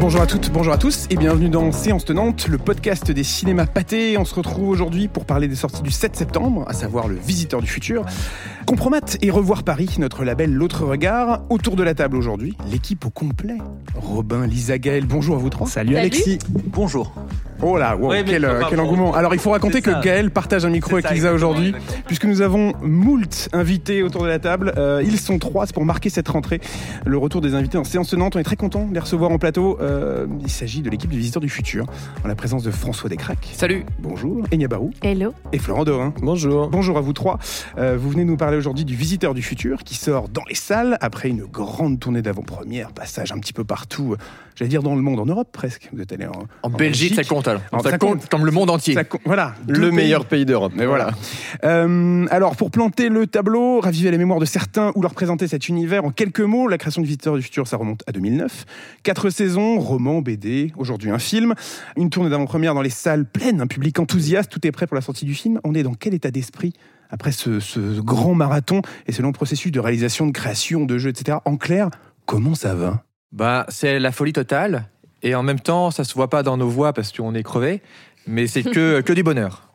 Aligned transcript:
Bonjour 0.00 0.20
à 0.20 0.26
toutes, 0.26 0.50
bonjour 0.52 0.72
à 0.72 0.78
tous 0.78 1.06
et 1.10 1.16
bienvenue 1.16 1.48
dans 1.48 1.72
Séance 1.72 2.04
Tenante, 2.04 2.46
le 2.46 2.58
podcast 2.58 3.10
des 3.10 3.24
cinémas 3.24 3.66
pâtés. 3.66 4.16
On 4.18 4.24
se 4.24 4.34
retrouve 4.34 4.68
aujourd'hui 4.68 5.08
pour 5.08 5.24
parler 5.24 5.48
des 5.48 5.56
sorties 5.56 5.82
du 5.82 5.90
7 5.90 6.14
septembre, 6.14 6.64
à 6.68 6.72
savoir 6.72 7.08
Le 7.08 7.16
Visiteur 7.16 7.60
du 7.60 7.66
Futur. 7.66 8.04
Compromat 8.66 9.00
et 9.22 9.30
Revoir 9.30 9.64
Paris, 9.64 9.96
notre 9.98 10.24
label 10.24 10.52
L'autre 10.52 10.84
regard. 10.84 11.42
Autour 11.50 11.74
de 11.76 11.82
la 11.82 11.94
table 11.94 12.16
aujourd'hui, 12.16 12.56
l'équipe 12.70 13.04
au 13.06 13.10
complet. 13.10 13.58
Robin, 13.96 14.46
Lisa, 14.46 14.78
Gaël, 14.78 15.06
bonjour 15.06 15.36
à 15.36 15.38
vous 15.38 15.50
trois. 15.50 15.66
Salut, 15.66 15.96
Alexis. 15.96 16.38
Bonjour. 16.48 17.12
Oh 17.64 17.78
là, 17.78 17.96
wow, 17.96 18.12
quel, 18.26 18.44
euh, 18.44 18.60
quel 18.68 18.80
engouement. 18.80 19.14
Alors 19.14 19.34
il 19.34 19.40
faut 19.40 19.50
raconter 19.50 19.82
que 19.82 20.02
Gaël 20.02 20.32
partage 20.32 20.64
un 20.64 20.70
micro 20.70 20.94
avec 20.96 21.08
Lisa 21.10 21.32
aujourd'hui, 21.32 21.72
puisque 22.06 22.24
nous 22.24 22.42
avons 22.42 22.72
moult 22.82 23.48
invités 23.52 24.02
autour 24.02 24.24
de 24.24 24.28
la 24.28 24.40
table. 24.40 24.72
Euh, 24.76 25.00
ils 25.04 25.18
sont 25.18 25.38
trois, 25.38 25.66
c'est 25.66 25.72
pour 25.72 25.84
marquer 25.84 26.10
cette 26.10 26.28
rentrée. 26.28 26.60
Le 27.06 27.16
retour 27.16 27.40
des 27.40 27.54
invités 27.54 27.78
en 27.78 27.84
séance 27.84 28.08
tenante, 28.08 28.34
on 28.34 28.40
est 28.40 28.44
très 28.44 28.56
content 28.56 28.86
de 28.86 28.94
les 28.94 28.98
recevoir 28.98 29.30
en 29.30 29.38
plateau. 29.38 29.78
Euh, 29.80 30.26
il 30.42 30.50
s'agit 30.50 30.82
de 30.82 30.90
l'équipe 30.90 31.08
du 31.08 31.18
Visiteur 31.18 31.40
du 31.40 31.48
Futur, 31.48 31.86
en 32.24 32.28
la 32.28 32.34
présence 32.34 32.64
de 32.64 32.72
François 32.72 33.08
Descraques. 33.08 33.50
Salut. 33.52 33.84
Bonjour. 34.00 34.44
Enya 34.52 34.66
Barou. 34.66 34.90
Hello. 35.00 35.32
Et 35.52 35.58
Florent 35.58 35.84
Dorin. 35.84 36.12
Bonjour. 36.20 36.68
Bonjour 36.68 36.98
à 36.98 37.00
vous 37.00 37.12
trois. 37.12 37.38
Euh, 37.78 37.96
vous 37.96 38.10
venez 38.10 38.24
nous 38.24 38.36
parler 38.36 38.56
aujourd'hui 38.56 38.84
du 38.84 38.96
Visiteur 38.96 39.34
du 39.34 39.42
Futur 39.42 39.84
qui 39.84 39.94
sort 39.94 40.28
dans 40.28 40.44
les 40.48 40.56
salles 40.56 40.98
après 41.00 41.28
une 41.28 41.44
grande 41.44 42.00
tournée 42.00 42.22
d'avant-première, 42.22 42.92
passage 42.92 43.30
un 43.30 43.38
petit 43.38 43.52
peu 43.52 43.62
partout, 43.62 44.16
j'allais 44.56 44.68
dire 44.68 44.82
dans 44.82 44.96
le 44.96 45.02
monde, 45.02 45.20
en 45.20 45.26
Europe 45.26 45.50
presque. 45.52 45.88
Vous 45.92 46.02
êtes 46.02 46.12
allé 46.12 46.26
en, 46.26 46.46
En, 46.64 46.70
Belgique, 46.70 47.14
ça 47.14 47.22
compte 47.22 47.51
Alors, 47.72 47.84
ça, 47.84 47.90
ça 47.90 47.98
compte, 47.98 48.20
compte. 48.20 48.28
comme 48.28 48.46
le 48.46 48.52
monde 48.52 48.70
entier. 48.70 48.94
Ça 48.94 49.02
voilà, 49.24 49.54
Le 49.66 49.90
meilleur 49.90 50.24
pays 50.26 50.44
d'Europe. 50.44 50.72
Mais 50.74 50.86
voilà. 50.86 51.10
Euh, 51.64 52.26
alors, 52.30 52.56
pour 52.56 52.70
planter 52.70 53.08
le 53.08 53.26
tableau, 53.26 53.80
raviver 53.80 54.10
la 54.10 54.18
mémoire 54.18 54.40
de 54.40 54.44
certains 54.44 54.92
ou 54.94 55.02
leur 55.02 55.14
présenter 55.14 55.48
cet 55.48 55.68
univers 55.68 56.04
en 56.04 56.10
quelques 56.10 56.40
mots, 56.40 56.68
la 56.68 56.78
création 56.78 57.02
du 57.02 57.06
Visiteur 57.06 57.36
du 57.36 57.42
Futur, 57.42 57.66
ça 57.66 57.76
remonte 57.76 58.02
à 58.06 58.12
2009. 58.12 58.64
Quatre 59.02 59.30
saisons, 59.30 59.78
roman, 59.78 60.20
BD, 60.20 60.72
aujourd'hui 60.76 61.10
un 61.10 61.18
film. 61.18 61.54
Une 61.96 62.10
tournée 62.10 62.30
d'avant-première 62.30 62.74
dans 62.74 62.82
les 62.82 62.90
salles 62.90 63.24
pleines, 63.24 63.60
un 63.60 63.66
public 63.66 63.98
enthousiaste, 63.98 64.50
tout 64.50 64.66
est 64.66 64.72
prêt 64.72 64.86
pour 64.86 64.94
la 64.94 65.02
sortie 65.02 65.24
du 65.24 65.34
film. 65.34 65.60
On 65.64 65.74
est 65.74 65.82
dans 65.82 65.94
quel 65.94 66.14
état 66.14 66.30
d'esprit 66.30 66.72
après 67.10 67.32
ce, 67.32 67.60
ce 67.60 68.00
grand 68.00 68.34
marathon 68.34 68.80
et 69.06 69.12
ce 69.12 69.22
long 69.22 69.32
processus 69.32 69.70
de 69.70 69.80
réalisation, 69.80 70.26
de 70.26 70.32
création, 70.32 70.84
de 70.84 70.98
jeu, 70.98 71.10
etc. 71.10 71.38
En 71.44 71.56
clair, 71.56 71.90
comment 72.26 72.54
ça 72.54 72.74
va? 72.74 73.04
Bah, 73.32 73.64
c'est 73.68 73.98
la 73.98 74.12
folie 74.12 74.32
totale. 74.32 74.88
Et 75.22 75.34
en 75.34 75.42
même 75.42 75.60
temps, 75.60 75.90
ça 75.90 76.04
se 76.04 76.14
voit 76.14 76.28
pas 76.28 76.42
dans 76.42 76.56
nos 76.56 76.68
voix 76.68 76.92
parce 76.92 77.12
qu'on 77.12 77.34
est 77.34 77.42
crevé. 77.42 77.80
Mais 78.26 78.46
c'est 78.46 78.62
que, 78.62 79.00
que 79.06 79.12
du 79.12 79.22
bonheur. 79.22 79.68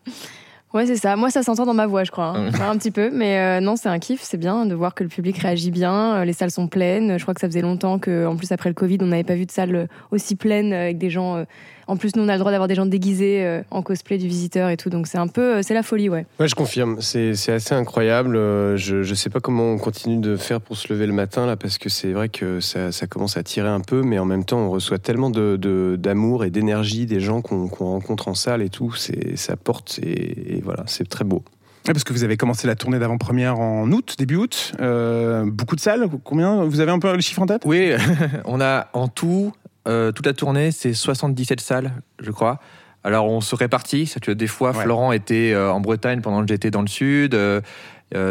Ouais, 0.74 0.86
c'est 0.86 0.98
ça. 0.98 1.16
Moi, 1.16 1.32
ça 1.32 1.44
s'entend 1.44 1.66
dans 1.66 1.74
ma 1.74 1.88
voix, 1.88 2.04
je 2.04 2.12
crois. 2.12 2.34
hein. 2.38 2.52
Un 2.62 2.78
petit 2.78 2.92
peu. 2.92 3.10
Mais 3.12 3.40
euh, 3.40 3.60
non, 3.62 3.76
c'est 3.78 3.88
un 3.90 4.00
kiff. 4.00 4.22
C'est 4.22 4.38
bien 4.38 4.66
de 4.66 4.76
voir 4.76 4.94
que 4.96 5.04
le 5.04 5.10
public 5.10 5.38
réagit 5.38 5.72
bien. 5.72 6.16
Euh, 6.18 6.26
Les 6.26 6.34
salles 6.34 6.52
sont 6.52 6.68
pleines. 6.68 7.18
Je 7.18 7.24
crois 7.24 7.34
que 7.34 7.40
ça 7.42 7.48
faisait 7.48 7.62
longtemps 7.62 8.00
que, 8.00 8.26
en 8.28 8.36
plus, 8.36 8.52
après 8.52 8.70
le 8.70 8.76
Covid, 8.76 8.98
on 9.02 9.06
n'avait 9.08 9.24
pas 9.24 9.36
vu 9.36 9.46
de 9.46 9.52
salle 9.52 9.88
aussi 10.12 10.36
pleine 10.36 10.74
euh, 10.74 10.82
avec 10.84 10.98
des 10.98 11.10
gens. 11.10 11.38
euh, 11.38 11.44
En 11.88 11.96
plus, 11.98 12.16
nous, 12.16 12.24
on 12.24 12.28
a 12.28 12.34
le 12.34 12.40
droit 12.40 12.52
d'avoir 12.52 12.68
des 12.68 12.76
gens 12.76 12.86
déguisés 12.86 13.46
euh, 13.46 13.62
en 13.72 13.82
cosplay 13.82 14.18
du 14.18 14.28
visiteur 14.28 14.70
et 14.70 14.78
tout. 14.78 14.90
Donc, 14.90 15.08
c'est 15.08 15.18
un 15.18 15.28
peu. 15.28 15.56
euh, 15.58 15.62
C'est 15.62 15.74
la 15.74 15.84
folie, 15.84 16.10
ouais. 16.10 16.26
Ouais, 16.40 16.48
je 16.48 16.56
confirme. 16.56 16.98
C'est 17.02 17.34
c'est 17.36 17.54
assez 17.54 17.74
incroyable. 17.76 18.36
Euh, 18.36 18.76
Je 18.78 18.98
ne 18.98 19.16
sais 19.16 19.30
pas 19.30 19.40
comment 19.40 19.64
on 19.72 19.78
continue 19.78 20.18
de 20.18 20.36
faire 20.36 20.60
pour 20.62 20.76
se 20.78 20.92
lever 20.92 21.08
le 21.08 21.14
matin, 21.14 21.46
là, 21.46 21.56
parce 21.56 21.78
que 21.78 21.90
c'est 21.90 22.12
vrai 22.12 22.30
que 22.30 22.60
ça, 22.60 22.92
ça 22.92 23.08
commence 23.08 23.38
à 23.38 23.44
tirer 23.44 23.70
un 23.70 23.80
peu, 23.82 24.02
mais 24.02 24.20
en 24.20 24.26
même 24.26 24.44
temps, 24.44 24.60
on 24.60 24.70
reçoit 24.70 24.98
tellement 25.00 25.30
d'amour 25.30 25.58
de, 25.58 25.96
d'amour 25.98 26.44
et 26.46 26.50
d'énergie 26.50 27.06
des 27.06 27.20
gens 27.20 27.42
qu'on 27.42 27.68
qu'on 27.70 27.86
rencontre 27.86 28.28
en 28.28 28.34
salle 28.34 28.62
et 28.62 28.70
tout. 28.70 28.94
C'est- 28.94 29.36
Ça 29.38 29.56
porte 29.56 30.00
et, 30.04 30.58
et 30.58 30.62
voilà, 30.62 30.84
c'est 30.88 31.08
très 31.08 31.24
beau. 31.24 31.44
Parce 31.86 32.04
que 32.04 32.12
vous 32.12 32.26
avez 32.26 32.36
commencé 32.36 32.68
la 32.68 32.76
tournée 32.76 33.00
d'avant-première 33.00 33.60
en 33.62 33.90
août, 33.94 34.16
début 34.18 34.36
août. 34.36 34.74
Euh, 34.82 35.46
beaucoup 35.50 35.78
de 35.78 35.80
salles. 35.80 36.10
Combien? 36.26 36.66
Vous 36.66 36.82
avez 36.82 36.92
un 36.92 37.00
peu 37.00 37.14
le 37.16 37.22
chiffre 37.22 37.42
en 37.42 37.46
tête? 37.46 37.62
Oui, 37.66 37.92
on 38.46 38.60
a 38.60 38.88
en 38.92 39.08
tout, 39.08 39.54
euh, 39.88 40.12
toute 40.12 40.26
la 40.26 40.34
tournée, 40.34 40.72
c'est 40.72 40.94
77 40.94 41.60
salles, 41.62 41.92
je 42.20 42.32
crois. 42.32 42.60
Alors 43.04 43.30
on 43.30 43.42
se 43.42 43.56
répartit, 43.56 44.06
c'est 44.06 44.20
que 44.20 44.32
des 44.32 44.48
fois 44.48 44.72
Ouais. 44.76 44.84
Florent 44.84 45.12
était 45.14 45.54
euh, 45.54 45.72
en 45.72 45.80
Bretagne 45.80 46.22
pendant 46.22 46.42
que 46.42 46.48
j'étais 46.50 46.72
dans 46.72 46.82
le 46.82 46.88
sud, 46.88 47.34
euh, 47.36 47.62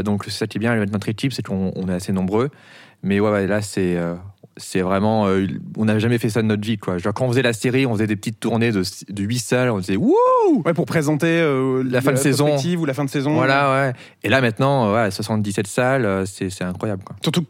donc 0.02 0.24
ça 0.26 0.46
qui 0.46 0.58
est 0.58 0.60
bien 0.60 0.72
avec 0.72 0.90
notre 0.92 1.08
équipe, 1.08 1.32
c'est 1.32 1.42
qu'on 1.46 1.72
on 1.76 1.88
est 1.88 1.94
assez 1.94 2.12
nombreux. 2.12 2.50
Mais 3.02 3.20
ouais, 3.20 3.30
ouais, 3.30 3.46
là 3.46 3.62
c'est 3.62 3.96
c'est 4.58 4.80
vraiment, 4.80 5.26
euh, 5.26 5.46
on 5.76 5.84
n'avait 5.84 6.00
jamais 6.00 6.16
fait 6.16 6.30
ça 6.30 6.40
de 6.40 6.46
notre 6.46 6.64
vie 6.66 6.78
quoi. 6.78 6.96
Genre 6.96 7.12
quand 7.12 7.26
on 7.26 7.28
faisait 7.28 7.42
la 7.42 7.52
série, 7.52 7.84
on 7.84 7.92
faisait 7.92 8.06
des 8.06 8.16
petites 8.16 8.40
tournées 8.40 8.72
de, 8.72 8.82
de 9.10 9.22
8 9.22 9.38
salles, 9.38 9.70
on 9.70 9.78
disait 9.78 9.96
wouh, 9.96 10.14
Ouais, 10.64 10.72
pour 10.72 10.86
présenter 10.86 11.26
euh, 11.26 11.82
La 11.84 12.00
fin 12.00 12.12
de 12.12 12.16
saison. 12.16 12.56
ou 12.78 12.84
la 12.86 12.94
fin 12.94 13.04
de 13.04 13.10
saison. 13.10 13.34
voilà 13.34 13.70
ouais. 13.88 13.92
Et 14.24 14.30
là 14.30 14.40
maintenant, 14.40 14.86
euh, 14.94 15.04
ouais, 15.04 15.10
77 15.10 15.66
salles, 15.66 16.26
c'est 16.26 16.48
c'est 16.50 16.64
incroyable 16.64 17.04
quoi. 17.04 17.16
Surtout 17.22 17.44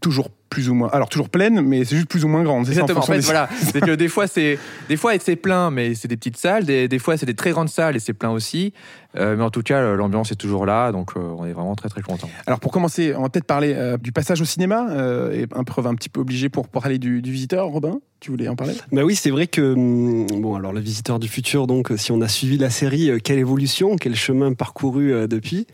toujours 0.00 0.28
plus 0.50 0.68
ou 0.68 0.74
moins. 0.74 0.88
Alors 0.92 1.08
toujours 1.08 1.30
pleine, 1.30 1.60
mais 1.62 1.84
c'est 1.84 1.96
juste 1.96 2.08
plus 2.08 2.24
ou 2.24 2.28
moins 2.28 2.42
grande. 2.42 2.66
C'est 2.66 2.74
ça, 2.74 2.80
Exactement. 2.82 3.00
En 3.04 3.06
fait, 3.06 3.18
des- 3.18 3.24
voilà, 3.24 3.48
c'est 3.72 3.80
que 3.80 3.92
des 3.94 4.08
fois 4.08 4.26
c'est 4.26 4.58
des 4.88 4.96
fois 4.96 5.12
c'est 5.20 5.36
plein, 5.36 5.70
mais 5.70 5.94
c'est 5.94 6.08
des 6.08 6.16
petites 6.16 6.36
salles. 6.36 6.64
Des, 6.64 6.88
des 6.88 6.98
fois 6.98 7.16
c'est 7.16 7.24
des 7.26 7.34
très 7.34 7.52
grandes 7.52 7.68
salles 7.70 7.96
et 7.96 8.00
c'est 8.00 8.12
plein 8.12 8.30
aussi. 8.30 8.74
Euh, 9.16 9.36
mais 9.36 9.42
en 9.42 9.50
tout 9.50 9.62
cas, 9.62 9.94
l'ambiance 9.94 10.30
est 10.32 10.36
toujours 10.36 10.66
là, 10.66 10.92
donc 10.92 11.12
euh, 11.16 11.20
on 11.20 11.44
est 11.44 11.52
vraiment 11.52 11.74
très 11.74 11.88
très 11.88 12.02
content. 12.02 12.28
Alors 12.46 12.60
pour 12.60 12.72
commencer, 12.72 13.14
on 13.16 13.22
va 13.22 13.28
peut-être 13.28 13.44
parler 13.44 13.74
euh, 13.74 13.96
du 13.96 14.12
passage 14.12 14.40
au 14.40 14.44
cinéma. 14.44 14.88
Euh, 14.90 15.32
et 15.32 15.46
un 15.54 15.64
preuve 15.64 15.86
un 15.86 15.94
petit 15.94 16.08
peu 16.08 16.20
obligé 16.20 16.48
pour 16.48 16.68
parler 16.68 16.98
du, 16.98 17.22
du 17.22 17.32
visiteur. 17.32 17.66
Robin, 17.66 18.00
tu 18.20 18.30
voulais 18.30 18.48
en 18.48 18.56
parler? 18.56 18.74
Bah 18.92 19.02
oui, 19.02 19.16
c'est 19.16 19.30
vrai 19.30 19.46
que 19.46 19.72
hum, 19.72 20.26
bon 20.40 20.54
alors 20.54 20.72
le 20.72 20.80
visiteur 20.80 21.18
du 21.18 21.28
futur 21.28 21.66
donc 21.66 21.90
si 21.96 22.12
on 22.12 22.20
a 22.20 22.28
suivi 22.28 22.58
la 22.58 22.70
série 22.70 23.10
quelle 23.22 23.38
évolution, 23.38 23.96
quel 23.96 24.14
chemin 24.14 24.52
parcouru 24.52 25.12
euh, 25.12 25.26
depuis? 25.26 25.66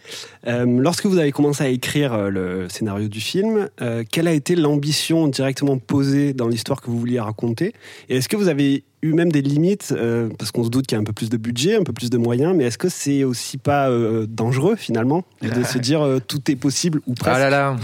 Euh, 0.47 0.65
lorsque 0.65 1.07
vous 1.07 1.19
avez 1.19 1.33
commencé 1.33 1.65
à 1.65 1.69
écrire 1.69 2.15
euh, 2.15 2.31
le 2.31 2.69
scénario 2.69 3.09
du 3.09 3.21
film, 3.21 3.69
euh, 3.81 4.05
quelle 4.11 4.29
a 4.29 4.33
été 4.33 4.55
l'ambition 4.57 5.29
directement 5.29 5.79
posée 5.79 6.33
dans 6.33 6.49
l'histoire 6.49 6.81
que 6.81 6.91
vous 6.91 6.99
vouliez 6.99 7.21
raconter? 7.21 7.75
Et 8.09 8.17
est-ce 8.17 8.29
que 8.29 8.37
vous 8.37 8.49
avez 8.49 8.85
eu 9.03 9.12
même 9.12 9.31
des 9.31 9.43
limites 9.43 9.93
euh, 9.97 10.29
parce 10.39 10.51
qu'on 10.51 10.65
se 10.65 10.71
doute 10.71 10.87
qu'il 10.87 10.97
y 10.97 10.99
a 10.99 11.01
un 11.01 11.05
peu 11.05 11.12
plus 11.12 11.29
de 11.29 11.37
budget, 11.37 11.77
un 11.77 11.83
peu 11.83 11.93
plus 11.93 12.11
de 12.11 12.19
moyens, 12.19 12.55
mais 12.57 12.65
est-ce 12.65 12.79
que 12.79 12.89
c'est 12.89 13.25
aussi 13.25 13.59
pas 13.59 13.89
euh, 13.89 14.27
dangereux 14.29 14.77
finalement 14.77 15.25
de 15.43 15.62
se 15.65 15.79
dire 15.79 16.03
euh, 16.03 16.19
tout 16.19 16.51
est 16.51 16.57
possible 16.57 17.01
ou 17.06 17.15
presque? 17.15 17.37
Ah 17.37 17.51
là 17.51 17.51
là, 17.51 17.77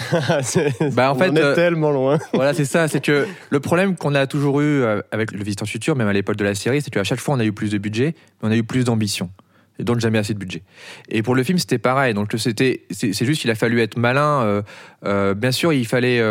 Bah, 0.92 1.12
en 1.12 1.16
on 1.16 1.18
fait, 1.18 1.30
en 1.30 1.36
est 1.36 1.54
tellement 1.54 1.90
loin. 1.90 2.18
voilà, 2.32 2.54
c'est 2.54 2.64
ça. 2.64 2.88
C'est 2.88 3.00
que 3.00 3.26
le 3.50 3.60
problème 3.60 3.96
qu'on 3.96 4.14
a 4.14 4.26
toujours 4.26 4.60
eu 4.60 4.84
avec 5.10 5.32
le 5.32 5.42
Visiteur 5.42 5.68
Futur, 5.68 5.96
même 5.96 6.08
à 6.08 6.12
l'époque 6.12 6.36
de 6.36 6.44
la 6.44 6.54
série, 6.54 6.80
c'est 6.80 6.90
qu'à 6.90 7.04
chaque 7.04 7.20
fois 7.20 7.34
on 7.34 7.40
a 7.40 7.44
eu 7.44 7.52
plus 7.52 7.70
de 7.70 7.78
budget, 7.78 8.14
mais 8.42 8.48
on 8.48 8.52
a 8.52 8.56
eu 8.56 8.64
plus 8.64 8.84
d'ambition. 8.84 9.30
Et 9.78 9.84
donc 9.84 10.00
jamais 10.00 10.18
assez 10.18 10.34
de 10.34 10.38
budget. 10.38 10.62
Et 11.08 11.22
pour 11.22 11.34
le 11.34 11.42
film, 11.42 11.58
c'était 11.58 11.78
pareil. 11.78 12.14
Donc 12.14 12.30
c'était, 12.36 12.82
c'est 12.90 13.24
juste 13.24 13.40
qu'il 13.40 13.50
a 13.50 13.54
fallu 13.54 13.80
être 13.80 13.96
malin. 13.96 14.62
bien 15.02 15.52
sûr, 15.52 15.72
il 15.72 15.86
fallait 15.86 16.22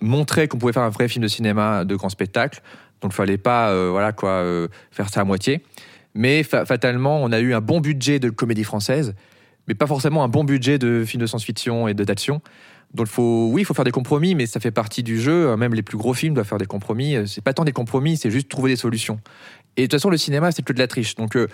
montrer 0.00 0.48
qu'on 0.48 0.58
pouvait 0.58 0.72
faire 0.72 0.82
un 0.82 0.90
vrai 0.90 1.08
film 1.08 1.22
de 1.22 1.28
cinéma 1.28 1.84
de 1.84 1.94
grand 1.96 2.08
spectacle. 2.08 2.62
Donc 3.00 3.12
il 3.12 3.16
fallait 3.16 3.38
pas, 3.38 3.70
euh, 3.70 3.90
voilà 3.90 4.12
quoi, 4.12 4.30
euh, 4.30 4.68
faire 4.90 5.08
ça 5.08 5.20
à 5.20 5.24
moitié. 5.24 5.62
Mais 6.14 6.42
fa- 6.42 6.64
fatalement, 6.64 7.22
on 7.22 7.30
a 7.32 7.40
eu 7.40 7.54
un 7.54 7.60
bon 7.60 7.80
budget 7.80 8.18
de 8.18 8.30
comédie 8.30 8.64
française, 8.64 9.14
mais 9.68 9.74
pas 9.74 9.86
forcément 9.86 10.24
un 10.24 10.28
bon 10.28 10.44
budget 10.44 10.78
de 10.78 11.04
film 11.04 11.20
de 11.20 11.26
science-fiction 11.26 11.88
et 11.88 11.94
de 11.94 12.04
d'action. 12.04 12.40
Donc 12.94 13.08
faut, 13.08 13.48
oui, 13.52 13.62
il 13.62 13.64
faut 13.64 13.74
faire 13.74 13.84
des 13.84 13.90
compromis, 13.90 14.34
mais 14.34 14.46
ça 14.46 14.60
fait 14.60 14.70
partie 14.70 15.02
du 15.02 15.20
jeu. 15.20 15.56
Même 15.56 15.74
les 15.74 15.82
plus 15.82 15.98
gros 15.98 16.14
films 16.14 16.34
doivent 16.34 16.46
faire 16.46 16.56
des 16.56 16.66
compromis. 16.66 17.16
C'est 17.26 17.42
pas 17.42 17.52
tant 17.52 17.64
des 17.64 17.72
compromis, 17.72 18.16
c'est 18.16 18.30
juste 18.30 18.48
trouver 18.48 18.70
des 18.70 18.76
solutions. 18.76 19.20
Et 19.76 19.82
de 19.82 19.86
toute 19.86 19.92
façon, 20.00 20.08
le 20.08 20.16
cinéma, 20.16 20.52
c'est 20.52 20.62
que 20.62 20.72
de 20.72 20.78
la 20.78 20.86
triche. 20.86 21.16
Donc 21.16 21.36
euh, 21.36 21.48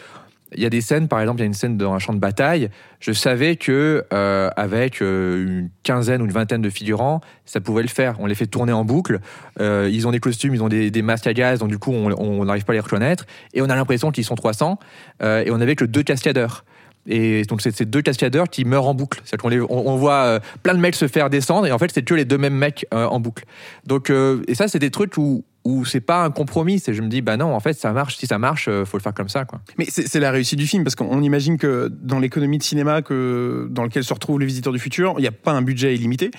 il 0.54 0.62
y 0.62 0.66
a 0.66 0.70
des 0.70 0.80
scènes, 0.80 1.08
par 1.08 1.20
exemple, 1.20 1.40
il 1.40 1.42
y 1.42 1.44
a 1.44 1.46
une 1.46 1.54
scène 1.54 1.76
dans 1.76 1.92
un 1.92 1.98
champ 1.98 2.12
de 2.12 2.18
bataille. 2.18 2.68
Je 3.00 3.12
savais 3.12 3.56
que 3.56 4.04
euh, 4.12 4.50
avec 4.56 5.02
euh, 5.02 5.44
une 5.44 5.70
quinzaine 5.82 6.22
ou 6.22 6.24
une 6.24 6.32
vingtaine 6.32 6.62
de 6.62 6.70
figurants, 6.70 7.20
ça 7.44 7.60
pouvait 7.60 7.82
le 7.82 7.88
faire. 7.88 8.16
On 8.20 8.26
les 8.26 8.34
fait 8.34 8.46
tourner 8.46 8.72
en 8.72 8.84
boucle. 8.84 9.20
Euh, 9.60 9.88
ils 9.92 10.06
ont 10.06 10.10
des 10.10 10.20
costumes, 10.20 10.54
ils 10.54 10.62
ont 10.62 10.68
des, 10.68 11.02
masques 11.02 11.26
à 11.26 11.34
gaz, 11.34 11.58
donc 11.58 11.68
du 11.68 11.78
coup, 11.78 11.92
on 11.92 12.44
n'arrive 12.44 12.64
pas 12.64 12.72
à 12.72 12.74
les 12.74 12.80
reconnaître. 12.80 13.26
Et 13.54 13.62
on 13.62 13.66
a 13.66 13.76
l'impression 13.76 14.10
qu'ils 14.10 14.24
sont 14.24 14.34
300. 14.34 14.78
Euh, 15.22 15.44
et 15.44 15.50
on 15.50 15.60
avait 15.60 15.76
que 15.76 15.84
deux 15.84 16.02
cascadeurs. 16.02 16.64
Et 17.06 17.42
donc, 17.42 17.62
c'est 17.62 17.74
ces 17.74 17.84
deux 17.84 18.02
cascadeurs 18.02 18.48
qui 18.48 18.64
meurent 18.64 18.86
en 18.86 18.94
boucle. 18.94 19.20
C'est-à-dire 19.24 19.66
qu'on 19.66 19.76
on, 19.76 19.90
on 19.90 19.96
voit 19.96 20.38
plein 20.62 20.74
de 20.74 20.78
mecs 20.78 20.94
se 20.94 21.08
faire 21.08 21.30
descendre, 21.30 21.66
et 21.66 21.72
en 21.72 21.78
fait, 21.78 21.90
c'est 21.92 22.02
que 22.02 22.14
les 22.14 22.24
deux 22.24 22.38
mêmes 22.38 22.54
mecs 22.54 22.86
en 22.92 23.18
boucle. 23.18 23.44
Donc, 23.86 24.10
et 24.10 24.54
ça, 24.54 24.68
c'est 24.68 24.78
des 24.78 24.92
trucs 24.92 25.16
où, 25.16 25.44
où 25.64 25.84
c'est 25.84 26.00
pas 26.00 26.24
un 26.24 26.30
compromis. 26.30 26.78
C'est 26.80 26.92
je 26.94 27.02
me 27.02 27.08
dis, 27.08 27.22
bah 27.22 27.36
non, 27.36 27.54
en 27.54 27.60
fait, 27.60 27.74
ça 27.74 27.92
marche. 27.92 28.16
Si 28.16 28.26
ça 28.26 28.38
marche, 28.38 28.66
euh, 28.68 28.84
faut 28.84 28.96
le 28.96 29.02
faire 29.02 29.14
comme 29.14 29.28
ça, 29.28 29.44
quoi. 29.44 29.60
Mais 29.78 29.86
c'est 29.88 30.18
la 30.20 30.30
réussite 30.30 30.58
du 30.58 30.66
film 30.66 30.82
parce 30.84 30.94
qu'on 30.96 31.22
imagine 31.22 31.56
que 31.58 31.88
dans 32.02 32.18
l'économie 32.18 32.58
de 32.58 32.62
cinéma 32.62 33.02
que 33.02 33.68
dans 33.70 33.84
lequel 33.84 34.02
se 34.04 34.12
retrouvent 34.12 34.40
les 34.40 34.46
visiteurs 34.46 34.72
du 34.72 34.78
futur, 34.78 35.14
il 35.18 35.22
n'y 35.22 35.28
a 35.28 35.32
pas 35.32 35.52
un 35.52 35.62
budget 35.62 35.94
illimité. 35.94 36.30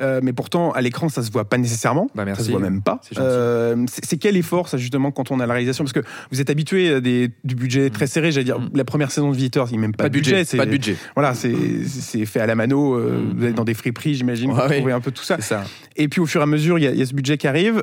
Euh, 0.00 0.20
mais 0.22 0.32
pourtant, 0.32 0.72
à 0.72 0.80
l'écran, 0.80 1.08
ça 1.08 1.22
se 1.22 1.30
voit 1.30 1.48
pas 1.48 1.58
nécessairement. 1.58 2.08
Bah, 2.14 2.24
merci. 2.24 2.42
Ça 2.42 2.46
se 2.46 2.50
voit 2.52 2.60
même 2.60 2.80
pas. 2.82 3.00
C'est. 3.02 3.18
Euh, 3.18 3.76
c'est 4.02 4.16
quel 4.16 4.36
effort, 4.36 4.68
ça, 4.68 4.78
justement, 4.78 5.10
quand 5.10 5.30
on 5.30 5.40
a 5.40 5.46
la 5.46 5.52
réalisation? 5.54 5.84
Parce 5.84 5.92
que 5.92 6.00
vous 6.30 6.40
êtes 6.40 6.50
habitué 6.50 6.94
à 6.94 7.00
des, 7.00 7.30
du 7.44 7.54
budget 7.54 7.90
très 7.90 8.06
serré. 8.06 8.32
J'allais 8.32 8.44
dire, 8.44 8.58
Mm. 8.60 8.70
la 8.74 8.84
première 8.84 9.10
saison 9.10 9.30
de 9.30 9.36
Visiteurs, 9.36 9.66
il 9.68 9.72
n'y 9.72 9.78
a 9.78 9.80
même 9.82 9.94
pas, 9.94 10.04
Pas 10.04 10.08
de 10.08 10.14
budget. 10.14 10.44
c'est- 10.44 10.56
Pas 10.56 10.66
de 10.66 10.70
budget. 10.70 10.96
Voilà, 11.14 11.34
c'est 11.34 11.54
c'est 11.86 12.24
fait 12.26 12.40
à 12.40 12.46
la 12.46 12.54
mano. 12.54 12.94
euh. 12.94 13.22
Vous 13.36 13.44
êtes 13.44 13.54
dans 13.54 13.64
des 13.64 13.74
friperies, 13.74 14.14
j'imagine, 14.14 14.50
Ouais, 14.50 14.56
pour 14.56 14.66
oui. 14.70 14.76
trouver 14.78 14.92
un 14.92 15.00
peu 15.00 15.10
tout 15.10 15.22
ça. 15.24 15.36
Et 15.96 16.08
puis 16.08 16.20
au 16.20 16.26
fur 16.26 16.40
et 16.40 16.44
à 16.44 16.46
mesure, 16.46 16.78
il 16.78 16.90
y, 16.90 16.98
y 16.98 17.02
a 17.02 17.06
ce 17.06 17.14
budget 17.14 17.36
qui 17.38 17.46
arrive, 17.46 17.82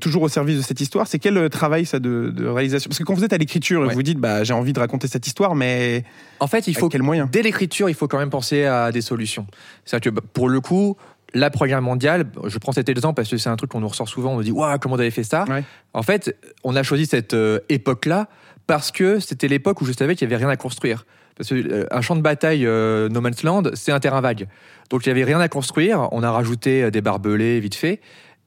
toujours 0.00 0.25
au 0.26 0.28
service 0.28 0.56
de 0.58 0.62
cette 0.62 0.80
histoire. 0.80 1.06
C'est 1.06 1.18
quel 1.18 1.36
euh, 1.38 1.48
travail 1.48 1.86
ça 1.86 1.98
de, 1.98 2.30
de 2.34 2.46
réalisation? 2.46 2.88
Parce 2.88 2.98
que 2.98 3.04
quand 3.04 3.14
vous 3.14 3.24
êtes 3.24 3.32
à 3.32 3.38
l'écriture, 3.38 3.80
Ouais. 3.82 3.94
vous 3.94 4.02
dites 4.02 4.18
bah 4.18 4.44
j'ai 4.44 4.52
envie 4.52 4.72
de 4.72 4.78
raconter 4.80 5.08
cette 5.08 5.26
histoire, 5.26 5.54
mais 5.54 6.04
En 6.40 6.46
fait, 6.46 6.66
il 6.68 6.76
faut 6.76 6.88
quel 6.88 7.02
moyen? 7.02 7.28
dès 7.32 7.42
l'écriture, 7.42 7.88
il 7.88 7.94
faut 7.94 8.06
quand 8.08 8.18
même 8.18 8.30
penser 8.30 8.64
à 8.64 8.92
des 8.92 9.00
solutions. 9.00 9.46
C'est-à-dire 9.84 10.12
que 10.12 10.16
bah, 10.16 10.22
pour 10.32 10.48
le 10.48 10.60
coup, 10.60 10.96
la 11.34 11.50
Première 11.50 11.76
Guerre 11.78 11.82
mondiale, 11.82 12.26
je 12.46 12.58
prends 12.58 12.72
cet 12.72 12.88
exemple 12.88 13.16
parce 13.16 13.28
que 13.28 13.36
c'est 13.36 13.48
un 13.48 13.56
truc 13.56 13.70
qu'on 13.70 13.80
nous 13.80 13.88
ressort 13.88 14.08
souvent, 14.08 14.32
on 14.32 14.36
nous 14.36 14.42
dit 14.44 14.52
Waouh, 14.52 14.78
comment 14.78 14.94
vous 14.94 15.00
avez 15.00 15.10
fait 15.10 15.24
ça? 15.24 15.44
Ouais. 15.48 15.64
En 15.92 16.02
fait, 16.02 16.36
on 16.64 16.76
a 16.76 16.82
choisi 16.82 17.06
cette 17.06 17.34
euh, 17.34 17.58
époque-là 17.68 18.28
parce 18.66 18.90
que 18.92 19.18
c'était 19.20 19.48
l'époque 19.48 19.80
où 19.80 19.84
je 19.84 19.92
savais 19.92 20.14
qu'il 20.16 20.26
n'y 20.28 20.34
avait 20.34 20.44
rien 20.44 20.52
à 20.52 20.56
construire. 20.56 21.04
Parce 21.36 21.50
que 21.50 21.54
euh, 21.54 22.00
champ 22.00 22.16
de 22.16 22.22
bataille 22.22 22.64
euh, 22.66 23.08
No 23.10 23.20
Man's 23.20 23.42
Land, 23.42 23.64
c'est 23.74 23.92
un 23.92 24.00
terrain 24.00 24.20
vague. 24.22 24.48
Donc 24.88 25.04
il 25.04 25.08
n'y 25.08 25.20
avait 25.20 25.24
rien 25.24 25.40
à 25.40 25.48
construire, 25.48 26.08
on 26.12 26.22
a 26.22 26.30
rajouté 26.30 26.90
des 26.90 27.00
barbelés 27.02 27.60
vite 27.60 27.74
fait. 27.74 28.00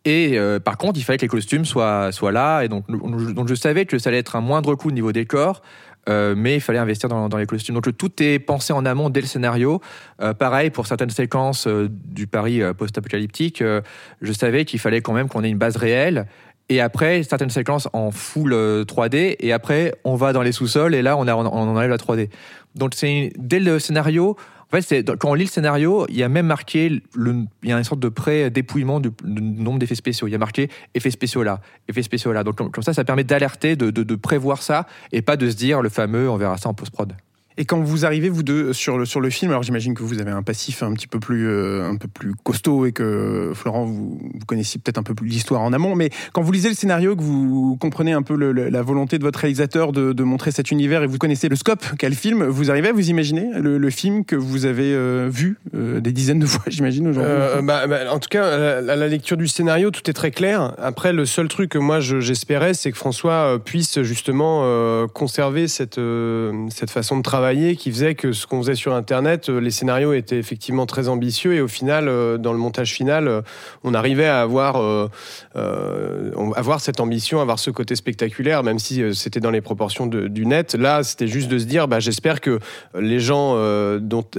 Et 0.05 0.37
euh, 0.37 0.59
par 0.59 0.77
contre, 0.77 0.99
il 0.99 1.03
fallait 1.03 1.17
que 1.17 1.23
les 1.23 1.29
costumes 1.29 1.65
soient, 1.65 2.11
soient 2.11 2.31
là. 2.31 2.63
Et 2.63 2.67
donc, 2.67 2.89
donc 2.89 3.47
je 3.47 3.55
savais 3.55 3.85
que 3.85 3.99
ça 3.99 4.09
allait 4.09 4.19
être 4.19 4.35
un 4.35 4.41
moindre 4.41 4.75
coût 4.75 4.89
au 4.89 4.91
niveau 4.91 5.11
décor. 5.11 5.61
Euh, 6.07 6.33
mais 6.35 6.55
il 6.55 6.61
fallait 6.61 6.79
investir 6.79 7.09
dans, 7.09 7.29
dans 7.29 7.37
les 7.37 7.45
costumes. 7.45 7.75
Donc 7.75 7.95
tout 7.97 8.23
est 8.23 8.39
pensé 8.39 8.73
en 8.73 8.85
amont 8.85 9.09
dès 9.09 9.21
le 9.21 9.27
scénario. 9.27 9.81
Euh, 10.21 10.33
pareil 10.33 10.69
pour 10.69 10.87
certaines 10.87 11.09
séquences 11.09 11.67
euh, 11.67 11.87
du 11.91 12.25
Paris 12.25 12.61
post-apocalyptique, 12.77 13.63
je 14.21 14.31
savais 14.31 14.65
qu'il 14.65 14.79
fallait 14.79 15.01
quand 15.01 15.13
même 15.13 15.27
qu'on 15.27 15.43
ait 15.43 15.49
une 15.49 15.57
base 15.57 15.75
réelle. 15.75 16.25
Et 16.69 16.81
après, 16.81 17.23
certaines 17.23 17.49
séquences 17.49 17.89
en 17.93 18.11
full 18.11 18.53
euh, 18.53 18.85
3D. 18.85 19.35
Et 19.39 19.51
après, 19.51 19.95
on 20.03 20.15
va 20.15 20.33
dans 20.33 20.43
les 20.43 20.51
sous-sols 20.51 20.93
et 20.93 21.01
là, 21.01 21.17
on, 21.17 21.27
a, 21.27 21.33
on 21.33 21.45
enlève 21.45 21.89
la 21.89 21.97
3D. 21.97 22.29
Donc 22.75 22.93
c'est 22.95 23.33
dès 23.37 23.59
le 23.59 23.79
scénario. 23.79 24.37
En 24.71 24.79
fait, 24.79 25.03
quand 25.17 25.31
on 25.31 25.33
lit 25.33 25.45
le 25.45 25.49
scénario, 25.49 26.05
il 26.09 26.17
y 26.17 26.23
a 26.23 26.29
même 26.29 26.45
marqué, 26.45 27.01
le, 27.15 27.45
il 27.63 27.69
y 27.69 27.73
a 27.73 27.77
une 27.77 27.83
sorte 27.83 27.99
de 27.99 28.09
pré-dépouillement 28.09 28.99
du, 28.99 29.09
nombre 29.23 29.79
d'effets 29.79 29.95
spéciaux. 29.95 30.27
Il 30.27 30.31
y 30.31 30.35
a 30.35 30.37
marqué 30.37 30.69
effets 30.93 31.09
spéciaux 31.09 31.41
là, 31.41 31.59
effets 31.87 32.03
spéciaux 32.03 32.33
là. 32.33 32.43
Donc 32.43 32.57
comme, 32.71 32.83
ça, 32.83 32.93
ça 32.93 33.03
permet 33.03 33.23
d'alerter, 33.23 33.75
de, 33.75 33.89
de- 33.89 34.03
de 34.03 34.15
prévoir 34.15 34.61
ça 34.61 34.85
et 35.11 35.21
pas 35.23 35.37
de 35.37 35.49
se 35.49 35.55
dire 35.55 35.81
le 35.81 35.89
fameux 35.89 36.29
on 36.29 36.37
verra 36.37 36.57
ça 36.57 36.69
en 36.69 36.73
post-prod. 36.75 37.13
Et 37.59 37.65
quand 37.65 37.81
vous 37.81 38.05
arrivez, 38.05 38.29
vous 38.29 38.41
deux, 38.41 38.71
sur 38.71 38.97
le, 38.97 39.05
sur 39.05 39.19
le 39.19 39.29
film, 39.29 39.51
alors 39.51 39.63
j'imagine 39.63 39.93
que 39.93 40.01
vous 40.01 40.21
avez 40.21 40.31
un 40.31 40.43
passif 40.43 40.81
un 40.81 40.93
petit 40.93 41.07
peu 41.07 41.19
plus, 41.19 41.45
euh, 41.45 41.83
un 41.83 41.97
peu 41.97 42.07
plus 42.07 42.33
costaud 42.41 42.85
et 42.85 42.93
que 42.93 43.51
Florent, 43.53 43.83
vous, 43.83 44.17
vous 44.33 44.45
connaissiez 44.47 44.79
peut-être 44.81 44.97
un 44.97 45.03
peu 45.03 45.13
plus 45.13 45.27
l'histoire 45.27 45.59
en 45.59 45.73
amont, 45.73 45.93
mais 45.93 46.09
quand 46.31 46.41
vous 46.41 46.53
lisez 46.53 46.69
le 46.69 46.75
scénario, 46.75 47.17
que 47.17 47.21
vous 47.21 47.75
comprenez 47.77 48.13
un 48.13 48.21
peu 48.21 48.37
la 48.37 48.81
volonté 48.81 49.17
de 49.17 49.23
votre 49.23 49.39
réalisateur 49.39 49.91
de, 49.91 50.13
de 50.13 50.23
montrer 50.23 50.51
cet 50.51 50.71
univers 50.71 51.03
et 51.03 51.07
vous 51.07 51.17
connaissez 51.17 51.49
le 51.49 51.57
scope 51.57 51.83
qu'a 51.97 52.07
le 52.07 52.15
film, 52.15 52.45
vous 52.45 52.71
arrivez 52.71 52.87
à 52.87 52.93
vous 52.93 53.09
imaginer 53.09 53.49
le, 53.59 53.89
film 53.89 54.23
que 54.23 54.37
vous 54.37 54.65
avez 54.65 54.93
euh, 54.93 55.27
vu 55.29 55.57
euh, 55.75 55.99
des 55.99 56.13
dizaines 56.13 56.39
de 56.39 56.45
fois, 56.45 56.63
j'imagine, 56.67 57.09
aujourd'hui? 57.09 57.33
Bah, 57.63 57.87
bah, 57.87 57.99
en 58.09 58.19
tout 58.19 58.29
cas, 58.29 58.77
à 58.77 58.81
la, 58.81 59.07
lecture 59.09 59.35
du 59.35 59.49
scénario, 59.49 59.91
tout 59.91 60.09
est 60.09 60.13
très 60.13 60.31
clair. 60.31 60.75
Après, 60.77 61.11
le 61.11 61.25
seul 61.25 61.49
truc 61.49 61.71
que 61.71 61.77
moi 61.77 61.99
je- 61.99 62.21
j'espérais, 62.21 62.73
c'est 62.73 62.93
que 62.93 62.97
François 62.97 63.59
puisse 63.65 64.01
justement 64.03 64.63
conserver 65.09 65.67
cette, 65.67 65.99
cette 66.69 66.89
façon 66.89 67.17
de 67.17 67.21
travailler 67.21 67.48
qui 67.49 67.91
faisait 67.91 68.15
que 68.15 68.31
ce 68.31 68.45
qu'on 68.45 68.61
faisait 68.61 68.75
sur 68.75 68.93
Internet, 68.93 69.49
euh, 69.49 69.59
les 69.59 69.71
scénarios 69.71 70.13
étaient 70.13 70.37
effectivement 70.37 70.85
très 70.85 71.07
ambitieux 71.07 71.55
et 71.55 71.61
au 71.61 71.67
final, 71.67 72.07
euh, 72.07 72.37
dans 72.37 72.53
le 72.53 72.59
montage 72.59 72.93
final, 72.93 73.27
euh, 73.27 73.41
on 73.83 73.93
arrivait 73.93 74.27
à 74.27 74.41
avoir, 74.41 75.09
cette 76.79 76.99
ambition, 76.99 77.41
avoir 77.41 77.59
ce 77.59 77.71
côté 77.71 77.95
spectaculaire, 77.95 78.63
même 78.63 78.79
si 78.79 79.01
c'était 79.15 79.39
dans 79.39 79.51
les 79.51 79.61
proportions 79.61 80.05
du 80.05 80.45
net. 80.45 80.75
Là, 80.75 81.03
c'était 81.03 81.27
juste 81.27 81.49
de 81.49 81.57
se 81.57 81.65
dire, 81.65 81.87
bah, 81.87 81.99
j'espère 81.99 82.41
que 82.41 82.59
les 82.97 83.19
gens 83.19 83.55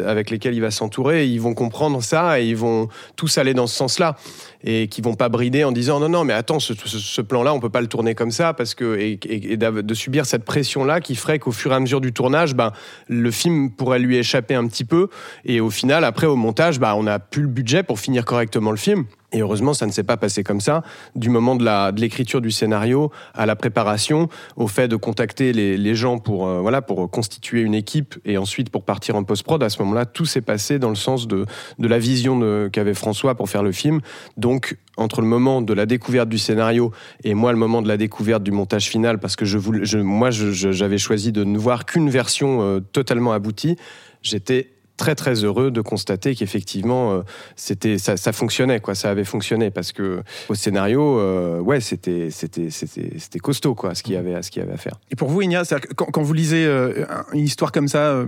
avec 0.05 0.31
lesquels 0.31 0.55
il 0.55 0.61
va 0.61 0.71
s'entourer, 0.71 1.27
ils 1.27 1.41
vont 1.41 1.55
comprendre 1.55 2.03
ça 2.03 2.41
et 2.41 2.47
ils 2.47 2.57
vont 2.57 2.89
tous 3.17 3.39
aller 3.39 3.55
dans 3.55 3.67
ce 3.67 3.77
sens-là 3.77 4.17
et 4.62 4.89
qui 4.89 5.01
vont 5.01 5.15
pas 5.15 5.29
brider 5.29 5.65
en 5.65 5.73
disant 5.73 6.01
non 6.01 6.09
non 6.09 6.25
mais 6.25 6.35
attends 6.35 6.61
ce, 6.61 7.21
plan-là 7.23 7.55
on 7.55 7.61
peut 7.61 7.71
pas 7.71 7.81
le 7.81 7.87
tourner 7.87 8.15
comme 8.15 8.31
ça 8.31 8.53
parce 8.53 8.75
que 8.75 8.99
et, 8.99 9.17
de 9.57 9.95
subir 9.95 10.27
cette 10.27 10.45
pression-là 10.45 11.01
qui 11.01 11.15
ferait 11.15 11.39
qu'au 11.39 11.53
fur 11.53 11.73
et 11.73 11.75
à 11.75 11.81
mesure 11.81 12.01
du 12.01 12.12
tournage 12.12 12.55
ben 12.55 12.73
le 13.08 13.31
film 13.31 13.70
pourrait 13.70 13.99
lui 13.99 14.17
échapper 14.17 14.55
un 14.55 14.67
petit 14.67 14.85
peu. 14.85 15.08
Et 15.44 15.61
au 15.61 15.70
final 15.70 16.05
après 16.05 16.26
au 16.26 16.37
montage 16.37 16.79
bah 16.79 16.94
on 16.97 17.05
n'a 17.05 17.19
plus 17.19 17.43
le 17.43 17.49
budget 17.49 17.82
pour 17.82 17.99
finir 17.99 18.25
correctement 18.25 18.70
le 18.70 18.76
film 18.76 19.06
et 19.32 19.41
heureusement, 19.41 19.75
ça 19.75 19.87
ne 19.87 19.93
s'est 19.93 20.03
pas 20.03 20.17
passé 20.17 20.43
comme 20.43 20.61
ça. 20.61 20.82
Du 21.15 21.29
moment 21.29 21.56
de 21.56 21.65
la 21.65 21.93
de 21.93 22.00
l'écriture 22.00 22.41
du 22.41 22.50
scénario 22.50 23.11
à 23.35 23.47
la 23.47 23.56
préparation, 23.56 24.29
au 24.56 24.67
fait 24.67 24.88
de 24.88 24.97
contacter 24.97 25.53
les, 25.53 25.77
les 25.77 25.94
gens 25.94 26.19
pour 26.19 26.47
euh, 26.47 26.61
voilà 26.61 26.82
pour 26.82 27.11
constituer 27.11 27.61
une 27.61 27.75
équipe 27.75 28.19
et 28.25 28.38
ensuite 28.38 28.71
pour 28.71 28.85
partir 28.85 29.17
en 29.17 29.25
post 29.25 29.43
prod. 29.43 29.62
À 29.62 29.69
ce 29.69 29.81
moment-là, 29.82 30.06
tout 30.06 30.25
s'est 30.25 30.41
passé 30.41 30.79
dans 30.79 30.91
le 30.91 30.94
sens 30.94 31.27
de 31.27 31.47
de 31.79 31.88
la 31.88 31.99
vision 31.99 32.69
qu'avait 32.71 32.94
François 32.94 33.35
pour 33.35 33.49
faire 33.49 33.62
le 33.62 33.73
film. 33.73 34.00
Donc 34.37 34.77
entre 34.97 35.21
le 35.21 35.27
moment 35.27 35.62
de 35.62 35.73
la 35.73 35.87
découverte 35.87 36.29
du 36.29 36.38
scénario 36.38 36.93
et 37.25 37.35
moi 37.35 37.53
le 37.53 37.59
moment 37.59 37.83
de 37.83 37.88
la 37.88 37.97
découverte 37.97 38.43
du 38.43 38.50
montage 38.50 38.88
final, 38.88 39.19
parce 39.19 39.37
que 39.37 39.44
je 39.44 39.59
voulais, 39.59 39.85
je, 39.85 39.99
moi 39.99 40.31
j'avais 40.31 40.99
choisi 40.99 41.33
de 41.33 41.44
ne 41.44 41.59
voir 41.59 41.87
qu'une 41.87 42.11
version 42.11 42.62
euh, 42.62 42.81
totalement 42.81 43.33
aboutie, 43.33 43.76
j'étais 44.23 44.71
très 45.00 45.14
très 45.14 45.35
heureux 45.44 45.70
de 45.70 45.81
constater 45.81 46.35
qu'effectivement 46.35 47.12
euh, 47.12 47.23
c'était 47.56 47.97
ça, 47.99 48.17
ça 48.17 48.32
fonctionnait 48.32 48.81
quoi. 48.81 48.94
Ça 48.94 49.08
avait 49.11 49.25
fonctionné 49.25 49.70
parce 49.70 49.93
que 49.93 50.23
au 50.50 50.55
scénario 50.55 51.19
euh, 51.19 51.58
ouais 51.58 51.81
c'était 51.81 52.29
c'était 52.31 52.69
c'était 52.70 53.14
c'était 53.19 53.38
costaud 53.38 53.75
quoi 53.75 53.94
ce 53.94 54.02
qu'il 54.02 54.12
y 54.14 54.17
avait 54.17 54.41
ce 54.43 54.50
qu'il 54.50 54.61
y 54.62 54.64
avait 54.64 54.75
à 54.75 54.76
faire. 54.76 54.97
Et 55.11 55.17
pour 55.17 55.29
vous, 55.31 55.41
Igna, 55.43 55.64
c'est-à-dire 55.64 55.88
que 55.88 55.94
quand, 55.94 56.06
quand 56.12 56.23
vous 56.23 56.35
lisez 56.35 56.64
euh, 56.67 57.05
une 57.32 57.44
histoire 57.44 57.73
comme 57.73 57.88
ça, 57.88 57.99
euh, 58.12 58.26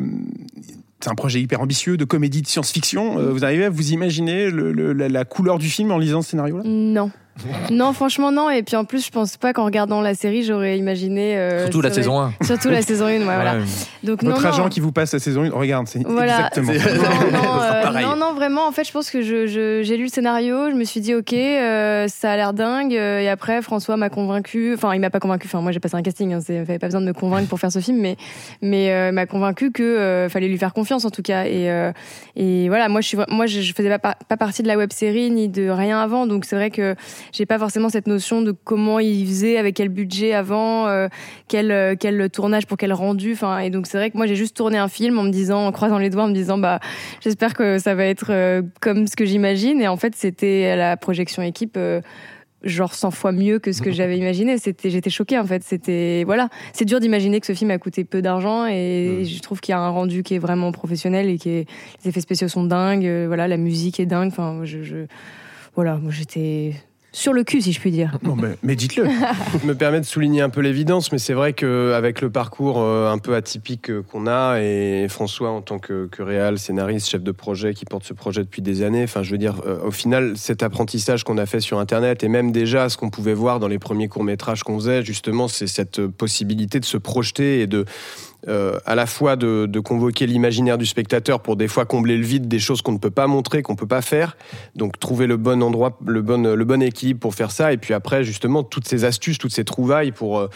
c'est 1.00 1.10
un 1.10 1.14
projet 1.14 1.40
hyper 1.40 1.60
ambitieux 1.60 1.96
de 1.96 2.04
comédie 2.04 2.42
de 2.42 2.46
science-fiction, 2.46 3.18
euh, 3.18 3.30
vous 3.32 3.44
arrivez 3.44 3.64
à 3.66 3.70
vous 3.70 3.90
imaginer 3.92 4.50
le- 4.50 4.72
le- 4.72 4.92
la, 4.92 5.08
la 5.08 5.24
couleur 5.24 5.58
du 5.58 5.68
film 5.68 5.90
en 5.92 5.98
lisant 5.98 6.22
ce 6.22 6.30
scénario-là? 6.30 6.62
Non. 6.64 7.10
non, 7.70 7.92
franchement, 7.92 8.30
non. 8.32 8.50
Et 8.50 8.62
puis 8.62 8.76
en 8.76 8.84
plus, 8.84 9.04
je 9.06 9.10
pense 9.10 9.36
pas 9.36 9.52
qu'en 9.52 9.64
regardant 9.64 10.00
la 10.00 10.14
série, 10.14 10.42
j'aurais 10.44 10.78
imaginé. 10.78 11.36
euh, 11.38 11.62
Surtout 11.62 11.80
la 11.80 11.90
saison 11.92 12.20
1. 12.20 12.32
Surtout 12.44 12.68
la 12.68 12.82
saison 12.82 13.06
1, 13.06 13.08
ouais, 13.08 13.24
voilà. 13.24 13.54
Donc, 14.02 14.22
Votre 14.22 14.42
non, 14.42 14.48
agent 14.48 14.62
non. 14.64 14.68
qui 14.68 14.80
vous 14.80 14.92
passe 14.92 15.12
la 15.12 15.18
saison 15.18 15.42
1, 15.44 15.50
regarde, 15.50 15.86
c'est 15.88 16.02
Voilà. 16.06 16.48
exactement. 16.50 16.72
C'est- 16.72 16.94
non, 17.32 17.42
non, 17.42 17.62
euh, 17.62 18.00
non, 18.02 18.16
non, 18.16 18.34
vraiment, 18.34 18.66
en 18.66 18.72
fait, 18.72 18.84
je 18.84 18.92
pense 18.92 19.10
que 19.10 19.22
je- 19.22 19.46
je- 19.46 19.82
j'ai 19.82 19.96
lu 19.96 20.04
le 20.04 20.08
scénario, 20.10 20.70
je 20.70 20.74
me 20.74 20.84
suis 20.84 21.00
dit, 21.00 21.14
ok, 21.14 21.32
euh, 21.32 22.06
ça 22.08 22.32
a 22.32 22.36
l'air 22.36 22.52
dingue, 22.52 22.92
et 22.92 23.28
après, 23.28 23.62
François 23.62 23.96
m'a 23.96 24.10
convaincu, 24.10 24.74
enfin, 24.74 24.94
il 24.94 25.00
m'a 25.00 25.10
pas 25.10 25.20
convaincu, 25.20 25.46
enfin, 25.46 25.60
moi, 25.60 25.72
j'ai 25.72 25.80
passé 25.80 25.94
un 25.96 26.02
casting, 26.02 26.32
hein, 26.34 26.40
c'est- 26.44 26.56
il 26.56 26.66
fallait 26.66 26.78
pas 26.78 26.86
besoin 26.88 27.00
de 27.00 27.06
me 27.06 27.12
convaincre 27.12 27.48
pour 27.48 27.58
faire 27.58 27.72
ce 27.72 27.78
film, 27.78 27.98
mais, 27.98 28.16
mais 28.60 28.92
euh, 28.92 29.12
m'a 29.12 29.26
convaincu 29.26 29.70
que 29.72 29.82
euh, 29.82 30.28
fallait 30.28 30.48
lui 30.48 30.58
faire 30.58 30.72
confiance, 30.74 31.04
en 31.04 31.10
tout 31.10 31.22
cas, 31.22 31.44
et, 31.46 31.70
euh, 31.70 31.92
et 32.36 32.68
voilà, 32.68 32.88
moi, 32.88 33.00
je 33.00 33.08
suis, 33.08 33.18
moi, 33.28 33.46
je, 33.46 33.60
je 33.60 33.72
faisais 33.72 33.98
pas, 33.98 34.16
pas 34.28 34.36
partie 34.36 34.62
de 34.62 34.68
la 34.68 34.76
web 34.76 34.92
série 34.92 35.30
ni 35.30 35.48
de 35.48 35.68
rien 35.68 36.00
avant, 36.00 36.26
donc 36.26 36.44
c'est 36.44 36.56
vrai 36.56 36.70
que 36.70 36.94
j'ai 37.32 37.46
pas 37.46 37.58
forcément 37.58 37.88
cette 37.88 38.06
notion 38.06 38.42
de 38.42 38.52
comment 38.52 38.98
il 38.98 39.26
faisait, 39.26 39.56
avec 39.56 39.76
quel 39.76 39.88
budget 39.88 40.32
avant, 40.32 40.86
euh, 40.88 41.08
quel, 41.48 41.70
euh, 41.70 41.94
quel 41.98 42.28
tournage 42.30 42.66
pour 42.66 42.76
quel 42.76 42.92
rendu. 42.92 43.32
Enfin, 43.32 43.58
et 43.58 43.70
donc 43.70 43.86
c'est 43.86 43.98
vrai 43.98 44.10
que 44.10 44.16
moi 44.16 44.26
j'ai 44.26 44.36
juste 44.36 44.56
tourné 44.56 44.78
un 44.78 44.88
film 44.88 45.18
en 45.18 45.22
me 45.22 45.30
disant, 45.30 45.66
en 45.66 45.72
croisant 45.72 45.98
les 45.98 46.10
doigts, 46.10 46.24
en 46.24 46.28
me 46.28 46.34
disant 46.34 46.58
bah 46.58 46.80
j'espère 47.20 47.54
que 47.54 47.78
ça 47.78 47.94
va 47.94 48.04
être 48.04 48.30
euh, 48.30 48.62
comme 48.80 49.06
ce 49.06 49.16
que 49.16 49.24
j'imagine. 49.24 49.80
Et 49.80 49.88
en 49.88 49.96
fait 49.96 50.14
c'était 50.16 50.76
la 50.76 50.96
projection 50.96 51.42
équipe. 51.42 51.76
euh, 51.76 52.00
genre 52.64 52.94
100 52.94 53.10
fois 53.10 53.32
mieux 53.32 53.58
que 53.58 53.72
ce 53.72 53.82
que 53.82 53.90
j'avais 53.90 54.16
imaginé 54.18 54.58
c'était 54.58 54.90
j'étais 54.90 55.10
choquée 55.10 55.38
en 55.38 55.44
fait 55.44 55.62
c'était 55.64 56.22
voilà 56.24 56.48
c'est 56.72 56.84
dur 56.84 57.00
d'imaginer 57.00 57.40
que 57.40 57.46
ce 57.46 57.54
film 57.54 57.70
a 57.70 57.78
coûté 57.78 58.04
peu 58.04 58.22
d'argent 58.22 58.66
et 58.66 59.24
je 59.24 59.40
trouve 59.40 59.60
qu'il 59.60 59.72
y 59.72 59.74
a 59.74 59.80
un 59.80 59.88
rendu 59.88 60.22
qui 60.22 60.34
est 60.34 60.38
vraiment 60.38 60.70
professionnel 60.72 61.28
et 61.28 61.38
qui 61.38 61.48
est 61.50 61.68
les 62.02 62.10
effets 62.10 62.20
spéciaux 62.20 62.48
sont 62.48 62.64
dingues 62.64 63.06
euh, 63.06 63.24
voilà 63.26 63.48
la 63.48 63.56
musique 63.56 63.98
est 64.00 64.06
dingue 64.06 64.28
enfin 64.28 64.60
je, 64.64 64.82
je 64.82 65.06
voilà 65.74 65.96
moi 65.96 66.12
j'étais 66.12 66.74
sur 67.12 67.34
le 67.34 67.44
cul 67.44 67.60
si 67.60 67.72
je 67.72 67.80
puis 67.80 67.90
dire 67.90 68.18
Bon, 68.22 68.34
mais, 68.36 68.56
mais 68.62 68.74
dites-le. 68.74 69.04
Je 69.62 69.66
me 69.66 69.74
permets 69.74 70.00
de 70.00 70.06
souligner 70.06 70.40
un 70.40 70.48
peu 70.48 70.62
l'évidence, 70.62 71.12
mais 71.12 71.18
c'est 71.18 71.34
vrai 71.34 71.52
qu'avec 71.52 72.20
le 72.20 72.30
parcours 72.30 72.80
euh, 72.80 73.10
un 73.10 73.18
peu 73.18 73.34
atypique 73.34 73.90
euh, 73.90 74.02
qu'on 74.02 74.26
a, 74.26 74.60
et 74.60 75.06
François 75.08 75.50
en 75.50 75.60
tant 75.60 75.78
que, 75.78 76.06
que 76.06 76.22
réal, 76.22 76.58
scénariste, 76.58 77.08
chef 77.08 77.22
de 77.22 77.32
projet 77.32 77.74
qui 77.74 77.84
porte 77.84 78.04
ce 78.04 78.14
projet 78.14 78.42
depuis 78.42 78.62
des 78.62 78.82
années, 78.82 79.04
enfin 79.04 79.22
je 79.22 79.30
veux 79.30 79.38
dire, 79.38 79.60
euh, 79.66 79.78
au 79.84 79.90
final, 79.90 80.36
cet 80.36 80.62
apprentissage 80.62 81.24
qu'on 81.24 81.38
a 81.38 81.46
fait 81.46 81.60
sur 81.60 81.78
Internet, 81.78 82.24
et 82.24 82.28
même 82.28 82.50
déjà 82.50 82.88
ce 82.88 82.96
qu'on 82.96 83.10
pouvait 83.10 83.34
voir 83.34 83.60
dans 83.60 83.68
les 83.68 83.78
premiers 83.78 84.08
courts-métrages 84.08 84.62
qu'on 84.62 84.78
faisait, 84.78 85.04
justement, 85.04 85.48
c'est 85.48 85.66
cette 85.66 86.06
possibilité 86.06 86.80
de 86.80 86.86
se 86.86 86.96
projeter 86.96 87.60
et 87.60 87.66
de... 87.66 87.84
euh, 88.48 88.78
à 88.86 88.94
la 88.94 89.06
fois 89.06 89.36
de, 89.36 89.68
convoquer 89.80 90.26
l'imaginaire 90.26 90.78
du 90.78 90.86
spectateur 90.86 91.40
pour 91.40 91.56
des 91.56 91.68
fois 91.68 91.84
combler 91.84 92.16
le 92.16 92.24
vide 92.24 92.48
des 92.48 92.58
choses 92.58 92.82
qu'on 92.82 92.92
ne 92.92 92.98
peut 92.98 93.10
pas 93.10 93.26
montrer, 93.26 93.62
qu'on 93.62 93.76
peut 93.76 93.86
pas 93.86 94.02
faire, 94.02 94.36
donc 94.74 94.98
trouver 94.98 95.26
le 95.26 95.36
bon 95.36 95.62
endroit, 95.62 95.98
le 96.06 96.22
bon, 96.22 96.54
le 96.54 96.64
bon 96.64 96.82
équilibre 96.82 97.20
pour 97.20 97.34
faire 97.34 97.50
ça, 97.50 97.72
et 97.72 97.76
puis 97.76 97.94
après 97.94 98.24
justement 98.24 98.62
toutes 98.62 98.88
ces 98.88 99.04
astuces, 99.04 99.38
toutes 99.38 99.52
ces 99.52 99.64
trouvailles 99.64 100.12
pour 100.12 100.38
euh, 100.38 100.48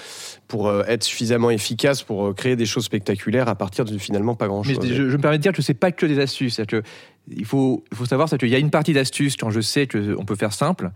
pour 0.49 0.69
euh, 0.69 0.83
être 0.87 1.05
suffisamment 1.05 1.51
efficace 1.51 2.03
pour 2.03 2.35
créer 2.35 2.57
des 2.57 2.67
choses 2.67 2.85
spectaculaires 2.85 3.49
à 3.49 3.55
partir 3.55 3.85
de 3.85 3.99
finalement 3.99 4.35
pas 4.35 4.49
grand 4.49 4.67
Mais 4.67 4.75
chose. 4.75 4.87
je, 4.87 5.09
je 5.09 5.17
me 5.17 5.19
permets 5.19 5.39
de 5.39 5.43
dire 5.43 5.53
que 5.53 5.63
c'est 5.63 5.75
pas 5.75 5.93
que 5.93 6.07
des 6.07 6.19
astuces. 6.19 6.61
Que 6.69 6.83
il 7.29 7.45
faut, 7.45 7.85
faut 7.93 8.07
savoir 8.07 8.29
qu'il 8.29 8.49
y 8.49 8.55
a 8.55 8.59
une 8.59 8.71
partie 8.71 8.93
d'astuce 8.93 9.37
quand 9.37 9.51
je 9.51 9.61
sais 9.61 9.87
qu'on 9.87 10.25
peut 10.25 10.37
faire 10.37 10.53
simple, 10.53 10.91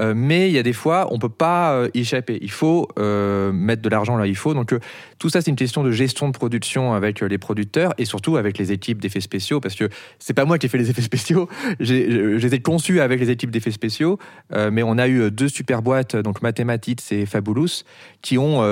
euh, 0.00 0.14
mais 0.16 0.48
il 0.48 0.54
y 0.54 0.58
a 0.58 0.62
des 0.62 0.72
fois, 0.72 1.08
on 1.10 1.18
peut 1.18 1.28
pas 1.28 1.72
euh, 1.72 1.88
y 1.94 2.00
échapper. 2.00 2.38
Il 2.42 2.50
faut 2.50 2.88
euh, 2.98 3.52
mettre 3.52 3.82
de 3.82 3.88
l'argent 3.88 4.16
là, 4.16 4.26
il 4.26 4.36
faut. 4.36 4.54
Donc 4.54 4.74
tout 5.18 5.28
ça, 5.28 5.40
c'est 5.40 5.50
une 5.50 5.56
question 5.56 5.84
de 5.84 5.90
gestion 5.90 6.28
de 6.28 6.32
production 6.32 6.94
avec 6.94 7.20
les 7.20 7.38
producteurs 7.38 7.92
et 7.98 8.04
surtout 8.04 8.36
avec 8.36 8.58
les 8.58 8.72
équipes 8.72 9.00
d'effets 9.00 9.20
spéciaux, 9.20 9.60
parce 9.60 9.74
que 9.74 9.88
c'est 10.18 10.34
pas 10.34 10.44
moi 10.44 10.58
qui 10.58 10.66
ai 10.66 10.68
fait 10.68 10.78
les 10.78 10.90
effets 10.90 11.02
spéciaux. 11.02 11.48
J'ai 11.80 12.08
les 12.08 12.54
ai 12.54 12.60
conçus 12.60 13.00
avec 13.00 13.20
les 13.20 13.30
équipes 13.30 13.50
d'effets 13.50 13.70
spéciaux, 13.70 14.18
mais 14.52 14.82
on 14.82 14.98
a 14.98 15.08
eu 15.08 15.30
deux 15.30 15.48
super 15.48 15.82
boîtes, 15.82 16.16
donc 16.16 16.42
Mathematics 16.42 17.00
et 17.12 17.26
Fabulous, 17.26 17.84
qui 18.22 18.38
ont 18.38 18.62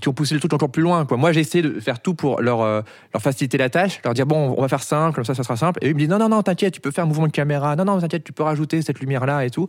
qui 0.00 0.08
ont 0.08 0.12
poussé 0.12 0.34
le 0.34 0.40
truc 0.40 0.52
encore 0.52 0.70
plus 0.70 0.82
loin. 0.82 1.04
Quoi. 1.06 1.16
Moi, 1.16 1.32
j'ai 1.32 1.40
essayé 1.40 1.62
de 1.62 1.78
faire 1.78 2.00
tout 2.00 2.14
pour 2.14 2.40
leur, 2.40 2.62
euh, 2.62 2.82
faciliter 3.18 3.58
la 3.58 3.70
tâche, 3.70 4.00
leur 4.04 4.14
dire 4.14 4.26
bon, 4.26 4.54
on 4.56 4.60
va 4.60 4.68
faire 4.68 4.82
simple, 4.82 5.14
comme 5.14 5.24
ça, 5.24 5.34
ça 5.34 5.42
sera 5.42 5.56
simple. 5.56 5.78
Et 5.82 5.88
ils 5.88 5.94
me 5.94 6.00
disent 6.00 6.08
non, 6.08 6.18
non, 6.18 6.28
non, 6.28 6.42
t'inquiète, 6.42 6.74
tu 6.74 6.80
peux 6.80 6.90
faire 6.90 7.04
un 7.04 7.06
mouvement 7.06 7.26
de 7.26 7.32
caméra. 7.32 7.76
Non, 7.76 7.84
non, 7.84 8.00
t'inquiète, 8.00 8.24
tu 8.24 8.32
peux 8.32 8.42
rajouter 8.42 8.82
cette 8.82 9.00
lumière-là 9.00 9.44
et 9.44 9.50
tout. 9.50 9.68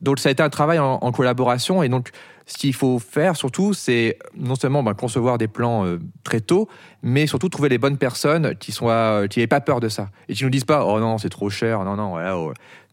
Donc, 0.00 0.20
ça 0.20 0.28
a 0.28 0.32
été 0.32 0.42
un 0.42 0.50
travail 0.50 0.78
en, 0.78 1.12
collaboration. 1.12 1.82
Et 1.82 1.88
donc, 1.88 2.10
ce 2.46 2.56
qu'il 2.56 2.74
faut 2.74 2.98
faire 2.98 3.36
surtout, 3.36 3.72
c'est 3.72 4.18
non 4.36 4.54
seulement 4.54 4.82
ben, 4.82 4.94
concevoir 4.94 5.38
des 5.38 5.48
plans 5.48 5.84
euh, 5.84 5.98
très 6.24 6.40
tôt, 6.40 6.68
mais 7.02 7.26
surtout 7.26 7.48
trouver 7.48 7.68
les 7.68 7.78
bonnes 7.78 7.98
personnes 7.98 8.54
qui 8.56 8.72
soient, 8.72 9.22
euh, 9.22 9.28
n'aient 9.36 9.46
pas 9.46 9.60
peur 9.60 9.80
de 9.80 9.88
ça 9.88 10.10
et 10.28 10.34
qui 10.34 10.44
nous 10.44 10.50
disent 10.50 10.64
pas 10.64 10.84
oh 10.84 10.98
non, 10.98 11.18
c'est 11.18 11.28
trop 11.28 11.50
cher, 11.50 11.84
non, 11.84 11.96
non, 11.96 12.10
voilà. 12.10 12.36
Oh, 12.36 12.52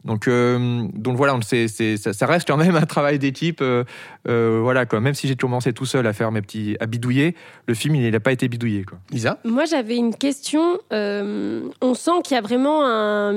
donc, 0.10 0.28
euh, 0.28 0.88
donc 0.96 1.18
voilà, 1.18 1.38
c'est, 1.46 1.68
ça, 1.68 2.14
ça, 2.14 2.26
reste 2.26 2.48
quand 2.48 2.58
même 2.58 2.76
un 2.76 2.88
travail 2.88 3.20
d'équipe. 3.20 3.62
Euh, 3.62 3.84
euh, 4.28 4.60
voilà, 4.60 4.88
quoi. 4.88 5.00
Même 5.00 5.14
si 5.14 5.28
j'ai 5.28 5.36
commencé 5.36 5.72
tout 5.72 5.86
seul 5.86 6.08
à 6.08 6.14
faire 6.14 6.32
mes 6.32 6.42
petits, 6.42 6.76
à 6.80 6.88
bidouiller, 6.88 7.36
le 7.68 7.76
film 7.76 7.94
il 7.94 8.10
n'a 8.10 8.20
pas 8.20 8.32
été 8.32 8.48
bidouillé. 8.48 8.86
Quoi. 8.86 8.98
Lisa? 9.12 9.38
Moi 9.46 9.66
j'avais 9.66 9.98
une 9.98 10.16
question. 10.16 10.80
on 10.90 11.94
sent 11.94 12.12
qu'il 12.24 12.34
y 12.34 12.38
a 12.40 12.42
vraiment 12.42 12.82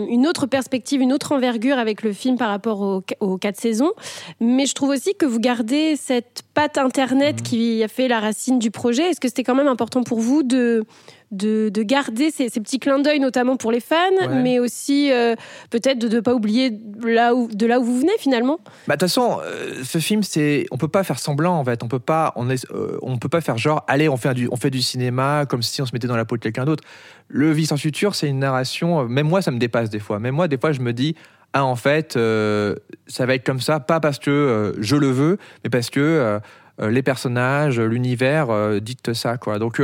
une 0.07 0.26
autre 0.26 0.47
perspective, 0.47 1.02
une 1.02 1.12
autre 1.12 1.33
envergure 1.33 1.76
avec 1.76 2.02
le 2.02 2.14
film 2.14 2.38
par 2.38 2.49
rapport 2.49 2.81
aux, 2.81 3.05
aux 3.21 3.37
quatre 3.37 3.61
saisons. 3.61 3.93
Mais 4.41 4.64
je 4.64 4.75
trouve 4.75 4.88
aussi 4.88 5.14
que 5.14 5.26
vous 5.26 5.41
gardez 5.41 5.97
cette 5.97 6.43
patte 6.55 6.79
internet 6.79 7.41
mmh. 7.41 7.43
qui 7.43 7.83
a 7.83 7.88
fait 7.88 8.09
la 8.09 8.19
racine 8.19 8.59
du 8.59 8.71
projet. 8.71 9.11
Est-ce 9.11 9.21
que 9.21 9.29
c'était 9.29 9.45
quand 9.45 9.55
même 9.55 9.69
important 9.69 10.02
pour 10.02 10.21
vous 10.21 10.43
de 10.43 10.87
de, 11.33 11.83
garder 11.83 12.31
ces, 12.31 12.49
petits 12.49 12.79
clins 12.79 12.99
d'œil, 12.99 13.19
notamment 13.19 13.57
pour 13.57 13.73
les 13.73 13.81
fans, 13.81 13.97
mais 14.31 14.59
aussi 14.59 15.11
euh, 15.11 15.35
peut-être 15.71 15.99
de 15.99 16.09
ne 16.09 16.21
pas 16.21 16.35
oublier 16.35 16.79
là 17.03 17.35
où, 17.35 17.49
de 17.49 17.67
là 17.67 17.81
où 17.81 17.85
vous 17.85 17.99
venez 17.99 18.12
finalement. 18.19 18.61
Bah, 18.87 18.95
de 18.97 19.01
toute 19.01 19.09
façon, 19.09 19.41
euh, 19.43 19.83
ce 19.83 19.99
film, 19.99 20.23
c'est, 20.23 20.67
on 20.71 20.77
peut 20.77 20.89
pas 20.89 21.03
faire 21.03 21.19
semblant 21.19 21.59
en 21.59 21.65
fait. 21.65 21.83
On 21.83 21.89
peut 21.89 21.99
pas, 21.99 22.33
on, 22.37 22.51
est, 22.51 22.71
euh, 22.71 22.99
on 23.03 23.19
peut 23.19 23.31
pas 23.31 23.41
faire 23.41 23.59
genre, 23.59 23.85
allez, 23.89 24.09
on 24.09 24.17
fait 24.17 24.35
du, 24.35 24.49
on 24.53 24.57
fait 24.57 24.71
du 24.71 24.83
cinéma 24.83 25.47
comme 25.47 25.62
si 25.62 25.81
on 25.81 25.87
se 25.87 25.93
mettait 25.93 26.07
dans 26.07 26.17
la 26.17 26.27
peau 26.27 26.37
de 26.37 26.43
quelqu'un 26.43 26.65
d'autre. 26.65 26.85
Le 27.29 27.51
Vie 27.51 27.67
sans 27.67 27.79
futur, 27.79 28.15
c'est 28.15 28.29
une 28.29 28.41
narration. 28.41 29.09
Même 29.09 29.27
moi, 29.27 29.41
ça 29.41 29.51
me 29.51 29.59
dépasse 29.59 29.89
des 29.89 30.01
fois. 30.01 30.19
Même 30.19 30.35
moi, 30.35 30.49
des 30.49 30.59
fois, 30.59 30.73
je 30.73 30.81
me 30.81 30.93
dis. 30.93 31.17
Ah, 31.55 31.67
en 31.67 31.77
fait, 31.77 32.15
ça 32.15 33.27
va 33.27 33.35
être 33.35 33.45
comme 33.45 33.61
ça, 33.61 33.79
pas 33.79 34.01
parce 34.01 34.19
que 34.19 34.75
je 34.79 34.97
le 34.97 35.09
veux, 35.09 35.37
mais 35.62 35.69
parce 35.69 35.91
que 35.91 36.41
les 36.81 37.03
personnages, 37.03 37.79
l'univers 37.79 38.81
dictent 38.81 39.12
ça, 39.12 39.37
quoi. 39.37 39.59
Donc, 39.59 39.79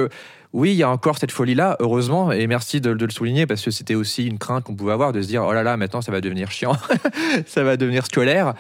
oui, 0.52 0.73
il 0.73 0.76
y 0.76 0.83
a 0.83 0.90
encore 0.90 1.19
cette 1.19 1.33
folie-là, 1.33 1.76
heureusement, 1.81 2.33
et 2.33 2.47
merci 2.47 2.81
de, 2.81 2.90
le 2.90 3.11
souligner 3.11 3.47
parce 3.47 3.62
que 3.62 3.71
c'était 3.71 3.95
aussi 3.95 4.26
une 4.26 4.38
crainte 4.38 4.64
qu'on 4.64 4.75
pouvait 4.75 4.93
avoir 4.93 5.12
de 5.12 5.21
se 5.21 5.28
dire 5.28 5.45
oh 5.45 5.52
là 5.52 5.62
là, 5.62 5.76
maintenant 5.76 6.00
ça 6.00 6.11
va 6.11 6.21
devenir 6.21 6.50
chiant, 6.50 6.76
ça 7.47 7.64
va 7.64 7.76
devenir 7.76 8.07
scolaire. 8.07 8.55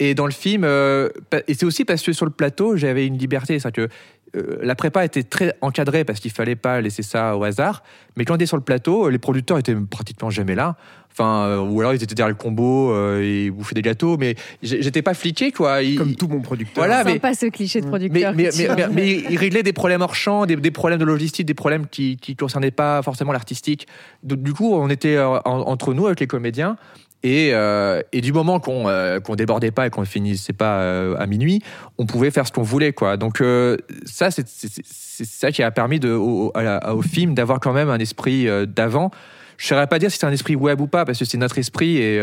Et 0.00 0.14
dans 0.14 0.26
le 0.26 0.32
film, 0.32 0.62
euh, 0.64 1.08
et 1.48 1.54
c'est 1.54 1.66
aussi 1.66 1.84
parce 1.84 2.02
que 2.02 2.12
sur 2.12 2.24
le 2.24 2.30
plateau, 2.30 2.76
j'avais 2.76 3.06
une 3.06 3.18
liberté, 3.18 3.58
c'est 3.58 3.72
que 3.72 3.88
euh, 4.36 4.58
la 4.62 4.74
prépa 4.74 5.04
était 5.04 5.22
très 5.22 5.54
encadrée 5.60 6.04
parce 6.04 6.20
qu'il 6.20 6.30
fallait 6.30 6.56
pas 6.56 6.80
laisser 6.80 7.02
ça 7.02 7.36
au 7.36 7.44
hasard. 7.44 7.82
Mais 8.16 8.24
quand 8.24 8.34
on 8.34 8.36
était 8.36 8.46
sur 8.46 8.56
le 8.56 8.62
plateau, 8.62 9.08
les 9.08 9.18
producteurs 9.18 9.58
étaient 9.58 9.74
pratiquement 9.74 10.30
jamais 10.30 10.54
là. 10.54 10.76
Enfin, 11.10 11.46
euh, 11.46 11.60
ou 11.60 11.80
alors 11.80 11.94
ils 11.94 12.02
étaient 12.02 12.14
derrière 12.14 12.28
le 12.28 12.40
combo 12.40 12.92
euh, 12.92 13.22
et 13.22 13.50
bouffaient 13.50 13.74
des 13.74 13.82
gâteaux, 13.82 14.16
mais 14.18 14.36
j'étais 14.62 15.02
pas 15.02 15.14
fliqué 15.14 15.50
quoi. 15.50 15.78
Comme 15.96 16.14
tout 16.14 16.28
bon 16.28 16.40
producteur. 16.40 16.84
Voilà, 16.84 17.02
mais 17.04 17.18
pas 17.18 17.34
ce 17.34 17.46
cliché 17.46 17.80
de 17.80 17.86
producteur. 17.86 18.34
Mais, 18.34 18.50
mais, 18.92 19.24
ils 19.30 19.36
réglaient 19.36 19.62
des 19.62 19.72
problèmes 19.72 20.02
hors 20.02 20.14
champ, 20.14 20.46
des, 20.46 20.70
problèmes 20.70 21.00
de 21.00 21.04
logistique, 21.04 21.46
des 21.46 21.54
problèmes 21.54 21.86
qui, 21.86 22.18
qui 22.18 22.36
concernaient 22.36 22.70
pas 22.70 23.02
forcément 23.02 23.32
l'artistique. 23.32 23.88
Du 24.22 24.52
coup, 24.52 24.74
on 24.74 24.90
était 24.90 25.18
entre 25.18 25.94
nous 25.94 26.06
avec 26.06 26.20
les 26.20 26.26
comédiens 26.26 26.76
et, 27.22 27.50
euh, 27.52 28.00
et, 28.12 28.20
du 28.20 28.32
moment 28.32 28.60
qu'on 28.60 28.88
euh, 28.88 29.18
débordait 29.36 29.72
pas 29.72 29.86
et 29.86 29.90
qu'on 29.90 30.04
finissait 30.04 30.52
pas 30.52 30.78
euh, 30.80 31.16
à 31.18 31.26
minuit, 31.26 31.60
on 31.98 32.06
pouvait 32.06 32.30
faire 32.30 32.46
ce 32.46 32.52
qu'on 32.52 32.62
voulait, 32.62 32.92
quoi. 32.92 33.16
Donc 33.16 33.40
euh, 33.40 33.76
ça, 34.04 34.30
c'est 34.30 34.46
ça 34.46 35.50
qui 35.50 35.62
a 35.62 35.70
permis 35.70 36.00
au 36.04 37.02
film 37.02 37.34
d'avoir 37.34 37.58
quand 37.58 37.72
même 37.72 37.90
un 37.90 37.98
esprit 37.98 38.46
d'avant. 38.68 39.10
Je 39.56 39.64
ne 39.64 39.68
saurais 39.70 39.88
pas 39.88 39.98
dire 39.98 40.12
si 40.12 40.18
c'est 40.18 40.26
un 40.26 40.32
esprit 40.32 40.54
web 40.54 40.80
ou 40.80 40.86
pas, 40.86 41.04
parce 41.04 41.18
que 41.18 41.24
c'est 41.24 41.38
notre 41.38 41.58
esprit 41.58 41.96
et, 41.96 42.18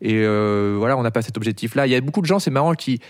et 0.00 0.26
voilà, 0.76 0.96
on 0.96 1.02
n'a 1.02 1.10
pas 1.10 1.22
cet 1.22 1.36
objectif-là. 1.36 1.88
Il 1.88 1.90
y 1.90 1.96
a 1.96 2.00
beaucoup 2.00 2.20
de 2.20 2.26
gens, 2.26 2.38
c'est 2.38 2.52
marrant, 2.52 2.74
qui 2.74 3.00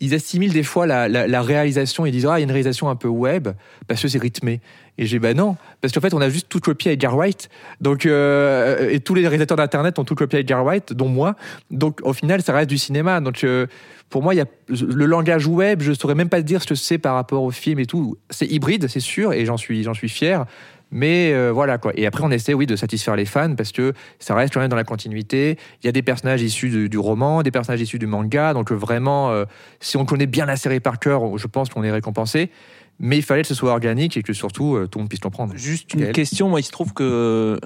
ils 0.00 0.14
assimilent 0.14 0.52
des 0.52 0.62
fois 0.62 0.86
la, 0.86 1.42
réalisation. 1.42 2.06
Ils 2.06 2.12
disent 2.12 2.26
ah 2.26 2.38
il 2.38 2.40
y 2.40 2.42
a 2.42 2.44
une 2.44 2.50
réalisation 2.50 2.88
un 2.88 2.96
peu 2.96 3.08
web 3.08 3.48
parce 3.86 4.02
que 4.02 4.08
c'est 4.08 4.18
rythmé. 4.18 4.60
Et 4.98 5.06
j'ai 5.06 5.18
bah 5.18 5.34
non 5.34 5.56
parce 5.80 5.92
qu'en 5.92 6.00
fait 6.00 6.12
on 6.14 6.20
a 6.20 6.28
juste 6.28 6.48
tout 6.48 6.60
copié 6.60 6.92
avec 6.92 7.12
White. 7.12 7.48
Donc 7.80 8.06
euh, 8.06 8.90
et 8.90 9.00
tous 9.00 9.14
les 9.14 9.22
réalisateurs 9.22 9.56
d'internet 9.56 9.98
ont 9.98 10.04
tout 10.04 10.14
copié 10.14 10.38
avec 10.38 10.50
White, 10.50 10.92
dont 10.92 11.08
moi. 11.08 11.36
Donc 11.70 12.00
au 12.02 12.12
final 12.12 12.42
ça 12.42 12.52
reste 12.54 12.70
du 12.70 12.78
cinéma. 12.78 13.20
Donc 13.20 13.44
euh, 13.44 13.66
pour 14.08 14.22
moi 14.22 14.34
il 14.34 14.38
y 14.38 14.40
a 14.40 14.46
le 14.68 15.04
langage 15.04 15.46
web. 15.46 15.82
Je 15.82 15.92
saurais 15.92 16.14
même 16.14 16.30
pas 16.30 16.40
dire 16.42 16.62
ce 16.62 16.66
que 16.66 16.74
c'est 16.74 16.98
par 16.98 17.14
rapport 17.14 17.42
au 17.42 17.50
film 17.50 17.78
et 17.78 17.86
tout. 17.86 18.16
C'est 18.30 18.46
hybride 18.46 18.88
c'est 18.88 19.00
sûr 19.00 19.32
et 19.32 19.44
j'en 19.44 19.56
suis 19.56 19.82
j'en 19.82 19.94
suis 19.94 20.08
fier. 20.08 20.46
Mais 20.92 21.32
euh, 21.32 21.50
voilà 21.52 21.78
quoi. 21.78 21.92
Et 21.94 22.06
après, 22.06 22.24
on 22.24 22.30
essaie, 22.30 22.54
oui, 22.54 22.66
de 22.66 22.76
satisfaire 22.76 23.16
les 23.16 23.24
fans 23.24 23.54
parce 23.54 23.72
que 23.72 23.92
ça 24.18 24.34
reste 24.34 24.52
quand 24.52 24.60
même 24.60 24.68
dans 24.70 24.76
la 24.76 24.84
continuité. 24.84 25.56
Il 25.82 25.86
y 25.86 25.88
a 25.88 25.92
des 25.92 26.02
personnages 26.02 26.42
issus 26.42 26.88
du, 26.88 26.98
roman, 26.98 27.42
des 27.42 27.50
personnages 27.50 27.80
issus 27.80 27.98
du 27.98 28.06
manga. 28.06 28.54
Donc 28.54 28.72
vraiment, 28.72 29.30
euh, 29.30 29.44
si 29.78 29.96
on 29.96 30.04
connaît 30.04 30.26
bien 30.26 30.46
la 30.46 30.56
série 30.56 30.80
par 30.80 30.98
cœur, 30.98 31.38
je 31.38 31.46
pense 31.46 31.68
qu'on 31.68 31.84
est 31.84 31.92
récompensé. 31.92 32.50
Mais 32.98 33.16
il 33.16 33.22
fallait 33.22 33.42
que 33.42 33.48
ce 33.48 33.54
soit 33.54 33.70
organique 33.70 34.16
et 34.16 34.22
que 34.22 34.32
surtout 34.32 34.74
euh, 34.74 34.86
tout 34.86 34.98
le 34.98 35.02
monde 35.02 35.08
puisse 35.08 35.20
comprendre. 35.20 35.54
Juste 35.56 35.94
une 35.94 36.12
question. 36.12 36.48
Moi, 36.48 36.60
il 36.60 36.64
se 36.64 36.72
trouve 36.72 36.92
que 36.92 37.58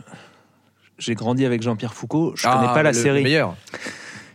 j'ai 0.98 1.14
grandi 1.14 1.44
avec 1.44 1.62
Jean-Pierre 1.62 1.94
Foucault. 1.94 2.34
Je 2.36 2.46
ne 2.46 2.52
connais 2.52 2.66
ah, 2.68 2.74
pas 2.74 2.82
la 2.82 2.92
série. 2.92 3.18
Le 3.18 3.24
meilleur. 3.24 3.56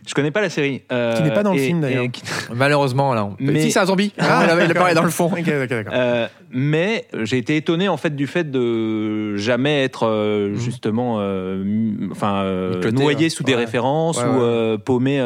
Je 0.06 0.14
connais 0.14 0.30
pas 0.30 0.40
la 0.40 0.50
série. 0.50 0.82
Euh, 0.90 1.16
qui 1.16 1.22
n'est 1.22 1.32
pas 1.32 1.42
dans 1.42 1.52
le 1.52 1.58
film 1.58 1.80
d'ailleurs. 1.80 2.06
Malheureusement, 2.54 3.14
là. 3.14 3.28
Mais... 3.38 3.60
Si, 3.60 3.70
c'est 3.70 3.80
un 3.80 3.86
zombie. 3.86 4.12
Ah, 4.18 4.46
il 4.62 4.70
apparaît 4.70 4.94
dans 4.94 5.04
le 5.04 5.10
fond. 5.10 5.30
euh, 5.48 6.26
mais 6.52 7.06
j'ai 7.22 7.38
été 7.38 7.56
étonné 7.56 7.88
en 7.88 7.96
fait 7.96 8.16
du 8.16 8.26
fait 8.26 8.50
de 8.50 9.36
jamais 9.36 9.84
être 9.84 10.06
euh, 10.06 10.50
mhm. 10.50 10.56
justement, 10.56 11.16
euh, 11.20 11.64
enfin, 12.10 12.42
euh, 12.42 12.90
noyé 12.90 13.28
sous 13.28 13.44
des 13.44 13.54
références 13.54 14.18
ou 14.18 14.78
paumé 14.78 15.18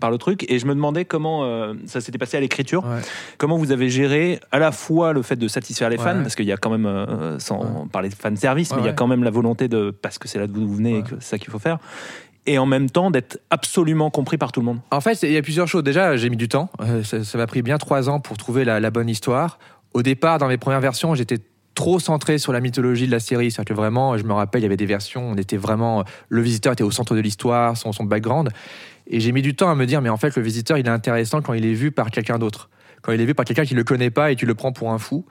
par 0.00 0.10
le 0.10 0.18
truc. 0.18 0.44
Et 0.50 0.58
je 0.58 0.66
me 0.66 0.74
demandais 0.74 1.04
comment 1.04 1.72
ça 1.86 2.00
s'était 2.00 2.18
passé 2.18 2.36
à 2.36 2.40
l'écriture. 2.40 2.84
Comment 3.38 3.56
vous 3.56 3.72
avez 3.72 3.88
géré 3.88 4.40
à 4.52 4.58
la 4.58 4.72
fois 4.72 5.12
le 5.12 5.22
fait 5.22 5.36
de 5.36 5.48
satisfaire 5.48 5.88
les 5.88 5.98
fans, 5.98 6.20
parce 6.22 6.34
qu'il 6.34 6.46
y 6.46 6.52
a 6.52 6.56
quand 6.56 6.70
même, 6.70 7.36
sans 7.38 7.86
parler 7.90 8.08
de 8.08 8.14
fan 8.14 8.36
service, 8.36 8.72
mais 8.74 8.82
il 8.82 8.86
y 8.86 8.90
a 8.90 8.92
quand 8.92 9.06
même 9.06 9.24
la 9.24 9.30
volonté 9.30 9.68
de, 9.68 9.90
parce 9.90 10.18
que 10.18 10.28
c'est 10.28 10.38
là 10.38 10.46
d'où 10.46 10.66
vous 10.66 10.74
venez 10.74 10.98
et 10.98 11.02
que 11.02 11.16
c'est 11.20 11.30
ça 11.30 11.38
qu'il 11.38 11.50
faut 11.50 11.58
faire 11.58 11.78
et 12.48 12.58
en 12.58 12.66
même 12.66 12.88
temps 12.88 13.10
d'être 13.10 13.38
absolument 13.50 14.10
compris 14.10 14.38
par 14.38 14.52
tout 14.52 14.60
le 14.60 14.66
monde 14.66 14.80
En 14.90 15.02
fait, 15.02 15.22
il 15.22 15.32
y 15.32 15.36
a 15.36 15.42
plusieurs 15.42 15.68
choses. 15.68 15.84
Déjà, 15.84 16.16
j'ai 16.16 16.30
mis 16.30 16.36
du 16.36 16.48
temps. 16.48 16.70
Euh, 16.80 17.02
ça 17.04 17.38
m'a 17.38 17.46
pris 17.46 17.60
bien 17.60 17.76
trois 17.76 18.08
ans 18.08 18.20
pour 18.20 18.38
trouver 18.38 18.64
la, 18.64 18.90
bonne 18.90 19.08
histoire. 19.08 19.58
Au 19.92 20.02
départ, 20.02 20.38
dans 20.38 20.48
mes 20.48 20.56
premières 20.56 20.80
versions, 20.80 21.14
j'étais 21.14 21.38
trop 21.74 22.00
centré 22.00 22.38
sur 22.38 22.52
la 22.52 22.60
mythologie 22.60 23.06
de 23.06 23.12
la 23.12 23.20
série. 23.20 23.50
C'est-à-dire 23.50 23.74
que 23.74 23.78
vraiment, 23.78 24.16
je 24.16 24.24
me 24.24 24.32
rappelle, 24.32 24.62
il 24.62 24.64
y 24.64 24.66
avait 24.66 24.78
des 24.78 24.86
versions, 24.86 25.28
on 25.28 25.36
était 25.36 25.58
vraiment, 25.58 26.04
le 26.30 26.40
visiteur 26.40 26.72
était 26.72 26.82
au 26.82 26.90
centre 26.90 27.14
de 27.14 27.20
l'histoire, 27.20 27.76
son, 27.76 27.92
son 27.92 28.04
background. 28.04 28.48
Et 29.06 29.20
j'ai 29.20 29.32
mis 29.32 29.42
du 29.42 29.54
temps 29.54 29.70
à 29.70 29.74
me 29.74 29.84
dire, 29.84 30.00
mais 30.00 30.08
en 30.08 30.16
fait, 30.16 30.34
le 30.34 30.42
visiteur, 30.42 30.78
il 30.78 30.86
est 30.86 30.90
intéressant 30.90 31.42
quand 31.42 31.52
il 31.52 31.66
est 31.66 31.74
vu 31.74 31.90
par 31.90 32.10
quelqu'un 32.10 32.38
d'autre. 32.38 32.70
Quand 33.02 33.12
il 33.12 33.20
est 33.20 33.26
vu 33.26 33.34
par 33.34 33.44
quelqu'un 33.44 33.64
qui 33.64 33.74
le 33.74 33.84
connaît 33.84 34.10
pas 34.10 34.32
et 34.32 34.36
tu 34.36 34.46
le 34.46 34.54
prends 34.54 34.72
pour 34.72 34.90
un 34.90 34.98
fou. 34.98 35.26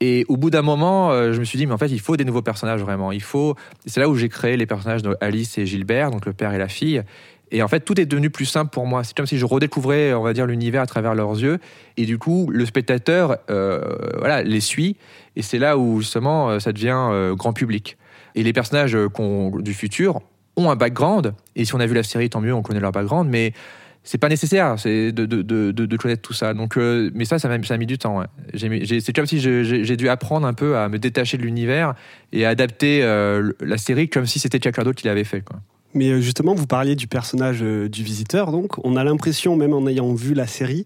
Et 0.00 0.24
au 0.28 0.36
bout 0.36 0.50
d'un 0.50 0.62
moment, 0.62 1.10
euh, 1.10 1.32
je 1.32 1.40
me 1.40 1.44
suis 1.44 1.58
dit, 1.58 1.66
mais 1.66 1.72
en 1.72 1.78
fait, 1.78 1.88
il 1.88 2.00
faut 2.00 2.16
des 2.16 2.24
nouveaux 2.24 2.42
personnages 2.42 2.80
vraiment. 2.80 3.10
Il 3.10 3.22
faut. 3.22 3.56
C'est 3.86 4.00
là 4.00 4.08
où 4.08 4.14
j'ai 4.14 4.28
créé 4.28 4.56
les 4.56 4.66
personnages 4.66 5.02
de 5.02 5.16
Alice 5.20 5.58
et 5.58 5.66
Gilbert, 5.66 6.10
donc 6.10 6.26
le 6.26 6.32
père 6.32 6.52
et 6.52 6.58
la 6.58 6.68
fille. 6.68 7.02
Et 7.50 7.62
en 7.62 7.68
fait, 7.68 7.80
tout 7.80 7.98
est 8.00 8.06
devenu 8.06 8.30
plus 8.30 8.44
simple 8.44 8.70
pour 8.70 8.86
moi. 8.86 9.02
C'est 9.04 9.16
comme 9.16 9.26
si 9.26 9.38
je 9.38 9.46
redécouvrais, 9.46 10.12
on 10.12 10.22
va 10.22 10.34
dire, 10.34 10.46
l'univers 10.46 10.82
à 10.82 10.86
travers 10.86 11.14
leurs 11.14 11.32
yeux. 11.32 11.58
Et 11.96 12.04
du 12.04 12.18
coup, 12.18 12.48
le 12.50 12.64
spectateur, 12.66 13.38
euh, 13.50 13.80
voilà, 14.18 14.42
les 14.42 14.60
suit. 14.60 14.96
Et 15.34 15.42
c'est 15.42 15.58
là 15.58 15.78
où 15.78 16.00
justement, 16.00 16.50
euh, 16.50 16.58
ça 16.58 16.72
devient 16.72 17.32
grand 17.36 17.52
public. 17.52 17.96
Et 18.34 18.42
les 18.42 18.52
personnages 18.52 18.92
du 18.94 19.74
futur 19.74 20.20
ont 20.56 20.70
un 20.70 20.76
background. 20.76 21.34
Et 21.56 21.64
si 21.64 21.74
on 21.74 21.80
a 21.80 21.86
vu 21.86 21.94
la 21.94 22.02
série, 22.02 22.28
tant 22.28 22.40
mieux, 22.40 22.54
on 22.54 22.62
connaît 22.62 22.80
leur 22.80 22.92
background. 22.92 23.28
Mais 23.28 23.52
c'est 24.04 24.18
pas 24.18 24.28
nécessaire 24.28 24.76
c'est 24.78 25.12
de, 25.12 25.26
de, 25.26 25.42
de, 25.42 25.70
de, 25.72 25.96
connaître 25.96 26.22
tout 26.22 26.32
ça. 26.32 26.54
Donc, 26.54 26.76
euh, 26.76 27.10
mais 27.14 27.24
ça, 27.24 27.38
ça 27.38 27.48
m'a, 27.48 27.62
ça 27.62 27.74
a 27.74 27.76
mis 27.76 27.86
du 27.86 27.98
temps. 27.98 28.22
c'est 28.54 29.12
comme 29.12 29.26
si 29.26 29.40
j'ai 29.40 29.96
dû 29.96 30.08
apprendre 30.08 30.46
un 30.46 30.54
peu 30.54 30.76
à 30.76 30.88
me 30.88 30.98
détacher 30.98 31.36
de 31.36 31.42
l'univers 31.42 31.94
et 32.32 32.46
à 32.46 32.50
adapter 32.50 33.02
euh, 33.02 33.52
la 33.60 33.76
série 33.76 34.08
comme 34.08 34.26
si 34.26 34.38
c'était 34.38 34.60
quelqu'un 34.60 34.84
d'autre 34.84 35.00
qui 35.00 35.06
l'avait 35.06 35.24
fait. 35.24 35.42
Quoi. 35.42 35.60
Mais 35.94 36.10
euh, 36.10 36.20
justement, 36.20 36.54
vous 36.54 36.66
parliez 36.66 36.96
du 36.96 37.06
personnage 37.06 37.60
du 37.60 38.02
visiteur, 38.02 38.52
donc 38.52 38.84
on 38.84 38.96
a 38.96 39.04
l'impression, 39.04 39.56
même 39.56 39.72
en 39.72 39.86
ayant 39.86 40.14
vu 40.14 40.34
la 40.34 40.46
série, 40.46 40.84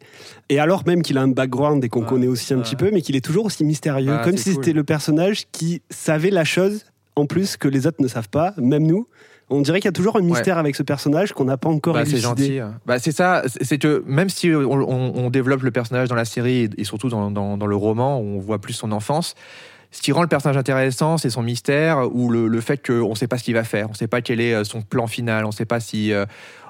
et 0.48 0.58
alors 0.58 0.86
même 0.86 1.02
qu'il 1.02 1.18
a 1.18 1.22
un 1.22 1.28
background 1.28 1.84
et 1.84 1.88
qu'on 1.88 2.02
connaît 2.02 2.28
aussi 2.28 2.54
un 2.54 2.60
petit 2.60 2.76
peu, 2.76 2.90
mais 2.92 3.02
qu'il 3.02 3.16
est 3.16 3.24
toujours 3.24 3.46
aussi 3.46 3.64
mystérieux, 3.64 4.16
comme 4.24 4.36
si 4.36 4.52
c'était 4.52 4.72
le 4.72 4.84
personnage 4.84 5.44
qui 5.52 5.82
savait 5.90 6.30
la 6.30 6.44
chose 6.44 6.84
en 7.14 7.26
plus 7.26 7.56
que 7.56 7.68
les 7.68 7.86
autres 7.86 8.00
ne 8.00 8.08
savent 8.08 8.30
pas, 8.30 8.54
même 8.56 8.86
nous 8.86 9.06
On 9.52 9.60
dirait 9.60 9.80
qu'il 9.80 9.88
y 9.88 9.88
a 9.88 9.92
toujours 9.92 10.16
un 10.16 10.22
mystère 10.22 10.58
avec 10.58 10.74
ce 10.76 10.82
personnage 10.82 11.32
qu'on 11.32 11.44
n'a 11.44 11.56
pas 11.56 11.68
encore 11.68 11.94
bah, 11.94 12.04
C'est 12.06 12.18
gentil. 12.18 12.58
Hein. 12.58 12.74
Bah, 12.86 12.98
c'est 12.98 13.12
ça. 13.12 13.42
C'est 13.60 13.78
que 13.78 14.02
même 14.06 14.28
si 14.28 14.50
on, 14.50 15.30
développe 15.30 15.62
le 15.62 15.70
personnage 15.70 16.08
dans 16.08 16.14
la 16.14 16.24
série 16.24 16.70
et 16.76 16.84
surtout 16.84 17.08
dans, 17.08 17.30
dans, 17.30 17.66
le 17.66 17.76
roman, 17.76 18.18
où 18.18 18.36
on 18.36 18.38
voit 18.38 18.58
plus 18.58 18.72
son 18.72 18.92
enfance, 18.92 19.34
ce 19.90 20.00
qui 20.00 20.10
rend 20.10 20.22
le 20.22 20.28
personnage 20.28 20.56
intéressant, 20.56 21.18
c'est 21.18 21.28
son 21.28 21.42
mystère 21.42 22.08
ou 22.14 22.30
le, 22.30 22.60
fait 22.60 22.84
qu'on 22.84 23.10
ne 23.10 23.14
sait 23.14 23.28
pas 23.28 23.36
ce 23.36 23.44
qu'il 23.44 23.54
va 23.54 23.64
faire. 23.64 23.88
On 23.88 23.92
ne 23.92 23.96
sait 23.96 24.08
pas 24.08 24.22
quel 24.22 24.40
est 24.40 24.54
euh, 24.54 24.64
son 24.64 24.80
plan 24.80 25.06
final. 25.06 25.44
On 25.44 25.48
ne 25.48 25.52
sait 25.52 25.66
pas 25.66 25.80
si, 25.80 26.12
euh, 26.12 26.24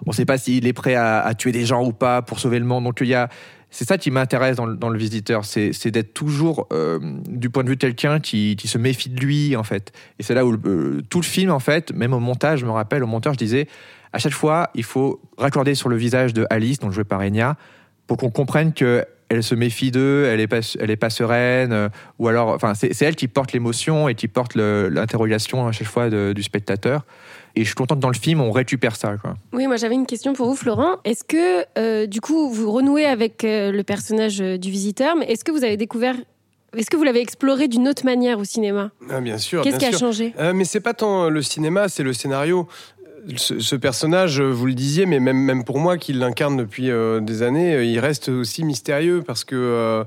on 0.07 0.13
sait 0.13 0.25
pas 0.25 0.39
s'il 0.39 0.67
est 0.67 0.73
prêt 0.73 0.97
à, 0.97 1.33
tuer 1.39 1.53
des 1.53 1.65
gens 1.65 1.85
ou 1.85 1.93
pas 1.93 2.21
pour 2.21 2.41
sauver 2.41 2.59
le 2.59 2.65
monde. 2.65 2.85
Donc 2.85 2.99
il 3.01 3.07
y 3.07 3.15
a, 3.15 3.29
c'est 3.73 3.89
ça 3.89 3.97
qui 3.97 4.11
m'intéresse 4.11 4.57
dans, 4.57 4.67
le 4.67 4.99
visiteur, 4.99 5.47
c'est, 5.47 5.91
d'être 5.91 6.13
toujours 6.13 6.69
euh, 6.73 7.01
du 7.27 7.49
point 7.49 7.65
de 7.65 7.71
vue 7.71 7.77
de 7.77 7.81
quelqu'un 7.81 8.21
qui, 8.21 8.57
se 8.63 8.77
méfie 8.77 9.09
de 9.09 9.19
lui 9.19 9.57
en 9.57 9.65
fait. 9.65 9.93
Et 10.19 10.23
c'est 10.23 10.35
là 10.35 10.45
où 10.45 10.57
tout 11.09 11.19
le 11.19 11.25
film 11.25 11.51
en 11.51 11.59
fait, 11.59 11.91
même 11.93 12.13
au 12.13 12.21
montage, 12.21 12.61
je 12.61 12.67
me 12.67 12.71
rappelle, 12.71 13.03
au 13.03 13.07
monteur, 13.07 13.33
je 13.33 13.39
disais 13.39 13.67
à 14.13 14.19
chaque 14.19 14.35
fois, 14.35 14.69
il 14.75 14.85
faut 14.85 15.23
raccorder 15.39 15.75
sur 15.75 15.89
le 15.89 15.97
visage 15.97 16.35
de 16.35 16.47
Alice, 16.51 16.81
donc 16.81 16.93
jouée 16.93 17.05
par 17.05 17.21
Enya, 17.21 17.57
pour 18.07 18.19
qu'on 18.19 18.31
comprenne 18.31 18.75
que 18.75 19.07
elle 19.33 19.43
se 19.43 19.55
méfie 19.55 19.91
d'eux, 19.91 20.27
elle 20.27 20.41
est 20.41 20.47
pas, 20.47 20.61
elle 20.79 20.91
est 20.91 20.97
pas 20.97 21.11
sereine, 21.11 21.73
euh, 21.73 21.89
ou 22.19 22.29
alors, 22.29 22.49
enfin, 22.49 22.75
c'est 22.75 23.01
elle 23.03 23.17
qui 23.17 23.29
porte 23.29 23.53
l'émotion 23.53 24.09
et 24.09 24.15
qui 24.15 24.29
porte 24.29 24.55
l'interrogation 24.55 25.67
à 25.67 25.73
chaque 25.73 25.87
fois 25.87 26.11
du 26.11 26.43
spectateur. 26.43 27.05
Et 27.55 27.61
je 27.61 27.67
suis 27.67 27.75
contente 27.75 28.01
dans 28.01 28.09
le 28.09 28.15
film, 28.15 28.41
on 28.41 28.51
récupère 28.51 28.97
ça. 28.97 29.17
Quoi. 29.17 29.35
Oui, 29.53 29.67
moi 29.67 29.77
j'avais 29.77 29.95
une 29.95 30.07
question 30.07 30.33
pour 30.33 30.49
vous, 30.49 30.57
Florent. 30.57 30.97
Est-ce 31.05 31.25
que, 31.25 31.65
euh, 31.79 32.07
du 32.07 32.21
coup, 32.21 32.51
vous 32.51 32.71
renouez 32.73 33.05
avec 33.05 33.45
euh, 33.45 33.73
le 33.73 33.83
personnage 33.83 34.39
du 34.39 34.71
visiteur, 34.71 35.17
mais 35.17 35.27
est-ce 35.27 35.45
que 35.45 35.53
vous 35.53 35.65
avez 35.65 35.77
découvert 35.77 36.17
est-ce 36.75 36.89
que 36.89 36.97
vous 36.97 37.05
l'avez 37.05 37.21
exploré 37.21 37.69
d'une 37.69 37.87
autre 37.87 38.07
manière 38.07 38.39
au 38.39 38.45
cinéma? 38.45 38.93
Ah, 39.11 39.21
Bien 39.21 39.37
sûr. 39.37 39.61
Qu'est-ce 39.63 39.77
qui 39.77 39.85
a 39.85 39.93
changé? 39.93 40.33
Mais 40.55 40.65
c'est 40.65 40.81
pas 40.81 40.95
tant 40.95 41.29
le 41.29 41.43
cinéma, 41.43 41.91
c'est 41.91 42.03
le 42.03 42.15
scénario 42.15 42.67
ce, 43.37 43.77
personnage, 43.77 44.41
vous 44.41 44.67
le 44.67 44.75
disiez, 44.75 45.07
mais 45.07 45.21
même, 45.21 45.65
pour 45.65 45.79
moi 45.79 45.97
qui 45.99 46.13
l'incarne 46.13 46.57
depuis 46.57 46.91
euh, 46.91 47.21
des 47.21 47.43
années, 47.43 47.75
euh, 47.75 47.85
il 47.85 47.99
reste 47.99 48.29
aussi 48.29 48.65
mystérieux 48.65 49.23
parce 49.27 49.45
que. 49.45 49.57
Euh, 49.57 50.05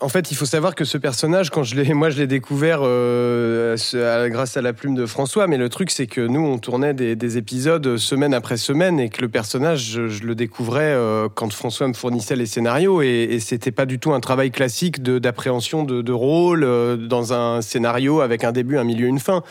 en 0.00 0.08
fait, 0.10 0.30
il 0.30 0.34
faut 0.34 0.44
savoir 0.44 0.74
que 0.74 0.84
ce 0.84 0.98
personnage, 0.98 1.48
quand 1.48 1.62
je 1.62 1.76
l'ai, 1.76 1.94
moi, 1.94 2.10
je 2.10 2.18
l'ai 2.18 2.26
découvert 2.26 2.80
grâce 2.80 4.56
à 4.56 4.60
la 4.60 4.72
plume 4.74 4.94
de 4.94 5.06
François. 5.06 5.46
Mais 5.46 5.56
le 5.56 5.70
truc, 5.70 5.90
c'est 5.90 6.06
que 6.06 6.20
nous, 6.20 6.44
on 6.44 6.58
tournait 6.58 6.92
des, 6.92 7.38
épisodes 7.38 7.96
semaine 7.96 8.34
après 8.34 8.58
semaine, 8.58 9.00
et 9.00 9.08
que 9.08 9.22
le 9.22 9.28
personnage, 9.28 10.00
je, 10.08 10.22
le 10.22 10.34
découvrais 10.34 10.94
quand 11.34 11.50
François 11.50 11.88
me 11.88 11.94
fournissait 11.94 12.36
les 12.36 12.44
scénarios, 12.44 13.00
et, 13.00 13.28
et 13.30 13.40
c'était 13.40 13.70
pas 13.70 13.86
du 13.86 13.98
tout 13.98 14.12
un 14.12 14.20
travail 14.20 14.50
classique 14.50 15.02
d'appréhension 15.02 15.84
de, 15.84 16.12
rôle 16.12 16.66
dans 17.06 17.32
un 17.32 17.62
scénario 17.62 18.20
avec 18.20 18.44
un 18.44 18.52
début, 18.52 18.76
un 18.76 18.84
milieu, 18.84 19.06
une 19.06 19.20
fin. 19.20 19.42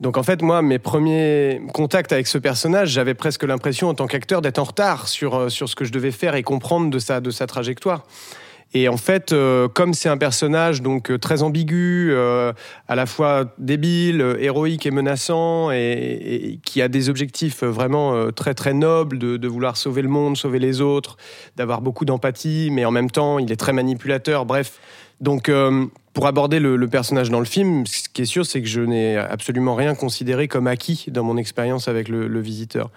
Donc 0.00 0.18
en 0.18 0.22
fait, 0.22 0.42
moi, 0.42 0.60
mes 0.60 0.78
premiers 0.78 1.62
contacts 1.72 2.12
avec 2.12 2.26
ce 2.26 2.36
personnage, 2.36 2.90
j'avais 2.90 3.14
presque 3.14 3.44
l'impression 3.44 3.88
en 3.88 3.94
tant 3.94 4.06
qu'acteur 4.06 4.42
d'être 4.42 4.58
en 4.58 4.64
retard 4.64 5.08
sur, 5.08 5.34
euh, 5.34 5.48
sur 5.48 5.68
ce 5.68 5.76
que 5.76 5.84
je 5.84 5.92
devais 5.92 6.10
faire 6.10 6.34
et 6.34 6.42
comprendre 6.42 6.90
de 6.90 6.98
sa, 6.98 7.20
de 7.20 7.30
sa 7.30 7.46
trajectoire. 7.46 8.04
Et 8.74 8.88
en 8.88 8.98
fait, 8.98 9.32
euh, 9.32 9.68
comme 9.68 9.94
c'est 9.94 10.10
un 10.10 10.18
personnage 10.18 10.82
donc 10.82 11.10
euh, 11.10 11.18
très 11.18 11.42
ambigu, 11.42 12.14
à 12.14 12.94
la 12.94 13.06
fois 13.06 13.46
débile, 13.56 14.36
héroïque 14.38 14.84
et 14.84 14.90
menaçant, 14.90 15.70
et, 15.70 16.58
qui 16.62 16.82
a 16.82 16.88
des 16.88 17.08
objectifs 17.08 17.62
vraiment 17.62 18.30
très 18.32 18.52
très 18.52 18.74
nobles 18.74 19.18
de, 19.18 19.38
de, 19.38 19.48
vouloir 19.48 19.78
sauver 19.78 20.02
le 20.02 20.08
monde, 20.08 20.36
sauver 20.36 20.58
les 20.58 20.82
autres, 20.82 21.16
d'avoir 21.56 21.80
beaucoup 21.80 22.04
d'empathie, 22.04 22.68
mais 22.70 22.84
en 22.84 22.90
même 22.90 23.10
temps, 23.10 23.38
il 23.38 23.50
est 23.50 23.56
très 23.56 23.72
manipulateur. 23.72 24.44
Bref, 24.44 24.78
donc 25.22 25.50
pour 26.16 26.26
aborder 26.26 26.60
le, 26.60 26.88
personnage 26.88 27.28
dans 27.28 27.40
le 27.40 27.44
film, 27.44 27.84
ce 27.86 28.08
qui 28.10 28.22
est 28.22 28.24
sûr, 28.24 28.46
c'est 28.46 28.62
que 28.62 28.68
je 28.68 28.80
n'ai 28.80 29.18
absolument 29.18 29.74
rien 29.74 29.94
considéré 29.94 30.48
comme 30.48 30.66
acquis 30.66 31.04
dans 31.08 31.22
mon 31.22 31.36
expérience 31.36 31.88
avec 31.88 32.08
le, 32.08 32.40
visiteur. 32.40 32.90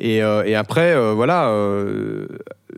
Et, 0.00 0.20
euh, 0.20 0.58
après, 0.58 0.92
euh, 0.92 1.12
voilà, 1.12 1.50
euh, 1.50 2.26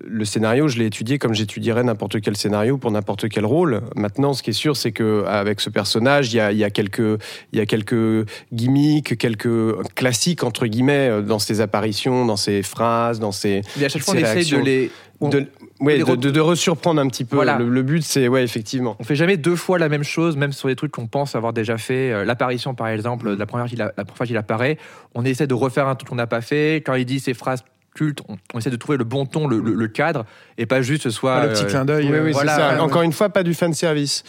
le 0.06 0.26
scénario, 0.26 0.68
je 0.68 0.78
l'ai 0.78 0.84
étudié 0.84 1.18
comme 1.18 1.32
j'étudierais 1.32 1.84
n'importe 1.84 2.20
quel 2.20 2.36
scénario 2.36 2.76
pour 2.76 2.90
n'importe 2.90 3.30
quel 3.30 3.46
rôle. 3.46 3.80
Maintenant, 3.96 4.34
ce 4.34 4.42
qui 4.42 4.50
est 4.50 4.52
sûr, 4.52 4.76
c'est 4.76 4.92
que 4.92 5.24
avec 5.24 5.58
ce 5.58 5.70
personnage, 5.70 6.34
il 6.34 6.36
y 6.36 6.64
a, 6.64 6.70
quelques, 6.70 7.18
il 7.54 7.58
y 7.58 7.60
a 7.60 7.64
quelques 7.64 8.28
gimmicks, 8.52 9.16
quelques 9.16 9.74
classiques 9.94 10.44
entre 10.44 10.66
guillemets 10.66 11.22
dans 11.22 11.38
ses 11.38 11.62
apparitions, 11.62 12.26
dans 12.26 12.36
ses 12.36 12.62
phrases, 12.62 13.20
dans 13.20 13.32
ses. 13.32 13.62
Et 13.80 13.86
à 13.86 13.88
chaque 13.88 14.02
fois, 14.02 14.12
on 14.12 14.18
essaye 14.18 14.50
de 14.50 14.58
les 14.58 14.90
de, 15.20 15.46
ouais, 15.80 15.98
de, 15.98 16.30
de, 16.30 16.40
resurprendre 16.40 17.00
un 17.00 17.06
petit 17.08 17.24
peu. 17.24 17.44
Le, 17.44 17.82
but, 17.82 18.02
c'est, 18.02 18.28
ouais, 18.28 18.44
effectivement. 18.44 18.96
On 18.98 19.04
fait 19.04 19.16
jamais 19.16 19.36
deux 19.36 19.56
fois 19.56 19.78
la 19.78 19.88
même 19.88 20.04
chose, 20.04 20.36
même 20.36 20.52
sur 20.52 20.68
des 20.68 20.76
trucs 20.76 20.92
qu'on 20.92 21.06
pense 21.06 21.34
avoir 21.34 21.52
déjà 21.52 21.78
fait. 21.78 22.12
Euh, 22.12 22.24
l'apparition, 22.24 22.74
par 22.74 22.88
exemple, 22.88 23.30
la 23.30 23.46
première, 23.46 23.66
la 23.76 23.90
première 23.90 24.16
fois 24.16 24.26
qu'il 24.26 24.36
apparaît, 24.36 24.78
on 25.14 25.24
essaie 25.24 25.46
de 25.46 25.54
refaire 25.54 25.88
un 25.88 25.94
truc 25.94 26.08
qu'on 26.08 26.16
n'a 26.16 26.26
pas 26.26 26.40
fait. 26.40 26.76
Quand 26.76 26.94
il 26.94 27.04
dit 27.04 27.20
ses 27.20 27.34
phrases 27.34 27.64
culte, 27.94 28.22
on, 28.28 28.58
essaie 28.58 28.70
de 28.70 28.76
trouver 28.76 28.96
le 28.96 29.04
bon 29.04 29.26
ton, 29.26 29.48
le, 29.48 29.88
cadre, 29.88 30.24
et 30.58 30.66
pas 30.66 30.82
juste 30.82 31.04
ce 31.04 31.10
soit. 31.10 31.46
le 31.46 31.52
petit 31.52 31.64
euh, 31.64 31.68
clin 31.68 31.84
d'œil. 31.84 32.10
Oui, 32.12 32.32
voilà, 32.32 32.82
Encore 32.82 33.02
une 33.02 33.12
fois, 33.12 33.30
pas 33.30 33.44
du 33.44 33.54
fan 33.54 33.72
service. 33.72 34.24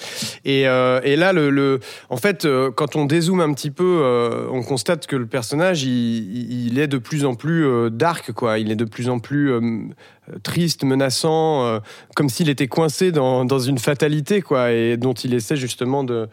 Et, 0.46 0.68
euh, 0.68 1.02
et 1.04 1.15
là, 1.15 1.34
le, 1.34 1.80
en 2.10 2.18
fait, 2.18 2.46
euh, 2.46 2.72
quand 2.72 2.96
on 2.96 3.06
dézoome 3.06 3.42
un 3.42 3.52
petit 3.54 3.72
peu, 3.72 4.48
on 4.52 4.62
constate 4.62 5.08
que 5.08 5.15
le 5.15 5.26
personnage, 5.26 5.84
il, 5.84 6.80
est 6.80 6.88
de 6.88 7.00
plus 7.00 7.26
en 7.26 7.34
plus 7.34 7.89
dark, 7.92 8.32
quoi. 8.32 8.60
Il 8.60 8.72
est 8.72 8.76
de 8.76 8.86
plus 8.86 9.10
en 9.10 9.20
plus 9.20 9.52
triste, 10.44 10.84
menaçant, 10.84 11.80
comme 12.15 12.30
s'il 12.30 12.50
était 12.50 12.68
coincé 12.68 13.12
dans, 13.12 13.44
dans, 13.46 13.60
une 13.60 13.80
fatalité, 13.80 14.42
quoi, 14.42 14.72
et 14.72 14.96
dont 14.98 15.13
il 15.13 15.34
essaie 15.34 15.56
justement 15.56 16.04
de 16.04 16.30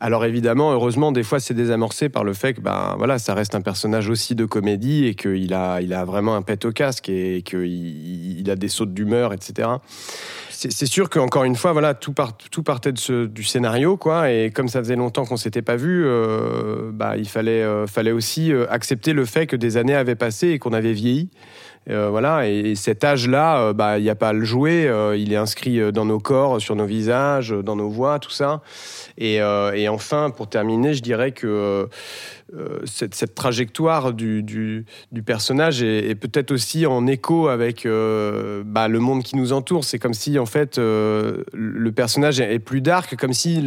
alors 0.00 0.24
évidemment, 0.24 0.72
heureusement, 0.72 1.10
des 1.10 1.24
fois 1.24 1.40
c'est 1.40 1.54
désamorcé 1.54 2.08
par 2.08 2.22
le 2.22 2.32
fait 2.32 2.54
que 2.54 2.60
ben 2.60 2.94
voilà, 2.98 3.18
ça 3.18 3.34
reste 3.34 3.56
un 3.56 3.60
personnage 3.60 4.08
aussi 4.08 4.36
de 4.36 4.44
comédie 4.44 5.06
et 5.06 5.14
qu'il 5.16 5.52
a, 5.52 5.80
il 5.80 5.92
a 5.92 6.04
vraiment 6.04 6.36
un 6.36 6.42
pet 6.42 6.64
au 6.64 6.70
casque 6.70 7.08
et 7.08 7.42
qu'il 7.42 8.38
il 8.38 8.48
a 8.48 8.54
des 8.54 8.68
sautes 8.68 8.94
d'humeur, 8.94 9.32
C'est 10.50 10.86
sûr 10.86 11.08
qu'encore 11.08 11.44
une 11.44 11.54
fois, 11.54 11.72
voilà, 11.72 11.94
tout, 11.94 12.12
partait 12.12 12.90
de 12.90 12.98
ce, 12.98 13.26
du 13.26 13.44
scénario, 13.44 13.96
quoi. 13.96 14.32
Et 14.32 14.50
comme 14.50 14.66
ça 14.66 14.80
faisait 14.80 14.96
longtemps 14.96 15.24
qu'on 15.24 15.36
s'était 15.36 15.62
pas 15.62 15.76
vu, 15.76 16.02
euh, 16.04 16.90
bah, 16.92 17.16
il 17.16 17.28
fallait, 17.28 17.62
euh, 17.62 17.86
aussi 18.12 18.52
euh, 18.52 18.66
accepter 18.68 19.12
le 19.12 19.24
fait 19.24 19.46
que 19.46 19.54
des 19.54 19.76
années 19.76 19.94
avaient 19.94 20.16
passé 20.16 20.48
et 20.48 20.58
qu'on 20.58 20.72
avait 20.72 20.94
vieilli. 20.94 21.30
Euh, 21.90 22.10
voilà, 22.10 22.46
et 22.46 22.74
cet 22.74 23.02
âge-là, 23.02 23.60
euh, 23.60 23.72
bah, 23.72 23.98
il 23.98 24.02
n'y 24.02 24.10
a 24.10 24.14
pas 24.14 24.28
à 24.28 24.32
le 24.32 24.44
jouer. 24.44 24.86
Euh, 24.86 25.16
il 25.16 25.32
est 25.32 25.36
inscrit 25.36 25.92
dans 25.92 26.04
nos 26.04 26.18
corps, 26.18 26.60
sur 26.60 26.76
nos 26.76 26.84
visages, 26.84 27.50
dans 27.50 27.76
nos 27.76 27.88
voix, 27.88 28.18
tout 28.18 28.30
ça. 28.30 28.60
Et, 29.16 29.40
enfin, 29.88 30.30
pour 30.30 30.48
terminer, 30.48 30.94
je 30.94 31.02
dirais 31.02 31.32
que 31.32 31.88
cette, 32.84 33.34
trajectoire 33.34 34.12
du, 34.12 34.84
personnage 35.24 35.82
est, 35.82 36.14
peut-être 36.14 36.52
aussi 36.52 36.86
en 36.86 37.06
écho 37.06 37.48
avec 37.48 37.84
bah, 37.84 38.88
le 38.88 38.98
monde 39.00 39.22
qui 39.24 39.36
nous 39.36 39.52
entoure. 39.52 39.84
C'est 39.84 39.98
comme 39.98 40.14
si, 40.14 40.38
en 40.38 40.46
fait, 40.46 40.78
le 40.78 41.90
personnage 41.90 42.40
est 42.40 42.60
plus 42.60 42.80
dark, 42.80 43.16
comme 43.16 43.32
si 43.32 43.64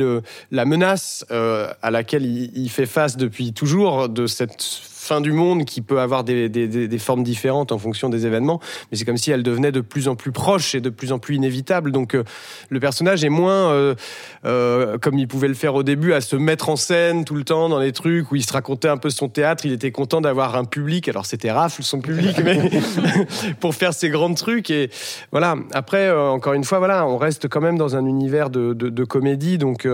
la 0.51 0.65
menace 0.65 1.25
à 1.29 1.91
laquelle 1.91 2.25
il 2.25 2.69
fait 2.69 2.86
face 2.86 3.17
depuis 3.17 3.51
toujours 3.51 4.07
de 4.07 4.27
cette 4.27 4.90
fin 5.02 5.20
du 5.20 5.32
monde 5.32 5.66
qui 5.66 5.82
peut 5.82 6.00
avoir 6.00 6.24
des, 6.24 7.00
formes 7.00 7.24
différentes 7.24 7.72
en 7.72 7.80
fonction 7.80 8.08
des 8.08 8.28
événements, 8.28 8.60
mais 8.92 8.98
c'est 8.98 9.04
comme 9.04 9.18
si 9.18 9.32
elle 9.32 9.42
devenait 9.42 9.72
de 9.72 9.82
plus 9.82 10.08
en 10.08 10.16
plus 10.16 10.32
proche 10.32 10.76
et 10.76 10.80
de 10.80 10.92
plus 10.92 11.12
en 11.12 11.18
plus 11.18 11.36
inévitable. 11.38 11.92
Donc 11.92 12.14
euh, 12.14 12.24
le 12.70 12.80
personnage 12.80 13.24
est 13.24 13.30
moins, 13.30 13.72
euh, 13.72 13.96
euh, 14.46 15.00
comme 15.00 15.18
il 15.18 15.28
pouvait 15.28 15.48
le 15.48 15.56
faire 15.56 15.74
au 15.74 15.82
début, 15.82 16.14
à 16.14 16.22
se 16.22 16.36
mettre 16.36 16.70
en 16.70 16.76
scène 16.76 17.26
tout 17.26 17.34
le 17.34 17.44
temps 17.44 17.68
dans 17.68 17.80
les 17.80 17.94
trucs 17.94 18.32
où 18.32 18.36
il 18.36 18.46
se 18.46 18.54
racontait 18.54 18.90
un 18.90 18.98
peu 18.98 19.10
son 19.10 19.28
théâtre. 19.28 19.66
Il 19.66 19.72
était 19.72 19.92
content 19.92 20.22
d'avoir 20.22 20.56
un 20.56 20.66
public. 20.66 21.10
Alors 21.10 21.26
c'était 21.26 21.52
rafle 21.52 21.82
son 21.82 22.00
public, 22.00 22.40
mais 22.44 22.70
pour 23.60 23.74
faire 23.74 23.96
ses 23.96 24.10
grands 24.10 24.36
trucs. 24.36 24.70
Et 24.70 24.92
voilà. 25.32 25.56
Après, 25.74 26.12
encore 26.12 26.54
une 26.54 26.64
fois, 26.64 26.78
voilà, 26.78 27.08
on 27.08 27.18
reste 27.18 27.48
quand 27.48 27.62
même 27.62 27.78
dans 27.78 27.96
un 27.96 28.06
univers 28.06 28.52
de, 28.52 29.04
comédie, 29.04 29.58
donc 29.58 29.88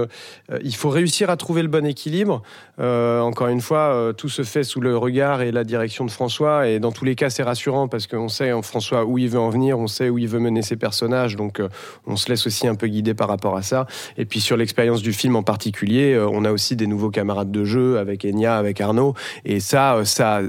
il 0.62 0.76
faut 0.76 0.90
réussir 0.90 1.30
à 1.30 1.38
trouver 1.38 1.62
le 1.62 1.70
bon 1.70 1.86
équilibre. 1.86 2.42
encore 2.78 3.48
une 3.48 3.62
fois, 3.62 4.14
tout 4.18 4.30
se 4.30 4.44
fait 4.44 4.64
sous 4.64 4.82
le 4.82 4.97
regard 4.98 5.42
et 5.42 5.52
la 5.52 5.64
direction 5.64 6.06
de 6.06 6.12
François. 6.12 6.68
Et 6.68 6.80
dans 6.80 6.92
tous 6.92 7.06
les 7.06 7.16
cas, 7.16 7.30
c'est 7.30 7.44
rassurant 7.44 7.88
parce 7.88 8.08
qu'on 8.08 8.30
sait, 8.30 8.50
hein, 8.50 8.62
François, 8.62 9.06
où 9.06 9.18
il 9.18 9.30
veut 9.30 9.40
en 9.40 9.50
venir, 9.50 9.80
on 9.80 9.88
sait 9.88 10.10
où 10.10 10.18
il 10.18 10.28
veut 10.28 10.40
mener 10.40 10.62
ses 10.62 10.76
personnages. 10.76 11.36
Donc, 11.36 11.60
euh, 11.60 11.70
on 12.06 12.16
se 12.16 12.30
laisse 12.30 12.46
aussi 12.48 12.68
un 12.68 12.76
peu 12.76 12.88
guider 12.88 13.14
par 13.14 13.28
rapport 13.28 13.56
à 13.56 13.62
ça. 13.62 13.86
Et 14.18 14.26
puis, 14.26 14.42
sur 14.42 14.58
l'expérience 14.58 15.02
du 15.02 15.14
film 15.14 15.36
en 15.36 15.44
particulier, 15.44 16.14
euh, 16.14 16.28
on 16.30 16.46
a 16.46 16.52
aussi 16.52 16.76
des 16.76 16.88
nouveaux 16.88 17.12
camarades 17.12 17.52
de 17.52 17.64
jeu 17.64 18.00
avec 18.00 18.26
Enya, 18.26 18.58
avec 18.58 18.82
Arnaud. 18.82 19.14
Et 19.46 19.60
ça, 19.60 19.96
euh, 19.96 20.06
ça, 20.06 20.42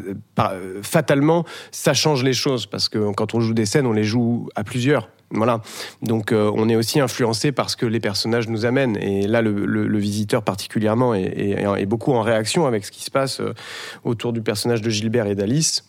fatalement, 0.83 1.45
ça 1.71 1.95
change 1.95 2.23
les 2.23 2.33
choses 2.33 2.67
parce 2.67 2.89
que 2.89 3.13
quand 3.13 3.35
on 3.35 3.41
joue 3.41 3.55
des 3.55 3.67
scènes, 3.67 3.87
on 3.87 3.93
les 3.93 4.05
joue 4.05 4.49
à 4.55 4.65
plusieurs. 4.65 5.09
Voilà. 5.31 5.61
Donc 6.01 6.33
euh, 6.33 6.51
on 6.55 6.69
est 6.69 6.77
aussi 6.77 7.01
influencé 7.01 7.53
par 7.53 7.69
ce 7.69 7.77
que 7.77 7.87
les 7.87 8.01
personnages 8.01 8.49
nous 8.49 8.65
amènent. 8.65 8.97
Et 8.97 9.27
là, 9.27 9.43
le, 9.43 9.99
visiteur 9.99 10.43
particulièrement 10.43 11.15
est, 11.15 11.87
beaucoup 11.87 12.13
en 12.13 12.23
réaction 12.23 12.67
avec 12.67 12.85
ce 12.85 12.91
qui 12.91 13.05
se 13.05 13.11
passe 13.11 13.41
euh, 13.41 13.53
autour 14.05 14.33
du 14.33 14.41
personnage 14.41 14.81
de 14.81 14.91
Gilbert 14.91 15.27
et 15.27 15.35
d'Alice. 15.35 15.85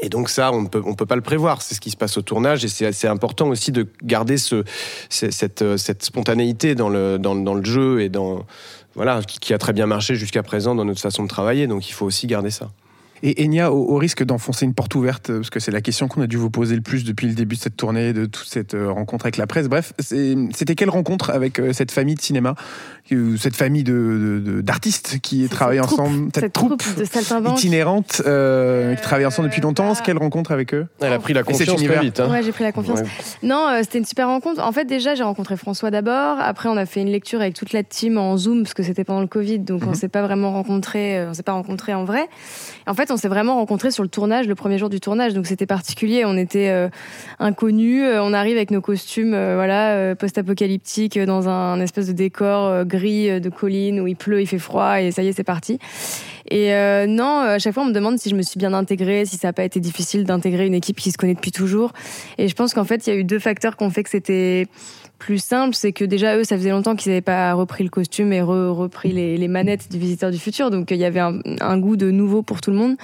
Et 0.00 0.08
donc 0.08 0.30
ça, 0.30 0.52
on 0.52 0.62
ne 0.62 0.68
peut, 0.68 1.06
pas 1.06 1.16
le 1.16 1.22
prévoir. 1.22 1.60
C'est 1.60 1.74
ce 1.74 1.80
qui 1.80 1.90
se 1.90 1.96
passe 1.96 2.16
au 2.16 2.22
tournage 2.22 2.64
et 2.64 2.68
c'est 2.68 3.08
important 3.08 3.48
aussi 3.48 3.72
de 3.72 3.86
garder 4.02 4.36
euh, 4.52 4.62
cette 5.10 6.02
spontanéité 6.02 6.74
dans 6.74 6.88
le 6.88 7.64
jeu 7.64 8.00
et 8.00 8.08
dans 8.08 8.46
voilà 8.94 9.22
qui, 9.22 9.54
a 9.54 9.58
très 9.58 9.72
bien 9.72 9.86
marché 9.86 10.14
jusqu'à 10.14 10.42
présent 10.42 10.74
dans 10.74 10.84
notre 10.84 11.00
façon 11.00 11.22
de 11.22 11.28
travailler. 11.28 11.66
Donc 11.66 11.88
il 11.88 11.92
faut 11.92 12.06
aussi 12.06 12.26
garder 12.26 12.50
ça. 12.50 12.70
Et 13.24 13.44
Enya, 13.44 13.70
au, 13.70 13.96
risque 13.96 14.24
d'enfoncer 14.24 14.64
une 14.64 14.74
porte 14.74 14.96
ouverte, 14.96 15.32
parce 15.32 15.50
que 15.50 15.60
c'est 15.60 15.70
la 15.70 15.80
question 15.80 16.08
qu'on 16.08 16.22
a 16.22 16.26
dû 16.26 16.36
vous 16.36 16.50
poser 16.50 16.74
le 16.74 16.80
plus 16.82 17.04
depuis 17.04 17.28
le 17.28 17.34
début 17.34 17.54
de 17.54 17.60
cette 17.60 17.76
tournée, 17.76 18.12
de 18.12 18.26
toute 18.26 18.48
cette 18.48 18.74
euh, 18.74 18.90
rencontre 18.90 19.26
avec 19.26 19.36
la 19.36 19.46
presse. 19.46 19.68
Bref, 19.68 19.92
c'était 20.00 20.74
quelle 20.74 20.90
rencontre 20.90 21.30
avec 21.30 21.60
euh, 21.60 21.72
cette 21.72 21.92
famille 21.92 22.16
de 22.16 22.20
cinéma, 22.20 22.56
cette 23.38 23.54
famille 23.54 23.84
d'artistes 23.84 25.14
de, 25.14 25.18
qui 25.18 25.48
travaillent 25.48 25.80
ensemble, 25.80 26.30
cette, 26.34 26.52
troupe, 26.52 26.82
itinérante 27.56 28.22
euh, 28.26 28.96
qui 28.96 29.02
travaille 29.02 29.26
ensemble 29.26 29.48
depuis 29.48 29.60
longtemps 29.60 29.92
Quelle 30.04 30.18
rencontre 30.18 30.50
avec 30.50 30.74
eux? 30.74 30.88
Elle 31.00 31.12
a 31.12 31.18
pris 31.20 31.32
la 31.32 31.44
confiance 31.44 31.80
très 31.80 32.00
vite. 32.00 32.18
Hein. 32.18 32.28
Ouais, 32.28 32.42
j'ai 32.42 32.52
pris 32.52 32.64
la 32.64 32.72
confiance. 32.72 33.00
Non, 33.44 33.68
c'était 33.82 33.98
une 33.98 34.04
super 34.04 34.26
rencontre. 34.26 34.60
En 34.60 34.72
fait, 34.72 34.84
déjà, 34.84 35.14
j'ai 35.14 35.22
rencontré 35.22 35.56
François 35.56 35.92
d'abord. 35.92 36.38
Après, 36.40 36.68
on 36.68 36.76
a 36.76 36.86
fait 36.86 37.02
une 37.02 37.10
lecture 37.10 37.40
avec 37.40 37.54
toute 37.54 37.72
la 37.72 37.84
team 37.84 38.18
en 38.18 38.36
Zoom, 38.36 38.64
parce 38.64 38.74
que 38.74 38.82
c'était 38.82 39.04
pendant 39.04 39.20
le 39.20 39.28
Covid, 39.28 39.60
donc 39.60 39.82
on 39.84 39.90
mhm. 39.90 39.94
s'est 39.94 40.08
pas 40.08 40.22
vraiment 40.22 40.50
rencontré, 40.50 41.24
on 41.24 41.34
s'est 41.34 41.44
pas 41.44 41.52
rencontré 41.52 41.94
en 41.94 42.04
vrai. 42.04 42.28
En 42.86 42.94
fait, 42.94 43.11
on 43.12 43.16
s'est 43.16 43.28
vraiment 43.28 43.56
rencontrés 43.56 43.90
sur 43.90 44.02
le 44.02 44.08
tournage, 44.08 44.48
le 44.48 44.54
premier 44.54 44.78
jour 44.78 44.88
du 44.88 45.00
tournage, 45.00 45.34
donc 45.34 45.46
c'était 45.46 45.66
particulier. 45.66 46.24
On 46.24 46.36
était 46.36 46.70
euh, 46.70 46.88
inconnus. 47.38 48.02
Euh, 48.02 48.20
on 48.22 48.32
arrive 48.32 48.56
avec 48.56 48.70
nos 48.70 48.80
costumes, 48.80 49.34
euh, 49.34 49.54
voilà, 49.54 50.16
post-apocalyptiques, 50.16 51.18
dans 51.18 51.48
un, 51.48 51.80
espèce 51.80 52.06
de 52.06 52.12
décor 52.12 52.84
gris 52.84 53.40
de 53.40 53.48
colline 53.48 54.00
où 54.00 54.06
il 54.06 54.16
pleut, 54.16 54.40
il 54.40 54.46
fait 54.46 54.58
froid, 54.58 55.00
et 55.00 55.10
ça 55.10 55.22
y 55.22 55.28
est, 55.28 55.32
c'est 55.32 55.44
parti. 55.44 55.78
Et 56.50 56.70
non, 57.06 57.40
à 57.40 57.58
chaque 57.58 57.74
fois, 57.74 57.82
on 57.82 57.86
me 57.86 57.92
demande 57.92 58.18
si 58.18 58.30
je 58.30 58.34
me 58.34 58.42
suis 58.42 58.58
bien 58.58 58.72
intégrée, 58.72 59.24
si 59.24 59.36
ça 59.36 59.48
n'a 59.48 59.52
pas 59.52 59.64
été 59.64 59.80
difficile 59.80 60.24
d'intégrer 60.24 60.66
une 60.66 60.74
équipe 60.74 60.98
qui 60.98 61.10
se 61.10 61.18
connaît 61.18 61.34
depuis 61.34 61.52
toujours. 61.52 61.92
Et 62.38 62.48
je 62.48 62.54
pense 62.54 62.74
qu'en 62.74 62.84
fait, 62.84 63.06
il 63.06 63.10
y 63.12 63.16
a 63.16 63.18
eu 63.18 63.24
deux 63.24 63.38
facteurs 63.38 63.76
qui 63.76 63.84
ont 63.84 63.90
fait 63.90 64.02
que 64.02 64.10
c'était 64.10 64.66
plus 65.24 65.38
simple, 65.38 65.76
c'est 65.76 65.92
que 65.92 66.04
déjà 66.04 66.36
eux, 66.36 66.42
ça 66.42 66.56
faisait 66.56 66.70
longtemps 66.70 66.96
qu'ils 66.96 67.12
n'avaient 67.12 67.20
pas 67.20 67.52
repris 67.54 67.84
le 67.84 67.90
costume 67.90 68.32
et 68.32 68.42
repris 68.42 69.12
les, 69.12 69.46
manettes 69.46 69.88
du 69.88 69.96
Visiteur 69.96 70.32
du 70.32 70.38
Futur, 70.38 70.70
donc 70.70 70.90
il 70.90 70.96
y 70.96 71.04
avait 71.04 71.20
un, 71.20 71.78
goût 71.78 71.96
de 71.96 72.10
nouveau 72.10 72.42
pour 72.42 72.60
tout 72.60 72.72
le 72.72 72.76
monde. 72.76 72.96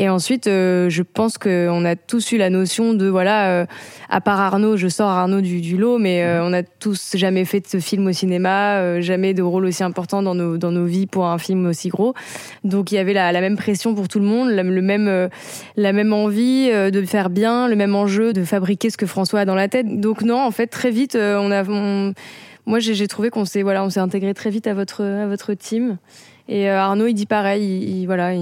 Et 0.00 0.08
ensuite, 0.08 0.46
euh, 0.46 0.88
je 0.88 1.02
pense 1.02 1.38
qu'on 1.38 1.84
a 1.84 1.96
tous 1.96 2.30
eu 2.30 2.36
la 2.36 2.50
notion 2.50 2.94
de 2.94 3.08
voilà, 3.08 3.48
euh, 3.48 3.66
à 4.08 4.20
part 4.20 4.38
Arnaud, 4.38 4.76
je 4.76 4.86
sors 4.86 5.08
Arnaud 5.08 5.40
du, 5.40 5.76
lot, 5.76 5.98
mais 5.98 6.22
euh, 6.22 6.44
on 6.44 6.52
a 6.52 6.62
tous 6.62 7.16
jamais 7.16 7.44
fait 7.44 7.58
de 7.58 7.66
ce 7.66 7.80
film 7.80 8.06
au 8.06 8.12
cinéma, 8.12 9.00
jamais 9.00 9.34
de 9.34 9.42
rôle 9.42 9.64
aussi 9.64 9.82
important 9.82 10.22
dans 10.22 10.36
nos, 10.36 10.56
dans 10.56 10.70
nos 10.70 10.84
vies 10.84 11.08
pour 11.08 11.26
un 11.26 11.38
film 11.38 11.66
aussi 11.66 11.88
gros. 11.88 12.14
Donc 12.62 12.92
il 12.92 12.94
y 12.94 12.98
avait 12.98 13.12
la, 13.12 13.32
la 13.32 13.40
même 13.40 13.56
pression 13.56 13.96
pour 13.96 14.06
tout 14.06 14.20
le 14.20 14.26
monde, 14.26 14.50
le 14.50 14.82
même, 14.82 15.28
la 15.76 15.92
même 15.92 16.12
envie 16.12 16.70
de 16.70 17.02
faire 17.02 17.28
bien, 17.28 17.66
le 17.66 17.74
même 17.74 17.96
enjeu 17.96 18.32
de 18.32 18.44
fabriquer 18.44 18.90
ce 18.90 18.96
que 18.96 19.06
François 19.06 19.40
a 19.40 19.44
dans 19.44 19.56
la 19.56 19.66
tête. 19.66 20.00
Donc 20.00 20.22
non, 20.22 20.40
en 20.40 20.52
fait, 20.52 20.68
très 20.68 20.92
vite, 20.92 21.16
on 21.16 21.47
moi 22.66 22.78
j'ai 22.78 23.08
trouvé 23.08 23.30
qu'on 23.30 23.44
s'est 23.44 23.62
voilà, 23.62 23.84
on 23.84 23.90
s'est 23.90 24.00
intégré 24.00 24.34
très 24.34 24.50
vite 24.50 24.66
à 24.66 24.74
votre 24.74 25.54
team. 25.54 25.98
Et 26.50 26.70
euh, 26.70 26.80
Arnaud, 26.80 27.06
il 27.06 27.14
dit 27.14 27.26
pareil. 27.26 27.62
Il, 27.62 28.06
voilà, 28.06 28.34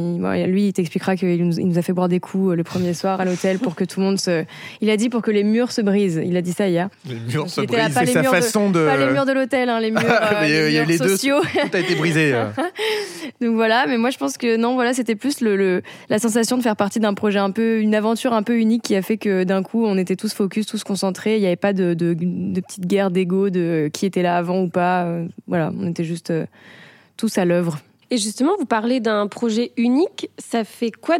lui, 0.46 0.68
il 0.68 0.72
t'expliquera 0.72 1.16
qu'il 1.16 1.44
nous, 1.44 1.58
il 1.58 1.66
nous 1.66 1.76
a 1.76 1.82
fait 1.82 1.92
boire 1.92 2.08
des 2.08 2.20
coups 2.20 2.52
euh, 2.52 2.54
le 2.54 2.62
premier 2.62 2.94
soir 2.94 3.20
à 3.20 3.24
l'hôtel 3.24 3.58
pour 3.58 3.74
que 3.74 3.82
tout 3.82 3.98
le 3.98 4.06
monde 4.06 4.20
se. 4.20 4.44
Il 4.80 4.90
a 4.90 4.96
dit 4.96 5.08
pour 5.08 5.22
que 5.22 5.32
les 5.32 5.42
murs 5.42 5.72
se 5.72 5.80
brisent. 5.80 6.22
Il 6.24 6.36
a 6.36 6.42
dit 6.42 6.52
ça 6.52 6.68
hier. 6.68 6.88
Les 7.08 7.16
murs 7.16 7.50
se 7.50 7.62
brisent. 7.62 7.94
C'est 7.94 8.06
sa 8.06 8.22
façon 8.22 8.70
de, 8.70 8.86
Pas 8.86 8.96
les 8.96 9.10
murs 9.12 9.26
de 9.26 9.32
l'hôtel, 9.32 9.68
hein, 9.68 9.80
les 9.80 9.90
murs, 9.90 10.02
euh, 10.04 10.46
les 10.46 10.78
murs 10.78 10.86
les 10.86 10.98
sociaux. 10.98 11.40
Deux, 11.42 11.68
tout 11.68 11.76
a 11.76 11.80
été 11.80 11.96
brisé. 11.96 12.32
Donc 13.40 13.56
voilà, 13.56 13.86
mais 13.88 13.98
moi 13.98 14.10
je 14.10 14.18
pense 14.18 14.38
que 14.38 14.56
non, 14.56 14.74
voilà, 14.74 14.94
c'était 14.94 15.16
plus 15.16 15.40
le, 15.40 15.56
le, 15.56 15.82
la 16.08 16.20
sensation 16.20 16.56
de 16.56 16.62
faire 16.62 16.76
partie 16.76 17.00
d'un 17.00 17.14
projet 17.14 17.40
un 17.40 17.50
peu, 17.50 17.80
une 17.80 17.94
aventure 17.96 18.32
un 18.34 18.44
peu 18.44 18.56
unique 18.56 18.82
qui 18.82 18.94
a 18.94 19.02
fait 19.02 19.16
que 19.16 19.42
d'un 19.42 19.64
coup 19.64 19.84
on 19.84 19.98
était 19.98 20.16
tous 20.16 20.32
focus, 20.32 20.66
tous 20.66 20.84
concentrés. 20.84 21.38
Il 21.38 21.40
n'y 21.40 21.46
avait 21.46 21.56
pas 21.56 21.72
de, 21.72 21.92
de, 21.94 22.14
de 22.14 22.60
petite 22.60 22.86
guerre 22.86 23.10
d'ego 23.10 23.50
de 23.50 23.90
qui 23.92 24.06
était 24.06 24.22
là 24.22 24.36
avant 24.36 24.62
ou 24.62 24.68
pas. 24.68 25.08
Voilà, 25.48 25.72
on 25.76 25.88
était 25.88 26.04
juste 26.04 26.32
tous 27.16 27.36
à 27.38 27.44
l'œuvre. 27.44 27.80
Et 28.10 28.16
justement, 28.18 28.52
vous 28.58 28.66
parlez 28.66 29.00
d'un 29.00 29.26
projet 29.26 29.72
unique. 29.76 30.30
Ça 30.38 30.64
fait 30.64 30.90
quoi 30.90 31.16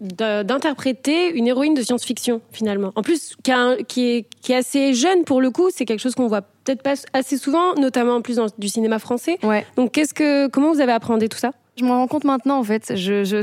d'interpréter 0.00 1.30
une 1.30 1.46
héroïne 1.46 1.74
de 1.74 1.82
science-fiction 1.82 2.40
finalement? 2.52 2.92
En 2.94 3.02
plus, 3.02 3.36
qui, 3.42 3.50
est, 3.50 4.26
qui, 4.40 4.52
est, 4.52 4.56
assez 4.56 4.94
jeune 4.94 5.24
pour 5.24 5.40
le 5.40 5.50
coup, 5.50 5.68
c'est 5.72 5.84
quelque 5.84 6.00
chose 6.00 6.14
qu'on 6.14 6.28
voit 6.28 6.42
peut-être 6.42 6.82
pas 6.82 6.94
assez 7.12 7.36
souvent, 7.36 7.74
notamment 7.74 8.16
en 8.16 8.22
plus 8.22 8.36
dans 8.36 8.46
du 8.58 8.68
cinéma 8.68 8.98
français. 8.98 9.38
Ouais. 9.42 9.66
Donc, 9.76 9.92
qu'est-ce 9.92 10.14
que, 10.14 10.48
comment 10.48 10.72
vous 10.72 10.80
avez 10.80 10.92
appréhendé 10.92 11.28
tout 11.28 11.38
ça? 11.38 11.52
Je 11.76 11.84
me 11.84 11.90
rends 11.90 12.08
compte 12.08 12.24
maintenant 12.24 12.58
en 12.58 12.64
fait. 12.64 12.94
Je, 12.94 13.24
je... 13.24 13.36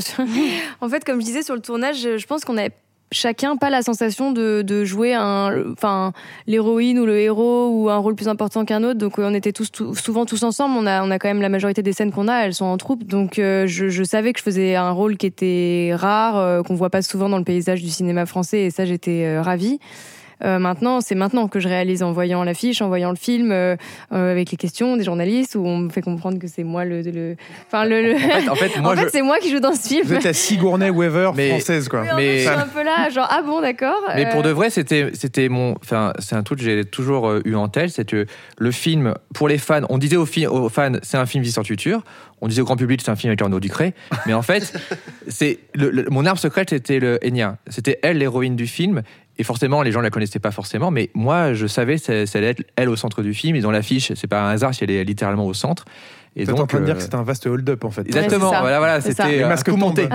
en 0.81 0.89
fait, 0.89 1.03
comme 1.03 1.19
je 1.19 1.25
disais 1.25 1.43
sur 1.43 1.55
le 1.55 1.61
tournage, 1.61 2.17
je 2.17 2.25
pense 2.27 2.45
qu'on 2.45 2.57
avait 2.57 2.73
chacun 3.11 3.55
pas 3.55 3.69
la 3.69 3.81
sensation 3.81 4.31
de, 4.31 4.61
de 4.61 4.83
jouer 4.83 5.13
un, 5.13 5.71
enfin, 5.71 6.13
l'héroïne 6.45 6.99
ou 6.99 7.05
le 7.05 7.19
héros 7.19 7.69
ou 7.69 7.89
un 7.89 7.97
rôle 7.97 8.15
plus 8.15 8.27
important 8.27 8.65
qu'un 8.65 8.83
autre. 8.83 8.99
Donc 8.99 9.17
on 9.17 9.33
était 9.33 9.53
tous 9.53 9.71
souvent 9.93 10.25
tous 10.25 10.43
ensemble. 10.43 10.75
On 10.77 10.85
a, 10.85 11.03
on 11.03 11.11
a 11.11 11.19
quand 11.19 11.27
même 11.27 11.41
la 11.41 11.49
majorité 11.49 11.81
des 11.81 11.93
scènes 11.93 12.11
qu'on 12.11 12.27
a, 12.27 12.45
elles 12.45 12.53
sont 12.53 12.65
en 12.65 12.77
troupe. 12.77 13.05
Donc 13.05 13.39
euh, 13.39 13.67
je, 13.67 13.89
je, 13.89 14.03
savais 14.03 14.33
que 14.33 14.39
je 14.39 14.43
faisais 14.43 14.75
un 14.75 14.91
rôle 14.91 15.17
qui 15.17 15.25
était 15.25 15.91
rare, 15.93 16.37
euh, 16.37 16.63
qu'on 16.63 16.75
voit 16.75 16.89
pas 16.89 17.01
souvent 17.01 17.29
dans 17.29 17.37
le 17.37 17.43
paysage 17.43 17.81
du 17.81 17.89
cinéma 17.89 18.25
français, 18.25 18.61
et 18.61 18.71
ça 18.71 18.85
j'étais 18.85 19.25
euh, 19.25 19.41
ravie. 19.41 19.79
Euh, 20.43 20.59
maintenant, 20.59 21.01
c'est 21.01 21.15
maintenant 21.15 21.47
que 21.47 21.59
je 21.59 21.67
réalise 21.67 22.03
en 22.03 22.11
voyant 22.11 22.43
l'affiche, 22.43 22.81
en 22.81 22.87
voyant 22.87 23.09
le 23.09 23.15
film, 23.15 23.51
euh, 23.51 23.75
euh, 24.11 24.31
avec 24.31 24.51
les 24.51 24.57
questions 24.57 24.97
des 24.97 25.03
journalistes, 25.03 25.55
où 25.55 25.65
on 25.65 25.77
me 25.77 25.89
fait 25.89 26.01
comprendre 26.01 26.39
que 26.39 26.47
c'est 26.47 26.63
moi 26.63 26.85
le, 26.85 27.01
le, 27.01 27.35
enfin 27.67 27.85
le. 27.85 28.15
En 28.49 28.55
fait, 28.55 28.77
moi, 28.81 28.95
c'est 29.11 29.21
moi 29.21 29.37
qui 29.39 29.49
joue 29.49 29.59
dans 29.59 29.73
ce 29.73 29.87
film. 29.87 30.05
Vous 30.05 30.13
êtes 30.13 30.23
la 30.23 30.33
Sigourney 30.33 30.89
Weaver 30.89 31.31
française, 31.33 31.87
quoi. 31.87 32.03
mais 32.15 32.39
je 32.39 32.49
suis 32.49 32.49
un 32.49 32.67
peu 32.67 32.83
là, 32.83 33.09
genre 33.09 33.27
ah 33.29 33.41
bon, 33.41 33.61
d'accord. 33.61 34.01
Mais 34.15 34.29
pour 34.29 34.43
de 34.43 34.49
vrai, 34.49 34.69
c'était 34.69 35.11
c'était 35.13 35.49
mon, 35.49 35.75
enfin 35.83 36.13
c'est 36.19 36.35
un 36.35 36.43
truc 36.43 36.59
que 36.59 36.65
j'ai 36.65 36.85
toujours 36.85 37.33
eu 37.43 37.55
en 37.55 37.67
tête, 37.67 37.89
c'est 37.89 38.07
que 38.07 38.25
le 38.57 38.71
film 38.71 39.13
pour 39.33 39.47
les 39.47 39.57
fans, 39.57 39.81
on 39.89 39.97
disait 39.97 40.17
aux, 40.17 40.27
aux 40.49 40.69
fans, 40.69 40.93
c'est 41.01 41.17
un 41.17 41.25
film 41.25 41.43
Vie 41.43 41.53
futur. 41.63 42.03
On 42.41 42.47
disait 42.47 42.61
au 42.61 42.65
grand 42.65 42.75
public, 42.75 43.01
c'est 43.03 43.09
un 43.09 43.15
film 43.15 43.31
avec 43.31 43.41
Arnaud 43.41 43.59
Ducré. 43.59 43.93
Mais 44.25 44.33
en 44.33 44.41
fait, 44.41 44.73
c'est 45.27 45.59
mon 46.09 46.25
arme 46.25 46.37
secrète, 46.37 46.69
c'était 46.69 46.99
le 46.99 47.19
Enya. 47.25 47.57
C'était 47.67 47.99
elle 48.03 48.19
l'héroïne 48.19 48.55
du 48.55 48.67
film. 48.67 49.01
Et 49.39 49.43
forcément, 49.43 49.83
les 49.83 49.91
gens 49.91 49.99
ne 49.99 50.05
la 50.05 50.09
connaissaient 50.09 50.39
pas 50.39 50.51
forcément, 50.51 50.89
mais 50.89 51.09
moi, 51.13 51.53
je 51.53 51.67
savais 51.67 51.97
que 51.99 52.25
ça 52.25 52.39
allait 52.39 52.49
être 52.49 52.63
elle 52.75 52.89
au 52.89 52.95
centre 52.95 53.21
du 53.21 53.33
film. 53.33 53.55
Ils 53.55 53.67
ont 53.67 53.71
l'affiche, 53.71 54.11
c'est 54.15 54.27
pas 54.27 54.41
un 54.41 54.49
hasard 54.49 54.73
si 54.73 54.83
elle 54.83 54.91
est 54.91 55.03
littéralement 55.03 55.45
au 55.45 55.53
centre. 55.53 55.85
Et 56.35 56.45
donc, 56.45 56.59
en 56.59 56.67
train 56.67 56.79
de 56.79 56.85
dire 56.85 56.95
que 56.95 56.99
euh, 56.99 57.03
c'était 57.03 57.15
un 57.15 57.23
vaste 57.23 57.47
hold-up 57.47 57.83
en 57.83 57.89
fait. 57.89 58.01
Exactement, 58.01 58.49
voilà, 58.49 58.77
voilà, 58.77 59.01
c'était 59.01 59.43
euh, 59.43 59.47
masque 59.47 59.69
monté. 59.69 60.07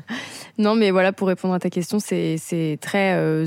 non, 0.58 0.76
mais 0.76 0.92
voilà, 0.92 1.12
pour 1.12 1.28
répondre 1.28 1.54
à 1.54 1.58
ta 1.58 1.68
question, 1.68 1.98
c'est 1.98 2.78
très 2.80 3.14
euh, 3.14 3.46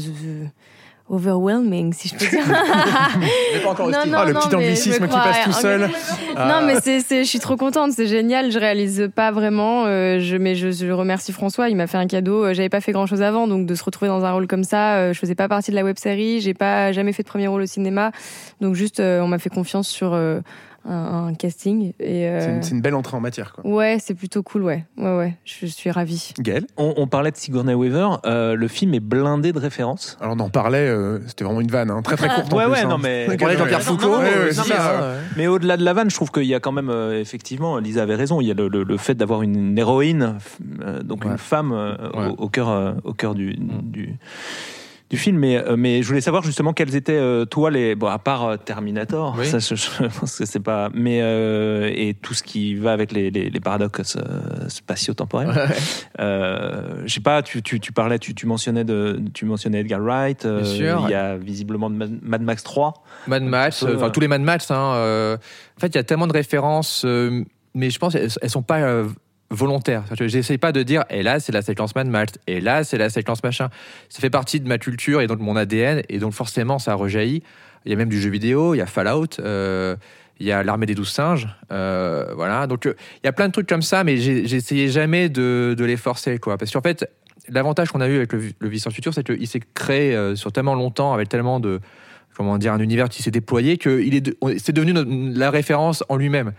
overwhelming, 1.10 1.94
si 1.94 2.10
je 2.10 2.16
peux 2.16 2.28
dire. 2.28 2.46
pas 3.64 3.70
encore 3.70 3.90
non, 3.90 4.06
non, 4.08 4.18
ah, 4.18 4.26
le 4.26 4.34
petit 4.34 4.56
anglicisme 4.56 5.08
qui 5.08 5.14
passe 5.14 5.44
tout 5.46 5.52
seul. 5.54 5.90
Non, 6.38 6.62
mais 6.66 6.80
c'est, 6.82 7.24
je 7.24 7.28
suis 7.28 7.40
trop 7.40 7.56
contente, 7.56 7.94
c'est 7.94 8.06
génial. 8.06 8.52
Je 8.52 8.60
réalise 8.60 9.10
pas 9.16 9.32
vraiment, 9.32 9.86
euh, 9.86 10.20
je, 10.20 10.38
mais 10.38 10.54
je, 10.54 10.70
je, 10.72 10.92
remercie 10.92 11.34
François. 11.34 11.70
Il 11.70 11.76
m'a 11.76 11.88
fait 11.88 11.98
un 11.98 12.06
cadeau. 12.06 12.46
Euh, 12.46 12.54
j'avais 12.54 12.70
pas 12.70 12.82
fait 12.82 12.92
grand 12.92 13.08
chose 13.08 13.24
avant, 13.24 13.48
donc 13.48 13.66
de 13.66 13.74
se 13.74 13.84
retrouver 13.84 14.10
dans 14.10 14.24
un 14.24 14.32
rôle 14.32 14.46
comme 14.46 14.64
ça, 14.64 14.96
euh, 14.96 15.14
je 15.14 15.20
faisais 15.20 15.34
pas 15.34 15.48
partie 15.48 15.72
de 15.72 15.76
la 15.76 15.84
web 15.84 15.98
série, 15.98 16.40
j'ai 16.42 16.54
pas 16.54 16.92
jamais 16.92 17.12
fait 17.12 17.24
de 17.24 17.28
premier 17.28 17.48
rôle 17.48 17.64
au 17.64 17.66
cinéma, 17.66 18.12
donc 18.62 18.76
juste 18.76 19.00
on 19.00 19.28
m'a 19.28 19.40
fait 19.40 19.50
confiance 19.50 19.88
sur 19.88 20.16
un, 20.86 21.34
casting. 21.34 21.94
Et 22.00 22.28
euh, 22.28 22.62
c'est, 22.62 22.72
une, 22.72 22.82
belle 22.82 22.96
entrée 22.96 23.18
en 23.18 23.20
matière. 23.20 23.54
Quoi. 23.54 23.66
Ouais, 23.66 23.98
c'est 24.02 24.14
plutôt 24.14 24.44
cool, 24.44 24.64
ouais. 24.64 24.86
Ouais, 24.98 25.18
ouais, 25.18 25.38
je 25.46 25.66
suis 25.66 25.92
ravie. 25.92 26.34
Gaël? 26.40 26.66
On, 26.78 27.08
parlait 27.08 27.32
de 27.32 27.38
Sigourney 27.38 27.74
Weaver. 27.74 28.08
Euh, 28.26 28.56
le 28.56 28.68
film 28.68 28.94
est 28.94 29.00
blindé 29.00 29.52
de 29.52 29.60
références. 29.60 30.18
Alors 30.22 30.36
on 30.36 30.40
en 30.40 30.50
parlait, 30.50 30.88
euh, 30.88 31.20
c'était 31.28 31.44
vraiment 31.44 31.62
une 31.62 31.72
vanne, 31.72 31.92
hein, 31.92 32.02
très 32.02 32.16
très 32.16 32.30
courte. 32.30 32.54
ouais, 32.54 32.66
en 32.66 32.70
ouais, 32.70 32.80
plus, 32.80 32.88
non, 32.88 32.96
hein. 32.96 33.00
mais. 33.02 33.28
On 33.30 33.38
parlait 33.38 33.56
de 33.56 33.60
Jean-Pierre 33.60 33.82
Foucault. 33.82 34.18
mais, 35.36 35.48
au-delà 35.48 35.78
de 35.78 35.84
la 35.84 35.94
vanne, 35.94 36.10
je 36.10 36.16
trouve 36.16 36.32
qu'il 36.32 36.46
y 36.46 36.56
a 36.56 36.60
quand 36.60 36.72
même, 36.72 36.92
effectivement, 37.14 37.78
Lisa 37.78 38.04
avait 38.04 38.16
raison, 38.16 38.42
il 38.42 38.48
y 38.48 38.52
a 38.52 38.54
le, 38.54 38.98
fait 38.98 39.16
d'avoir 39.16 39.42
une 39.42 39.78
héroïne, 39.78 40.38
donc 41.04 41.26
une 41.26 41.38
femme 41.38 41.72
au, 42.38 42.50
cœur, 42.50 42.96
au 43.04 43.14
cœur 43.14 43.36
du, 43.36 43.58
mm. 43.60 43.82
du 43.84 44.18
du 45.10 45.18
film, 45.18 45.38
mais, 45.38 45.56
euh, 45.58 45.78
mais 45.78 46.02
je 46.02 46.08
voulais 46.08 46.22
savoir 46.22 46.44
justement 46.44 46.74
quels 46.74 46.96
étaient, 46.96 47.14
euh, 47.14 47.46
toi, 47.46 47.72
les. 47.72 47.96
Bon, 47.96 48.08
à 48.08 48.20
part 48.20 48.46
euh, 48.46 48.58
Terminator, 48.58 49.38
ça, 49.46 49.60
je, 49.60 50.08
pense 50.20 50.38
que 50.38 50.46
c'est 50.46 50.60
pas. 50.60 50.90
Mais. 50.94 51.20
et 51.20 52.14
tout 52.14 52.34
ce 52.34 52.44
qui 52.44 52.76
va 52.76 52.92
avec 52.92 53.12
les, 53.12 53.32
les, 53.32 53.60
paradoxes 53.60 54.18
spatio-temporels. 54.68 55.50
je 56.20 57.14
sais 57.14 57.22
pas, 57.22 57.42
tu, 57.42 57.62
tu, 57.62 57.80
tu 57.80 57.92
parlais, 57.94 58.20
tu, 58.20 58.36
tu, 58.36 58.46
mentionnais 58.46 58.84
de, 58.84 59.20
tu 59.34 59.46
mentionnais 59.46 59.80
Edgar 59.80 60.02
Wright. 60.02 60.46
il 60.46 61.10
y 61.10 61.14
a 61.14 61.38
visiblement 61.38 61.90
Mad 61.90 62.42
Max 62.42 62.64
3. 62.64 62.94
Mad 63.28 63.44
Max, 63.44 63.84
enfin 63.84 64.10
tous 64.10 64.20
les 64.20 64.28
Mad 64.28 64.42
Max. 64.42 64.70
Hein, 64.72 65.38
en 65.38 65.80
fait, 65.80 65.88
il 65.88 65.96
y 65.96 66.00
a 66.00 66.04
tellement 66.04 66.28
de 66.28 66.34
références, 66.34 67.06
mais 67.74 67.90
je 67.90 68.00
pense 68.00 68.14
qu'elles 68.14 68.32
elles 68.42 68.50
sont 68.50 68.62
pas 68.62 69.04
volontaire. 69.50 70.04
J'essaye 70.20 70.58
pas 70.58 70.72
de 70.72 70.84
dire, 70.84 71.06
et 71.10 71.24
là, 71.24 71.40
c'est 71.40 71.52
la 71.52 71.62
séquence 71.62 71.96
Mad 71.96 72.08
Max, 72.08 72.34
et 72.48 72.60
là, 72.60 72.84
c'est 72.84 72.98
la 72.98 73.10
séquence 73.10 73.44
machin. 73.44 73.70
Ça 74.10 74.20
fait 74.20 74.30
partie 74.30 74.60
de 74.60 74.68
ma 74.68 74.78
culture 74.78 75.22
et 75.22 75.28
donc 75.28 75.40
de 75.40 75.44
mon 75.44 75.56
ADN, 75.56 76.02
et 76.10 76.20
donc 76.20 76.34
forcément, 76.34 76.80
ça 76.80 76.94
rejaillit. 76.96 77.44
Il 77.86 77.92
y 77.92 77.94
a 77.94 77.98
même 77.98 78.10
du 78.10 78.20
jeu 78.20 78.30
vidéo, 78.30 78.74
il 78.74 78.80
y 78.80 78.82
a 78.82 78.86
Fallout, 78.86 79.40
euh, 79.40 79.96
il 80.40 80.46
y 80.46 80.52
a 80.52 80.64
l'armée 80.64 80.86
des 80.86 80.96
douze 80.96 81.10
singes, 81.10 81.48
euh, 81.72 82.34
voilà. 82.36 82.68
Donc, 82.68 82.86
euh, 82.86 82.96
il 83.24 83.28
y 83.28 83.30
a 83.30 83.32
plein 83.32 83.48
de 83.48 83.54
trucs 83.54 83.68
comme 83.68 83.82
ça, 83.82 84.04
mais 84.04 84.18
j'essayais 84.18 84.90
jamais 84.90 85.30
de, 85.30 85.76
les 85.80 85.98
forcer, 85.98 86.38
quoi. 86.40 86.58
Parce 86.58 86.72
qu'en 86.72 86.82
fait, 86.82 87.10
l'avantage 87.48 87.90
qu'on 87.90 88.02
a 88.02 88.08
eu 88.08 88.18
avec 88.18 88.34
le, 88.34 88.42
le 88.60 88.70
Vice 88.70 88.90
Futur, 88.90 89.14
c'est 89.14 89.24
qu'il 89.24 89.48
s'est 89.48 89.62
créé 89.74 90.36
sur 90.36 90.52
tellement 90.52 90.76
longtemps, 90.76 91.14
avec 91.14 91.30
tellement 91.30 91.62
de, 91.62 91.80
comment 92.38 92.58
dire, 92.58 92.74
un 92.74 92.80
univers 92.80 93.10
qui 93.10 93.24
s'est 93.24 93.32
déployé, 93.32 93.78
que 93.78 94.00
est, 94.00 94.38
c'est 94.60 94.74
devenu 94.74 94.94
la 95.34 95.50
référence 95.50 96.04
en 96.08 96.18
lui-même. 96.18 96.54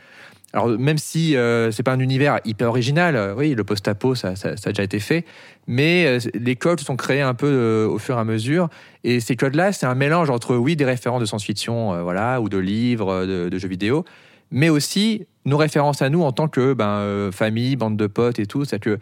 Alors 0.54 0.68
même 0.78 0.96
si 0.96 1.36
euh, 1.36 1.70
c'est 1.70 1.82
pas 1.82 1.92
un 1.92 1.98
univers 1.98 2.40
hyper 2.44 2.68
original, 2.68 3.16
euh, 3.16 3.34
oui, 3.36 3.54
le 3.54 3.64
post-apo 3.64 4.14
ça, 4.14 4.34
ça, 4.34 4.50
a 4.50 4.68
déjà 4.68 4.82
été 4.82 4.98
fait, 4.98 5.26
mais 5.66 6.06
euh, 6.06 6.18
les 6.34 6.56
codes 6.56 6.80
sont 6.80 6.96
créés 6.96 7.20
un 7.20 7.34
peu 7.34 7.84
au 7.84 7.98
fur 7.98 8.16
et 8.16 8.20
à 8.20 8.24
mesure. 8.24 8.68
Et 9.04 9.20
ces 9.20 9.36
codes-là, 9.36 9.72
c'est 9.72 9.84
un 9.84 9.94
mélange 9.94 10.30
entre 10.30 10.56
oui 10.56 10.74
des 10.74 10.86
références 10.86 11.20
de 11.20 11.26
science-fiction, 11.26 12.02
voilà, 12.02 12.40
ou 12.40 12.48
de 12.48 12.56
livres, 12.56 13.26
de, 13.26 13.58
jeux 13.58 13.68
vidéo, 13.68 14.04
mais 14.50 14.70
aussi 14.70 15.26
nos 15.44 15.58
références 15.58 16.00
à 16.00 16.08
nous 16.08 16.22
en 16.22 16.32
tant 16.32 16.48
que 16.48 16.72
ben, 16.72 17.30
famille, 17.30 17.76
bande 17.76 17.96
de 17.96 18.06
potes 18.06 18.38
et 18.38 18.46
tout. 18.46 18.64
C'est 18.64 18.78
que 18.78 18.98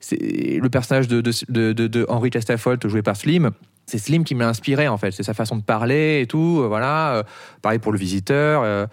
c'est 0.00 0.58
le 0.62 0.68
personnage 0.68 1.08
de, 1.08 1.22
de, 1.22 1.72
de, 1.72 2.06
Henry 2.08 2.28
Castafolt 2.28 2.86
joué 2.86 3.02
par 3.02 3.16
Slim. 3.16 3.50
C'est 3.86 3.98
Slim 3.98 4.24
qui 4.24 4.34
m'a 4.34 4.48
inspiré 4.48 4.86
en 4.86 4.98
fait. 4.98 5.12
C'est 5.12 5.22
sa 5.22 5.34
façon 5.34 5.56
de 5.56 5.62
parler 5.62 6.20
et 6.20 6.26
tout. 6.26 6.62
voilà. 6.68 7.24
pareil 7.62 7.78
pour 7.78 7.92
le 7.92 7.98
visiteur. 7.98 8.88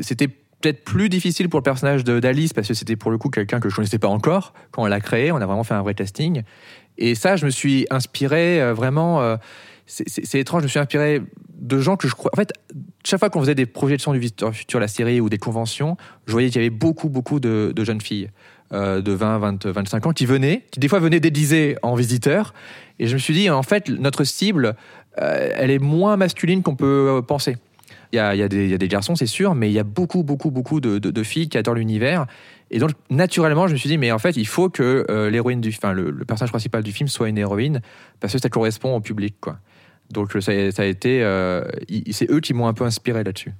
C'était 0.00 0.28
peut-être 0.62 0.84
plus 0.84 1.08
difficile 1.08 1.48
pour 1.48 1.60
le 1.60 1.64
personnage 1.64 2.04
d'Alice 2.04 2.54
parce 2.54 2.68
que 2.68 2.74
c'était 2.74 2.96
pour 2.96 3.10
le 3.10 3.18
coup 3.18 3.28
quelqu'un 3.28 3.60
que 3.60 3.68
je 3.68 3.76
connaissais 3.76 3.98
pas 3.98 4.08
encore 4.08 4.54
quand 4.70 4.82
on 4.82 4.86
l'a 4.86 5.00
créé. 5.00 5.30
On 5.32 5.36
a 5.36 5.46
vraiment 5.46 5.64
fait 5.64 5.74
un 5.74 5.82
vrai 5.82 5.94
casting. 5.94 6.42
Et 6.96 7.14
ça, 7.14 7.36
je 7.36 7.44
me 7.44 7.50
suis 7.50 7.86
inspiré 7.90 8.62
euh, 8.62 8.72
vraiment. 8.72 9.20
Euh, 9.20 9.36
c'est 9.86 10.38
étrange, 10.38 10.62
je 10.62 10.66
me 10.66 10.70
suis 10.70 10.78
inspiré 10.78 11.20
de 11.58 11.78
gens 11.80 11.96
que 11.96 12.08
je 12.08 12.14
crois. 12.14 12.30
En 12.32 12.36
fait, 12.36 12.52
chaque 13.04 13.18
fois 13.18 13.28
qu'on 13.28 13.40
faisait 13.40 13.54
des 13.54 13.66
projections 13.66 14.12
du 14.12 14.18
Visiteur 14.18 14.54
Futur, 14.54 14.80
la 14.80 14.88
série 14.88 15.20
ou 15.20 15.28
des 15.28 15.38
conventions, 15.38 15.96
je 16.26 16.32
voyais 16.32 16.48
qu'il 16.48 16.62
y 16.62 16.64
avait 16.64 16.70
beaucoup, 16.70 17.08
beaucoup 17.08 17.40
de, 17.40 17.74
jeunes 17.78 18.00
filles 18.00 18.30
euh, 18.72 19.02
de 19.02 19.12
20, 19.12 19.38
20, 19.38 19.66
25 19.66 20.06
ans 20.06 20.12
qui 20.12 20.24
venaient, 20.24 20.64
qui 20.70 20.80
des 20.80 20.88
fois 20.88 21.00
venaient 21.00 21.20
déguisées 21.20 21.76
en 21.82 21.94
visiteurs. 21.94 22.54
Et 23.00 23.06
je 23.06 23.14
me 23.14 23.18
suis 23.18 23.34
dit, 23.34 23.50
en 23.50 23.62
fait, 23.62 23.88
notre 23.88 24.24
cible, 24.24 24.76
elle 25.16 25.70
est 25.70 25.80
moins 25.80 26.16
masculine 26.16 26.62
qu'on 26.62 26.76
peut 26.76 27.20
penser. 27.26 27.56
Il 28.12 28.16
y 28.16 28.20
a, 28.20 28.48
des 28.48 28.88
garçons, 28.88 29.14
c'est 29.14 29.26
sûr, 29.26 29.54
mais 29.54 29.70
il 29.70 29.72
y 29.72 29.78
a 29.78 29.84
beaucoup, 29.84 30.22
beaucoup, 30.22 30.50
beaucoup 30.50 30.80
de, 30.80 31.22
filles 31.22 31.48
qui 31.48 31.56
adorent 31.56 31.76
l'univers. 31.76 32.26
Et 32.70 32.78
donc, 32.78 32.90
naturellement, 33.08 33.66
je 33.68 33.72
me 33.72 33.78
suis 33.78 33.88
dit, 33.88 33.98
mais 33.98 34.12
en 34.12 34.18
fait, 34.18 34.36
il 34.36 34.46
faut 34.46 34.68
que 34.68 35.06
euh, 35.10 35.30
l'héroïne 35.30 35.60
du, 35.60 35.74
le, 35.94 36.24
personnage 36.24 36.50
principal 36.50 36.82
du 36.82 36.92
film 36.92 37.08
soit 37.08 37.28
une 37.28 37.38
héroïne, 37.38 37.80
parce 38.20 38.34
que 38.34 38.38
ça 38.38 38.48
correspond 38.48 38.94
au 38.96 39.00
public, 39.00 39.36
quoi. 39.40 39.58
Donc, 40.10 40.30
ça, 40.40 40.52
a 40.52 40.84
été, 40.84 41.22
euh, 41.22 41.64
c'est 42.10 42.30
eux 42.30 42.40
qui 42.40 42.52
m'ont 42.52 42.66
un 42.66 42.74
peu 42.74 42.84
inspiré 42.84 43.24
là-dessus. 43.24 43.52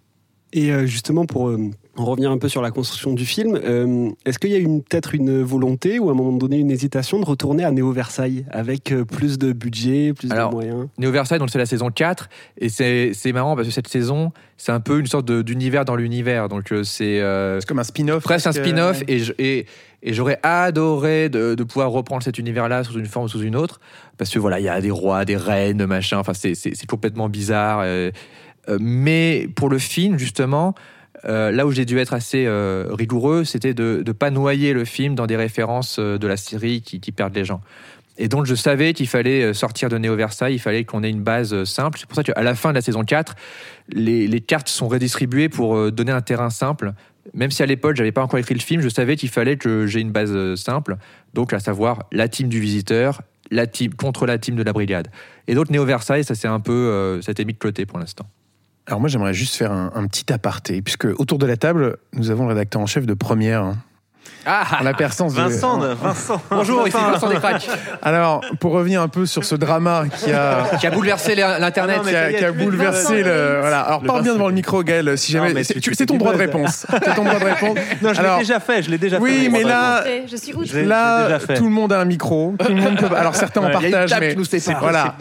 Et 0.54 0.70
euh, 0.70 0.86
justement, 0.86 1.24
pour 1.24 1.48
euh, 1.48 1.70
en 1.96 2.04
revenir 2.04 2.30
un 2.30 2.36
peu 2.36 2.48
sur 2.48 2.60
la 2.60 2.70
construction 2.70 3.14
du 3.14 3.24
film, 3.24 3.58
euh, 3.62 4.10
est-ce 4.26 4.38
qu'il 4.38 4.50
y 4.50 4.56
a 4.56 4.58
peut-être 4.60 5.14
une 5.14 5.42
volonté 5.42 5.98
ou 5.98 6.10
à 6.10 6.12
un 6.12 6.14
moment 6.14 6.36
donné 6.36 6.58
une 6.58 6.70
hésitation 6.70 7.18
de 7.20 7.24
retourner 7.24 7.64
à 7.64 7.70
Néo 7.70 7.90
Versailles 7.92 8.44
avec 8.50 8.94
plus 9.10 9.38
de 9.38 9.52
budget, 9.52 10.12
plus 10.12 10.28
de 10.28 10.50
moyens? 10.50 10.88
Néo 10.98 11.10
Versailles, 11.10 11.38
donc 11.38 11.50
c'est 11.50 11.58
la 11.58 11.66
saison 11.66 11.90
4, 11.90 12.28
et 12.58 12.68
c'est 12.68 13.32
marrant 13.32 13.56
parce 13.56 13.66
que 13.66 13.72
cette 13.74 13.88
saison, 13.88 14.32
c'est 14.58 14.72
un 14.72 14.80
peu 14.80 15.00
une 15.00 15.06
sorte 15.06 15.30
d'univers 15.30 15.84
dans 15.84 15.96
l'univers. 15.96 16.48
Donc 16.48 16.72
c'est 16.84 17.20
comme 17.66 17.78
un 17.78 17.84
spin-off. 17.84 18.22
Presque 18.22 18.46
un 18.46 18.52
spin-off, 18.52 19.02
et, 19.08 19.22
et, 19.38 19.66
et 20.02 20.12
j'aurais 20.12 20.38
adoré 20.42 21.28
de, 21.28 21.54
de, 21.54 21.64
pouvoir 21.64 21.90
reprendre 21.90 22.22
cet 22.22 22.38
univers-là 22.38 22.84
sous 22.84 22.98
une 22.98 23.06
forme 23.06 23.26
ou 23.26 23.28
sous 23.28 23.42
une 23.42 23.56
autre, 23.56 23.80
parce 24.18 24.30
que 24.30 24.38
voilà, 24.38 24.58
il 24.58 24.64
y 24.64 24.68
a 24.68 24.80
des 24.80 24.90
rois, 24.90 25.24
des 25.24 25.36
reines, 25.36 25.86
machin, 25.86 26.18
enfin 26.18 26.32
c'est 26.34 26.86
complètement 26.86 27.28
bizarre. 27.28 27.80
Euh, 27.84 28.10
mais 28.68 29.48
pour 29.56 29.68
le 29.68 29.78
film, 29.78 30.18
justement, 30.18 30.74
euh, 31.24 31.52
là 31.52 31.66
où 31.66 31.70
j'ai 31.70 31.84
dû 31.84 31.98
être 31.98 32.14
assez 32.14 32.46
euh, 32.46 32.88
rigoureux, 32.90 33.44
c'était 33.44 33.74
de 33.74 34.02
ne 34.04 34.12
pas 34.12 34.30
noyer 34.30 34.72
le 34.72 34.84
film 34.84 35.14
dans 35.14 35.26
des 35.26 35.36
références 35.36 35.98
de 35.98 36.26
la 36.26 36.36
série 36.36 36.82
qui, 36.82 37.12
perdent 37.12 37.34
les 37.34 37.44
gens. 37.44 37.60
Et 38.18 38.28
donc 38.28 38.46
je 38.46 38.54
savais 38.54 38.92
qu'il 38.92 39.08
fallait 39.08 39.54
sortir 39.54 39.88
de 39.88 39.96
Néo 39.98 40.16
Versailles, 40.16 40.54
il 40.54 40.58
fallait 40.58 40.84
qu'on 40.84 41.02
ait 41.02 41.10
une 41.10 41.22
base 41.22 41.64
simple. 41.64 41.98
C'est 41.98 42.06
pour 42.06 42.16
ça 42.16 42.22
qu'à 42.22 42.42
la 42.42 42.54
fin 42.54 42.70
de 42.70 42.74
la 42.74 42.82
saison 42.82 43.04
4, 43.04 43.34
les, 43.88 44.40
cartes 44.40 44.68
sont 44.68 44.88
redistribuées 44.88 45.48
pour 45.48 45.90
donner 45.90 46.12
un 46.12 46.20
terrain 46.20 46.50
simple. 46.50 46.92
Même 47.34 47.50
si 47.50 47.62
à 47.62 47.66
l'époque 47.66 47.96
j'avais 47.96 48.12
pas 48.12 48.22
encore 48.22 48.38
écrit 48.38 48.54
le 48.54 48.60
film, 48.60 48.82
je 48.82 48.88
savais 48.88 49.16
qu'il 49.16 49.28
fallait 49.28 49.56
que 49.56 49.86
j'ai 49.86 50.00
une 50.00 50.10
base 50.10 50.54
simple, 50.56 50.96
donc 51.34 51.52
à 51.52 51.60
savoir 51.60 52.04
la 52.12 52.28
team 52.28 52.48
du 52.48 52.60
visiteur, 52.60 53.22
la 53.50 53.66
team 53.66 53.94
contre 53.94 54.26
la 54.26 54.38
team 54.38 54.56
de 54.56 54.62
la 54.62 54.72
brigade. 54.72 55.08
Et 55.46 55.54
donc 55.54 55.70
Néo 55.70 55.84
Versailles, 55.84 56.24
ça 56.24 56.34
c'est 56.34 56.48
un 56.48 56.60
peu, 56.60 57.20
ça 57.22 57.30
a 57.30 57.32
été 57.32 57.44
mis 57.44 57.54
de 57.54 57.58
côté 57.58 57.86
pour 57.86 57.98
l'instant. 57.98 58.26
Alors 58.86 59.00
moi 59.00 59.08
j'aimerais 59.08 59.34
juste 59.34 59.54
faire 59.54 59.72
un, 59.72 60.06
petit 60.06 60.32
aparté, 60.32 60.82
puisque 60.82 61.04
autour 61.04 61.38
de 61.38 61.46
la 61.46 61.56
table, 61.56 61.98
nous 62.14 62.30
avons 62.30 62.44
le 62.44 62.50
rédacteur 62.50 62.80
en 62.80 62.86
chef 62.86 63.06
de 63.06 63.14
Première, 63.14 63.74
ah, 64.46 64.82
la 64.82 64.94
personne 64.94 65.28
Vincent, 65.28 65.78
Vincent. 65.78 66.42
Bonjour, 66.50 66.86
ici 66.86 66.96
Vincent 66.96 67.28
Descraques. 67.28 67.68
Alors, 68.02 68.40
pour 68.60 68.72
revenir 68.72 69.00
un 69.00 69.08
peu 69.08 69.26
sur 69.26 69.44
ce 69.44 69.54
drama 69.54 70.04
qui 70.16 70.32
a 70.32 70.64
qui 70.80 70.86
a 70.86 70.90
bouleversé 70.90 71.34
l'internet, 71.34 72.00
qui, 72.02 72.44
a, 72.44 72.52
bouleversé 72.52 73.22
le 73.22 73.58
voilà. 73.60 73.80
Alors 73.80 74.02
parle 74.02 74.22
bien 74.22 74.34
devant 74.34 74.48
le 74.48 74.54
micro, 74.54 74.82
Gaël, 74.82 75.16
si 75.16 75.32
jamais 75.32 75.62
c'est 75.64 76.06
ton 76.06 76.16
droit 76.16 76.32
de 76.32 76.38
réponse. 76.38 76.86
C'est 76.90 77.14
ton 77.14 77.24
droit 77.24 77.38
de 77.38 77.44
réponse. 77.44 77.78
Non, 78.02 78.12
je 78.14 78.22
l'ai 78.22 78.38
déjà 78.38 78.58
fait, 78.58 78.82
je 78.82 78.90
l'ai 78.90 78.98
déjà 78.98 79.16
fait. 79.16 79.22
Oui, 79.22 79.48
mais 79.50 79.62
là, 79.62 80.02
je 80.26 80.36
suis 80.36 80.52
Là, 80.84 81.38
tout 81.56 81.64
le 81.64 81.70
monde 81.70 81.92
a 81.92 82.00
un 82.00 82.04
micro, 82.04 82.54
tout 82.58 82.74
le 82.74 82.80
monde 82.80 82.96
peut. 82.96 83.14
Alors 83.16 83.36
certains 83.36 83.62
en 83.62 83.70
partagent, 83.70 84.14
mais 84.18 84.36
voilà. 84.80 85.16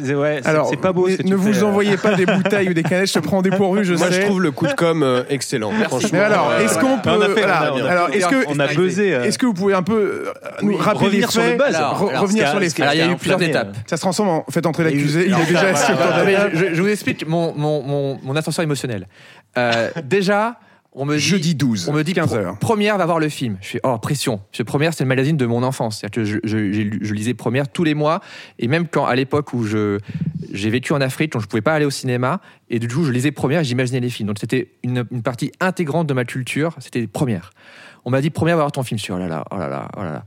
Alors, 0.46 0.70
c'est 0.70 0.78
pas 0.78 0.94
beau. 0.94 1.08
Ne 1.10 1.36
vous 1.36 1.64
envoyez 1.64 1.98
pas 1.98 2.16
des 2.16 2.26
bouteilles 2.26 2.70
ou 2.70 2.74
des 2.74 2.84
canettes. 2.84 3.08
Je 3.08 3.14
te 3.14 3.20
prends 3.20 3.42
dépourvu, 3.42 3.84
je 3.84 3.96
sais. 3.96 4.00
Moi, 4.00 4.12
je 4.12 4.22
trouve 4.22 4.42
le 4.42 4.52
coup 4.52 4.68
de 4.68 4.74
com 4.74 5.04
euh, 5.04 5.24
excellent. 5.30 5.72
Franchement. 5.86 6.20
Alors, 6.22 6.54
est-ce 6.60 6.80
qu'on 6.80 6.98
peut 6.98 7.10
Alors, 7.10 8.10
est-ce 8.12 8.28
que 8.28 8.46
on 8.48 8.60
a 8.60 8.68
buzzé 8.68 9.11
euh, 9.14 9.24
est-ce 9.24 9.38
que 9.38 9.46
vous 9.46 9.54
pouvez 9.54 9.74
un 9.74 9.84
peu 9.84 9.94
euh, 10.28 10.34
nous 10.62 10.78
rappeler 10.78 11.06
revenir 11.06 11.12
les 11.12 11.22
faits, 11.22 11.32
sur 11.32 11.44
le 11.44 11.58
buzz 11.58 11.78
revenir 12.20 12.50
sur 12.50 12.60
les 12.60 12.70
faits 12.70 12.80
Alors, 12.82 12.94
il 12.94 13.00
y 13.00 13.02
a 13.02 13.12
eu 13.12 13.16
plusieurs 13.16 13.42
étapes. 13.42 13.76
Ça 13.88 13.98
se 13.98 14.02
transforme 14.02 14.30
en 14.30 14.46
fait 14.50 14.66
entrer 14.66 14.84
l'accusé. 14.84 15.28
Il 15.28 15.34
est 15.34 15.46
déjà 15.46 15.70
assis 15.70 15.92
je, 16.54 16.74
je 16.74 16.82
vous 16.82 16.88
explique 16.90 17.28
mon, 17.28 17.54
mon, 17.56 17.84
mon, 17.84 18.20
mon 18.22 18.36
ascenseur 18.36 18.64
émotionnel. 18.64 19.08
Euh, 19.58 19.90
déjà, 20.04 20.58
on 20.94 21.06
me 21.06 21.16
dit, 21.16 21.22
Jeudi 21.22 21.56
12, 21.56 21.88
on 21.88 21.94
me 21.94 22.04
dit 22.04 22.14
15 22.14 22.34
heures. 22.34 22.60
Première 22.60 22.98
va 22.98 23.06
voir 23.06 23.20
le 23.20 23.30
film. 23.30 23.58
Je 23.62 23.70
fais 23.70 23.80
oh 23.84 23.98
pression. 23.98 24.42
Ce 24.52 24.62
Première 24.62 24.94
c'est 24.94 25.06
le 25.06 25.08
magazine 25.08 25.38
de 25.38 25.46
mon 25.46 25.64
enfance. 25.64 26.00
C'est-à-dire 26.00 26.24
que 26.24 26.26
je, 26.26 26.40
je, 26.44 26.98
je, 27.02 27.14
lisais 27.14 27.34
Première 27.34 27.70
tous 27.70 27.86
les 27.86 27.94
mois 27.94 28.20
et 28.60 28.68
même 28.68 28.88
quand 28.88 29.06
à 29.06 29.16
l'époque 29.16 29.54
où 29.54 29.64
je 29.64 30.00
j'ai 30.52 30.70
vécu 30.70 30.92
en 30.92 31.00
Afrique, 31.00 31.32
quand 31.32 31.40
je 31.40 31.48
pouvais 31.48 31.62
pas 31.62 31.74
aller 31.74 31.86
au 31.86 31.92
cinéma 31.92 32.42
et 32.70 32.80
du 32.80 32.90
coup 32.90 33.06
je 33.06 33.12
lisais 33.12 33.32
Première, 33.32 33.64
j'imaginais 33.64 34.02
les 34.02 34.10
films. 34.10 34.28
Donc 34.28 34.40
c'était 34.40 34.72
une, 34.84 35.06
une, 35.12 35.24
partie 35.24 35.54
intégrante 35.62 36.08
de 36.08 36.14
ma 36.14 36.26
culture. 36.26 36.76
C'était 36.80 37.08
Première. 37.08 37.52
On 38.06 38.10
m'a 38.10 38.22
dit 38.22 38.30
Première 38.30 38.58
va 38.58 38.64
voir 38.64 38.72
ton 38.72 38.84
film. 38.84 39.00
sur 39.00 39.16
oh 39.16 39.20
là 39.20 39.28
là, 39.28 39.44
oh 39.52 39.58
là 39.58 39.68
là, 39.68 39.88
oh 39.98 40.02
là 40.02 40.12
là. 40.12 40.24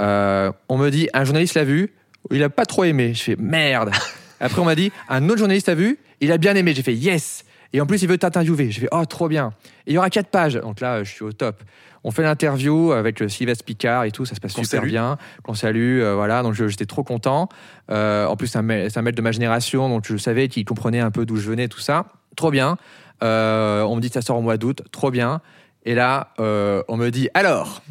Euh, 0.00 0.52
on 0.68 0.78
me 0.78 0.90
dit 0.90 1.08
un 1.12 1.24
journaliste 1.24 1.54
l'a 1.54 1.64
vu, 1.64 1.92
il 2.30 2.42
a 2.42 2.50
pas 2.50 2.66
trop 2.66 2.84
aimé. 2.84 3.14
Je 3.14 3.22
fais 3.22 3.36
merde. 3.36 3.90
Après 4.40 4.60
on 4.60 4.64
m'a 4.64 4.76
dit 4.76 4.92
un 5.08 5.28
autre 5.28 5.38
journaliste 5.38 5.68
l'a 5.68 5.74
vu, 5.74 5.98
il 6.20 6.30
a 6.32 6.38
bien 6.38 6.54
aimé. 6.54 6.72
J'ai 6.74 6.82
fait 6.82 6.94
yes. 6.94 7.44
Et 7.72 7.80
en 7.80 7.86
plus, 7.86 8.02
il 8.02 8.08
veut 8.08 8.18
t'interviewer. 8.18 8.70
Je 8.70 8.80
fais, 8.80 8.88
oh, 8.92 9.04
trop 9.04 9.28
bien. 9.28 9.52
Et 9.86 9.90
il 9.90 9.94
y 9.94 9.98
aura 9.98 10.08
quatre 10.10 10.28
pages. 10.28 10.54
Donc 10.54 10.80
là, 10.80 11.04
je 11.04 11.12
suis 11.12 11.22
au 11.22 11.32
top. 11.32 11.62
On 12.04 12.10
fait 12.10 12.22
l'interview 12.22 12.92
avec 12.92 13.22
Sylvestre 13.28 13.64
Picard 13.64 14.04
et 14.04 14.12
tout, 14.12 14.24
ça 14.24 14.34
se 14.34 14.40
passe 14.40 14.54
super 14.54 14.82
bien. 14.82 15.18
Qu'on 15.42 15.54
salue, 15.54 16.00
euh, 16.00 16.14
voilà. 16.14 16.42
Donc 16.42 16.54
j'étais 16.54 16.86
trop 16.86 17.02
content. 17.02 17.48
Euh, 17.90 18.26
en 18.26 18.36
plus, 18.36 18.46
c'est 18.46 18.58
un, 18.58 18.62
maître 18.62 19.16
de 19.16 19.22
ma 19.22 19.32
génération, 19.32 19.88
donc 19.88 20.06
je 20.06 20.16
savais 20.16 20.48
qu'il 20.48 20.64
comprenait 20.64 21.00
un 21.00 21.10
peu 21.10 21.26
d'où 21.26 21.36
je 21.36 21.50
venais, 21.50 21.68
tout 21.68 21.80
ça. 21.80 22.06
Trop 22.36 22.50
bien. 22.50 22.78
Euh, 23.22 23.82
on 23.82 23.96
me 23.96 24.00
dit 24.00 24.08
ça 24.08 24.22
sort 24.22 24.38
au 24.38 24.42
mois 24.42 24.56
d'août. 24.56 24.82
Trop 24.92 25.10
bien. 25.10 25.40
Et 25.88 25.94
là, 25.94 26.28
on 26.38 26.96
me 26.96 27.08
dit, 27.10 27.28
alors. 27.34 27.82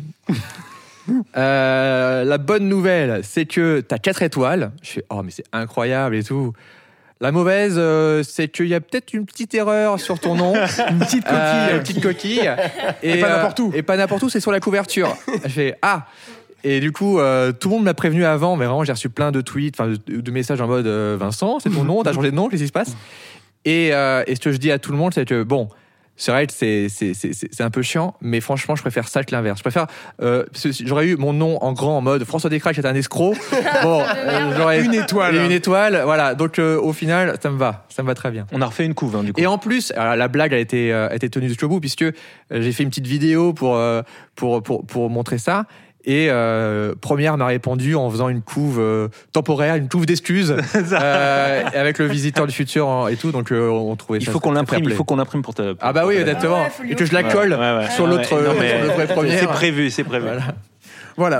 la 1.34 2.38
bonne 2.38 2.68
nouvelle, 2.70 3.22
c'est 3.24 3.46
que 3.46 3.82
tu 3.82 3.96
as 3.96 4.00
4 4.00 4.22
étoiles. 4.24 4.72
Je 4.84 4.92
fais, 4.92 5.06
oh, 5.10 5.24
mais 5.24 5.32
c'est 5.32 5.46
incroyable 5.52 6.16
et 6.16 6.24
tout. 6.24 6.54
La 7.20 7.32
mauvaise, 7.32 7.76
euh, 7.78 8.22
c'est 8.22 8.48
qu'il 8.48 8.68
y 8.68 8.76
a 8.76 8.80
peut-être 8.80 9.12
une 9.14 9.26
petite 9.26 9.54
erreur 9.56 10.00
sur 10.00 10.20
ton 10.20 10.36
nom. 10.36 10.54
une 10.90 11.00
petite 11.00 11.24
coquille. 11.24 11.34
Euh, 11.34 11.76
une 11.76 11.80
petite 11.80 12.04
coquille. 12.04 12.52
Et, 13.02 13.20
pas 13.20 13.30
n'importe 13.30 13.60
où. 13.60 13.72
Et 13.74 13.82
pas 13.82 13.98
n'importe 13.98 14.24
où, 14.24 14.30
c'est 14.30 14.40
sur 14.40 14.52
la 14.52 14.60
couverture. 14.60 15.16
Je 15.44 15.50
fais 15.50 15.78
Ah 15.82 16.06
et 16.64 16.80
du 16.80 16.92
coup, 16.92 17.20
euh, 17.20 17.54
tout 17.54 17.70
le 17.70 17.76
monde 17.76 17.86
m'a 17.86 17.94
prévenu 17.94 18.26
avant, 18.26 18.58
mais 18.58 18.66
vraiment, 18.66 18.84
j'ai 18.84 18.92
reçu 18.92 19.10
plein 19.10 19.32
de 19.32 19.42
tweets, 19.42 19.80
de, 19.80 20.20
de, 20.20 20.32
messages 20.32 20.60
en 20.60 20.68
mode 20.68 20.88
Vincent, 20.88 21.60
c'est 21.60 21.70
ton 21.70 21.84
nom, 21.84 22.04
t'as 22.04 22.14
changé 22.14 22.32
de 22.32 22.36
nom, 22.36 22.50
qu'est-ce 22.50 22.64
qui 22.64 22.68
se 22.68 22.74
passe? 22.74 22.98
Et, 23.64 23.90
et 23.90 24.36
ce 24.36 24.40
que 24.40 24.52
je 24.52 24.58
dis 24.58 24.72
à 24.72 24.80
tout 24.80 24.92
le 24.92 24.98
monde, 24.98 25.14
c'est 25.14 25.26
que 25.26 25.44
bon, 25.44 25.70
c'est 26.18 26.32
vrai 26.32 26.48
que 26.48 26.54
c'est 26.54 27.62
un 27.62 27.70
peu 27.70 27.84
chiant, 27.84 28.16
mais 28.22 28.42
franchement, 28.42 28.76
je 28.76 28.82
préfère 28.82 29.08
ça 29.08 29.24
que 29.24 29.34
l'inverse. 29.34 29.60
Je 29.60 29.64
préfère. 29.64 29.86
Euh, 30.22 30.46
j'aurais 30.82 31.06
eu 31.06 31.16
mon 31.16 31.32
nom 31.32 31.64
en 31.64 31.74
grand 31.74 31.98
en 31.98 32.02
mode 32.02 32.24
François 32.24 32.50
Descraques 32.50 32.80
est 32.80 32.86
un 32.86 32.96
escroc. 32.96 33.36
bon, 33.84 34.02
euh, 34.02 34.54
j'aurais 34.58 34.84
une 34.84 34.96
étoile. 34.96 35.36
Une 35.36 35.52
étoile, 35.52 36.02
voilà. 36.06 36.34
Donc 36.34 36.58
euh, 36.58 36.80
au 36.82 36.92
final, 36.92 37.38
ça 37.42 37.52
me 37.52 37.58
va, 37.58 37.86
ça 37.90 38.02
me 38.02 38.08
va 38.08 38.16
très 38.16 38.32
bien. 38.32 38.48
On 38.52 38.62
a 38.62 38.66
refait 38.66 38.86
une 38.86 38.96
couve, 38.96 39.16
hein, 39.16 39.24
du 39.24 39.32
coup. 39.32 39.40
Et 39.40 39.46
en 39.46 39.60
plus, 39.60 39.94
la 39.96 40.28
blague 40.28 40.56
a 40.56 40.58
été, 40.58 40.92
a 40.92 41.14
été 41.14 41.30
tenue 41.30 41.50
jusqu'au 41.50 41.68
bout 41.68 41.80
puisque 41.80 42.06
j'ai 42.50 42.72
fait 42.72 42.84
une 42.84 42.90
petite 42.90 43.08
vidéo 43.08 43.54
pour, 43.54 43.80
pour, 44.36 44.64
pour, 44.64 44.86
pour 44.86 45.10
montrer 45.12 45.38
ça. 45.38 45.66
Et 46.08 46.28
euh, 46.30 46.96
Première 47.02 47.36
m'a 47.38 47.48
répondu 47.48 47.94
en 47.96 48.10
faisant 48.10 48.30
une 48.30 48.42
couve 48.42 48.80
euh, 48.80 49.10
temporaire, 49.34 49.76
une 49.76 49.90
couve 49.90 50.06
d'excuses 50.06 50.56
euh, 50.94 51.64
avec 51.74 51.98
le 52.00 52.06
visiteur 52.06 52.48
du 52.48 52.54
futur 52.54 53.10
et 53.12 53.18
tout. 53.18 53.34
Donc 53.34 53.52
euh, 53.52 53.68
on 53.70 53.94
trouvait 53.98 54.20
il 54.20 54.26
faut 54.26 54.40
qu'on 54.40 54.54
l'imprime, 54.54 54.86
il 54.86 54.94
faut 54.94 55.04
qu'on 55.04 55.18
l'imprime 55.18 55.42
pour 55.42 55.54
te. 55.54 55.76
ah 55.82 55.92
bah 55.92 56.06
oui, 56.08 56.16
exactement. 56.16 56.66
et 56.90 56.96
que 56.96 57.04
je 57.04 57.14
la 57.14 57.24
colle 57.24 57.58
sur 57.94 58.08
l'autre 58.08 58.38
vrai 58.38 59.38
C'est 59.38 59.48
prévu, 59.48 59.90
c'est 59.90 60.06
prévu. 60.06 60.26
Voilà, 60.26 60.56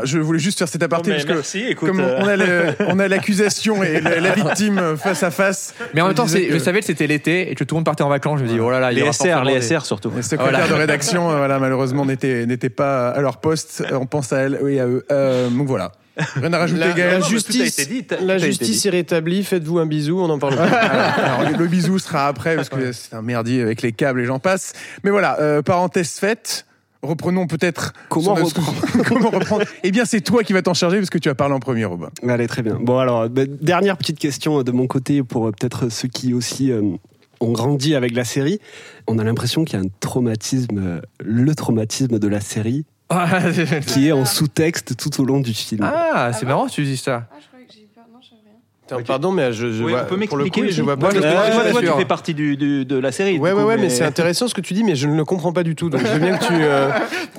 je 0.04 0.18
voulais 0.20 0.40
juste 0.40 0.58
faire 0.60 0.68
cet 0.68 0.82
aparté 0.84 1.12
parce 1.12 1.26
que 1.26 1.34
merci, 1.34 1.64
écoute, 1.70 1.90
comme 1.90 2.00
euh, 2.00 2.20
on 2.20 2.28
a 2.28 2.36
le- 2.36 2.76
on 2.88 3.00
a 3.00 3.08
l'accusation 3.08 3.84
et 3.84 4.02
la, 4.02 4.20
la 4.20 4.32
victime 4.32 4.98
face 4.98 5.24
à 5.24 5.32
face. 5.32 5.74
Mais 5.94 6.02
en 6.02 6.08
même 6.08 6.16
temps, 6.16 6.26
que- 6.26 6.52
je 6.52 6.58
savais 6.58 6.80
que 6.80 6.86
c'était 6.86 7.08
l'été 7.08 7.52
et 7.52 7.56
que 7.56 7.64
tout 7.64 7.76
le 7.76 7.78
monde 7.80 7.86
partait 7.86 8.04
en 8.04 8.10
vacances. 8.10 8.40
Je 8.40 8.46
me 8.46 8.50
dis, 8.50 8.60
oh 8.60 8.70
là 8.72 8.80
là, 8.80 8.92
il 8.92 8.98
y 8.98 9.02
les 9.02 9.12
SR, 9.14 9.44
les 9.44 9.54
des- 9.56 9.62
SR 9.62 9.86
surtout. 9.86 10.12
Les 10.16 10.22
secrétaires 10.24 10.50
Voilà. 10.52 10.68
de 10.68 10.74
rédaction, 10.74 11.30
euh, 11.32 11.38
voilà, 11.38 11.60
malheureusement, 11.60 12.06
n'étaient 12.06 12.46
n'étaient 12.46 12.70
pas 12.70 13.10
à 13.10 13.22
leur 13.22 13.38
poste. 13.38 13.84
Euh, 13.92 13.98
On 14.00 14.06
pense 14.06 14.34
à 14.34 14.40
elles, 14.40 14.60
oui, 14.62 14.80
à 14.80 14.88
eux. 14.88 15.06
Euh, 15.12 15.50
donc 15.50 15.68
voilà. 15.68 15.92
Rien 16.36 16.52
à 16.52 16.58
rajouter, 16.58 16.80
La, 16.80 16.94
Gaël. 16.94 17.20
la 17.20 17.28
justice, 17.28 17.88
dit, 17.88 18.04
la 18.22 18.40
justice 18.40 18.88
est 18.88 18.90
rétablie. 18.90 19.44
Faites-vous 19.44 19.78
un 19.78 19.86
bisou, 19.86 20.20
on 20.20 20.30
en 20.32 20.40
parle. 20.40 20.56
plus. 20.56 20.64
Alors, 20.64 21.44
le 21.60 21.68
bisou 21.68 22.00
sera 22.00 22.28
après 22.28 22.56
parce 22.56 22.70
que 22.70 22.92
c'est 22.92 23.14
un 23.14 23.22
merdier 23.22 23.62
avec 23.62 23.84
les 23.84 23.92
câbles 23.92 24.22
et 24.22 24.26
j'en 24.26 24.40
passe. 24.40 24.74
Mais 25.04 25.12
voilà, 25.12 25.40
euh, 25.40 25.62
parenthèse 25.62 26.14
faite. 26.14 26.66
Reprenons 27.08 27.48
peut-être. 27.48 27.94
Comment 28.10 28.36
notre- 28.38 29.04
Comment 29.08 29.30
reprendre 29.30 29.64
Eh 29.84 29.92
bien, 29.92 30.06
c'est 30.06 30.22
toi 30.22 30.44
qui 30.44 30.54
vas 30.54 30.62
t'en 30.62 30.74
charger 30.74 30.98
parce 30.98 31.10
que 31.10 31.18
tu 31.18 31.30
as 31.30 31.36
parlé 31.36 31.54
en 31.56 31.60
premier, 31.60 31.86
Robin. 31.86 32.10
Allez, 32.28 32.48
très 32.48 32.62
bien. 32.64 32.76
Bon, 32.80 32.98
alors, 33.00 33.30
bah, 33.30 33.44
dernière 33.46 33.98
petite 33.98 34.20
question 34.20 34.62
de 34.64 34.72
mon 34.72 34.88
côté 34.88 35.24
pour 35.24 35.48
euh, 35.48 35.52
peut-être 35.52 35.90
ceux 35.90 36.08
qui 36.08 36.34
aussi 36.34 36.72
euh, 36.72 36.82
ont 37.40 37.52
grandi 37.52 37.96
avec 37.96 38.14
la 38.14 38.26
série. 38.26 38.60
On 39.08 39.20
a 39.20 39.24
l'impression 39.24 39.64
qu'il 39.66 39.80
y 39.80 39.82
a 39.82 39.86
un 39.86 39.90
traumatisme, 40.00 40.78
euh, 40.80 41.02
le 41.24 41.56
traumatisme 41.56 42.20
de 42.20 42.28
la 42.28 42.42
série, 42.42 42.86
Ah, 43.10 43.40
qui 43.88 44.08
est 44.08 44.12
en 44.12 44.26
sous-texte 44.26 44.96
tout 44.98 45.22
au 45.22 45.26
long 45.26 45.40
du 45.40 45.54
film. 45.54 45.82
Ah, 45.84 46.32
c'est 46.34 46.46
marrant 46.46 46.68
tu 46.68 46.84
dis 46.84 46.98
ça. 46.98 47.28
Ah, 47.32 47.36
je 47.42 47.48
croyais 47.48 47.66
que 47.66 47.74
j'ai 47.74 47.88
peur. 47.96 48.04
Non, 48.12 48.20
je 48.22 48.28
Attends, 48.90 49.04
Pardon, 49.06 49.32
mais 49.32 49.52
je, 49.54 49.72
je 49.72 49.84
Oui, 49.84 49.92
vois, 49.92 50.02
on 50.02 50.06
peut 50.06 50.08
pour 50.28 50.38
le 50.38 50.44
m'expliquer 50.46 50.68
coup, 50.70 50.74
je 50.74 50.82
vois 50.82 50.98
pas. 50.98 51.10
Que 51.10 51.20
Ouais, 51.20 51.72
toi, 51.72 51.82
tu 51.82 51.88
fais 52.00 52.06
partie 52.06 52.34
du, 52.34 52.56
du- 52.58 52.86
de 52.86 52.98
la 52.98 53.12
série. 53.12 53.34
du 53.34 53.40
Ouais, 53.40 53.52
ouais, 53.52 53.62
coup, 53.62 53.68
ouais, 53.68 53.78
mais 53.78 53.90
c'est 53.90 54.04
intéressant 54.04 54.48
ce 54.48 54.54
que 54.54 54.62
tu 54.62 54.74
dis, 54.74 54.84
mais 54.84 54.96
je 54.96 55.08
ne 55.08 55.16
le 55.16 55.26
comprends 55.26 55.52
pas 55.54 55.64
du 55.64 55.76
tout. 55.76 55.90
Donc 55.90 56.02
je 56.02 56.08
veux 56.12 56.20
bien 56.20 56.38
que 56.38 56.46
tu. 56.46 56.54
euh, 56.54 56.90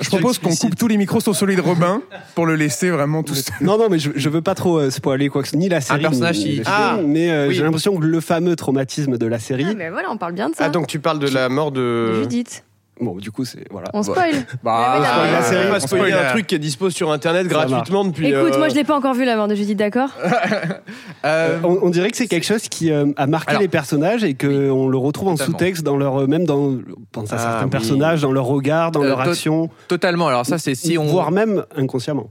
Je 0.01 0.09
propose 0.09 0.39
qu'on 0.39 0.55
coupe 0.55 0.77
tous 0.77 0.89
les 0.89 0.97
micros 0.97 1.21
sur 1.21 1.35
celui 1.35 1.57
de 1.57 1.61
Robin 1.61 2.03
pour 2.35 2.47
le 2.47 2.55
laisser 2.55 2.91
vraiment 2.91 3.23
tout 3.23 3.35
seul. 3.35 3.55
Non, 3.61 3.79
non, 3.79 3.89
mais 3.91 3.99
je, 3.99 4.11
je 4.15 4.29
veux 4.29 4.43
pas 4.43 4.55
trop 4.55 4.79
euh, 4.79 4.91
spoiler 4.91 5.29
quoi 5.29 5.43
que 5.43 5.49
ce 5.49 5.57
ni 5.57 5.69
la 5.69 5.81
série, 5.81 6.01
personnage 6.01 6.39
ni, 6.39 6.45
qui- 6.45 6.51
ni 6.59 6.63
Ah, 6.67 6.95
film, 6.99 7.11
mais 7.11 7.31
euh, 7.31 7.49
oui. 7.49 7.55
j'ai 7.55 7.63
l'impression 7.63 7.97
que 7.97 8.05
le 8.05 8.21
fameux 8.21 8.55
traumatisme 8.57 9.17
de 9.19 9.27
la 9.27 9.39
série. 9.39 9.67
Ah, 9.71 9.75
mais 9.77 9.91
voilà, 9.91 10.11
on 10.11 10.17
parle 10.17 10.33
bien 10.35 10.51
de 10.51 10.55
ça. 10.55 10.65
Ah, 10.67 10.69
donc 10.69 10.87
tu 10.87 10.99
parles 11.01 11.19
de 11.19 11.29
la 11.29 11.49
mort 11.49 11.73
de. 11.73 12.23
Judith. 12.23 12.65
Bon, 13.01 13.15
du 13.17 13.31
coup, 13.31 13.45
c'est 13.45 13.65
voilà. 13.71 13.89
On 13.95 14.03
spoil. 14.03 14.35
Bah, 14.65 14.97
oui, 15.01 15.07
spoil 15.07 15.33
la 15.33 15.43
série. 15.43 15.67
On 15.67 15.71
va 15.71 15.77
On 15.77 15.81
spoiler 15.87 16.11
spoil 16.13 16.27
un 16.27 16.31
truc 16.31 16.47
qui 16.47 16.55
est 16.55 16.59
dispo 16.59 16.91
sur 16.91 17.13
internet 17.13 17.45
Ça 17.45 17.49
gratuitement 17.49 18.05
depuis. 18.05 18.27
Écoute, 18.29 18.55
euh, 18.55 18.59
moi 18.59 18.69
je 18.69 18.75
l'ai 18.75 18.85
pas 18.85 18.97
encore 18.97 19.15
vu 19.15 19.25
la 19.25 19.37
mort 19.37 19.49
de 19.49 19.55
Judith, 19.55 19.79
d'accord 19.79 20.11
Euh, 21.25 21.59
on, 21.65 21.79
on 21.83 21.91
dirait 21.91 22.11
que 22.11 22.17
c'est 22.17 22.29
quelque 22.29 22.47
chose 22.47 22.69
qui 22.69 22.91
euh, 22.93 23.07
a 23.17 23.27
marqué 23.27 23.51
Alors, 23.51 23.63
les 23.63 23.69
personnages 23.69 24.23
et 24.25 24.35
qu'on 24.35 24.89
le 24.89 24.97
retrouve 24.99 25.29
en 25.29 25.37
sous-texte 25.37 25.83
dans 25.83 25.97
leur, 25.97 26.21
euh, 26.23 26.27
même 26.27 26.45
dans, 26.45 26.77
pense 27.13 27.33
à 27.33 27.37
Ah, 27.37 27.39
certains 27.39 27.65
oui. 27.65 27.71
personnages, 27.71 28.21
dans 28.23 28.31
leur 28.33 28.45
regard, 28.47 28.93
dans 28.93 29.03
Euh, 29.03 29.09
leur 29.09 29.21
action, 29.21 29.69
Totalement. 29.89 30.29
Alors 30.29 30.47
ça, 30.47 30.59
c'est 30.59 30.75
si 30.75 30.97
on. 30.97 31.05
voire 31.05 31.31
même 31.33 31.65
inconsciemment. 31.77 32.31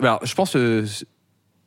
Alors, 0.00 0.20
je 0.24 0.34
pense 0.34 0.52
que 0.52 0.84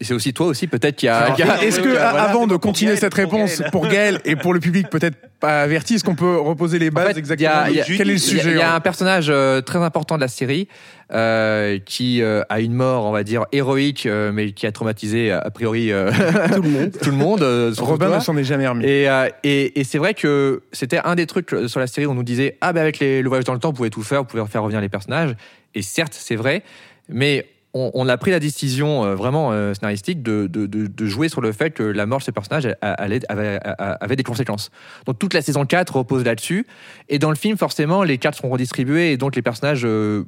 c'est 0.02 0.14
aussi 0.14 0.34
toi 0.34 0.48
aussi 0.48 0.68
peut-être 0.68 0.96
qui 0.98 1.08
a. 1.08 1.32
qui 1.32 1.44
a- 1.44 1.64
Est-ce 1.64 1.80
que, 1.80 1.88
voilà, 1.90 2.24
avant 2.24 2.46
de 2.48 2.56
continuer 2.58 2.92
Gaël, 2.92 3.00
cette 3.00 3.14
pour 3.14 3.32
réponse 3.32 3.60
Gaël. 3.60 3.72
pour 3.72 3.88
Gaël 3.88 4.22
et 4.26 4.36
pour 4.36 4.54
le 4.54 4.60
public 4.60 4.90
peut-être 4.90 5.16
pas 5.40 5.62
averti, 5.62 5.96
est-ce 5.96 6.04
qu'on 6.04 6.16
peut 6.16 6.38
reposer 6.38 6.78
les 6.80 6.90
bases 6.92 7.06
En 7.06 7.14
fait, 7.14 7.20
exactement 7.20 7.50
y 7.52 7.54
a- 7.56 7.70
y 7.70 7.80
a- 7.82 7.84
Quel 7.86 8.02
est 8.02 8.04
le 8.06 8.14
y 8.16 8.20
sujet 8.20 8.52
Il 8.52 8.58
y 8.58 8.62
a 8.62 8.74
hein 8.74 8.76
un 8.76 8.80
personnage 8.82 9.28
euh, 9.30 9.62
très 9.62 9.80
important 9.80 10.16
de 10.16 10.22
la 10.22 10.28
série 10.28 10.68
euh, 11.14 11.80
qui 11.86 12.22
euh, 12.22 12.42
a 12.50 12.60
une 12.60 12.74
mort, 12.74 13.06
on 13.06 13.12
va 13.12 13.24
dire, 13.24 13.46
héroïque, 13.52 14.06
euh, 14.06 14.32
mais 14.34 14.52
qui 14.52 14.66
a 14.66 14.72
traumatisé 14.72 15.32
a 15.32 15.50
priori 15.52 15.92
euh, 15.92 16.12
Tout 16.56 16.62
le 16.64 16.70
monde. 16.70 16.92
tout 17.02 17.10
le 17.12 17.16
monde. 17.18 17.42
euh, 17.44 17.74
Robin 17.78 18.16
ne 18.16 18.20
s'en 18.20 18.36
est 18.36 18.44
jamais 18.44 18.68
remis. 18.68 18.86
Et, 18.86 19.08
euh, 19.10 19.30
et, 19.44 19.80
et 19.80 19.84
c'est 19.84 20.00
vrai 20.00 20.14
que 20.16 20.64
c'était 20.72 21.00
un 21.04 21.16
des 21.16 21.28
trucs 21.28 21.56
sur 21.68 21.80
la 21.80 21.88
série 21.88 22.08
où 22.08 22.12
on 22.12 22.16
nous 22.16 22.24
disait 22.24 22.58
ah 22.62 22.74
ben 22.74 22.82
avec 22.82 23.00
les, 23.00 23.22
le 23.22 23.30
voyage 23.30 23.46
dans 23.46 23.54
le 23.54 23.60
temps 23.60 23.70
vous 23.70 23.76
pouvez 23.76 23.90
tout 23.90 24.04
faire, 24.04 24.20
vous 24.20 24.26
pouvez 24.26 24.44
faire 24.48 24.64
revenir 24.64 24.82
les 24.82 24.90
personnages. 24.90 25.36
Et 25.76 25.82
certes 25.82 26.16
c'est 26.18 26.36
vrai, 26.36 26.64
mais 27.10 27.46
on, 27.74 27.92
on 27.94 28.08
a 28.08 28.18
pris 28.18 28.32
la 28.32 28.40
décision 28.40 29.04
euh, 29.04 29.16
vraiment 29.16 29.52
euh, 29.52 29.74
scénaristique 29.74 30.22
de, 30.22 30.48
de, 30.48 30.66
de, 30.68 30.88
de 30.88 31.06
jouer 31.06 31.30
sur 31.30 31.42
le 31.42 31.52
fait 31.52 31.72
que 31.72 31.84
la 31.84 32.06
mort 32.06 32.20
de 32.20 32.24
elle- 32.66 32.78
elle- 32.82 32.96
allait- 33.00 33.22
avait, 33.30 33.60
avait 33.80 34.16
des 34.16 34.24
conséquences. 34.24 34.70
Donc 35.06 35.20
toute 35.20 35.34
la 35.34 35.42
saison 35.42 35.66
4 35.66 35.96
repose 35.98 36.24
là-dessus. 36.24 36.66
Et 37.10 37.20
dans 37.20 37.30
le 37.30 37.36
film 37.36 37.58
forcément 37.58 38.04
les 38.04 38.18
cartes 38.18 38.36
seront 38.36 38.50
redistribuées 38.50 39.12
et 39.12 39.18
donc 39.18 39.36
les 39.36 39.42
personnages 39.42 39.86
euh, 39.86 40.26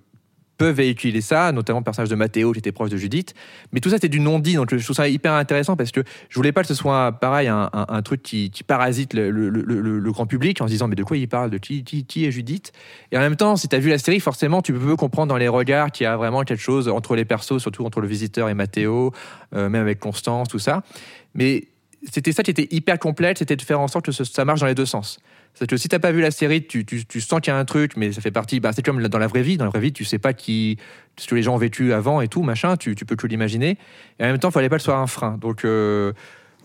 peuvent 0.58 0.76
véhiculer 0.76 1.22
ça, 1.22 1.52
notamment 1.52 1.80
le 1.80 1.84
personnage 1.84 2.10
de 2.10 2.15
Matteo 2.15 2.52
qui 2.52 2.60
était 2.60 2.72
proche 2.72 2.89
de 2.89 2.98
Judith. 2.98 3.34
Mais 3.72 3.80
tout 3.80 3.89
ça, 3.89 3.98
c'est 4.00 4.10
du 4.10 4.20
non-dit, 4.20 4.56
donc 4.56 4.76
je 4.76 4.84
trouve 4.84 4.96
ça 4.96 5.08
hyper 5.08 5.34
intéressant 5.34 5.76
parce 5.76 5.91
que 5.91 6.04
je 6.30 6.36
voulais 6.36 6.52
pas 6.52 6.62
que 6.62 6.68
ce 6.68 6.74
soit 6.74 7.12
pareil, 7.13 7.48
un, 7.48 7.70
un- 7.74 8.02
truc 8.02 8.22
qui, 8.22 8.52
parasite 8.65 9.13
le, 9.13 10.12
grand 10.12 10.26
public 10.26 10.62
en 10.62 10.68
se 10.68 10.72
disant 10.72 10.88
mais 10.88 10.96
de 10.96 11.04
quoi 11.04 11.18
il 11.18 11.28
parle, 11.28 11.50
de 11.50 11.58
qui, 11.58 12.06
est 12.26 12.32
Judith? 12.32 12.72
Et 13.12 13.18
en 13.18 13.22
même 13.22 13.36
temps, 13.36 13.56
si 13.56 13.68
tu 13.68 13.76
as 13.76 13.80
vu 13.80 13.89
la 13.89 13.98
série, 13.98 14.20
forcément, 14.20 14.62
tu 14.62 14.74
peux 14.74 14.96
comprendre 14.96 15.30
dans 15.30 15.38
les 15.38 15.48
regards 15.48 15.91
qu'il 15.91 16.06
y 16.06 16.08
a 16.08 16.15
vraiment 16.15 16.44
quelque 16.44 16.62
chose 16.62 16.88
entre 16.88 17.15
les 17.15 17.26
persos, 17.26 17.60
surtout 17.60 17.86
entre 17.86 18.02
le 18.02 18.08
visiteur 18.08 18.50
et 18.50 18.54
Matteo, 18.54 19.13
euh, 19.54 19.70
même 19.70 19.82
avec 19.82 20.00
Constance, 20.00 20.48
tout 20.48 20.60
ça. 20.60 20.84
Mais 21.34 21.68
c'était 22.12 22.32
ça 22.32 22.44
qui 22.44 22.52
était 22.52 22.68
hyper 22.72 23.00
complète, 23.00 23.39
c'était 23.39 23.56
de 23.56 23.62
faire 23.62 23.80
en 23.80 23.88
sorte 23.88 24.06
que 24.06 24.12
ça 24.12 24.46
marche 24.46 24.60
dans 24.60 24.68
les 24.68 24.76
deux 24.76 24.86
sens. 24.86 25.20
C'est 25.56 25.70
que 25.70 25.78
si 25.78 25.88
t'as 25.88 26.00
pas 26.00 26.12
vu 26.12 26.22
la 26.22 26.32
série, 26.32 26.68
tu, 26.68 26.86
tu, 26.86 27.22
sens 27.22 27.39
qu'il 27.39 27.52
y 27.52 27.56
a 27.56 27.58
un 27.58 27.65
truc, 27.65 27.96
mais 27.96 28.12
ça 28.12 28.20
fait 28.20 28.32
partie. 28.32 28.60
Bah, 28.60 28.72
c'est 28.74 28.84
comme 28.84 29.02
dans 29.08 29.18
la 29.18 29.28
vraie 29.28 29.41
vie. 29.41 29.56
Dans 29.56 29.63
la 29.63 29.72
vraie 29.72 29.80
vie, 29.80 29.94
tu 29.94 30.04
sais 30.04 30.20
pas 30.20 30.34
qui, 30.34 30.78
ce 31.18 31.28
que 31.28 31.36
les 31.36 31.44
gens 31.44 31.56
ont 31.56 31.58
vécu 31.58 31.94
avant 31.94 32.20
et 32.20 32.28
tout, 32.28 32.44
machin. 32.44 32.76
Tu, 32.76 32.94
tu 32.94 33.06
peux 33.06 33.15
que 33.15 33.26
l'imaginer. 33.26 33.78
Et 34.20 34.24
en 34.24 34.28
même 34.28 34.38
temps, 34.38 34.50
il 34.50 34.54
fallait 34.54 34.70
pas 34.70 34.76
que 34.76 34.82
ce 34.82 34.91
soit 34.91 34.98
un 34.98 35.08
frein. 35.08 35.38
Donc, 35.39 35.63
euh, 35.63 36.12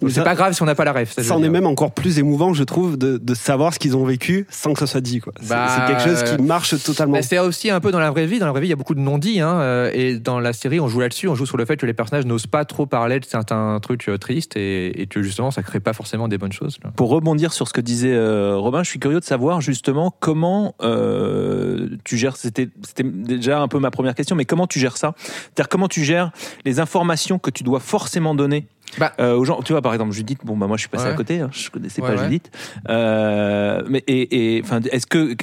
donc 0.01 0.11
c'est 0.11 0.23
pas 0.25 0.35
grave 0.35 0.53
si 0.55 0.63
on 0.63 0.67
n'a 0.67 0.75
pas 0.75 0.85
la 0.85 0.93
ref. 0.93 1.13
Ça, 1.21 1.35
en 1.37 1.43
est 1.43 1.49
même 1.49 1.67
encore 1.67 1.93
plus 1.93 2.19
émouvant, 2.19 2.55
je 2.55 2.65
trouve, 2.65 2.97
de, 2.97 3.19
de 3.19 3.35
savoir 3.35 3.75
ce 3.75 3.79
qu'ils 3.79 3.97
ont 3.97 4.05
vécu 4.05 4.47
sans 4.51 4.73
que 4.73 4.79
ça 4.81 4.87
soit 4.87 5.01
dit. 5.01 5.21
quoi. 5.21 5.33
C'est 5.41 5.49
Bah, 5.49 5.67
c'est 5.69 5.93
quelque 5.93 6.09
chose 6.09 6.23
qui 6.23 6.43
marche 6.43 6.83
totalement. 6.83 7.15
Mais 7.15 7.23
c'est 7.23 7.39
aussi 7.39 7.71
un 7.71 7.81
peu 7.81 7.91
dans 7.93 7.99
la 8.01 8.11
vraie 8.11 8.27
vie. 8.27 8.39
Dans 8.39 8.47
la 8.47 8.53
vraie 8.53 8.61
vie, 8.61 8.67
il 8.69 8.71
y 8.71 8.75
a 8.75 8.77
beaucoup 8.77 8.95
de 8.95 9.01
non-dits. 9.01 9.41
Hein, 9.41 9.61
euh, 9.61 9.91
et 9.95 10.19
dans 10.19 10.41
la 10.41 10.53
série, 10.53 10.81
on 10.81 10.89
joue 10.89 11.01
là-dessus. 11.01 11.29
On 11.29 11.35
joue 11.35 11.47
sur 11.47 11.57
le 11.57 11.65
fait 11.65 11.77
que 11.77 11.87
les 11.87 11.95
personnages 11.95 12.27
n'osent 12.27 12.47
pas 12.47 12.65
trop 12.65 12.87
parler 12.87 13.21
de 13.21 13.25
certains 13.25 13.79
trucs 13.81 14.09
euh, 14.09 14.19
tristes 14.19 14.57
et, 14.57 15.03
et 15.03 15.07
que 15.07 15.23
justement, 15.23 15.51
ça 15.51 15.63
crée 15.63 15.81
pas 15.81 15.93
forcément 15.93 16.29
des 16.29 16.39
bonnes 16.39 16.53
choses. 16.53 16.79
là. 16.85 16.91
Pour 16.97 17.11
rebondir 17.11 17.53
sur 17.53 17.69
ce 17.69 17.73
que 17.73 17.81
disait 17.81 18.15
euh, 18.15 18.57
Robin, 18.57 18.83
je 18.83 18.89
suis 18.91 18.99
curieux 18.99 19.21
de 19.21 19.25
savoir 19.25 19.61
justement 19.61 20.15
comment 20.21 20.75
euh, 20.83 21.89
tu 22.05 22.17
gères. 22.17 22.37
C'était 22.37 22.69
c'était 22.87 23.03
déjà 23.05 23.61
un 23.61 23.69
peu 23.69 23.79
ma 23.79 23.91
première 23.91 24.15
question, 24.15 24.37
mais 24.37 24.45
comment 24.45 24.67
tu 24.67 24.79
gères 24.79 24.97
ça? 24.97 25.15
C'est-à-dire 25.19 25.69
comment 25.69 25.89
tu 25.89 26.05
gères 26.05 26.31
les 26.65 26.81
informations 26.81 27.39
que 27.39 27.51
tu 27.51 27.63
dois 27.65 27.81
forcément 27.81 28.35
donner 28.35 28.67
Bah. 28.99 29.13
euh, 29.21 29.35
aux 29.37 29.45
gens. 29.45 29.63
Tu 29.63 29.73
vois, 29.73 29.83
par 29.83 29.93
exemple, 29.93 30.13
Judith. 30.13 30.41
Bon, 30.45 30.57
bah 30.57 30.67
moi, 30.67 30.77
je 30.77 30.81
suis 30.83 30.89
passé 30.89 31.05
Ouais. 31.05 31.11
à 31.13 31.15
côté. 31.15 31.41
hein, 31.41 31.51
je 31.53 31.71
connaissais 31.71 32.03
Ouais, 32.03 32.09
pas 32.15 32.17
ouais. 32.17 32.25
Judith. 32.25 32.51
Euh, 32.89 33.83
mais 33.89 34.03
et, 34.09 34.61
enfin, 34.65 34.81
est-ce 34.91 35.07
que 35.07 35.35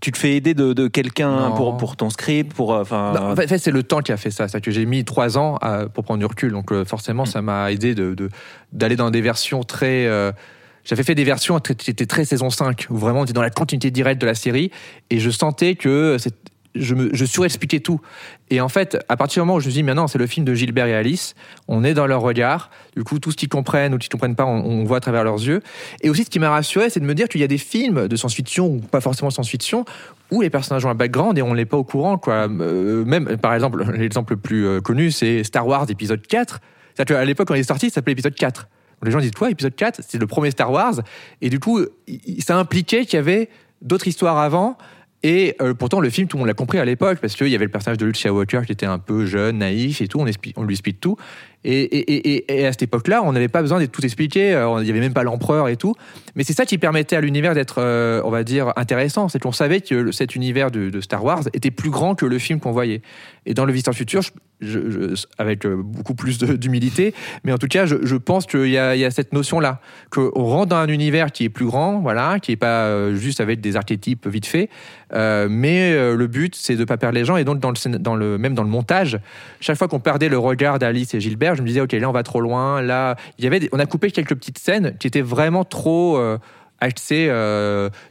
tu 0.00 0.10
te 0.12 0.18
fais 0.18 0.34
aider 0.36 0.54
de, 0.54 0.72
de 0.72 0.88
quelqu'un 0.88 1.52
pour, 1.52 1.76
pour 1.76 1.96
ton 1.96 2.10
script 2.10 2.52
pour 2.54 2.74
euh, 2.74 2.82
enfin 2.82 3.14
en 3.16 3.36
fait, 3.36 3.58
c'est 3.58 3.70
le 3.70 3.82
temps 3.82 4.00
qui 4.00 4.12
a 4.12 4.16
fait 4.16 4.30
ça. 4.30 4.48
C'est 4.48 4.60
que 4.60 4.70
j'ai 4.70 4.84
mis 4.86 5.04
trois 5.04 5.38
ans 5.38 5.56
à- 5.62 5.86
pour 5.86 6.04
prendre 6.04 6.18
du 6.20 6.26
recul. 6.26 6.52
Donc, 6.52 6.72
euh, 6.72 6.84
forcément, 6.84 7.24
ça 7.24 7.42
m'a 7.42 7.70
aidé 7.72 7.94
de, 7.94 8.14
de- 8.14 8.28
d'aller 8.72 8.96
dans 8.96 9.10
des 9.10 9.20
versions 9.20 9.62
très. 9.62 10.08
j'avais 10.84 11.02
fait 11.04 11.14
des 11.14 11.24
versions 11.24 11.58
qui 11.60 11.90
étaient 11.90 12.06
très 12.06 12.24
saison 12.24 12.50
5, 12.50 12.86
où 12.90 12.96
vraiment 12.96 13.20
on 13.20 13.24
était 13.24 13.32
dans 13.32 13.40
la 13.42 13.50
continuité 13.50 13.90
directe 13.90 14.20
de 14.20 14.26
la 14.26 14.34
série. 14.34 14.70
Et 15.10 15.18
je 15.20 15.30
sentais 15.30 15.76
que 15.76 16.16
je, 16.74 17.24
surexpliquais 17.24 17.80
tout. 17.80 18.00
Et 18.50 18.60
en 18.60 18.68
fait, 18.68 18.98
à 19.08 19.16
partir 19.16 19.42
du 19.42 19.46
moment 19.46 19.56
où 19.56 19.60
je 19.60 19.66
me 19.66 19.70
suis 19.70 19.80
dit, 19.80 19.84
maintenant, 19.84 20.06
c'est 20.06 20.18
le 20.18 20.26
film 20.26 20.44
de 20.44 20.54
Gilbert 20.54 20.86
et 20.86 20.94
Alice, 20.94 21.34
on 21.68 21.84
est 21.84 21.94
dans 21.94 22.06
leur 22.06 22.20
regard. 22.20 22.70
Du 22.96 23.04
coup, 23.04 23.18
tout 23.18 23.30
ce 23.30 23.36
qu'ils 23.36 23.48
comprennent 23.48 23.94
ou 23.94 23.98
qu'ils 23.98 24.10
comprennent 24.10 24.36
pas, 24.36 24.44
on, 24.44 24.64
on 24.64 24.84
voit 24.84 24.98
à 24.98 25.00
travers 25.00 25.24
leurs 25.24 25.42
yeux. 25.42 25.62
Et 26.02 26.10
aussi, 26.10 26.24
ce 26.24 26.30
qui 26.30 26.38
m'a 26.38 26.50
rassuré, 26.50 26.90
c'est 26.90 27.00
de 27.00 27.04
me 27.04 27.14
dire 27.14 27.28
qu'il 27.28 27.40
y 27.40 27.44
a 27.44 27.48
des 27.48 27.58
films 27.58 28.08
de 28.08 28.16
science-fiction, 28.16 28.66
ou 28.66 28.78
pas 28.80 29.00
forcément 29.00 29.30
science-fiction, 29.30 29.84
où 30.30 30.40
les 30.40 30.50
personnages 30.50 30.84
ont 30.84 30.90
un 30.90 30.94
background 30.94 31.38
et 31.38 31.42
on 31.42 31.54
n'est 31.54 31.64
pas 31.64 31.76
au 31.76 31.84
courant. 31.84 32.20
Euh, 32.28 33.04
même, 33.04 33.36
par 33.36 33.54
exemple, 33.54 33.84
l'exemple 33.96 34.34
le 34.34 34.38
plus 34.38 34.66
euh, 34.66 34.80
connu, 34.80 35.10
c'est 35.10 35.44
Star 35.44 35.66
Wars 35.66 35.86
épisode 35.90 36.26
4. 36.26 36.60
C'est-à-dire 36.94 37.16
qu'à 37.16 37.24
l'époque, 37.24 37.48
quand 37.48 37.54
il 37.54 37.60
est 37.60 37.64
sorti, 37.64 37.90
ça 37.90 37.96
s'appelait 37.96 38.12
épisode 38.12 38.34
4. 38.34 38.62
Donc, 38.62 38.68
les 39.06 39.10
gens 39.10 39.20
disent 39.20 39.32
quoi, 39.32 39.50
épisode 39.50 39.74
4 39.74 40.00
C'est 40.06 40.18
le 40.18 40.26
premier 40.26 40.50
Star 40.50 40.70
Wars. 40.70 40.94
Et 41.40 41.50
du 41.50 41.60
coup, 41.60 41.80
ça 42.40 42.56
impliquait 42.56 43.04
qu'il 43.04 43.14
y 43.14 43.20
avait 43.20 43.48
d'autres 43.82 44.08
histoires 44.08 44.38
avant. 44.38 44.78
Et 45.24 45.56
euh, 45.62 45.72
pourtant, 45.72 46.00
le 46.00 46.10
film, 46.10 46.28
tout 46.28 46.36
le 46.36 46.40
monde 46.40 46.48
l'a 46.48 46.54
compris 46.54 46.78
à 46.78 46.84
l'époque, 46.84 47.18
parce 47.18 47.34
qu'il 47.34 47.48
y 47.48 47.54
avait 47.54 47.64
le 47.64 47.70
personnage 47.70 47.96
de 47.96 48.04
Luke 48.04 48.16
Skywalker 48.16 48.60
qui 48.66 48.72
était 48.72 48.84
un 48.84 48.98
peu 48.98 49.24
jeune, 49.24 49.58
naïf 49.58 50.02
et 50.02 50.06
tout, 50.06 50.20
on 50.20 50.64
lui 50.64 50.74
explique 50.74 51.00
tout. 51.00 51.16
Et, 51.66 52.66
à 52.66 52.72
cette 52.72 52.82
époque-là, 52.82 53.22
on 53.24 53.32
n'avait 53.32 53.48
pas 53.48 53.62
besoin 53.62 53.78
d'être 53.78 53.92
tout 53.92 54.04
expliqué, 54.04 54.54
euh, 54.54 54.76
il 54.80 54.84
n'y 54.84 54.90
avait 54.90 55.00
même 55.00 55.14
pas 55.14 55.22
l'empereur 55.22 55.68
et 55.68 55.76
tout. 55.76 55.94
Mais 56.36 56.44
c'est 56.44 56.52
ça 56.52 56.66
qui 56.66 56.76
permettait 56.76 57.16
à 57.16 57.20
l'univers 57.20 57.54
d'être, 57.54 57.76
euh, 57.78 58.20
on 58.24 58.30
va 58.30 58.44
dire, 58.44 58.72
intéressant. 58.76 59.28
C'est 59.28 59.38
qu'on 59.38 59.52
savait 59.52 59.80
que 59.80 60.12
cet 60.12 60.36
univers 60.36 60.70
de, 60.70 60.90
de 60.90 61.00
Star 61.00 61.24
Wars 61.24 61.42
était 61.54 61.70
plus 61.70 61.90
grand 61.90 62.14
que 62.14 62.26
le 62.26 62.38
film 62.38 62.60
qu'on 62.60 62.72
voyait. 62.72 63.00
Et 63.46 63.54
dans 63.54 63.64
le 63.64 63.72
Visiteur 63.72 63.94
Futur, 63.94 64.22
avec 65.38 65.66
euh, 65.66 65.76
beaucoup 65.82 66.14
plus 66.14 66.38
de- 66.38 66.56
d'humilité, 66.56 67.14
mais 67.44 67.52
en 67.52 67.58
tout 67.58 67.66
cas, 67.66 67.86
je, 67.86 68.16
pense 68.16 68.46
qu'il 68.46 68.68
y 68.68 68.78
a, 68.78 69.10
cette 69.10 69.32
notion-là, 69.32 69.80
qu'on 70.10 70.30
rentre 70.44 70.70
dans 70.70 70.76
un 70.76 70.88
univers 70.88 71.32
qui 71.32 71.44
est 71.44 71.48
plus 71.50 71.66
grand, 71.66 72.00
voilà, 72.00 72.38
qui 72.40 72.52
n'est 72.52 72.56
pas 72.56 73.12
juste 73.14 73.40
avec 73.40 73.60
des 73.60 73.76
archétypes 73.76 74.26
vite 74.26 74.46
faits, 74.46 74.70
mais 75.12 75.92
le 76.14 76.26
but, 76.26 76.54
c'est 76.54 76.74
de 76.74 76.80
ne 76.80 76.84
pas 76.84 76.96
perdre 76.96 77.16
les 77.16 77.24
gens. 77.24 77.36
Et 77.36 77.44
donc, 77.44 77.62
même 77.62 78.54
dans 78.54 78.62
le 78.62 78.68
montage, 78.68 79.18
chaque 79.60 79.76
fois 79.76 79.88
qu'on 79.88 80.00
perdait 80.00 80.28
le 80.28 80.38
regard 80.38 80.78
d'Alice 80.78 81.12
et 81.14 81.20
Gilbert, 81.20 81.53
je 81.54 81.62
me 81.62 81.66
disais, 81.66 81.80
OK, 81.80 81.92
là, 81.92 82.08
on 82.08 82.12
va 82.12 82.22
trop 82.22 82.40
loin. 82.40 82.82
Là, 82.82 83.16
il 83.38 83.44
y 83.44 83.46
avait 83.46 83.60
des- 83.60 83.68
on 83.72 83.78
a 83.78 83.86
coupé 83.86 84.10
quelques 84.10 84.34
petites 84.34 84.58
scènes 84.58 84.96
qui 84.98 85.06
étaient 85.06 85.20
vraiment 85.22 85.64
trop 85.64 86.16
euh, 86.18 86.38
accès 86.80 87.30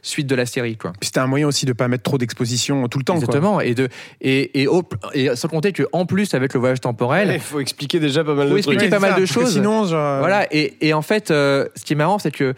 suite 0.02 0.26
de 0.26 0.34
la 0.34 0.46
série. 0.46 0.76
Quoi. 0.76 0.92
C'était 1.00 1.20
un 1.20 1.26
moyen 1.26 1.46
aussi 1.46 1.66
de 1.66 1.72
pas 1.72 1.86
mettre 1.88 2.02
trop 2.02 2.18
d'exposition 2.18 2.88
tout 2.88 2.98
le 2.98 3.04
temps. 3.04 3.14
Exactement. 3.14 3.60
Et, 3.60 3.74
de, 3.74 3.88
et, 4.20 4.62
et, 4.62 4.68
et 5.14 5.36
sans 5.36 5.48
compter 5.48 5.72
qu'en 5.72 6.06
plus, 6.06 6.34
avec 6.34 6.54
le 6.54 6.60
voyage 6.60 6.80
temporel. 6.80 7.30
Il 7.34 7.40
faut 7.40 7.60
expliquer 7.60 8.00
déjà 8.00 8.24
pas 8.24 8.34
mal 8.34 8.46
de 8.46 8.50
faut 8.52 8.56
expliquer 8.58 8.88
pas 8.88 8.98
mal 8.98 9.20
de 9.20 9.26
choses. 9.26 9.52
Sinon, 9.52 9.84
Voilà. 9.84 10.46
Et, 10.52 10.74
et 10.80 10.92
en 10.94 11.02
fait, 11.02 11.28
ce 11.28 11.68
qui 11.84 11.92
est 11.92 11.96
marrant, 11.96 12.18
c'est 12.18 12.32
que 12.32 12.54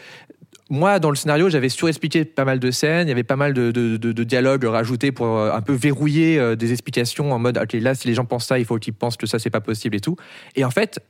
moi, 0.68 0.98
dans 0.98 1.10
le 1.10 1.16
scénario, 1.16 1.48
j'avais 1.48 1.68
surexpliqué 1.68 2.24
pas 2.24 2.44
mal 2.44 2.58
de 2.58 2.70
scènes, 2.70 3.06
il 3.06 3.10
y 3.10 3.12
avait 3.12 3.22
pas 3.22 3.36
mal 3.36 3.54
de, 3.54 3.70
de, 3.70 3.96
de, 3.96 4.24
dialogues 4.24 4.64
rajoutés 4.64 5.12
pour 5.12 5.38
euh, 5.38 5.52
un 5.52 5.60
peu 5.60 5.72
verrouiller 5.72 6.38
euh, 6.38 6.56
des 6.56 6.72
explications 6.72 7.32
en 7.32 7.38
mode, 7.38 7.58
ok, 7.58 7.74
là, 7.74 7.94
si 7.94 8.08
les 8.08 8.14
gens 8.14 8.24
pensent 8.24 8.46
ça, 8.46 8.58
il 8.58 8.64
faut 8.64 8.78
qu'ils 8.78 8.94
pensent 8.94 9.16
que 9.16 9.26
ça, 9.26 9.38
c'est 9.38 9.50
pas 9.50 9.60
possible 9.60 9.96
et 9.96 10.00
tout. 10.00 10.16
Et 10.56 10.64
en 10.64 10.70
fait, 10.70 11.00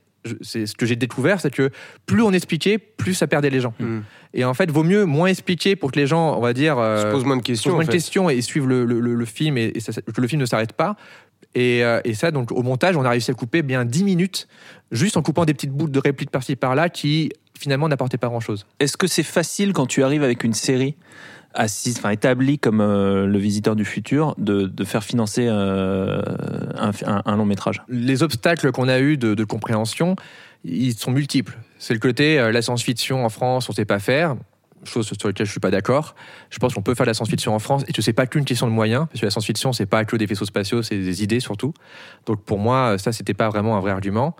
c'est 0.41 0.65
ce 0.65 0.75
que 0.75 0.85
j'ai 0.85 0.95
découvert, 0.95 1.39
c'est 1.39 1.53
que 1.53 1.71
plus 2.05 2.21
on 2.21 2.33
expliquait, 2.33 2.77
plus 2.77 3.13
ça 3.13 3.27
perdait 3.27 3.49
les 3.49 3.61
gens. 3.61 3.73
Hmm. 3.79 4.01
Et 4.33 4.45
en 4.45 4.53
fait, 4.53 4.69
vaut 4.69 4.83
mieux 4.83 5.05
moins 5.05 5.27
expliquer 5.27 5.75
pour 5.75 5.91
que 5.91 5.99
les 5.99 6.07
gens, 6.07 6.37
on 6.37 6.41
va 6.41 6.53
dire, 6.53 6.77
euh, 6.77 7.03
se 7.03 7.11
posent 7.11 7.25
moins 7.25 7.37
de 7.37 7.41
questions, 7.41 7.73
moins 7.73 7.85
de 7.85 7.89
questions 7.89 8.29
et 8.29 8.41
suivent 8.41 8.67
le, 8.67 8.85
le, 8.85 9.25
film 9.25 9.57
et, 9.57 9.71
que 9.71 10.21
le 10.21 10.27
film 10.27 10.41
ne 10.41 10.45
s'arrête 10.45 10.73
pas. 10.73 10.95
Et, 11.55 11.79
et, 12.03 12.13
ça, 12.13 12.29
donc 12.29 12.51
au 12.51 12.61
montage, 12.61 12.97
on 12.97 13.03
a 13.03 13.09
réussi 13.09 13.31
à 13.31 13.33
couper 13.33 13.63
bien 13.63 13.83
10 13.83 14.03
minutes, 14.03 14.47
juste 14.91 15.17
en 15.17 15.23
coupant 15.23 15.43
des 15.43 15.55
petites 15.55 15.71
boules 15.71 15.89
de 15.89 15.99
répliques 15.99 16.29
par-ci 16.29 16.55
par-là 16.55 16.89
qui 16.89 17.31
finalement 17.57 17.89
n'apportait 17.89 18.17
pas 18.17 18.27
grand-chose. 18.27 18.65
Est-ce 18.79 18.97
que 18.97 19.07
c'est 19.07 19.23
facile 19.23 19.73
quand 19.73 19.87
tu 19.87 20.03
arrives 20.03 20.23
avec 20.23 20.43
une 20.43 20.53
série 20.53 20.95
assise, 21.53 21.97
enfin 21.97 22.11
établie 22.11 22.59
comme 22.59 22.81
euh, 22.81 23.25
le 23.25 23.39
Visiteur 23.39 23.75
du 23.75 23.85
futur, 23.85 24.35
de, 24.37 24.71
faire 24.83 25.03
financer 25.03 25.47
euh, 25.47 26.21
un, 26.75 27.35
long 27.35 27.45
métrage? 27.45 27.81
Les 27.89 28.23
obstacles 28.23 28.71
qu'on 28.71 28.87
a 28.87 28.99
eu 28.99 29.17
de, 29.17 29.43
compréhension, 29.43 30.15
ils 30.63 30.93
sont 30.93 31.11
multiples. 31.11 31.57
C'est 31.79 31.93
le 31.93 31.99
côté 31.99 32.39
euh, 32.39 32.51
la 32.51 32.61
science-fiction 32.61 33.25
en 33.25 33.29
France, 33.29 33.69
on 33.69 33.73
ne 33.73 33.75
sait 33.75 33.85
pas 33.85 33.99
faire 33.99 34.35
chose 34.83 35.05
sur 35.05 35.27
laquelle 35.27 35.45
je 35.45 35.51
suis 35.51 35.59
pas 35.59 35.71
d'accord. 35.71 36.15
Je 36.49 36.57
pense 36.59 36.73
qu'on 36.73 36.81
peut 36.81 36.95
faire 36.95 37.05
la 37.05 37.13
science-fiction 37.13 37.53
en 37.53 37.59
France 37.59 37.83
et 37.87 37.93
que 37.93 38.01
c'est 38.01 38.13
pas 38.13 38.27
qu'une 38.27 38.45
question 38.45 38.67
de 38.67 38.71
moyens, 38.71 39.07
parce 39.07 39.19
que 39.19 39.25
la 39.25 39.31
science-fiction 39.31 39.73
c'est 39.73 39.85
pas 39.85 40.05
que 40.05 40.15
des 40.15 40.25
vaisseaux 40.25 40.45
spatiaux, 40.45 40.81
c'est 40.81 40.97
des 40.97 41.23
idées 41.23 41.39
surtout. 41.39 41.73
Donc 42.25 42.43
pour 42.43 42.59
moi, 42.59 42.97
ça 42.97 43.11
c'était 43.11 43.33
pas 43.33 43.49
vraiment 43.49 43.77
un 43.77 43.79
vrai 43.79 43.91
argument. 43.91 44.35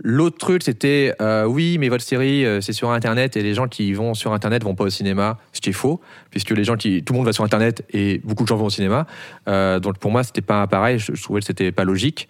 L'autre 0.00 0.38
truc, 0.38 0.62
c'était 0.62 1.12
euh, 1.20 1.44
oui, 1.44 1.76
mais 1.78 1.88
votre 1.88 2.04
série, 2.04 2.46
euh, 2.46 2.60
c'est 2.60 2.72
sur 2.72 2.90
Internet 2.90 3.36
et 3.36 3.42
les 3.42 3.54
gens 3.54 3.66
qui 3.66 3.92
vont 3.92 4.14
sur 4.14 4.32
Internet 4.32 4.62
vont 4.62 4.76
pas 4.76 4.84
au 4.84 4.90
cinéma. 4.90 5.38
Ce 5.52 5.60
qui 5.60 5.70
est 5.70 5.72
faux, 5.72 6.00
puisque 6.30 6.50
les 6.50 6.62
gens 6.62 6.76
qui, 6.76 7.02
tout 7.02 7.12
le 7.12 7.18
monde 7.18 7.26
va 7.26 7.32
sur 7.32 7.42
Internet 7.42 7.84
et 7.90 8.20
beaucoup 8.22 8.44
de 8.44 8.48
gens 8.48 8.56
vont 8.56 8.66
au 8.66 8.70
cinéma. 8.70 9.06
Euh, 9.48 9.80
donc 9.80 9.98
pour 9.98 10.12
moi, 10.12 10.22
c'était 10.22 10.40
pas 10.40 10.66
pareil. 10.68 11.00
Je, 11.00 11.20
trouvais 11.20 11.40
que 11.40 11.46
c'était 11.46 11.72
pas 11.72 11.84
logique. 11.84 12.28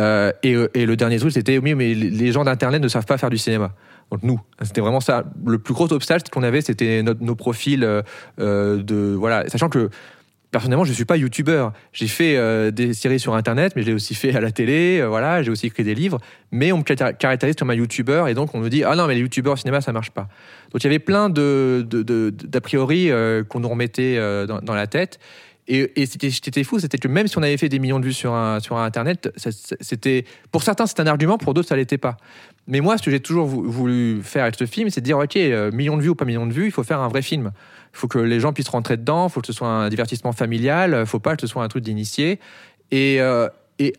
Et, 0.00 0.56
et, 0.74 0.86
le 0.86 0.96
dernier 0.96 1.20
truc, 1.20 1.30
c'était 1.30 1.56
oui, 1.58 1.76
mais 1.76 1.94
les 1.94 2.32
gens 2.32 2.42
d'Internet 2.42 2.82
ne 2.82 2.88
savent 2.88 3.06
pas 3.06 3.16
faire 3.16 3.30
du 3.30 3.38
cinéma. 3.38 3.70
Donc 4.10 4.22
nous, 4.22 4.40
c'était 4.62 4.80
vraiment 4.80 5.00
ça. 5.00 5.24
Le 5.44 5.58
plus 5.58 5.74
gros 5.74 5.92
obstacle 5.92 6.30
qu'on 6.30 6.42
avait, 6.42 6.60
c'était 6.60 7.02
nos 7.02 7.34
profils 7.34 7.80
de 8.38 9.14
voilà, 9.18 9.48
sachant 9.48 9.68
que 9.68 9.90
personnellement, 10.54 10.84
je 10.84 10.90
ne 10.90 10.94
suis 10.94 11.04
pas 11.04 11.16
youtubeur. 11.16 11.72
J'ai 11.92 12.06
fait 12.06 12.36
euh, 12.36 12.70
des 12.70 12.94
séries 12.94 13.18
sur 13.18 13.34
Internet, 13.34 13.72
mais 13.74 13.82
je 13.82 13.88
l'ai 13.88 13.92
aussi 13.92 14.14
fait 14.14 14.36
à 14.36 14.40
la 14.40 14.52
télé. 14.52 15.00
Euh, 15.00 15.08
voilà, 15.08 15.42
j'ai 15.42 15.50
aussi 15.50 15.66
écrit 15.66 15.82
des 15.82 15.96
livres. 15.96 16.20
Mais 16.52 16.70
on 16.70 16.78
me 16.78 16.84
caractérise 16.84 17.56
comme 17.56 17.70
un 17.70 17.74
youtubeur 17.74 18.28
et 18.28 18.34
donc 18.34 18.54
on 18.54 18.60
me 18.60 18.70
dit 18.70 18.84
ah 18.84 18.94
non 18.94 19.08
mais 19.08 19.14
les 19.14 19.20
youtubeurs 19.20 19.54
au 19.54 19.56
cinéma 19.56 19.80
ça 19.80 19.92
marche 19.92 20.12
pas. 20.12 20.28
Donc 20.70 20.82
il 20.82 20.84
y 20.84 20.86
avait 20.86 21.00
plein 21.00 21.28
d'a 21.28 22.60
priori 22.60 23.10
euh, 23.10 23.42
qu'on 23.42 23.58
nous 23.58 23.68
remettait 23.68 24.16
dans, 24.46 24.74
la 24.74 24.86
tête. 24.86 25.18
Et, 25.66 26.00
et 26.00 26.06
c'était 26.06 26.62
fou, 26.62 26.78
c'était 26.78 26.98
que 26.98 27.08
même 27.08 27.26
si 27.26 27.36
on 27.36 27.42
avait 27.42 27.56
fait 27.56 27.68
des 27.68 27.80
millions 27.80 27.98
de 27.98 28.04
vues 28.04 28.12
sur, 28.12 28.32
un, 28.32 28.60
sur 28.60 28.76
Internet, 28.76 29.32
c'était 29.80 30.24
pour 30.52 30.62
certains 30.62 30.86
c'est 30.86 31.00
un 31.00 31.06
argument, 31.08 31.36
pour 31.36 31.52
d'autres 31.52 31.68
ça 31.68 31.76
l'était 31.76 31.98
pas. 31.98 32.16
Mais 32.66 32.80
moi, 32.80 32.96
ce 32.96 33.02
que 33.02 33.10
j'ai 33.10 33.20
toujours 33.20 33.46
voulu 33.46 34.22
faire 34.22 34.44
avec 34.44 34.54
ce 34.56 34.66
film, 34.66 34.88
c'est 34.90 35.00
de 35.00 35.04
dire 35.04 35.18
ok, 35.18 35.36
millions 35.72 35.96
de 35.96 36.02
vues 36.02 36.08
ou 36.10 36.14
pas 36.14 36.24
millions 36.24 36.46
de 36.46 36.52
vues, 36.52 36.66
il 36.66 36.72
faut 36.72 36.82
faire 36.82 37.00
un 37.00 37.08
vrai 37.08 37.22
film. 37.22 37.52
Il 37.94 37.98
faut 37.98 38.08
que 38.08 38.18
les 38.18 38.40
gens 38.40 38.52
puissent 38.52 38.68
rentrer 38.68 38.96
dedans, 38.96 39.28
il 39.28 39.30
faut 39.30 39.40
que 39.40 39.46
ce 39.46 39.52
soit 39.52 39.68
un 39.68 39.88
divertissement 39.88 40.32
familial, 40.32 40.90
il 40.90 40.98
ne 41.00 41.04
faut 41.04 41.20
pas 41.20 41.36
que 41.36 41.42
ce 41.42 41.46
soit 41.46 41.62
un 41.62 41.68
truc 41.68 41.84
d'initié. 41.84 42.40
Et, 42.90 43.20
euh, 43.20 43.48
et, 43.78 43.92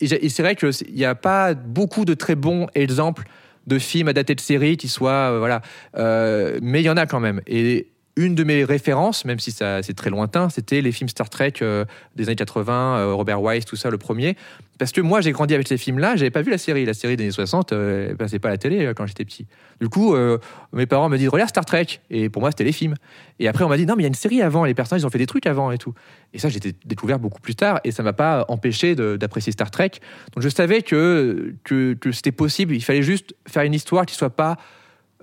c'est 0.00 0.42
vrai 0.42 0.56
qu'il 0.56 0.70
n'y 0.94 1.04
a 1.04 1.14
pas 1.14 1.54
beaucoup 1.54 2.04
de 2.04 2.14
très 2.14 2.34
bons 2.34 2.68
exemples 2.74 3.24
de 3.66 3.78
films 3.78 4.08
adaptés 4.08 4.34
de 4.34 4.40
séries 4.40 4.76
qui 4.76 4.88
soient. 4.88 5.32
Euh, 5.32 5.38
voilà. 5.38 5.62
Euh, 5.96 6.58
mais 6.62 6.82
il 6.82 6.84
y 6.84 6.90
en 6.90 6.96
a 6.96 7.06
quand 7.06 7.20
même. 7.20 7.40
Et 7.46 7.92
une 8.16 8.34
de 8.34 8.44
mes 8.44 8.64
références, 8.64 9.24
même 9.24 9.38
si 9.38 9.52
c'est 9.52 9.94
très 9.94 10.10
lointain, 10.10 10.48
c'était 10.50 10.80
les 10.80 10.92
films 10.92 11.08
Star 11.08 11.30
Trek 11.30 11.54
euh, 11.62 11.84
des 12.14 12.28
années 12.28 12.36
80, 12.36 12.98
euh, 12.98 13.14
Robert 13.14 13.42
Wise, 13.42 13.64
tout 13.64 13.76
ça, 13.76 13.90
le 13.90 13.98
premier. 13.98 14.36
Parce 14.82 14.90
que 14.90 15.00
moi, 15.00 15.20
j'ai 15.20 15.30
grandi 15.30 15.54
avec 15.54 15.68
ces 15.68 15.76
films-là, 15.76 16.16
j'avais 16.16 16.32
pas 16.32 16.42
vu 16.42 16.50
la 16.50 16.58
série. 16.58 16.84
La 16.84 16.92
série 16.92 17.16
des 17.16 17.22
années 17.22 17.30
60, 17.30 17.72
euh, 17.72 18.16
passait 18.16 18.40
pas 18.40 18.48
la 18.48 18.58
télé 18.58 18.92
quand 18.96 19.06
j'étais 19.06 19.24
petit. 19.24 19.46
Du 19.80 19.88
coup, 19.88 20.16
mes 20.72 20.86
parents 20.86 21.08
me 21.08 21.16
disent 21.16 21.28
regarde 21.28 21.50
Star 21.50 21.64
Trek, 21.64 21.86
et 22.10 22.28
pour 22.28 22.42
moi, 22.42 22.50
c'était 22.50 22.64
les 22.64 22.72
films. 22.72 22.94
Et 23.38 23.46
après, 23.46 23.62
on 23.62 23.68
m'a 23.68 23.76
dit 23.76 23.86
non, 23.86 23.94
mais 23.94 24.02
il 24.02 24.04
y 24.04 24.06
a 24.06 24.08
une 24.08 24.14
série 24.14 24.42
avant, 24.42 24.64
les 24.64 24.74
personnages 24.74 25.02
ils 25.02 25.06
ont 25.06 25.10
fait 25.10 25.18
des 25.18 25.26
trucs 25.26 25.46
avant 25.46 25.70
et 25.70 25.78
tout. 25.78 25.94
Et 26.34 26.40
ça, 26.40 26.48
j'ai 26.48 26.58
découvert 26.84 27.20
beaucoup 27.20 27.40
plus 27.40 27.54
tard, 27.54 27.78
et 27.84 27.92
ça 27.92 28.02
m'a 28.02 28.12
pas 28.12 28.44
empêché 28.48 28.96
d'apprécier 28.96 29.52
Star 29.52 29.70
Trek. 29.70 29.92
Donc, 30.34 30.42
je 30.42 30.48
savais 30.48 30.82
que, 30.82 31.54
que, 31.62 31.94
que 31.94 32.10
c'était 32.10 32.32
possible. 32.32 32.74
Il 32.74 32.82
fallait 32.82 33.02
juste 33.02 33.36
faire 33.46 33.62
une 33.62 33.74
histoire 33.74 34.04
qui 34.04 34.16
soit 34.16 34.30
pas 34.30 34.56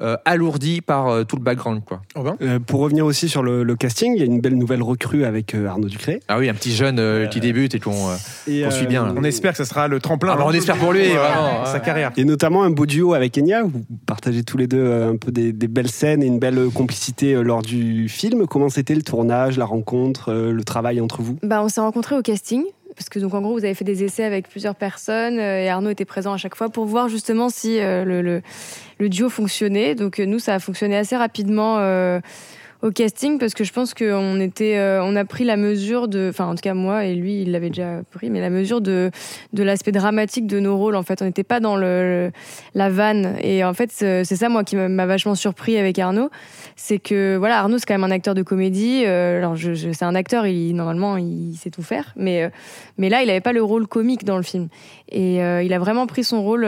euh, 0.01 0.15
alourdi 0.23 0.79
par 0.79 1.07
euh, 1.07 1.23
tout 1.25 1.35
le 1.35 1.41
background. 1.41 1.81
Quoi. 1.83 2.01
Euh, 2.41 2.59
pour 2.59 2.79
revenir 2.79 3.05
aussi 3.05 3.27
sur 3.27 3.43
le, 3.43 3.75
casting, 3.75 4.13
il 4.15 4.19
y 4.19 4.21
a 4.21 4.25
une 4.25 4.39
belle 4.39 4.55
nouvelle 4.55 4.81
recrue 4.81 5.25
avec 5.25 5.53
Arnaud 5.53 5.89
Ducré. 5.89 6.21
Ah 6.27 6.37
oui, 6.37 6.47
un 6.47 6.53
petit 6.53 6.73
jeune 6.73 7.27
qui 7.29 7.39
débute 7.39 7.75
et 7.75 7.79
qu'on 7.79 8.09
suit 8.45 8.87
bien. 8.87 9.13
On 9.15 9.23
espère 9.23 9.51
que 9.51 9.57
ce 9.57 9.65
sera 9.65 9.87
le 9.87 9.99
tremplin. 9.99 10.35
Ah, 10.37 10.43
on 10.45 10.51
espère 10.51 10.77
pour 10.77 10.93
lui, 10.93 11.07
vraiment, 11.07 11.65
sa 11.65 11.79
carrière. 11.79 12.11
Et 12.17 12.23
notamment 12.23 12.63
un 12.63 12.69
beau 12.69 12.85
duo 12.85 13.13
avec 13.13 13.37
Enya. 13.37 13.63
Vous 13.63 13.83
partagez 14.05 14.43
tous 14.43 14.57
les 14.57 14.67
deux 14.67 14.89
un 15.03 15.17
peu 15.17 15.31
des, 15.31 15.51
belles 15.51 15.91
scènes 15.91 16.23
et 16.23 16.27
une 16.27 16.39
belle 16.39 16.69
complicité 16.73 17.33
lors 17.33 17.61
du 17.61 18.09
film. 18.09 18.47
Comment 18.47 18.69
c'était 18.69 18.95
le 18.95 19.03
tournage, 19.03 19.57
la 19.57 19.65
rencontre, 19.65 20.31
le 20.31 20.63
travail 20.63 21.01
entre 21.01 21.21
vous? 21.21 21.37
Bah, 21.43 21.61
On 21.63 21.69
s'est 21.69 21.81
rencontrés 21.81 22.15
au 22.15 22.21
casting 22.21 22.63
parce 22.99 23.07
que 23.07 23.19
donc 23.19 23.33
en 23.33 23.39
gros 23.39 23.53
vous 23.53 23.63
avez 23.63 23.75
fait 23.75 23.85
des 23.85 24.03
essais 24.03 24.25
avec 24.25 24.49
plusieurs 24.49 24.75
personnes 24.75 25.39
euh, 25.39 25.63
et 25.63 25.69
Arnaud 25.69 25.89
était 25.89 26.03
présent 26.03 26.33
à 26.33 26.37
chaque 26.37 26.55
fois 26.55 26.67
pour 26.67 26.83
voir 26.83 27.07
justement 27.07 27.47
si 27.47 27.79
euh, 27.79 28.03
le, 28.03 28.41
le, 28.99 29.09
duo 29.09 29.29
fonctionnait. 29.29 29.95
Donc 29.95 30.19
euh, 30.19 30.25
nous 30.25 30.37
ça 30.37 30.55
a 30.55 30.59
fonctionné 30.59 30.97
assez 30.97 31.15
rapidement 31.15 31.77
au 32.81 32.91
casting 32.91 33.39
parce 33.39 33.53
que 33.53 33.63
je 33.63 33.73
pense 33.73 33.93
qu'on 33.93 34.39
était, 34.39 34.77
euh, 34.77 35.03
on 35.03 35.15
a 35.15 35.25
pris 35.25 35.43
la 35.43 35.57
mesure 35.57 36.07
de, 36.07 36.27
enfin 36.29 36.47
en 36.47 36.55
tout 36.55 36.61
cas 36.61 36.73
moi 36.73 37.05
et 37.05 37.13
lui 37.13 37.41
il 37.41 37.51
l'avait 37.51 37.69
déjà 37.69 38.01
pris, 38.11 38.29
mais 38.29 38.39
la 38.39 38.49
mesure 38.49 38.79
de 38.79 39.11
de 39.53 39.63
l'aspect 39.63 39.91
dramatique 39.91 40.47
de 40.47 40.59
nos 40.59 40.77
rôles. 40.77 40.95
En 40.95 41.03
fait, 41.03 41.21
on 41.21 41.25
n'était 41.25 41.43
pas 41.43 41.59
dans 41.59 41.75
le, 41.75 42.31
la 42.75 42.89
vanne 42.89 43.35
et 43.41 43.63
en 43.63 43.73
fait 43.73 43.91
c'est 43.91 44.23
ça 44.23 44.49
moi 44.49 44.63
qui 44.63 44.75
m'a 44.75 45.05
vachement 45.05 45.35
surpris 45.35 45.77
avec 45.77 45.99
Arnaud, 45.99 46.29
c'est 46.75 46.99
que 46.99 47.35
voilà 47.37 47.59
Arnaud 47.59 47.77
c'est 47.77 47.85
quand 47.85 47.95
même 47.95 48.03
un 48.03 48.11
acteur 48.11 48.33
de 48.33 48.43
comédie. 48.43 49.03
Euh, 49.05 49.39
alors 49.39 49.55
je, 49.55 49.73
c'est 49.73 50.05
un 50.05 50.15
acteur, 50.15 50.47
il 50.47 50.73
normalement 50.73 51.17
il 51.17 51.55
sait 51.55 51.71
tout 51.71 51.83
faire, 51.83 52.13
mais 52.15 52.43
euh, 52.43 52.49
mais 52.97 53.09
là 53.09 53.23
il 53.23 53.29
avait 53.29 53.41
pas 53.41 53.53
le 53.53 53.63
rôle 53.63 53.87
comique 53.87 54.23
dans 54.23 54.37
le 54.37 54.43
film 54.43 54.69
et 55.11 55.35
il 55.65 55.73
a 55.73 55.79
vraiment 55.79 56.07
pris 56.07 56.23
son 56.23 56.41
rôle 56.41 56.67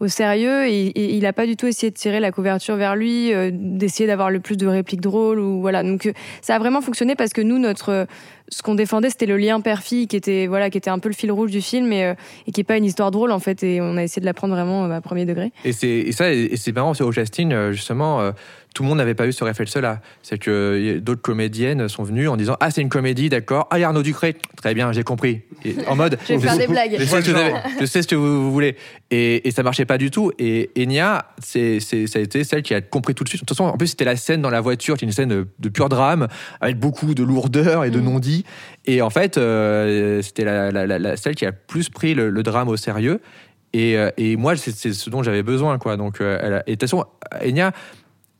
au 0.00 0.08
sérieux 0.08 0.66
et, 0.66 1.16
il 1.16 1.26
a 1.26 1.32
pas 1.32 1.46
du 1.46 1.56
tout 1.56 1.66
essayé 1.66 1.90
de 1.90 1.96
tirer 1.96 2.20
la 2.20 2.32
couverture 2.32 2.76
vers 2.76 2.96
lui, 2.96 3.32
d'essayer 3.52 4.06
d'avoir 4.06 4.30
le 4.30 4.40
plus 4.40 4.56
de 4.56 4.66
répliques 4.66 5.00
drôles 5.00 5.38
ou 5.38 5.60
voilà. 5.60 5.82
Donc 5.82 6.06
euh, 6.06 6.12
ça 6.40 6.54
a 6.54 6.58
vraiment 6.58 6.80
fonctionné 6.80 7.14
parce 7.14 7.32
que 7.32 7.40
nous 7.40 7.58
notre 7.58 8.06
ce 8.48 8.62
qu'on 8.62 8.74
défendait 8.74 9.10
c'était 9.10 9.26
le 9.26 9.36
lien 9.36 9.60
père-fille 9.60 10.06
qui 10.06 10.16
était 10.16 10.46
voilà 10.46 10.68
qui 10.70 10.78
était 10.78 10.90
un 10.90 10.98
peu 10.98 11.08
le 11.08 11.14
fil 11.14 11.32
rouge 11.32 11.50
du 11.50 11.62
film 11.62 11.92
et, 11.92 12.04
euh, 12.04 12.14
qui 12.52 12.60
est 12.60 12.64
pas 12.64 12.76
une 12.76 12.84
histoire 12.84 13.10
drôle 13.10 13.32
en 13.32 13.38
fait 13.38 13.62
et 13.62 13.80
on 13.80 13.96
a 13.96 14.02
essayé 14.02 14.20
de 14.20 14.26
la 14.26 14.34
prendre 14.34 14.54
vraiment 14.54 14.84
à 14.84 15.00
premier 15.00 15.24
degré. 15.24 15.52
Et 15.64 15.72
c'est 15.72 16.12
ça 16.12 16.32
et 16.32 16.56
c'est 16.56 16.72
marrant 16.72 16.94
c'est 16.94 17.04
au 17.04 17.10
casting 17.10 17.52
euh, 17.52 17.72
justement 17.72 18.32
tout 18.74 18.82
le 18.82 18.88
monde 18.88 18.98
n'avait 18.98 19.14
pas 19.14 19.26
eu 19.26 19.32
ce 19.32 19.44
réflexe-là. 19.44 20.00
C'est 20.22 20.38
que 20.38 20.98
d'autres 20.98 21.22
comédiennes 21.22 21.88
sont 21.88 22.02
venues 22.02 22.28
en 22.28 22.36
disant 22.36 22.56
Ah, 22.60 22.70
c'est 22.70 22.80
une 22.80 22.88
comédie, 22.88 23.28
d'accord. 23.28 23.68
Ah, 23.70 23.78
il 23.78 23.82
y 23.82 23.84
a 23.84 23.88
Arnaud 23.88 24.02
Ducré. 24.02 24.36
Très 24.56 24.74
bien, 24.74 24.92
j'ai 24.92 25.02
compris. 25.02 25.42
en 25.86 25.96
mode 25.96 26.18
Je 26.28 26.34
vais 26.34 26.40
faire 26.40 26.56
des 26.56 26.66
blagues. 26.66 26.96
Je 26.98 27.04
sais, 27.86 28.02
ce 28.02 28.08
que 28.08 28.14
vous, 28.14 28.50
voulez. 28.52 28.76
Et, 29.10 29.46
et, 29.46 29.50
ça 29.50 29.62
marchait 29.62 29.84
pas 29.84 29.98
du 29.98 30.10
tout. 30.10 30.32
Et 30.38 30.70
Enya, 30.76 31.26
c'est, 31.42 31.80
ça 31.80 32.18
a 32.18 32.22
été 32.22 32.44
celle 32.44 32.62
qui 32.62 32.74
a 32.74 32.80
compris 32.80 33.14
tout 33.14 33.24
de 33.24 33.28
suite. 33.28 33.42
De 33.42 33.46
toute 33.46 33.56
façon, 33.56 33.68
en 33.68 33.76
plus, 33.76 33.88
c'était 33.88 34.04
la 34.04 34.16
scène 34.16 34.42
dans 34.42 34.50
la 34.50 34.60
voiture, 34.60 34.96
qui 34.96 35.04
est 35.04 35.08
une 35.08 35.12
scène 35.12 35.46
de, 35.58 35.68
pur 35.68 35.88
drame, 35.88 36.28
avec 36.60 36.78
beaucoup 36.78 37.14
de 37.14 37.22
lourdeur 37.22 37.84
et 37.84 37.90
de 37.90 37.98
mm. 37.98 38.04
non-dits. 38.04 38.44
Et 38.86 39.02
en 39.02 39.10
fait, 39.10 39.38
euh, 39.38 40.22
c'était 40.22 40.44
la, 40.44 41.16
celle 41.16 41.34
qui 41.34 41.46
a 41.46 41.52
plus 41.52 41.88
pris 41.88 42.14
le, 42.14 42.42
drame 42.42 42.68
au 42.68 42.76
sérieux. 42.76 43.20
Et, 43.72 43.96
euh, 43.96 44.10
et 44.16 44.36
moi, 44.36 44.56
c'est, 44.56 44.92
ce 44.92 45.10
dont 45.10 45.22
j'avais 45.22 45.42
besoin. 45.42 45.78
Quoi. 45.78 45.96
Donc, 45.96 46.20
euh, 46.20 46.60
et 46.66 46.72
de 46.72 46.76
toute 46.76 46.82
façon, 46.82 47.04
Enya, 47.42 47.72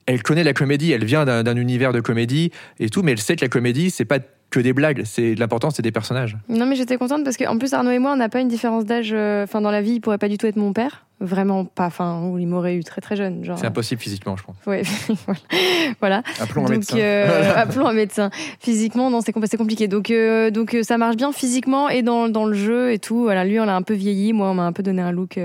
elle 0.06 0.22
connaît 0.22 0.44
la 0.44 0.52
comédie, 0.52 0.92
elle 0.92 1.04
vient 1.04 1.24
d'un 1.24 1.56
univers 1.56 1.92
de 1.92 2.00
comédie 2.00 2.50
et 2.78 2.88
tout, 2.88 3.02
mais 3.02 3.12
elle 3.12 3.20
sait 3.20 3.36
que 3.36 3.44
la 3.44 3.48
comédie, 3.48 3.90
c'est 3.90 4.04
pas 4.04 4.18
que 4.52 4.60
des 4.60 4.72
blagues, 4.72 5.02
c'est 5.04 5.34
l'important, 5.34 5.70
c'est 5.70 5.82
des 5.82 5.92
personnages. 5.92 6.36
Non, 6.48 6.66
mais 6.66 6.76
j'étais 6.76 6.98
contente 6.98 7.24
parce 7.24 7.36
qu'en 7.36 7.56
plus 7.58 7.72
Arnaud 7.72 7.90
et 7.90 7.98
moi, 7.98 8.12
on 8.12 8.16
n'a 8.16 8.28
pas 8.28 8.40
une 8.40 8.48
différence 8.48 8.84
d'âge. 8.84 9.10
Euh, 9.12 9.44
enfin, 9.44 9.60
dans 9.60 9.70
la 9.70 9.80
vie, 9.80 9.92
il 9.92 10.00
pourrait 10.00 10.18
pas 10.18 10.28
du 10.28 10.36
tout 10.36 10.46
être 10.46 10.56
mon 10.56 10.74
père, 10.74 11.06
vraiment 11.20 11.64
pas. 11.64 11.86
Enfin, 11.86 12.34
il 12.38 12.46
m'aurait 12.46 12.76
eu 12.76 12.84
très 12.84 13.00
très 13.00 13.16
jeune. 13.16 13.42
C'est 13.56 13.66
impossible 13.66 14.02
physiquement, 14.02 14.36
je 14.36 14.44
pense. 14.44 14.56
Oui, 14.66 14.82
voilà. 16.00 16.22
Appelons 16.38 16.66
un 16.66 16.70
médecin. 16.70 16.98
Euh, 16.98 17.52
appelons 17.56 17.86
un 17.86 17.94
médecin. 17.94 18.28
Physiquement, 18.60 19.10
non, 19.10 19.22
c'est 19.22 19.32
compliqué. 19.32 19.88
Donc, 19.88 20.10
euh, 20.10 20.50
donc 20.50 20.76
ça 20.82 20.98
marche 20.98 21.16
bien 21.16 21.32
physiquement 21.32 21.88
et 21.88 22.02
dans, 22.02 22.28
dans, 22.28 22.44
le 22.44 22.54
jeu 22.54 22.92
et 22.92 22.98
tout. 22.98 23.22
Voilà, 23.22 23.46
lui, 23.46 23.58
on 23.58 23.64
l'a 23.64 23.74
un 23.74 23.82
peu 23.82 23.94
vieilli, 23.94 24.34
moi, 24.34 24.50
on 24.50 24.54
m'a 24.54 24.64
un 24.64 24.72
peu 24.72 24.82
donné 24.82 25.00
un 25.00 25.12
look 25.12 25.38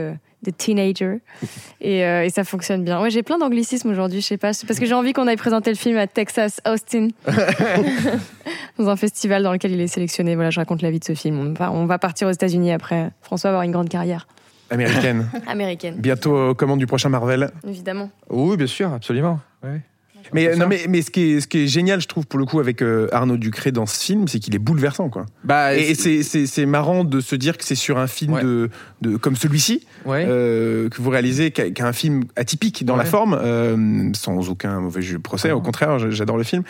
de 0.44 0.52
teenager. 0.52 1.20
Et, 1.82 2.04
euh, 2.06 2.26
et, 2.26 2.30
ça 2.30 2.44
fonctionne 2.44 2.84
bien. 2.84 3.02
Ouais, 3.02 3.10
j'ai 3.12 3.22
plein 3.24 3.38
d'anglicismes 3.38 3.90
aujourd'hui, 3.90 4.22
je 4.22 4.26
sais 4.26 4.38
pas. 4.38 4.52
Parce 4.68 4.80
que 4.80 4.86
j'ai 4.86 4.94
envie 4.94 5.14
qu'on 5.14 5.28
aille 5.28 5.38
présenter 5.38 5.70
le 5.70 5.76
film 5.76 5.98
à 5.98 6.08
Texas, 6.08 6.60
Austin, 6.68 7.10
dans 8.80 8.90
un 8.90 8.96
festival 8.96 9.44
dans 9.44 9.52
lequel 9.52 9.72
il 9.72 9.80
est 9.80 9.88
sélectionné. 9.88 10.34
Voilà, 10.36 10.50
je 10.50 10.60
raconte 10.60 10.82
la 10.82 10.90
vie 10.90 11.00
de 11.00 11.04
ce 11.04 11.14
film. 11.14 11.40
On 11.40 11.54
va, 11.54 11.72
on 11.72 11.86
va 11.86 12.00
partir 12.00 12.28
aux 12.28 12.32
États-Unis 12.32 12.72
après. 12.72 13.12
François 13.22 13.52
va 13.52 13.58
avoir 13.58 13.64
une 13.64 13.72
grande 13.72 13.90
carrière. 13.90 14.28
Américaine. 14.70 15.30
Américaine. 15.48 15.96
Bientôt 15.98 16.50
aux 16.50 16.56
commandes 16.56 16.80
du 16.80 16.88
prochain 16.88 17.10
Marvel. 17.10 17.52
Évidemment. 17.68 18.10
Oui, 18.30 18.58
bien 18.58 18.68
sûr, 18.68 18.92
absolument. 18.92 19.40
Ouais. 19.64 19.82
Mais, 20.34 20.56
non, 20.56 20.68
mais, 20.68 20.86
mais 20.90 21.02
ce, 21.02 21.12
qui 21.12 21.34
est, 21.34 21.42
ce 21.42 21.48
qui 21.48 21.60
est 21.64 21.68
génial, 21.68 22.02
je 22.02 22.08
trouve, 22.08 22.26
pour 22.26 22.40
le 22.40 22.46
coup, 22.46 22.60
avec 22.60 22.82
euh, 22.82 23.08
Arnaud 23.12 23.38
Ducré 23.38 23.72
dans 23.72 23.86
ce 23.86 24.00
film, 24.04 24.28
c'est 24.28 24.40
qu'il 24.40 24.54
est 24.56 24.60
bouleversant. 24.60 25.10
Quoi. 25.10 25.26
Bah, 25.44 25.76
et 25.76 25.94
c'est 25.96 26.66
marrant 26.66 27.04
de 27.04 27.20
se 27.22 27.36
dire 27.36 27.58
que 27.58 27.64
c'est 27.64 27.76
sur 27.76 27.98
un 27.98 28.08
film 28.08 28.40
de, 28.42 28.70
de, 29.02 29.18
comme 29.18 29.36
celui-ci, 29.36 29.86
ouais. 30.06 30.26
euh, 30.28 30.90
que 30.90 31.02
vous 31.02 31.10
réalisez, 31.10 31.52
qui 31.52 31.62
est 31.62 31.82
un 31.82 31.94
film 31.94 32.24
atypique 32.36 32.86
dans 32.86 32.94
Ouais. 32.98 33.04
la 33.04 33.10
forme, 33.10 33.38
euh, 33.42 34.10
sans 34.14 34.50
aucun 34.50 34.80
mauvais 34.82 35.02
jeu 35.02 35.20
procès, 35.20 35.52
au 35.52 35.62
contraire, 35.62 36.00
j'adore 36.12 36.38
le 36.38 36.44
film, 36.44 36.64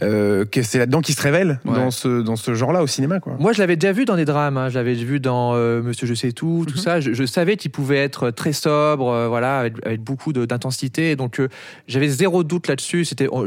que 0.00 0.62
c'est 0.62 0.78
là-dedans 0.78 1.00
qu'il 1.00 1.14
se 1.14 1.22
révèle 1.22 1.60
dans 1.64 1.90
ce, 1.90 2.22
dans 2.22 2.36
ce 2.36 2.54
genre-là 2.54 2.82
au 2.82 2.86
cinéma. 2.86 3.20
Quoi. 3.20 3.36
Moi, 3.38 3.52
je 3.52 3.58
l'avais 3.60 3.76
déjà 3.76 3.92
vu 3.92 4.04
dans 4.04 4.16
des 4.16 4.24
drames. 4.24 4.56
hein. 4.56 4.68
Je 4.68 4.74
l'avais 4.74 4.94
vu 4.94 5.20
dans 5.20 5.54
Monsieur 5.54 6.06
Je 6.06 6.14
sais 6.14 6.32
tout, 6.32 6.60
Mhm. 6.60 6.66
tout 6.66 6.76
ça. 6.78 7.00
Je, 7.00 7.12
je 7.12 7.24
savais 7.24 7.56
qu'il 7.56 7.70
pouvait 7.70 7.98
être 7.98 8.30
très 8.30 8.52
sobre, 8.52 9.26
voilà, 9.28 9.58
avec, 9.60 9.74
avec 9.84 10.00
beaucoup 10.02 10.32
d'intensité. 10.32 11.16
Donc, 11.16 11.40
j'avais 11.88 12.08
zéro 12.08 12.42
doute 12.44 12.68
là-dessus. 12.68 12.99
C'était 13.04 13.28
oh, 13.30 13.46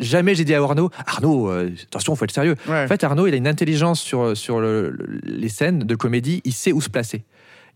jamais 0.00 0.34
j'ai 0.34 0.44
dit 0.44 0.54
à 0.54 0.62
Arnaud, 0.62 0.90
Arnaud, 1.06 1.50
euh, 1.50 1.70
attention, 1.84 2.14
faut 2.16 2.24
être 2.24 2.32
sérieux. 2.32 2.56
Ouais. 2.68 2.84
En 2.84 2.88
fait, 2.88 3.02
Arnaud, 3.04 3.26
il 3.26 3.34
a 3.34 3.36
une 3.36 3.48
intelligence 3.48 4.00
sur 4.00 4.36
sur 4.36 4.60
le- 4.60 4.90
le- 4.90 5.20
les 5.24 5.48
scènes 5.48 5.80
de 5.80 5.94
comédie. 5.94 6.40
Il 6.44 6.52
sait 6.52 6.72
où 6.72 6.80
se 6.80 6.88
placer. 6.90 7.24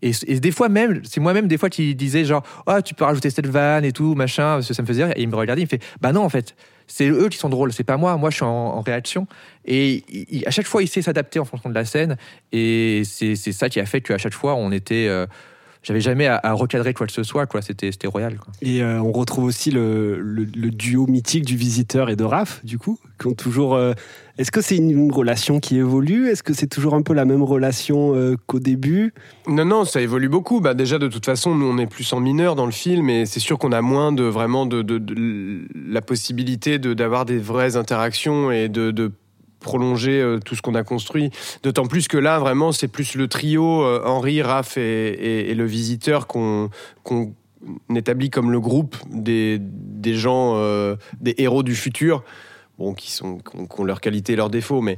Et, 0.03 0.11
et 0.27 0.39
des 0.39 0.51
fois 0.51 0.69
même, 0.69 1.01
c'est 1.03 1.19
moi-même 1.19 1.47
des 1.47 1.57
fois 1.57 1.69
qui 1.71 1.95
disais 1.95 2.23
genre, 2.23 2.43
ah, 2.67 2.83
tu 2.83 2.93
peux 2.93 3.03
rajouter 3.03 3.31
cette 3.31 3.47
vanne 3.47 3.83
et 3.83 3.91
tout, 3.91 4.13
machin, 4.13 4.55
parce 4.55 4.67
que 4.67 4.73
ça 4.75 4.83
me 4.83 4.87
faisait 4.87 5.05
rire. 5.05 5.13
Et 5.17 5.23
il 5.23 5.27
me 5.29 5.35
regardait, 5.35 5.61
il 5.63 5.65
me 5.65 5.69
fait, 5.69 5.81
bah 6.01 6.11
non, 6.13 6.21
en 6.23 6.29
fait, 6.29 6.55
c'est 6.85 7.09
eux 7.09 7.29
qui 7.29 7.37
sont 7.39 7.49
drôles, 7.49 7.73
c'est 7.73 7.83
pas 7.83 7.97
moi. 7.97 8.15
Moi, 8.15 8.29
je 8.29 8.35
suis 8.35 8.45
en, 8.45 8.47
en 8.49 8.81
réaction. 8.81 9.25
Et 9.65 10.03
il- 10.29 10.45
à 10.45 10.51
chaque 10.51 10.67
fois, 10.67 10.83
il 10.83 10.87
sait 10.87 11.01
s'adapter 11.01 11.39
en 11.39 11.45
fonction 11.45 11.69
de 11.69 11.73
la 11.75 11.83
scène. 11.83 12.15
Et 12.51 13.01
c'est 13.05 13.35
c'est 13.35 13.51
ça 13.51 13.69
qui 13.69 13.79
a 13.79 13.85
fait 13.87 14.01
qu'à 14.01 14.19
chaque 14.19 14.33
fois, 14.35 14.53
on 14.55 14.71
était. 14.71 15.07
euh, 15.07 15.25
j'avais 15.83 16.01
jamais 16.01 16.27
à, 16.27 16.39
à 16.43 16.53
recadrer 16.53 16.93
quoi 16.93 17.07
que 17.07 17.13
ce 17.13 17.23
soit, 17.23 17.45
quoi. 17.45 17.61
C'était 17.61 17.91
c'était 17.91 18.07
royal. 18.07 18.37
Quoi. 18.37 18.53
Et 18.61 18.81
euh, 18.81 18.99
on 19.01 19.11
retrouve 19.11 19.45
aussi 19.45 19.71
le, 19.71 20.19
le- 20.19 20.43
le 20.55 20.69
duo 20.71 21.07
mythique 21.07 21.45
du 21.45 21.55
visiteur 21.55 22.09
et 22.09 22.15
de 22.15 22.23
Raph, 22.23 22.63
du 22.65 22.77
coup, 22.77 22.99
qui 23.19 23.27
ont 23.27 23.33
toujours. 23.33 23.75
euh, 23.75 23.93
Est-ce 24.37 24.51
que 24.51 24.61
c'est 24.61 24.75
une, 24.77 24.91
une 24.91 25.11
relation 25.11 25.59
qui 25.59 25.77
évolue? 25.77 26.27
Est-ce 26.29 26.43
que 26.43 26.53
c'est 26.53 26.67
toujours 26.67 26.93
un 26.93 27.01
peu 27.01 27.13
la 27.13 27.25
même 27.25 27.41
relation 27.43 28.13
euh, 28.15 28.35
qu'au 28.47 28.59
début? 28.59 29.13
Non, 29.47 29.65
non, 29.65 29.85
ça 29.85 30.01
évolue 30.01 30.29
beaucoup. 30.29 30.59
Bah, 30.61 30.73
déjà, 30.73 30.99
de 30.99 31.07
toute 31.07 31.25
façon, 31.25 31.55
nous, 31.55 31.65
on 31.65 31.77
est 31.77 31.87
plus 31.87 32.11
en 32.13 32.19
mineur 32.19 32.55
dans 32.55 32.65
le 32.65 32.71
film, 32.71 33.09
et 33.09 33.25
c'est 33.25 33.39
sûr 33.39 33.57
qu'on 33.57 33.71
a 33.71 33.81
moins 33.81 34.11
de 34.11 34.23
vraiment 34.23 34.65
de, 34.65 34.81
de- 34.81 34.97
de- 34.99 35.67
la 35.89 36.01
possibilité 36.01 36.77
de- 36.79 36.93
d'avoir 36.93 37.25
des 37.25 37.37
vraies 37.37 37.75
interactions 37.77 38.51
et 38.51 38.69
de, 38.69 38.91
de 38.91 39.11
prolonger 39.67 40.21
euh, 40.21 40.39
tout 40.39 40.55
ce 40.55 40.61
qu'on 40.61 40.75
a 40.75 40.83
construit. 40.83 41.29
D'autant 41.61 41.87
plus 41.87 42.07
que 42.07 42.17
là, 42.17 42.39
vraiment, 42.39 42.71
c'est 42.71 42.87
plus 42.87 43.15
le 43.15 43.27
trio 43.27 43.83
euh, 43.83 44.01
Henri, 44.05 44.41
Raph 44.41 44.77
et, 44.77 45.53
le 45.53 45.65
visiteur 45.65 46.25
qu'on 46.25 46.69
établit 47.93 48.29
comme 48.29 48.49
le 48.49 48.61
groupe 48.61 48.95
des, 49.09 49.59
gens, 50.13 50.53
euh, 50.55 50.95
des 51.19 51.35
héros 51.37 51.63
du 51.63 51.75
futur. 51.75 52.23
Bon, 52.79 52.93
qui 52.93 53.11
sont 53.11 53.39
qui 53.39 53.57
ont, 53.57 53.65
qui 53.65 53.81
ont 53.81 53.83
leurs 53.83 53.99
qualités 53.99 54.33
et 54.33 54.35
leurs 54.35 54.51
défauts, 54.51 54.81
mais 54.81 54.97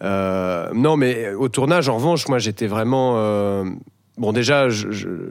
non, 0.00 0.96
mais 0.96 1.32
au 1.34 1.48
tournage, 1.48 1.88
en 1.88 1.96
revanche, 1.96 2.26
moi, 2.26 2.38
j'étais 2.38 2.66
vraiment. 2.66 3.16
Bon, 4.16 4.32
déjà, 4.32 4.68
je, 4.68 4.88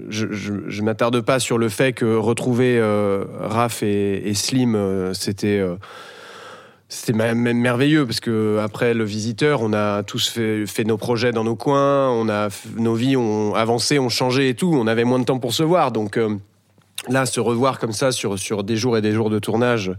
je, 0.10 0.82
m'attarde 0.82 1.20
pas 1.22 1.40
sur 1.40 1.58
le 1.58 1.68
fait 1.68 1.92
que 1.92 2.06
retrouver 2.16 2.78
euh, 2.80 3.26
Raph 3.40 3.84
et, 3.84 4.34
Slim, 4.34 5.12
c'était 5.14 5.62
c'était 6.90 7.14
même 7.14 7.42
merveilleux 7.58 8.06
parce 8.06 8.22
que 8.22 8.60
après 8.64 8.94
le 8.94 9.04
visiteur, 9.04 9.62
on 9.62 9.74
a 9.74 10.04
tous 10.04 10.30
fait, 10.30 10.84
nos 10.86 10.98
projets 10.98 11.34
dans 11.34 11.44
nos 11.44 11.56
coins, 11.56 12.10
on 12.12 12.30
a 12.30 12.48
nos 12.78 12.96
vies 12.96 13.18
ont 13.18 13.54
avancé, 13.56 14.00
ont 14.00 14.10
changé 14.10 14.50
et 14.50 14.54
tout. 14.54 14.72
On 14.74 14.88
avait 14.88 15.04
moins 15.04 15.20
de 15.20 15.26
temps 15.26 15.40
pour 15.40 15.54
se 15.54 15.64
voir, 15.64 15.92
donc 15.92 16.18
euh, 16.18 16.38
là, 17.10 17.26
se 17.26 17.42
revoir 17.42 17.80
comme 17.80 17.92
ça 17.92 18.14
sur 18.14 18.40
sur 18.40 18.64
des 18.64 18.78
jours 18.78 18.98
et 18.98 19.02
des 19.02 19.12
jours 19.12 19.30
de 19.30 19.38
tournage, 19.38 19.92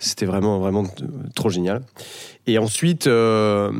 c'était 0.00 0.26
vraiment 0.26 0.58
vraiment 0.58 0.84
trop 1.36 1.50
génial. 1.50 1.82
Et 2.48 2.58
ensuite, 2.58 3.06
euh, 3.06 3.70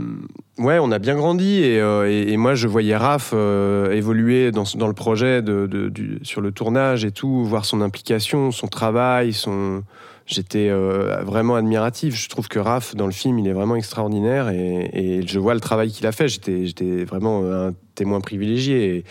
ouais, 0.59 0.79
on 0.79 0.93
a 0.93 1.01
bien 1.01 1.17
grandi 1.17 1.65
et, 1.65 1.81
euh, 1.81 2.37
moi 2.37 2.55
je 2.55 2.69
voyais 2.69 2.97
Raph 2.97 3.33
évoluer 3.33 4.53
dans, 4.53 4.65
dans 4.77 4.87
le 4.87 4.95
projet 4.95 5.43
de, 5.43 5.91
sur 6.23 6.41
le 6.41 6.53
tournage 6.53 7.05
et 7.05 7.11
tout, 7.11 7.45
voir 7.45 7.65
son 7.65 7.81
implication, 7.81 8.53
son 8.53 8.69
travail, 8.69 9.33
son. 9.33 9.83
J'étais 10.29 10.69
euh, 10.69 11.23
vraiment 11.23 11.57
admiratif. 11.57 12.15
Je 12.15 12.29
trouve 12.29 12.49
que 12.49 12.59
Raph 12.59 12.95
dans 12.95 13.07
le 13.07 13.13
film, 13.13 13.39
il 13.39 13.49
est 13.49 13.55
vraiment 13.55 13.77
extraordinaire 13.77 14.51
et, 14.51 15.23
je 15.27 15.39
vois 15.39 15.55
le 15.55 15.61
travail 15.61 15.91
qu'il 15.91 16.07
a 16.07 16.13
fait. 16.13 16.29
J'étais, 16.29 17.05
vraiment 17.05 17.51
un 17.51 17.73
témoin 17.95 18.21
privilégié. 18.21 18.99
Euh, 18.99 19.03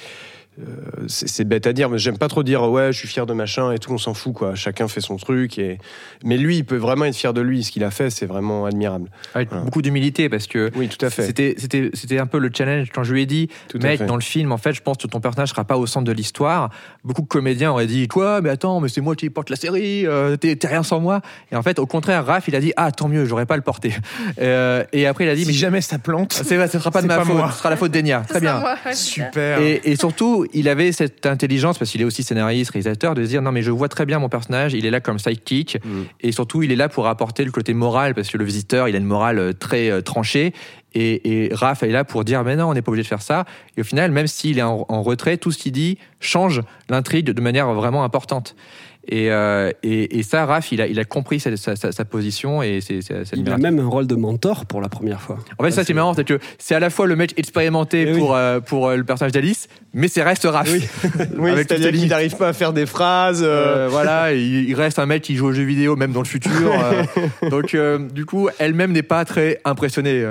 c'est 1.07 1.27
c'est 1.27 1.43
bête 1.43 1.67
à 1.67 1.73
dire, 1.73 1.89
mais 1.89 1.97
j'aime 1.99 2.17
pas 2.17 2.27
trop 2.27 2.43
dire 2.43 2.63
ouais, 2.63 2.91
je 2.91 2.97
suis 2.97 3.07
fier 3.07 3.25
de 3.25 3.33
machin 3.33 3.71
et 3.71 3.77
tout, 3.79 3.91
on 3.91 3.97
s'en 3.97 4.13
fout 4.13 4.33
quoi. 4.33 4.55
Chacun 4.55 4.87
fait 4.87 5.01
son 5.01 5.17
truc 5.17 5.57
et 5.59 5.77
mais 6.23 6.37
lui, 6.37 6.57
il 6.57 6.63
peut 6.65 6.77
vraiment 6.77 7.05
être 7.05 7.15
fier 7.15 7.33
de 7.33 7.41
lui. 7.41 7.63
Ce 7.63 7.71
qu'il 7.71 7.83
a 7.83 7.91
fait, 7.91 8.09
c'est 8.09 8.25
vraiment 8.25 8.65
admirable. 8.65 9.09
Avec 9.35 9.49
Voilà. 9.49 9.63
beaucoup 9.65 9.81
d'humilité 9.81 10.29
parce 10.29 10.47
que 10.47 10.71
Oui, 10.75 10.87
tout 10.89 11.03
à 11.05 11.09
fait. 11.09 11.23
c'était 11.25 11.55
c'était 11.57 11.91
c'était 11.93 12.17
un 12.19 12.25
peu 12.25 12.39
le 12.39 12.49
challenge 12.55 12.87
quand 12.93 13.03
je 13.03 13.13
lui 13.13 13.21
ai 13.21 13.25
dit 13.25 13.49
Tout 13.69 13.77
mec 13.79 14.03
dans 14.05 14.15
le 14.15 14.21
film 14.21 14.51
en 14.51 14.57
fait 14.57 14.73
je 14.73 14.81
pense 14.81 14.97
que 14.97 15.07
ton 15.07 15.19
personnage 15.19 15.49
sera 15.49 15.63
pas 15.63 15.77
au 15.77 15.85
centre 15.85 16.05
de 16.05 16.11
l'histoire 16.11 16.69
beaucoup 17.03 17.21
de 17.21 17.27
comédiens 17.27 17.71
auraient 17.71 17.85
dit 17.87 18.07
quoi? 18.07 18.41
Mais 18.41 18.49
attends 18.49 18.79
mais 18.79 18.89
c'est 18.89 19.01
moi 19.01 19.15
qui 19.15 19.29
porte 19.29 19.49
la 19.49 19.55
série 19.55 20.05
euh, 20.07 20.35
t'es 20.37 20.55
t'es 20.55 20.67
rien 20.67 20.83
sans 20.83 20.99
moi 20.99 21.21
et 21.51 21.55
en 21.55 21.61
fait 21.61 21.77
au 21.79 21.85
contraire 21.85 22.25
Raph 22.25 22.47
il 22.47 22.55
a 22.55 22.59
dit 22.59 22.73
ah 22.77 22.91
tant 22.91 23.07
mieux 23.07 23.25
j'aurais 23.25 23.45
pas 23.45 23.55
le 23.55 23.61
porter 23.63 23.93
Euh, 24.39 24.83
et 24.93 25.07
après 25.07 25.25
il 25.25 25.29
a 25.29 25.35
dit 25.35 25.41
Si 25.41 25.47
mais 25.47 25.53
jamais 25.53 25.81
ça 25.81 25.97
plante, 25.99 26.33
c'est 26.33 26.67
ce 26.67 26.79
sera 26.79 26.91
pas 26.91 27.01
de 27.01 27.07
ma 27.07 27.17
pas 27.17 27.25
faute 27.25 27.35
moi. 27.35 27.51
ce 27.51 27.57
sera 27.59 27.69
la 27.69 27.77
faute 27.77 27.91
d'Enya 27.91 28.23
très 28.27 28.39
bien 28.39 28.61
super. 28.93 29.59
et, 29.61 29.81
et 29.83 29.95
surtout, 29.95 30.45
il 30.53 30.69
avait 30.69 30.91
cette 30.91 31.25
intelligence, 31.25 31.77
parce 31.77 31.91
qu'il 31.91 32.01
est 32.01 32.05
aussi 32.05 32.23
scénariste, 32.23 32.71
réalisateur, 32.71 33.15
de 33.15 33.23
se 33.23 33.29
dire 33.29 33.41
non, 33.41 33.51
mais 33.51 33.61
je 33.61 33.71
vois 33.71 33.89
très 33.89 34.05
bien 34.05 34.19
mon 34.19 34.29
personnage, 34.29 34.73
il 34.73 34.85
est 34.85 34.91
là 34.91 34.99
comme 34.99 35.19
sidekick, 35.19 35.77
Mm. 35.83 36.03
et 36.21 36.31
surtout, 36.31 36.63
il 36.63 36.71
est 36.71 36.75
là 36.75 36.89
pour 36.89 37.07
apporter 37.07 37.43
le 37.43 37.51
côté 37.51 37.73
moral, 37.73 38.13
parce 38.13 38.29
que 38.29 38.37
le 38.37 38.45
visiteur, 38.45 38.87
il 38.87 38.95
a 38.95 38.97
une 38.97 39.05
morale 39.05 39.39
euh, 39.39 39.53
très 39.53 39.89
euh, 39.89 40.01
tranchée, 40.01 40.53
et, 40.93 41.45
et 41.45 41.53
Raph 41.53 41.83
est 41.83 41.89
là 41.89 42.03
pour 42.03 42.23
dire 42.23 42.43
mais 42.43 42.55
non, 42.55 42.69
on 42.69 42.73
n'est 42.73 42.81
pas 42.81 42.89
obligé 42.91 43.03
de 43.03 43.07
faire 43.07 43.21
ça. 43.21 43.45
Et 43.75 43.81
au 43.81 43.83
final, 43.83 44.11
même 44.11 44.27
s'il 44.27 44.57
est 44.57 44.63
en, 44.63 44.85
en 44.87 45.03
retrait, 45.03 45.37
tout 45.37 45.51
ce 45.51 45.57
qu'il 45.57 45.71
dit 45.71 45.97
change 46.19 46.61
l'intrigue 46.89 47.25
de 47.25 47.41
manière 47.41 47.71
vraiment 47.73 48.03
importante. 48.03 48.55
Et, 49.09 49.31
euh, 49.31 49.71
et, 49.83 50.19
et 50.19 50.23
ça, 50.23 50.45
Raph, 50.45 50.71
il 50.73 50.81
a, 50.81 50.87
il 50.87 50.99
a 50.99 51.05
compris 51.05 51.39
sa, 51.39 51.55
sa- 51.55 51.75
sa- 51.77 51.91
sa 51.93 52.03
position, 52.05 52.61
et 52.61 52.81
c'est 52.81 53.01
c'est- 53.01 53.23
c'est 53.25 53.37
Il 53.37 53.49
a 53.49 53.57
même 53.57 53.79
un 53.79 53.87
rôle 53.87 54.05
de 54.05 54.15
mentor 54.15 54.65
pour 54.65 54.81
la 54.81 54.89
première 54.89 55.21
fois. 55.21 55.37
En 55.57 55.63
fait, 55.63 55.71
ça, 55.71 55.83
c'est 55.85 55.93
marrant, 55.93 56.13
c'est 56.13 56.25
que 56.25 56.39
c'est 56.57 56.75
à 56.75 56.79
la 56.79 56.89
fois 56.89 57.07
le 57.07 57.15
mec 57.15 57.33
expérimenté 57.37 58.05
Eh 58.07 58.13
oui. 58.13 58.19
pour, 58.19 58.35
euh, 58.35 58.59
pour 58.59 58.87
euh, 58.89 58.97
le 58.97 59.03
personnage 59.05 59.31
d'Alice, 59.31 59.69
mais 59.93 60.07
c'est 60.09 60.23
reste 60.23 60.43
Raph. 60.45 60.69
Oui. 60.71 60.83
Oui, 61.37 61.51
Avec 61.51 61.67
c'est-à-dire 61.69 61.91
qu'il 61.91 62.09
n'arrive 62.09 62.35
pas 62.35 62.49
à 62.49 62.53
faire 62.53 62.73
des 62.73 62.85
phrases. 62.85 63.41
euh, 63.43 63.87
voilà, 63.89 64.33
il, 64.33 64.67
il 64.69 64.75
reste 64.75 64.99
un 64.99 65.05
mec 65.05 65.21
qui 65.21 65.35
joue 65.35 65.47
aux 65.47 65.53
jeux 65.53 65.63
vidéo, 65.63 65.95
même 65.95 66.11
dans 66.11 66.21
le 66.21 66.27
futur. 66.27 66.51
euh, 67.43 67.49
donc, 67.49 67.75
euh, 67.75 67.99
du 68.13 68.25
coup, 68.25 68.49
elle-même 68.59 68.91
n'est 68.91 69.03
pas 69.03 69.23
très 69.25 69.59
impressionnée. 69.65 70.25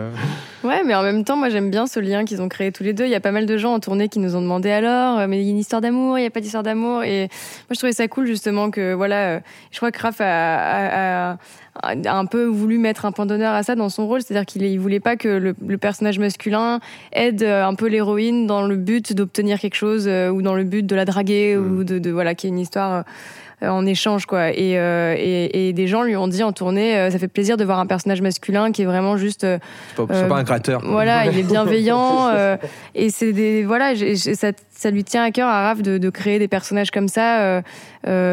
Ouais, 0.66 0.82
mais 0.84 0.94
en 0.94 1.02
même 1.02 1.22
temps, 1.22 1.36
moi 1.36 1.48
j'aime 1.48 1.70
bien 1.70 1.86
ce 1.86 2.00
lien 2.00 2.24
qu'ils 2.24 2.42
ont 2.42 2.48
créé 2.48 2.72
tous 2.72 2.82
les 2.82 2.92
deux. 2.92 3.04
Il 3.04 3.10
y 3.10 3.14
a 3.14 3.20
pas 3.20 3.30
mal 3.30 3.46
de 3.46 3.56
gens 3.56 3.74
en 3.74 3.78
tournée 3.80 4.08
qui 4.08 4.18
nous 4.18 4.34
ont 4.34 4.40
demandé 4.40 4.70
alors, 4.70 5.18
euh, 5.18 5.26
mais 5.28 5.38
il 5.40 5.44
y 5.44 5.48
a 5.48 5.50
une 5.50 5.58
histoire 5.58 5.80
d'amour, 5.80 6.18
il 6.18 6.22
n'y 6.22 6.26
a 6.26 6.30
pas 6.30 6.40
d'histoire 6.40 6.62
d'amour. 6.62 7.04
Et 7.04 7.20
moi 7.28 7.72
je 7.72 7.76
trouvais 7.76 7.92
ça 7.92 8.08
cool 8.08 8.26
justement 8.26 8.70
que, 8.70 8.92
voilà, 8.94 9.36
euh, 9.36 9.40
je 9.70 9.76
crois 9.76 9.92
que 9.92 10.00
Raph 10.00 10.20
a- 10.20 11.32
a 11.32 11.36
un 11.83 12.27
peu 12.27 12.45
voulu 12.45 12.79
mettre 12.79 13.05
un 13.05 13.12
point 13.12 13.27
d'honneur 13.27 13.55
à 13.55 13.62
ça 13.62 13.74
dans 13.74 13.89
son 13.89 14.07
rôle. 14.07 14.22
C'est-à-dire 14.22 14.47
qu'il 14.47 14.62
il 14.62 14.79
voulait 14.79 15.01
pas 15.01 15.16
que 15.16 15.29
le, 15.29 15.55
le 15.66 15.79
personnage 15.79 16.18
masculin 16.18 16.81
aide 17.12 17.43
euh, 17.43 17.64
un 17.64 17.74
peu 17.74 17.87
l'héroïne 17.89 18.47
dans 18.47 18.62
le 18.66 18.77
but 18.77 19.12
d'obtenir 19.14 19.59
quelque 19.61 19.74
chose 19.77 20.07
euh, 20.09 20.31
ou 20.31 20.43
dans 20.43 20.55
le 20.55 20.64
but 20.64 20.85
de 20.87 20.95
la 20.97 21.05
draguer 21.05 21.57
ou 21.57 21.85
de, 21.85 21.99
de 21.99 22.11
voilà, 22.11 22.35
qu'il 22.35 22.51
y 22.51 22.53
ait 22.53 22.57
une 22.57 22.61
histoire. 22.61 22.93
euh, 22.93 23.03
en 23.62 23.87
échange 23.87 24.27
quoi 24.27 24.51
et, 24.51 24.79
euh, 24.79 25.14
et, 25.16 25.68
et 25.68 25.72
des 25.72 25.87
gens 25.87 26.03
lui 26.03 26.14
ont 26.14 26.29
dit 26.29 26.43
en 26.43 26.53
tournée 26.53 26.95
euh, 26.99 27.11
ça 27.11 27.18
fait 27.18 27.27
plaisir 27.27 27.57
de 27.57 27.64
voir 27.64 27.79
un 27.81 27.87
personnage 27.87 28.20
masculin 28.20 28.70
qui 28.70 28.83
est 28.83 28.85
vraiment 28.85 29.16
juste 29.16 29.45
euh, 29.45 29.57
C'est 29.97 30.07
pas, 30.07 30.14
c'est 30.14 30.29
pas 30.29 30.37
un 30.37 30.43
gratteur. 30.43 30.83
voilà, 30.85 31.24
il 31.33 31.39
est 31.39 31.43
bienveillant 31.43 32.29
et 32.95 33.09
c'est 33.09 33.33
des 33.33 33.64
voilà, 33.64 33.95
j'ai- 33.95 34.14
j'ai- 34.14 34.35
ça, 34.35 34.49
ça 34.70 34.91
lui 34.91 35.05
tient 35.05 35.22
à 35.24 35.31
cœur 35.31 35.49
à 35.49 35.68
Raph 35.68 35.81
de, 35.81 35.97
de 35.97 36.11
créer 36.11 36.39
des 36.39 36.49
personnages 36.49 36.91
comme 36.91 37.09
ça 37.09 37.62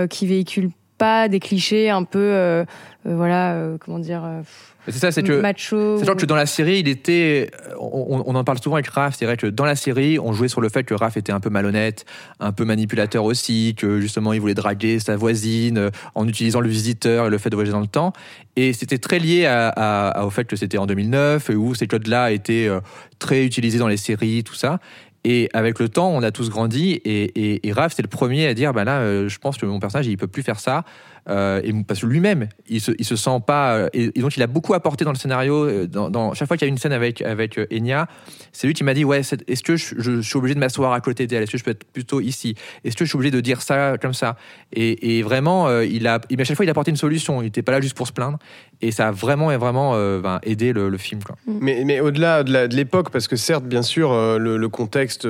qui 0.10 0.28
véhiculent 0.28 0.72
pas 0.98 1.30
des 1.30 1.40
clichés 1.40 1.90
un 1.90 2.04
peu 2.04 2.66
euh, 3.06 3.16
voilà 3.16 3.54
euh, 3.54 3.78
comment 3.80 4.00
dire 4.00 4.22
euh, 4.24 4.42
C'est 4.88 4.94
ça, 5.00 5.12
c'est 5.12 5.24
que. 5.24 5.42
macho. 5.42 5.98
Que 6.00 6.26
dans 6.26 6.36
la 6.36 6.46
série, 6.46 6.80
il 6.80 6.88
était. 6.88 7.52
On, 7.80 8.24
on 8.26 8.36
en 8.36 8.44
parle 8.44 8.62
souvent 8.62 8.76
avec 8.78 8.88
Raph. 8.88 9.16
C'est 9.18 9.26
vrai 9.26 9.36
que 9.38 9.48
dans 9.48 9.66
la 9.66 9.76
série, 9.76 10.20
on 10.20 10.32
jouait 10.34 10.48
sur 10.48 10.62
le 10.62 10.70
fait 10.70 10.84
que 10.84 10.94
Raph 10.94 11.18
était 11.18 11.32
un 11.32 11.40
peu 11.40 11.50
malhonnête, 11.50 12.06
un 12.40 12.52
peu 12.52 12.64
manipulateur 12.66 13.24
aussi, 13.26 13.76
que 13.78 14.00
justement 14.00 14.32
il 14.34 14.40
voulait 14.42 14.54
draguer 14.54 15.00
sa 15.00 15.16
voisine 15.18 15.90
en 16.16 16.28
utilisant 16.28 16.60
le 16.62 16.70
visiteur 16.70 17.28
et 17.28 17.30
le 17.30 17.38
fait 17.38 17.50
de 17.50 17.56
voyager 17.56 17.74
dans 17.74 17.80
le 17.82 17.88
temps. 17.88 18.14
Et 18.56 18.72
c'était 18.74 19.00
très 19.00 19.20
lié 19.20 19.46
à- 19.46 19.70
à- 19.70 20.10
à- 20.22 20.26
au 20.26 20.30
fait 20.30 20.46
que 20.46 20.56
c'était 20.56 20.78
en 20.78 20.86
2009 20.86 21.50
et 21.50 21.56
où 21.56 21.76
ces 21.76 21.88
codes-là 21.88 22.32
étaient 22.32 22.70
très 23.20 23.44
utilisés 23.46 23.80
dans 23.80 23.88
les 23.88 23.98
séries, 23.98 24.44
tout 24.44 24.54
ça. 24.56 24.80
Et 25.26 25.50
avec 25.54 25.80
le 25.80 25.88
temps, 25.88 26.10
on 26.10 26.22
a 26.22 26.32
tous 26.32 26.50
grandi. 26.50 26.92
Et, 27.06 27.24
et, 27.54 27.68
et 27.68 27.72
Raph, 27.72 27.94
c'est 27.96 28.02
le 28.02 28.10
premier 28.10 28.46
à 28.46 28.54
dire 28.54 28.74
bah 28.74 28.84
là, 28.84 29.00
euh, 29.00 29.30
je 29.30 29.40
pense 29.40 29.58
que 29.58 29.66
mon 29.66 29.80
personnage, 29.80 30.06
il 30.08 30.18
peut 30.18 30.28
plus 30.28 30.44
faire 30.44 30.60
ça. 30.60 30.84
Euh, 31.30 31.62
et 31.64 31.72
parce 31.84 32.02
que 32.02 32.06
lui-même, 32.06 32.50
il 32.68 32.82
se, 32.82 32.92
il 32.98 33.06
se 33.06 33.16
sent 33.16 33.40
pas. 33.46 33.76
Euh, 33.76 33.90
et, 33.94 34.10
donc, 34.10 34.36
il 34.36 34.44
a 34.44 34.48
beaucoup 34.48 34.74
apporté 34.74 35.06
dans 35.06 35.12
le 35.12 35.18
scénario. 35.18 35.66
Euh, 35.66 35.88
dans, 35.88 36.34
chaque 36.34 36.48
fois 36.48 36.58
qu'il 36.58 36.68
y 36.68 36.70
a 36.70 36.72
une 36.72 36.78
scène 36.78 36.92
avec, 36.92 37.22
avec 37.22 37.60
Enya, 37.72 38.08
c'est 38.52 38.68
lui 38.68 38.74
qui 38.74 38.84
m'a 38.84 38.94
dit 38.94 39.06
Ouais, 39.06 39.22
est-ce 39.22 39.64
que 39.64 39.76
je, 39.78 40.22
suis 40.22 40.38
obligé 40.38 40.56
de 40.56 40.60
m'asseoir 40.60 40.94
à 40.94 41.02
côté 41.02 41.28
d'elle? 41.28 41.44
Est-ce 41.44 41.52
que 41.52 41.58
je 41.58 41.64
peux 41.64 41.72
être 41.72 41.86
plutôt 41.86 42.22
ici? 42.22 42.56
Est-ce 42.84 42.96
que 42.96 43.06
je 43.06 43.10
suis 43.10 43.18
obligé 43.18 43.32
de 43.32 43.42
dire 43.42 43.62
ça 43.62 43.98
comme 43.98 44.14
ça? 44.14 44.38
Et, 44.74 45.22
vraiment, 45.24 45.80
il 45.82 46.08
a, 46.08 46.16
à 46.16 46.44
chaque 46.44 46.58
fois, 46.58 46.66
il 46.66 46.70
a 46.70 46.72
apporté 46.72 46.92
une 46.92 46.98
solution. 46.98 47.42
Il 47.42 47.46
n'était 47.46 47.62
pas 47.62 47.72
là 47.72 47.82
juste 47.82 47.96
pour 47.96 48.08
se 48.08 48.14
plaindre. 48.14 48.40
Et 48.84 48.92
ça 48.92 49.08
a 49.08 49.12
vraiment, 49.12 49.56
vraiment 49.58 49.94
ben, 50.20 50.40
aidé 50.44 50.74
le, 50.74 50.90
le 50.90 50.98
film. 50.98 51.22
Quoi. 51.24 51.36
Mm. 51.48 51.58
Mais, 51.62 51.84
mais 51.86 52.00
au-delà 52.00 52.44
de 52.44 52.76
l'époque, 52.76 53.10
parce 53.10 53.28
que 53.28 53.36
certes, 53.36 53.66
bien 53.66 53.82
sûr, 53.82 54.14
le, 54.14 54.58
le 54.58 54.70
contexte 54.70 55.28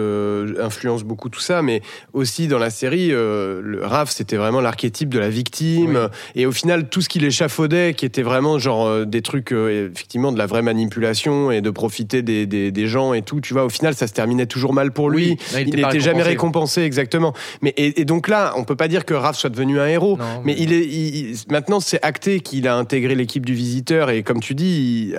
influence 0.60 1.04
beaucoup 1.04 1.30
tout 1.30 1.40
ça, 1.40 1.62
mais 1.62 1.82
aussi 2.14 2.48
dans 2.48 2.60
la 2.60 2.70
série, 2.70 3.10
le 3.10 3.80
Raph, 3.84 4.10
c'était 4.10 4.38
vraiment 4.38 4.62
l'archétype 4.62 5.10
de 5.10 5.20
la 5.20 5.30
victime 5.30 6.10
et 6.36 6.46
au 6.46 6.52
final, 6.52 6.90
tout 6.90 7.02
ce 7.02 7.10
qu'il 7.10 7.24
échafaudait, 7.24 7.94
qui 7.94 8.06
était 8.06 8.22
vraiment 8.22 8.60
genre 8.60 8.88
euh, 8.88 9.06
des 9.06 9.22
trucs, 9.22 9.52
euh, 9.52 9.90
effectivement, 9.92 10.32
de 10.32 10.38
la 10.38 10.46
vraie 10.46 10.62
manipulation 10.62 11.52
et 11.52 11.62
de 11.62 11.70
profiter 11.70 12.22
des, 12.22 12.46
des, 12.46 12.88
gens 12.88 13.14
et 13.14 13.22
tout, 13.22 13.40
tu 13.40 13.54
vois, 13.54 13.66
au 13.66 13.70
final, 13.70 13.94
ça 13.96 14.08
se 14.08 14.14
terminait 14.14 14.46
toujours 14.46 14.74
mal 14.74 14.92
pour 14.92 15.10
lui. 15.10 15.38
il 15.58 15.76
n'était 15.76 16.00
jamais 16.00 16.24
récompensé, 16.24 16.82
exactement. 16.82 17.34
Mais, 17.62 17.74
et, 17.78 18.06
donc 18.06 18.28
là, 18.28 18.54
on 18.58 18.64
peut 18.64 18.76
pas 18.76 18.88
dire 18.88 19.06
que 19.06 19.14
Raph 19.14 19.38
soit 19.38 19.50
devenu 19.50 19.80
un 19.80 19.88
héros, 19.88 20.18
mais, 20.44 20.56
il 20.58 20.74
est, 20.74 21.52
maintenant, 21.52 21.80
c'est 21.80 22.04
acté 22.04 22.40
qu'il 22.40 22.68
a 22.68 22.76
intégré 22.76 23.16
l'équipe 23.16 23.43
du 23.44 23.54
visiteur. 23.54 24.10
Et 24.10 24.24
comme 24.24 24.40
tu 24.40 24.56
dis, 24.56 25.14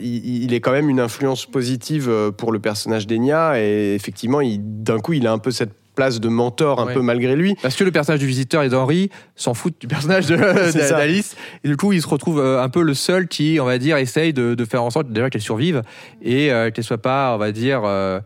il, 0.00 0.44
il, 0.44 0.54
est 0.54 0.60
quand 0.60 0.72
même 0.72 0.88
une 0.88 1.00
influence 1.00 1.46
positive 1.46 2.08
euh, 2.08 2.30
pour 2.30 2.52
le 2.52 2.58
personnage 2.58 3.06
d'Enya. 3.06 3.60
Et 3.60 3.94
effectivement, 3.94 4.40
d'un 4.58 5.00
coup, 5.00 5.12
il 5.12 5.26
a 5.26 5.32
un 5.32 5.38
peu 5.38 5.50
cette 5.50 5.72
place 5.94 6.20
de 6.20 6.28
mentor 6.28 6.80
un 6.80 6.92
peu 6.92 7.00
malgré 7.00 7.36
lui. 7.36 7.56
Parce 7.62 7.76
que 7.76 7.84
le 7.84 7.92
personnage 7.92 8.20
du 8.20 8.26
visiteur 8.26 8.62
et 8.62 8.68
d'Henri 8.68 9.10
s'en 9.36 9.54
fout 9.54 9.74
du 9.80 9.86
personnage 9.86 10.26
d'Alice. 10.28 11.36
Et 11.62 11.68
du 11.68 11.76
coup, 11.76 11.92
il 11.92 12.02
se 12.02 12.08
retrouve 12.08 12.40
euh, 12.40 12.62
un 12.62 12.68
peu 12.68 12.82
le 12.82 12.94
seul 12.94 13.28
qui, 13.28 13.58
on 13.60 13.64
va 13.64 13.78
dire, 13.78 13.96
essaye 13.96 14.32
de, 14.32 14.64
faire 14.64 14.82
en 14.82 14.90
sorte 14.90 15.08
déjà 15.10 15.30
qu'elle 15.30 15.42
survive. 15.42 15.82
Et 16.22 16.52
euh, 16.52 16.70
qu'elle 16.70 16.84
soit 16.84 16.98
pas, 16.98 17.34
on 17.34 17.38
va 17.38 17.52
dire, 17.52 17.82
euh, 17.84 18.20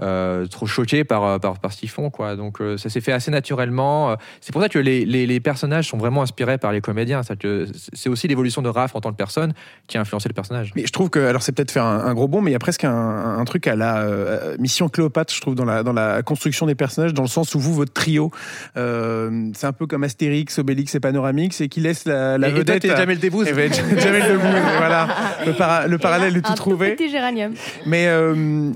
euh, 0.00 0.46
trop 0.46 0.66
choqués 0.66 1.02
par, 1.02 1.24
euh, 1.24 1.38
par, 1.38 1.58
par, 1.58 1.72
ce 1.72 1.78
qu'ils 1.78 1.90
font. 1.90 2.10
Quoi. 2.10 2.36
Donc 2.36 2.60
euh, 2.60 2.76
ça 2.78 2.88
s'est 2.88 3.00
fait 3.00 3.12
assez 3.12 3.30
naturellement. 3.30 4.16
C'est 4.40 4.52
pour 4.52 4.62
ça 4.62 4.68
que 4.68 4.78
les, 4.78 5.04
les, 5.04 5.26
les, 5.26 5.40
personnages 5.40 5.88
sont 5.88 5.98
vraiment 5.98 6.22
inspirés 6.22 6.58
par 6.58 6.72
les 6.72 6.80
comédiens. 6.80 7.22
C'est 7.92 8.08
aussi 8.08 8.28
l'évolution 8.28 8.62
de 8.62 8.68
Raph 8.68 8.94
en 8.94 9.00
tant 9.00 9.10
que 9.10 9.16
personne 9.16 9.52
qui 9.88 9.98
a 9.98 10.00
influencé 10.00 10.28
le 10.28 10.32
personnage. 10.32 10.72
Mais 10.76 10.86
je 10.86 10.92
trouve 10.92 11.10
que, 11.10 11.18
alors 11.18 11.42
c'est 11.42 11.52
peut-être 11.52 11.72
faire 11.72 11.84
un, 11.84 12.14
gros 12.14 12.28
bond, 12.28 12.40
mais 12.40 12.50
il 12.50 12.52
y 12.52 12.56
a 12.56 12.60
presque 12.60 12.84
un, 12.84 12.90
un 13.38 13.44
truc 13.44 13.66
à 13.66 13.74
la 13.74 14.06
mission 14.58 14.88
Cléopâtre, 14.88 15.34
je 15.34 15.40
trouve, 15.40 15.54
dans 15.54 15.64
la, 15.64 15.82
dans 15.82 15.92
la 15.92 16.22
construction 16.22 16.66
des 16.66 16.74
personnages, 16.76 17.12
dans 17.12 17.22
le 17.22 17.28
sens 17.28 17.54
où 17.54 17.60
vous, 17.60 17.74
votre 17.74 17.92
trio, 17.92 18.30
c'est 18.74 19.66
un 19.66 19.72
peu 19.72 19.86
comme 19.86 20.04
Astérix, 20.04 20.58
Obélix 20.60 20.94
et 20.94 21.00
Panoramix, 21.00 21.60
et 21.60 21.68
qui 21.68 21.80
laisse 21.80 22.06
la, 22.06 22.38
la 22.38 22.48
et, 22.48 22.52
vedette. 22.52 22.84
Et 22.84 22.88
Jamel 22.88 23.18
Debbouze. 23.18 23.48
Jamel 23.48 23.70
Debbouze, 23.70 24.76
voilà. 24.78 25.08
Le, 25.46 25.88
le 25.88 25.98
parallèle 25.98 26.36
est 26.36 26.42
tout 26.42 26.54
trouvé. 26.54 26.96
Mais, 27.86 28.08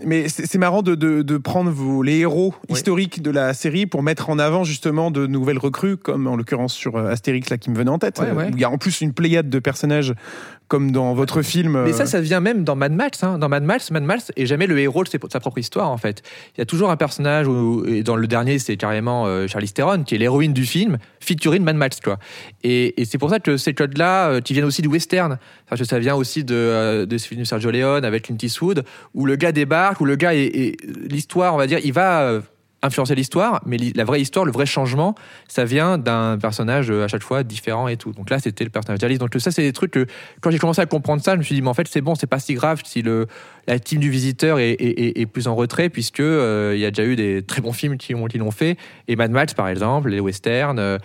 mais 0.05 0.29
c'est 0.29 0.59
marrant 0.59 0.83
de, 0.83 0.95
de 0.95 1.04
de, 1.23 1.39
prendre 1.39 1.71
vos, 1.71 2.03
les 2.03 2.19
héros 2.19 2.55
historiques 2.69 3.23
de 3.23 3.31
la 3.31 3.55
série 3.55 3.87
pour 3.87 4.03
mettre 4.03 4.31
en 4.31 4.39
avant 4.39 4.65
justement 4.65 5.11
de 5.11 5.27
nouvelles 5.27 5.59
recrues, 5.59 5.97
comme 5.97 6.27
en 6.27 6.37
l'occurrence 6.37 6.73
sur 6.73 6.97
euh, 6.97 7.11
Astérix, 7.11 7.51
là, 7.51 7.59
qui 7.59 7.71
me 7.71 7.77
venait 7.77 7.91
en 7.91 7.99
tête. 7.99 8.21
il 8.53 8.59
y 8.59 8.65
a 8.65 8.71
en 8.71 8.79
plus 8.79 9.01
une 9.01 9.13
pléiade 9.13 9.49
de 9.49 9.59
personnages 9.59 10.15
comme 10.69 10.93
dans 10.93 11.15
votre 11.15 11.43
film. 11.43 11.83
Mais 11.85 11.93
ça, 11.93 12.05
euh, 12.05 12.07
ça 12.07 12.21
vient 12.21 12.41
même 12.41 12.65
dans 12.65 12.77
Mad 12.77 12.93
Max. 12.93 13.23
Hein. 13.23 13.39
Dans 13.39 13.49
Mad 13.49 13.63
Max, 13.63 13.91
Mad 13.91 14.03
Max 14.03 14.33
est 14.37 14.47
jamais 14.47 14.67
le 14.67 14.79
héros 14.79 15.05
de 15.05 15.09
sa 15.09 15.41
propre 15.41 15.59
histoire, 15.59 15.91
en 15.91 15.99
fait. 15.99 16.23
Il 16.57 16.61
y 16.61 16.63
a 16.63 16.67
toujours 16.67 16.91
un 16.91 16.97
personnage, 16.97 17.47
où, 17.47 17.85
et 17.87 18.03
dans 18.03 18.17
le 18.17 18.27
dernier, 18.27 18.59
c'est 18.59 18.77
carrément 18.77 19.27
euh, 19.27 19.47
Charlie 19.47 19.71
Theron, 19.71 20.05
qui 20.05 20.15
est 20.15 20.19
l'héroïne 20.19 20.53
du 20.53 20.65
film, 20.65 20.99
featuring 21.21 21.63
Mad 21.63 21.77
Max, 21.77 22.01
quoi. 22.01 22.19
Et, 22.63 23.01
et 23.01 23.05
c'est 23.05 23.19
pour 23.19 23.31
ça 23.31 23.41
que 23.41 23.57
ces 23.57 23.75
codes-là, 23.75 24.41
qui 24.41 24.53
viennent 24.53 24.65
aussi 24.65 24.83
du 24.83 24.89
western, 24.89 25.39
parce 25.69 25.81
que 25.81 25.87
ça 25.87 25.99
vient 25.99 26.15
aussi 26.15 26.45
de, 26.45 27.05
de 27.05 27.19
ce 27.19 27.29
film 27.29 27.41
de 27.41 27.47
Sergio 27.47 27.71
Leone 27.71 28.05
avec 28.05 28.25
Clint 28.25 28.37
Eastwood, 28.43 28.85
où 29.13 29.27
le 29.27 29.37
gars 29.37 29.53
débarque, 29.53 30.01
où 30.01 30.05
le 30.05 30.17
gars 30.17 30.35
est 30.35 30.77
l'histoire, 31.09 31.55
on 31.55 31.59
va 31.59 31.67
dire, 31.67 31.79
il 31.85 31.93
va 31.93 32.23
euh, 32.23 32.41
influencer 32.85 33.15
l'histoire, 33.15 33.63
mais 33.67 33.77
la 33.95 34.05
vraie 34.05 34.21
histoire, 34.21 34.45
le 34.45 34.53
vrai 34.53 34.67
changement, 34.67 35.15
ça 35.49 35.65
vient 35.65 35.99
d'un 35.99 36.39
personnage 36.39 36.91
euh, 36.91 37.05
à 37.05 37.09
chaque 37.09 37.23
fois 37.23 37.43
différent 37.43 37.89
et 37.89 37.97
tout. 37.97 38.13
Donc 38.13 38.31
là, 38.31 38.39
c'était 38.39 38.65
le 38.65 38.71
personnage 38.71 39.01
d'Alice. 39.01 39.19
Donc 39.19 39.35
ça, 39.39 39.51
c'est 39.51 39.63
des 39.63 39.73
trucs 39.73 39.93
que 39.93 40.07
quand 40.41 40.51
j'ai 40.51 40.59
commencé 40.59 40.81
à 40.81 40.87
comprendre 40.87 41.23
ça, 41.23 41.33
je 41.33 41.39
me 41.39 41.43
suis 41.43 41.55
dit, 41.55 41.63
mais 41.63 41.69
en 41.69 41.75
fait, 41.75 41.89
c'est 41.89 42.01
bon, 42.01 42.15
c'est 42.15 42.27
pas 42.27 42.39
si 42.39 42.55
grave 42.55 42.83
si 42.85 43.03
le, 43.03 43.27
la 43.67 43.79
team 43.79 44.01
du 44.01 44.11
visiteur 44.11 44.59
est, 44.61 45.27
plus 45.33 45.49
en 45.49 45.55
retrait, 45.55 45.89
puisque 45.89 46.21
euh, 46.21 46.73
il 46.75 46.81
y 46.81 46.85
a 46.85 46.91
déjà 46.91 47.09
eu 47.09 47.17
des 47.17 47.43
très 47.43 47.61
bons 47.61 47.73
films 47.73 47.97
qui 47.97 48.13
l'ont 48.13 48.51
fait. 48.51 48.77
Et 49.09 49.17
Mad 49.17 49.31
Max, 49.31 49.55
par 49.55 49.69
exemple, 49.69 50.11
les 50.11 50.21
westerns. 50.21 50.99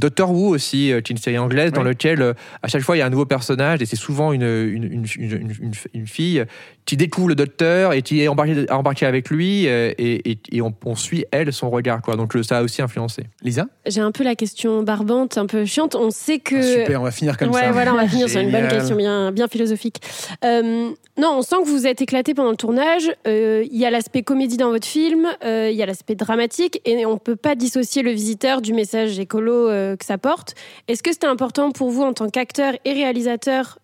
Doctor 0.00 0.30
Who 0.30 0.48
aussi, 0.48 0.76
qui 0.78 0.90
est 0.90 1.10
une 1.10 1.18
série 1.18 1.38
anglaise 1.38 1.72
dans 1.72 1.82
laquelle 1.82 2.34
à 2.62 2.68
chaque 2.68 2.82
fois 2.82 2.96
il 2.96 3.00
y 3.00 3.02
a 3.02 3.06
un 3.06 3.10
nouveau 3.10 3.26
personnage 3.26 3.82
et 3.82 3.86
c'est 3.86 3.96
souvent 3.96 4.32
une, 4.32 4.42
une, 4.42 5.06
une, 5.16 5.74
une, 5.94 6.06
fille 6.06 6.44
qui 6.90 6.96
découvre 6.96 7.28
le 7.28 7.34
docteur 7.34 7.92
et 7.92 8.02
qui 8.02 8.20
est 8.20 8.28
embarqué, 8.28 8.66
embarqué 8.70 9.06
avec 9.06 9.30
lui 9.30 9.68
euh, 9.68 9.92
et, 9.96 10.38
et, 10.50 10.60
on, 10.60 10.96
suit 10.96 11.24
elle 11.30 11.52
son 11.52 11.70
regard 11.70 12.02
quoi. 12.02 12.16
Donc 12.16 12.36
ça 12.42 12.58
a 12.58 12.62
aussi 12.62 12.82
influencé. 12.82 13.26
Lisa? 13.42 13.66
J'ai 13.86 14.00
un 14.00 14.10
peu 14.10 14.24
la 14.24 14.34
question 14.34 14.82
barbante, 14.82 15.38
un 15.38 15.46
peu 15.46 15.64
chiante. 15.64 15.94
On 15.94 16.10
sait 16.10 16.40
que 16.40 16.56
ah, 16.56 16.80
super, 16.80 17.00
on 17.00 17.04
va 17.04 17.10
finir 17.10 17.36
comme 17.36 17.50
ouais, 17.50 17.60
ça. 17.60 17.72
voilà, 17.72 17.92
on 17.92 17.96
va 17.96 18.08
finir 18.08 18.28
sur 18.28 18.40
une 18.40 18.50
bonne 18.50 18.68
question 18.68 18.96
bien 18.96 19.30
bien 19.30 19.46
philosophique. 19.46 20.00
Euh, 20.44 20.90
non, 21.16 21.36
on 21.38 21.42
sent 21.42 21.56
que 21.62 21.68
vous 21.68 21.86
êtes 21.86 22.00
éclaté 22.00 22.34
pendant 22.34 22.50
le 22.50 22.56
tournage. 22.56 23.12
Euh, 23.26 23.64
il 23.70 23.78
y 23.78 23.84
a 23.84 23.90
l'aspect 23.90 24.22
comédie 24.22 24.56
dans 24.56 24.70
votre 24.70 24.86
film, 24.86 25.28
il 25.44 25.72
y 25.72 25.82
a 25.82 25.86
l'aspect 25.86 26.16
dramatique 26.16 26.80
et 26.84 27.06
on 27.06 27.18
peut 27.18 27.36
pas 27.36 27.54
dissocier 27.54 28.02
le 28.02 28.10
visiteur 28.10 28.62
du 28.62 28.72
message 28.72 29.18
écolo 29.18 29.89
que 29.96 30.04
ça 30.04 30.18
porte. 30.18 30.54
Est-ce 30.88 31.02
que 31.02 31.12
c'était 31.12 31.26
important 31.26 31.72
pour 31.72 31.90
vous 31.90 32.02
en 32.02 32.12
tant 32.12 32.28
qu'acteur 32.28 32.74
et 32.84 32.92
réalisateur 32.92 33.78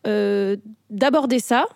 d'aborder 0.91 1.39
ça 1.39 1.67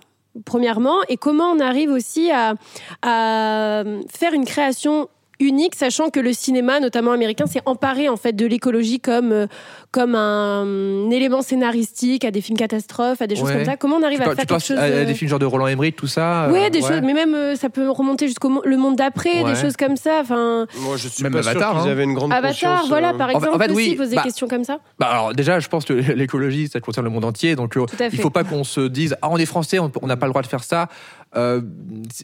premièrement, 0.45 0.99
et 1.09 1.17
comment 1.17 1.51
on 1.51 1.59
arrive 1.59 1.91
aussi 1.91 2.31
à, 2.31 2.55
à 3.03 3.83
faire 4.09 4.33
une 4.33 4.45
création 4.45 5.09
unique, 5.41 5.75
sachant 5.75 6.11
que 6.11 6.21
le 6.21 6.33
cinéma, 6.33 6.81
notamment 6.81 7.13
américain, 7.13 7.47
s'est 7.47 7.63
emparé 7.65 8.09
en 8.09 8.17
fait 8.17 8.35
de 8.35 8.47
l'écologie 8.47 9.01
comme 9.01 9.33
euh, 9.33 9.47
comme 9.93 10.15
un, 10.15 11.11
élément 11.11 11.43
scénaristique, 11.43 12.25
à 12.25 12.31
des 12.31 12.41
films 12.41 12.57
catastrophes, 12.59 13.21
à 13.21 13.27
des 13.27 13.35
choses 13.35 13.51
comme 13.51 13.65
ça. 13.65 13.77
Comment 13.77 13.97
on 13.97 14.03
arrive 14.03 14.23
à 14.23 14.35
faire 14.35 14.47
quelque 14.47 14.65
chose 14.65 14.79
à, 14.79 15.05
des 15.05 15.15
films 15.15 15.31
genre 15.31 15.39
de 15.39 15.47
Roland 15.47 15.67
Emmerich, 15.67 15.97
tout 15.97 16.07
ça 16.07 16.49
Oui, 16.51 16.61
euh, 16.61 16.71
des 16.71 16.81
choses, 16.81 17.01
mais 17.03 17.15
même 17.15 17.35
euh, 17.35 17.57
ça 17.57 17.71
peut 17.71 17.91
remonter 17.91 18.29
jusqu'au 18.29 18.63
le 18.65 18.77
monde 18.77 18.97
d'après, 18.97 19.45
des 19.45 19.55
choses 19.55 19.77
comme 19.77 19.97
ça. 19.97 20.21
Enfin, 20.21 20.67
moi 20.81 20.97
je 20.97 21.09
suis 21.09 21.23
même 21.23 21.33
pas 21.33 21.41
Avatar, 21.41 21.73
sûr 21.73 21.83
qu'ils 21.83 21.89
hein. 21.89 21.93
avaient 21.93 22.05
une 22.05 22.15
grande 22.15 22.33
Avatar, 22.33 22.87
voilà, 22.89 23.15
par 23.15 23.31
exemple, 23.31 23.49
en 23.53 23.59
fait, 23.59 23.71
aussi 23.71 23.97
poser 23.97 24.15
bah, 24.15 24.23
des 24.23 24.29
questions 24.29 24.49
comme 24.49 24.65
ça. 24.65 24.79
Bah 24.99 25.07
alors 25.07 25.35
déjà, 25.35 25.61
je 25.61 25.69
pense 25.69 25.85
que 25.85 25.93
l'écologie, 26.15 26.69
ça 26.69 26.81
concerne 26.81 27.05
le 27.05 27.11
monde 27.11 27.25
entier, 27.25 27.57
donc 27.57 27.77
il 28.13 28.21
faut 28.21 28.31
pas 28.31 28.45
qu'on 28.45 28.65
se 28.65 28.83
dise 28.83 29.17
ah 29.23 29.29
on 29.31 29.37
est 29.37 29.47
français, 29.47 29.79
on 29.79 30.07
n'a 30.07 30.17
pas 30.17 30.27
le 30.27 30.33
droit 30.33 30.43
de 30.43 30.47
faire 30.47 30.65
ça. 30.65 30.89
Euh, 31.37 31.61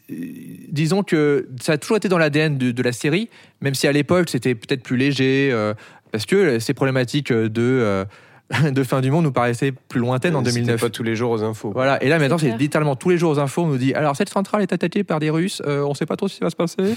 disons 0.09 1.05
que 1.05 1.49
ça 1.61 1.73
a 1.73 1.79
toujours 1.79 1.97
été 1.97 2.09
dans 2.09 2.19
l'ADN 2.19 2.59
de, 2.59 2.83
la 2.83 2.93
série, 2.93 3.29
même 3.61 3.75
si 3.75 3.87
à 3.87 3.93
l'époque 3.93 4.29
c'était 4.29 4.55
peut-être 4.57 4.83
plus 4.83 4.97
léger, 4.97 5.51
euh, 5.53 5.75
parce 6.13 6.27
que 6.27 6.59
ces 6.59 6.75
problématiques 6.75 7.33
de, 7.33 7.51
euh, 7.57 8.05
de 8.71 8.83
fin 8.83 9.01
du 9.01 9.11
monde 9.11 9.25
nous 9.25 9.33
paraissaient 9.33 9.73
plus 9.73 10.01
lointaines 10.01 10.37
en 10.37 10.43
2009. 10.43 10.81
pas 10.81 10.91
tous 10.91 11.03
les 11.03 11.17
jours 11.17 11.31
aux 11.31 11.43
infos. 11.43 11.71
Voilà, 11.73 12.03
et 12.03 12.09
là 12.09 12.19
maintenant 12.19 12.39
c'est 12.39 12.57
littéralement 12.57 12.97
tous 12.97 13.11
les 13.11 13.19
jours 13.19 13.33
aux 13.33 13.39
infos, 13.39 13.63
on 13.63 13.69
nous 13.69 13.79
dit 13.79 13.95
alors 13.95 14.17
cette 14.17 14.31
centrale 14.31 14.63
est 14.63 14.73
attaquée 14.73 15.05
par 15.05 15.21
des 15.21 15.31
Russes, 15.31 15.63
on 15.67 15.95
sait 15.95 16.07
pas 16.07 16.17
trop 16.17 16.29
ce 16.29 16.37
qui 16.37 16.41
va 16.41 16.51
se 16.51 16.57
passer, 16.57 16.97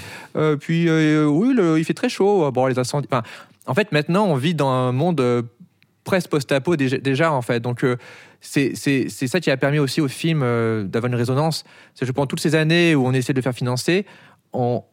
puis 0.60 0.90
oui, 0.90 1.56
il 1.78 1.86
fait 1.86 1.94
très 1.94 2.10
chaud, 2.10 2.52
bon, 2.52 2.66
les 2.68 2.80
incendies. 2.80 3.08
en 3.66 3.74
fait, 3.74 3.92
maintenant 3.92 4.26
on 4.26 4.36
vit 4.36 4.56
dans 4.56 4.70
un 4.70 4.92
monde 4.92 5.46
presque 6.04 6.30
post-apo 6.30 6.76
déjà, 6.76 7.32
en 7.32 7.42
fait. 7.42 7.60
Donc, 7.60 7.86
c'est 8.42 8.76
ça 8.76 9.40
qui 9.40 9.52
a 9.52 9.58
permis 9.58 9.80
aussi 9.80 10.02
au 10.02 10.08
film 10.08 10.42
euh, 10.44 10.84
d'avoir 10.84 11.12
une 11.12 11.18
résonance. 11.18 11.64
C'est 11.94 12.06
je 12.06 12.12
prends 12.12 12.26
toutes 12.26 12.40
ces 12.40 12.56
années 12.56 12.96
où 12.96 13.06
on 13.06 13.14
essaie 13.14 13.34
de 13.34 13.42
faire 13.42 13.54
financer, 13.54 14.06
on, 14.54 14.84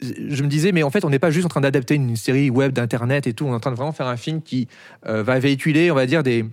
je 0.00 0.42
me 0.42 0.48
disais, 0.48 0.72
mais 0.72 0.82
en 0.82 0.90
fait, 0.90 1.04
on 1.04 1.10
n'est 1.10 1.18
pas 1.18 1.30
juste 1.30 1.46
en 1.46 1.48
train 1.48 1.60
d'adapter 1.60 1.94
une 1.94 2.16
série 2.16 2.50
web 2.50 2.72
d'internet 2.72 3.26
et 3.26 3.32
tout. 3.32 3.46
On 3.46 3.52
est 3.52 3.56
en 3.56 3.60
train 3.60 3.70
de 3.70 3.76
vraiment 3.76 3.92
faire 3.92 4.06
un 4.06 4.16
film 4.16 4.42
qui 4.42 4.68
euh, 5.06 5.22
va 5.22 5.38
véhiculer, 5.38 5.90
on 5.90 5.94
va 5.94 6.06
dire, 6.06 6.22
des 6.22 6.44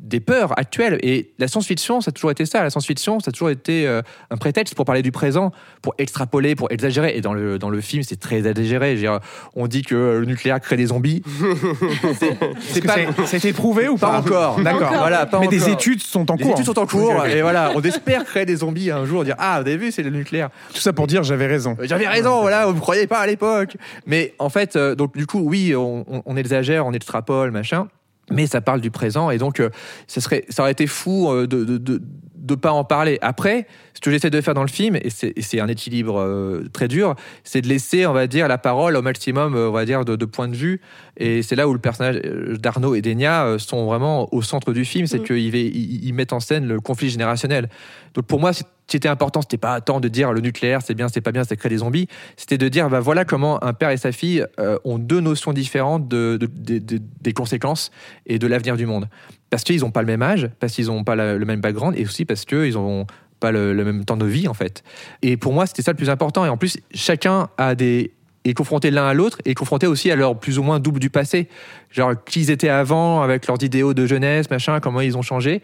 des 0.00 0.20
peurs 0.20 0.58
actuelles. 0.58 0.98
Et 1.02 1.32
la 1.38 1.48
science-fiction, 1.48 2.00
ça 2.00 2.10
a 2.10 2.12
toujours 2.12 2.30
été 2.30 2.46
ça. 2.46 2.62
La 2.62 2.70
science-fiction, 2.70 3.20
ça 3.20 3.30
a 3.30 3.32
toujours 3.32 3.50
été 3.50 3.86
euh, 3.86 4.02
un 4.30 4.36
prétexte 4.36 4.74
pour 4.74 4.84
parler 4.84 5.02
du 5.02 5.12
présent, 5.12 5.52
pour 5.82 5.94
extrapoler, 5.98 6.54
pour 6.54 6.70
exagérer. 6.70 7.16
Et 7.16 7.20
dans 7.20 7.34
le, 7.34 7.58
dans 7.58 7.70
le 7.70 7.80
film, 7.80 8.02
c'est 8.02 8.18
très 8.18 8.46
exagéré. 8.46 8.94
Dire, 8.94 9.20
on 9.54 9.66
dit 9.66 9.82
que 9.82 9.94
le 9.94 10.24
nucléaire 10.24 10.60
crée 10.60 10.76
des 10.76 10.86
zombies. 10.86 11.22
c'est 12.60 12.84
pas, 12.84 12.96
ça 13.26 13.34
a 13.34 13.36
été 13.36 13.52
prouvé 13.52 13.88
ou 13.88 13.96
pas, 13.96 14.10
pas 14.10 14.18
encore 14.20 14.60
D'accord. 14.60 14.92
Voilà, 14.98 15.28
Mais 15.40 15.48
des 15.48 15.68
études 15.68 16.02
sont 16.02 16.30
en 16.30 16.36
cours. 16.36 16.46
Des 16.46 16.52
études 16.52 16.66
sont 16.66 16.78
en 16.78 16.86
cours. 16.86 17.26
Et 17.26 17.42
voilà, 17.42 17.72
on 17.74 17.82
espère 17.82 18.24
créer 18.24 18.46
des 18.46 18.56
zombies 18.56 18.90
un 18.90 19.04
jour. 19.04 19.24
Dire, 19.24 19.36
ah, 19.38 19.60
vous 19.60 19.68
avez 19.68 19.76
vu, 19.76 19.92
c'est 19.92 20.02
le 20.02 20.10
nucléaire. 20.10 20.50
Tout 20.72 20.80
ça 20.80 20.92
pour 20.92 21.06
dire, 21.06 21.22
j'avais 21.22 21.46
raison. 21.46 21.76
Euh, 21.80 21.86
j'avais 21.86 22.06
raison, 22.06 22.40
voilà, 22.40 22.66
vous 22.66 22.74
ne 22.74 22.80
croyez 22.80 23.06
pas 23.06 23.18
à 23.18 23.26
l'époque. 23.26 23.76
Mais 24.06 24.34
en 24.38 24.48
fait, 24.48 24.76
euh, 24.76 24.94
donc 24.94 25.16
du 25.16 25.26
coup, 25.26 25.40
oui, 25.40 25.74
on, 25.74 26.04
on 26.24 26.36
exagère, 26.36 26.86
on 26.86 26.92
extrapole, 26.92 27.50
machin 27.50 27.88
mais 28.30 28.46
ça 28.46 28.60
parle 28.60 28.80
du 28.80 28.90
présent 28.90 29.30
et 29.30 29.38
donc 29.38 29.60
euh, 29.60 29.70
ça 30.06 30.20
serait 30.20 30.44
ça 30.48 30.62
aurait 30.62 30.72
été 30.72 30.86
fou 30.86 31.30
euh, 31.30 31.46
de, 31.46 31.64
de, 31.64 32.02
de 32.48 32.54
pas 32.54 32.72
en 32.72 32.84
parler. 32.84 33.18
Après, 33.20 33.66
ce 33.98 34.00
que 34.00 34.12
j'essaie 34.12 34.30
de 34.30 34.40
faire 34.40 34.54
dans 34.54 34.62
le 34.62 34.68
film, 34.68 34.94
et 34.94 35.10
c'est 35.10 35.58
un 35.58 35.66
équilibre 35.66 36.20
euh, 36.20 36.68
très 36.72 36.86
dur, 36.86 37.16
c'est 37.42 37.62
de 37.62 37.66
laisser, 37.66 38.06
on 38.06 38.12
va 38.12 38.28
dire, 38.28 38.46
la 38.46 38.56
parole 38.56 38.94
au 38.94 39.02
maximum, 39.02 39.56
euh, 39.56 39.70
on 39.70 39.72
va 39.72 39.84
dire, 39.84 40.04
de, 40.04 40.14
de 40.14 40.24
points 40.24 40.46
de 40.46 40.54
vue. 40.54 40.80
Et 41.16 41.42
c'est 41.42 41.56
là 41.56 41.66
où 41.66 41.72
le 41.72 41.80
personnage 41.80 42.20
euh, 42.24 42.56
d'Arnaud 42.56 42.94
et 42.94 43.02
d'Enya 43.02 43.56
sont 43.58 43.86
vraiment 43.86 44.32
au 44.32 44.40
centre 44.40 44.72
du 44.72 44.84
film, 44.84 45.08
c'est 45.08 45.18
mm. 45.18 45.24
qu'ils 45.24 45.54
ils 45.56 46.12
mettent 46.12 46.32
en 46.32 46.38
scène 46.38 46.68
le 46.68 46.78
conflit 46.80 47.10
générationnel. 47.10 47.68
Donc 48.14 48.26
pour 48.26 48.38
moi, 48.38 48.52
c'était 48.86 49.08
important, 49.08 49.42
c'était 49.42 49.56
pas 49.56 49.80
tant 49.80 49.98
de 49.98 50.06
dire 50.06 50.32
le 50.32 50.42
nucléaire, 50.42 50.80
c'est 50.80 50.94
bien, 50.94 51.08
c'est 51.08 51.20
pas 51.20 51.32
bien, 51.32 51.42
ça 51.42 51.56
crée 51.56 51.68
des 51.68 51.78
zombies. 51.78 52.06
C'était 52.36 52.56
de 52.56 52.68
dire, 52.68 52.88
bah 52.90 53.00
voilà 53.00 53.24
comment 53.24 53.62
un 53.64 53.72
père 53.72 53.90
et 53.90 53.96
sa 53.96 54.12
fille 54.12 54.46
ont 54.84 54.98
deux 54.98 55.20
notions 55.20 55.52
différentes 55.52 56.08
de, 56.08 56.38
des 56.40 57.32
conséquences 57.32 57.90
et 58.26 58.38
de 58.38 58.46
l'avenir 58.46 58.76
du 58.76 58.86
monde 58.86 59.08
parce 59.50 59.64
qu'ils 59.64 59.80
n'ont 59.80 59.90
pas 59.90 60.02
le 60.02 60.06
même 60.06 60.22
âge, 60.22 60.50
parce 60.60 60.74
qu'ils 60.74 60.86
n'ont 60.86 61.04
pas 61.04 61.16
le 61.16 61.44
même 61.44 61.60
background, 61.60 61.96
et 61.96 62.04
aussi 62.04 62.24
parce 62.24 62.44
qu'ils 62.44 62.74
n'ont 62.74 63.06
pas 63.40 63.52
le, 63.52 63.72
même 63.84 64.04
temps 64.04 64.16
de 64.16 64.26
vie, 64.26 64.48
en 64.48 64.54
fait. 64.54 64.82
Et 65.22 65.36
pour 65.36 65.52
moi, 65.52 65.66
c'était 65.66 65.82
ça 65.82 65.92
le 65.92 65.96
plus 65.96 66.10
important. 66.10 66.44
Et 66.44 66.48
en 66.48 66.56
plus, 66.56 66.78
chacun 66.92 67.48
a 67.56 67.74
des, 67.74 68.12
est 68.44 68.54
confronté 68.54 68.90
l'un 68.90 69.06
à 69.06 69.14
l'autre 69.14 69.38
et 69.44 69.54
confronté 69.54 69.86
aussi 69.86 70.10
à 70.10 70.16
leur 70.16 70.38
plus 70.38 70.58
ou 70.58 70.62
moins 70.62 70.80
double 70.80 71.00
du 71.00 71.10
passé. 71.10 71.48
Genre, 71.90 72.12
qui 72.24 72.40
ils 72.40 72.50
étaient 72.50 72.68
avant, 72.68 73.22
avec 73.22 73.46
leurs 73.46 73.62
idéaux 73.62 73.94
de 73.94 74.06
jeunesse, 74.06 74.50
machin, 74.50 74.80
comment 74.80 75.00
ils 75.00 75.16
ont 75.16 75.22
changé. 75.22 75.62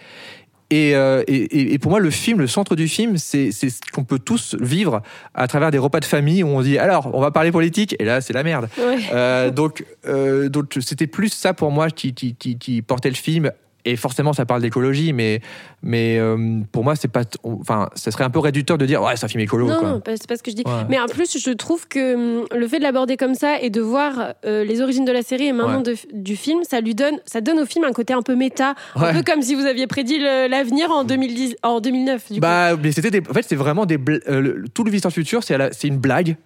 Et, 0.71 0.97
euh, 0.97 1.23
et, 1.29 1.75
et, 1.75 1.79
pour 1.79 1.91
moi, 1.91 2.01
le 2.01 2.11
film, 2.11 2.41
le 2.41 2.47
centre 2.47 2.75
du 2.75 2.89
film, 2.89 3.19
c'est 3.19 3.53
ce 3.53 3.81
qu'on 3.93 4.05
peut 4.05 4.19
tous 4.19 4.57
vivre 4.59 5.03
à 5.35 5.47
travers 5.47 5.71
des 5.71 5.79
repas 5.79 6.01
de 6.01 6.05
famille 6.05 6.43
où 6.43 6.49
on 6.49 6.63
dit 6.63 6.79
alors, 6.79 7.11
on 7.13 7.21
va 7.21 7.31
parler 7.31 7.53
politique, 7.53 7.95
et 7.99 8.05
là, 8.05 8.21
c'est 8.21 8.33
la 8.33 8.43
merde. 8.43 8.69
Euh, 9.13 9.51
donc, 9.51 9.85
euh, 10.07 10.49
donc 10.49 10.77
c'était 10.81 11.07
plus 11.07 11.29
ça 11.29 11.53
pour 11.53 11.71
moi 11.71 11.91
qui, 11.91 12.15
qui, 12.15 12.35
qui, 12.35 12.59
qui 12.59 12.83
portait 12.83 13.11
le 13.11 13.15
film 13.15 13.53
et 13.85 13.97
forcément 13.97 14.33
ça 14.33 14.47
parle 14.47 14.63
d'écologie 14.63 15.13
mais 15.13 15.41
mais 15.83 16.19
euh, 16.19 16.61
pour 16.73 16.85
moi 16.85 16.97
c'est 16.97 17.09
pas 17.09 17.23
enfin 17.43 17.89
ça 17.95 18.11
serait 18.11 18.25
un 18.25 18.31
peu 18.31 18.39
réducteur 18.39 18.79
de 18.79 18.87
dire 18.87 19.03
ouais 19.03 19.17
c'est 19.17 19.25
un 19.25 19.29
film 19.29 19.43
écolo 19.43 19.67
non, 19.67 19.83
non 19.83 20.03
c'est 20.07 20.27
pas 20.27 20.37
ce 20.37 20.43
que 20.43 20.51
je 20.51 20.57
dis. 20.57 20.65
Mais 20.89 20.99
en 20.99 21.07
plus 21.07 21.39
je 21.39 21.51
trouve 21.51 21.87
que 21.89 22.15
hum, 22.15 22.47
le 22.55 22.69
fait 22.69 22.79
de 22.79 22.83
l'aborder 22.83 23.17
comme 23.17 23.35
ça 23.35 23.61
et 23.61 23.71
de 23.71 23.81
voir 23.81 24.35
euh, 24.45 24.65
les 24.65 24.81
origines 24.81 25.05
de 25.05 25.13
la 25.13 25.23
série 25.23 25.47
et 25.47 25.53
maintenant 25.53 25.83
du 26.13 26.37
film 26.37 26.63
ça 26.69 26.81
lui 26.81 26.95
donne 26.95 27.19
ça 27.27 27.41
donne 27.41 27.59
au 27.59 27.67
film 27.67 27.85
un 27.85 27.93
côté 27.93 28.13
un 28.13 28.23
peu 28.23 28.35
méta 28.35 28.75
un 28.95 29.13
peu 29.13 29.23
comme 29.23 29.43
si 29.43 29.55
vous 29.55 29.65
aviez 29.65 29.87
prédit 29.87 30.19
l'avenir 30.19 30.91
en 30.91 31.05
2010 31.05 31.57
en 31.63 31.81
2009 31.81 32.33
du 32.33 32.41
bah 32.41 32.77
mais 32.77 32.93
c'était 32.93 33.23
en 33.29 33.33
fait 33.33 33.43
c'est 33.43 33.57
vraiment 33.57 33.87
des 33.87 33.99
euh, 34.29 34.65
tout 34.73 34.85
le 34.85 34.91
Visiteur 34.91 35.13
Futur 35.13 35.43
c'est 35.43 35.57
c'est 35.73 35.89
une 35.89 35.99
blague 35.99 36.37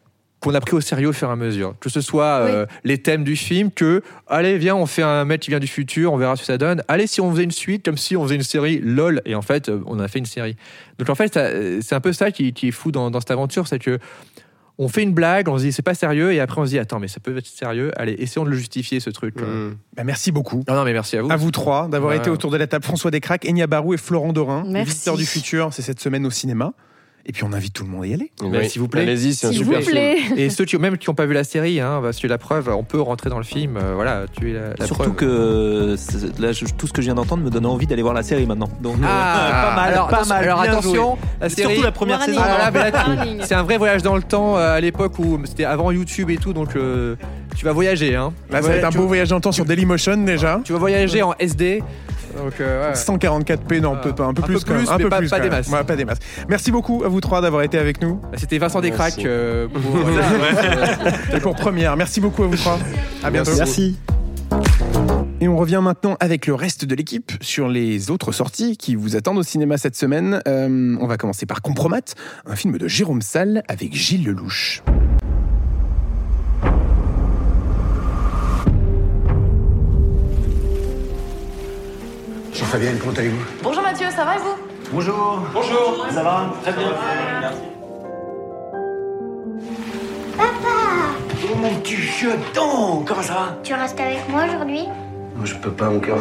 qu'on 0.40 0.54
a 0.54 0.60
pris 0.60 0.74
au 0.76 0.80
sérieux 0.80 1.08
au 1.08 1.12
fur 1.12 1.28
et 1.28 1.32
à 1.32 1.36
mesure. 1.36 1.74
Que 1.80 1.88
ce 1.88 2.00
soit 2.00 2.24
euh, 2.24 2.66
les 2.84 2.98
thèmes 2.98 3.24
du 3.24 3.36
film, 3.36 3.70
que 3.70 4.02
allez, 4.28 4.58
viens, 4.58 4.76
on 4.76 4.86
fait 4.86 5.02
un 5.02 5.24
mec 5.24 5.40
qui 5.40 5.50
vient 5.50 5.58
du 5.58 5.66
futur, 5.66 6.12
on 6.12 6.16
verra 6.16 6.36
ce 6.36 6.42
que 6.42 6.46
ça 6.46 6.58
donne. 6.58 6.82
Allez, 6.88 7.06
si 7.06 7.20
on 7.20 7.30
faisait 7.30 7.44
une 7.44 7.50
suite, 7.50 7.84
comme 7.84 7.96
si 7.96 8.16
on 8.16 8.22
faisait 8.22 8.36
une 8.36 8.42
série, 8.42 8.78
lol. 8.78 9.20
Et 9.24 9.34
en 9.34 9.42
fait, 9.42 9.68
euh, 9.68 9.80
on 9.86 9.98
a 9.98 10.06
fait 10.06 10.20
une 10.20 10.26
série. 10.26 10.56
Donc 10.98 11.10
en 11.10 11.14
fait, 11.14 11.38
c'est 11.82 11.94
un 11.94 12.00
peu 12.00 12.12
ça 12.12 12.30
qui, 12.30 12.54
est 12.62 12.70
fou 12.70 12.92
dans, 12.92 13.12
cette 13.20 13.30
aventure, 13.30 13.66
c'est 13.66 13.78
que 13.78 13.98
on 14.80 14.86
fait 14.86 15.02
une 15.02 15.12
blague, 15.12 15.48
on 15.48 15.58
se 15.58 15.64
dit 15.64 15.72
c'est 15.72 15.82
pas 15.82 15.94
sérieux, 15.94 16.32
et 16.32 16.38
après 16.38 16.60
on 16.60 16.64
se 16.64 16.70
dit 16.70 16.78
attends, 16.78 17.00
mais 17.00 17.08
ça 17.08 17.18
peut 17.18 17.36
être 17.36 17.46
sérieux. 17.46 17.90
Allez, 17.96 18.12
essayons 18.12 18.44
de 18.44 18.50
le 18.50 18.56
justifier 18.56 19.00
ce 19.00 19.10
truc. 19.10 19.40
Mmh. 19.40 19.74
Bah, 19.96 20.04
merci 20.04 20.30
beaucoup. 20.30 20.62
Non, 20.68 20.76
non, 20.76 20.84
mais 20.84 20.92
merci 20.92 21.16
à 21.16 21.22
vous. 21.22 21.32
À 21.32 21.36
vous 21.36 21.50
trois 21.50 21.88
d'avoir 21.88 22.12
été 22.12 22.30
autour 22.30 22.52
de 22.52 22.56
la 22.56 22.68
table. 22.68 22.84
François 22.84 23.10
Descraques, 23.10 23.44
Enya 23.44 23.66
Barou 23.66 23.94
et 23.94 23.96
Florent 23.96 24.32
Dorin, 24.32 24.62
visiteurs 24.84 25.16
du 25.16 25.26
futur. 25.26 25.72
C'est 25.72 25.82
cette 25.82 25.98
semaine 25.98 26.24
au 26.26 26.30
cinéma. 26.30 26.74
Et 27.28 27.32
puis 27.32 27.44
on 27.44 27.52
invite 27.52 27.74
tout 27.74 27.84
le 27.84 27.90
monde 27.90 28.04
à 28.04 28.06
y 28.06 28.14
aller. 28.14 28.32
S'il 28.68 28.80
vous 28.80 28.88
plaît. 28.88 29.02
Allez-y, 29.02 29.34
c'est 29.34 29.48
un 29.48 29.52
super 29.52 29.82
film. 29.82 29.98
Et 30.36 30.48
ceux 30.48 30.64
qui, 30.64 30.78
même 30.78 30.96
qui 30.96 31.10
n'ont 31.10 31.14
pas 31.14 31.26
vu 31.26 31.34
la 31.34 31.44
série, 31.44 31.78
hein, 31.78 32.00
parce 32.02 32.18
que 32.18 32.26
la 32.26 32.38
preuve, 32.38 32.70
on 32.70 32.84
peut 32.84 33.00
rentrer 33.02 33.28
dans 33.28 33.36
le 33.36 33.44
film. 33.44 33.76
Euh, 33.76 33.92
voilà, 33.94 34.24
tu 34.32 34.50
es 34.50 34.54
la, 34.54 34.70
la 34.78 34.86
Surtout 34.86 35.12
que 35.12 35.94
là, 36.38 36.52
tout 36.78 36.86
ce 36.86 36.92
que 36.92 37.02
je 37.02 37.06
viens 37.06 37.14
d'entendre 37.14 37.44
me 37.44 37.50
donne 37.50 37.66
envie 37.66 37.86
d'aller 37.86 38.00
voir 38.00 38.14
la 38.14 38.22
série 38.22 38.46
maintenant. 38.46 38.70
Donc 38.80 38.96
ah, 39.04 39.50
pas 39.68 39.76
mal, 39.76 39.92
alors, 39.92 40.08
pas 40.08 40.24
mal. 40.24 40.42
Alors 40.42 40.60
attention, 40.62 41.18
la 41.38 41.50
série. 41.50 41.74
Surtout 41.74 41.84
la 41.84 41.92
première 41.92 42.22
saison. 42.22 42.40
Ah, 42.42 42.70
c'est 43.42 43.54
un 43.54 43.62
vrai 43.62 43.76
voyage 43.76 44.02
dans 44.02 44.16
le 44.16 44.22
temps 44.22 44.56
euh, 44.56 44.76
à 44.76 44.80
l'époque 44.80 45.18
où 45.18 45.38
c'était 45.44 45.64
avant 45.64 45.90
YouTube 45.90 46.30
et 46.30 46.38
tout, 46.38 46.54
donc 46.54 46.76
euh, 46.76 47.14
tu 47.56 47.64
vas 47.66 47.72
voyager. 47.72 48.16
Hein. 48.16 48.32
Là, 48.50 48.62
ça 48.62 48.68
va 48.68 48.74
être 48.76 48.84
un 48.84 48.90
beau 48.90 49.06
voyage 49.06 49.28
dans 49.28 49.36
le 49.36 49.42
temps 49.42 49.52
sur 49.52 49.66
Dailymotion 49.66 50.16
déjà. 50.16 50.62
Tu 50.64 50.72
vas 50.72 50.78
voyager 50.78 51.20
en 51.20 51.34
SD. 51.38 51.82
Donc, 52.38 52.54
144p, 52.60 53.80
non, 53.80 53.96
peut, 53.96 54.14
un 54.22 54.34
peu 54.34 54.42
plus, 54.42 54.64
peu 54.64 54.74
plus, 54.74 54.88
un 54.88 54.98
peu 54.98 55.08
pas, 55.08 55.18
plus, 55.18 55.28
pas 55.28 55.40
des 55.40 55.50
masses. 55.50 55.68
pas 55.68 55.96
des 55.96 56.04
masses. 56.04 56.18
Merci 56.48 56.70
beaucoup 56.70 57.02
à 57.04 57.08
vous 57.08 57.20
trois 57.20 57.40
d'avoir 57.40 57.62
été 57.62 57.78
avec 57.78 58.00
nous. 58.00 58.16
Bah, 58.16 58.36
c'était 58.36 58.58
Vincent 58.58 58.80
Descraques 58.80 59.24
euh, 59.24 59.66
pour, 59.68 61.40
pour 61.42 61.54
première. 61.56 61.96
Merci 61.96 62.20
beaucoup 62.20 62.44
à 62.44 62.46
vous 62.46 62.56
trois. 62.56 62.78
À 63.22 63.30
bientôt. 63.30 63.52
Merci. 63.56 63.96
Et 65.40 65.46
on 65.46 65.56
revient 65.56 65.80
maintenant 65.82 66.16
avec 66.18 66.46
le 66.46 66.54
reste 66.54 66.84
de 66.84 66.94
l'équipe 66.94 67.32
sur 67.40 67.68
les 67.68 68.10
autres 68.10 68.32
sorties 68.32 68.76
qui 68.76 68.96
vous 68.96 69.14
attendent 69.14 69.38
au 69.38 69.44
cinéma 69.44 69.78
cette 69.78 69.96
semaine. 69.96 70.40
Euh, 70.48 70.96
on 71.00 71.06
va 71.06 71.16
commencer 71.16 71.46
par 71.46 71.62
Compromat, 71.62 72.00
un 72.46 72.56
film 72.56 72.76
de 72.76 72.88
Jérôme 72.88 73.22
Salle 73.22 73.62
avec 73.68 73.94
Gilles 73.94 74.24
Lelouch. 74.24 74.82
Fabienne, 82.64 82.98
comment 82.98 83.12
allez-vous? 83.12 83.44
Bonjour 83.62 83.82
Mathieu, 83.82 84.06
ça 84.14 84.24
va 84.24 84.36
et 84.36 84.38
vous? 84.38 84.56
Bonjour. 84.92 85.42
Bonjour. 85.52 86.06
Ça 86.10 86.22
va? 86.22 86.54
Très 86.62 86.72
bien. 86.72 86.92
Merci. 87.40 87.58
Papa 90.36 90.68
Oh 91.50 91.56
mon 91.56 91.74
petit 91.80 91.96
cheton 91.96 93.04
Comment 93.06 93.22
ça 93.22 93.32
va? 93.32 93.58
Tu 93.62 93.74
restes 93.74 94.00
avec 94.00 94.28
moi 94.28 94.44
aujourd'hui? 94.44 94.84
Moi 95.36 95.44
je 95.44 95.54
peux 95.54 95.72
pas, 95.72 95.88
mon 95.90 96.00
cœur. 96.00 96.18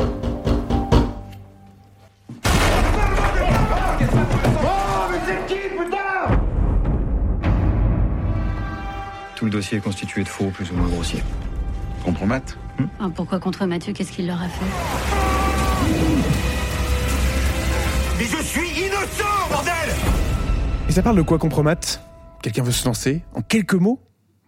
Tout 9.36 9.46
le 9.46 9.52
dossier 9.52 9.78
est 9.78 9.82
constitué 9.82 10.24
de 10.24 10.30
faux, 10.30 10.46
plus 10.46 10.72
ou 10.72 10.76
moins 10.76 10.88
grossiers. 10.88 11.24
Compromate 12.04 12.58
ah, 13.00 13.06
Pourquoi 13.14 13.40
contre 13.40 13.66
Mathieu 13.66 13.94
Qu'est-ce 13.94 14.12
qu'il 14.12 14.28
leur 14.28 14.42
a 14.42 14.48
fait? 14.48 15.37
Mais 18.18 18.26
je 18.26 18.44
suis 18.44 18.70
innocent, 18.86 19.50
bordel 19.50 19.74
Et 20.90 20.92
ça 20.92 21.02
parle 21.02 21.18
de 21.18 21.22
quoi, 21.22 21.38
Compromat? 21.38 21.76
Quelqu'un 22.42 22.64
veut 22.64 22.72
se 22.72 22.86
lancer 22.86 23.24
En 23.34 23.42
quelques 23.42 23.74
mots? 23.74 24.00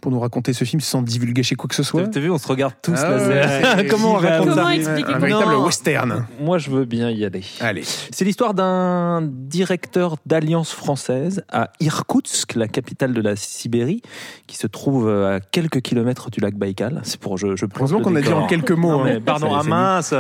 Pour 0.10 0.16
nous 0.16 0.22
raconter 0.22 0.54
ce 0.54 0.66
film 0.66 0.82
sans 0.82 1.04
divulguer 1.04 1.44
chez 1.44 1.54
quoi 1.54 1.68
que 1.68 1.76
ce 1.76 1.84
soit. 1.84 2.08
T'as 2.08 2.20
vu, 2.20 2.32
on 2.32 2.40
se 2.40 2.48
regarde 2.48 2.74
tous 2.82 2.98
ah 2.98 3.12
là. 3.12 3.84
Comment 3.90 4.14
on 4.14 4.18
raconte 4.18 4.56
ça 4.56 4.66
Un 4.66 5.20
véritable 5.20 5.56
western. 5.58 6.26
Moi, 6.42 6.58
je 6.58 6.72
veux 6.72 6.86
bien 6.86 7.12
y 7.12 7.26
aller. 7.26 7.44
Allez. 7.60 7.84
C'est 7.84 8.26
l'histoire 8.26 8.56
d'un 8.56 9.22
directeur 9.22 10.16
d'Alliance 10.26 10.72
française 10.72 11.44
à 11.52 11.70
Irkoutsk, 11.80 12.56
la 12.56 12.68
capitale 12.68 13.14
de 13.14 13.22
la 13.22 13.36
Sibérie, 13.36 14.02
qui 14.48 14.58
se 14.58 14.66
trouve 14.66 15.08
à 15.10 15.40
quelques 15.40 15.82
kilomètres 15.82 16.32
du 16.32 16.40
lac 16.40 16.56
Baïkal. 16.56 17.02
C'est 17.04 17.20
pour 17.20 17.38
je. 17.38 17.56
je 17.56 17.68
Heureusement 17.78 18.02
qu'on 18.02 18.16
a 18.16 18.22
dit 18.22 18.34
en 18.34 18.48
quelques 18.48 18.72
mots. 18.72 19.02
hein. 19.02 19.20
pardon, 19.24 19.54
à 19.54 19.62
mince. 19.62 20.14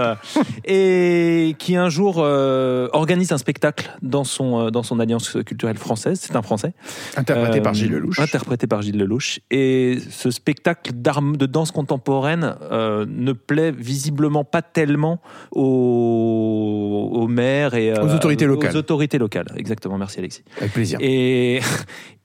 et 0.65 1.55
qui 1.57 1.75
un 1.75 1.89
jour 1.89 2.17
euh, 2.19 2.89
organise 2.93 3.31
un 3.31 3.39
spectacle 3.39 3.89
dans 4.03 4.23
son 4.23 4.67
euh, 4.67 4.69
dans 4.69 4.83
son 4.83 4.99
alliance 4.99 5.35
culturelle 5.43 5.77
française. 5.77 6.19
C'est 6.21 6.35
un 6.35 6.43
Français. 6.43 6.73
Interprété 7.17 7.61
par 7.61 7.73
Gilles 7.73 7.91
Lelouch. 7.91 8.19
Interprété 8.19 8.67
par 8.67 8.83
Gilles 8.83 8.97
Lelouch. 8.97 9.39
Et 9.49 9.78
et 9.79 9.99
ce 9.99 10.31
spectacle 10.31 10.91
de 10.93 11.45
danse 11.45 11.71
contemporaine 11.71 12.55
euh, 12.71 13.05
ne 13.07 13.33
plaît 13.33 13.71
visiblement 13.71 14.43
pas 14.43 14.61
tellement 14.61 15.21
aux, 15.51 17.27
maires 17.29 17.73
et 17.73 17.93
aux 17.93 18.13
autorités 18.13 18.45
locales. 18.45 18.71
Aux 18.71 18.77
autorités 18.77 19.17
locales, 19.17 19.47
exactement. 19.55 19.97
Merci 19.97 20.19
Alexis. 20.19 20.43
Avec 20.57 20.73
plaisir. 20.73 20.99
Et, 21.01 21.59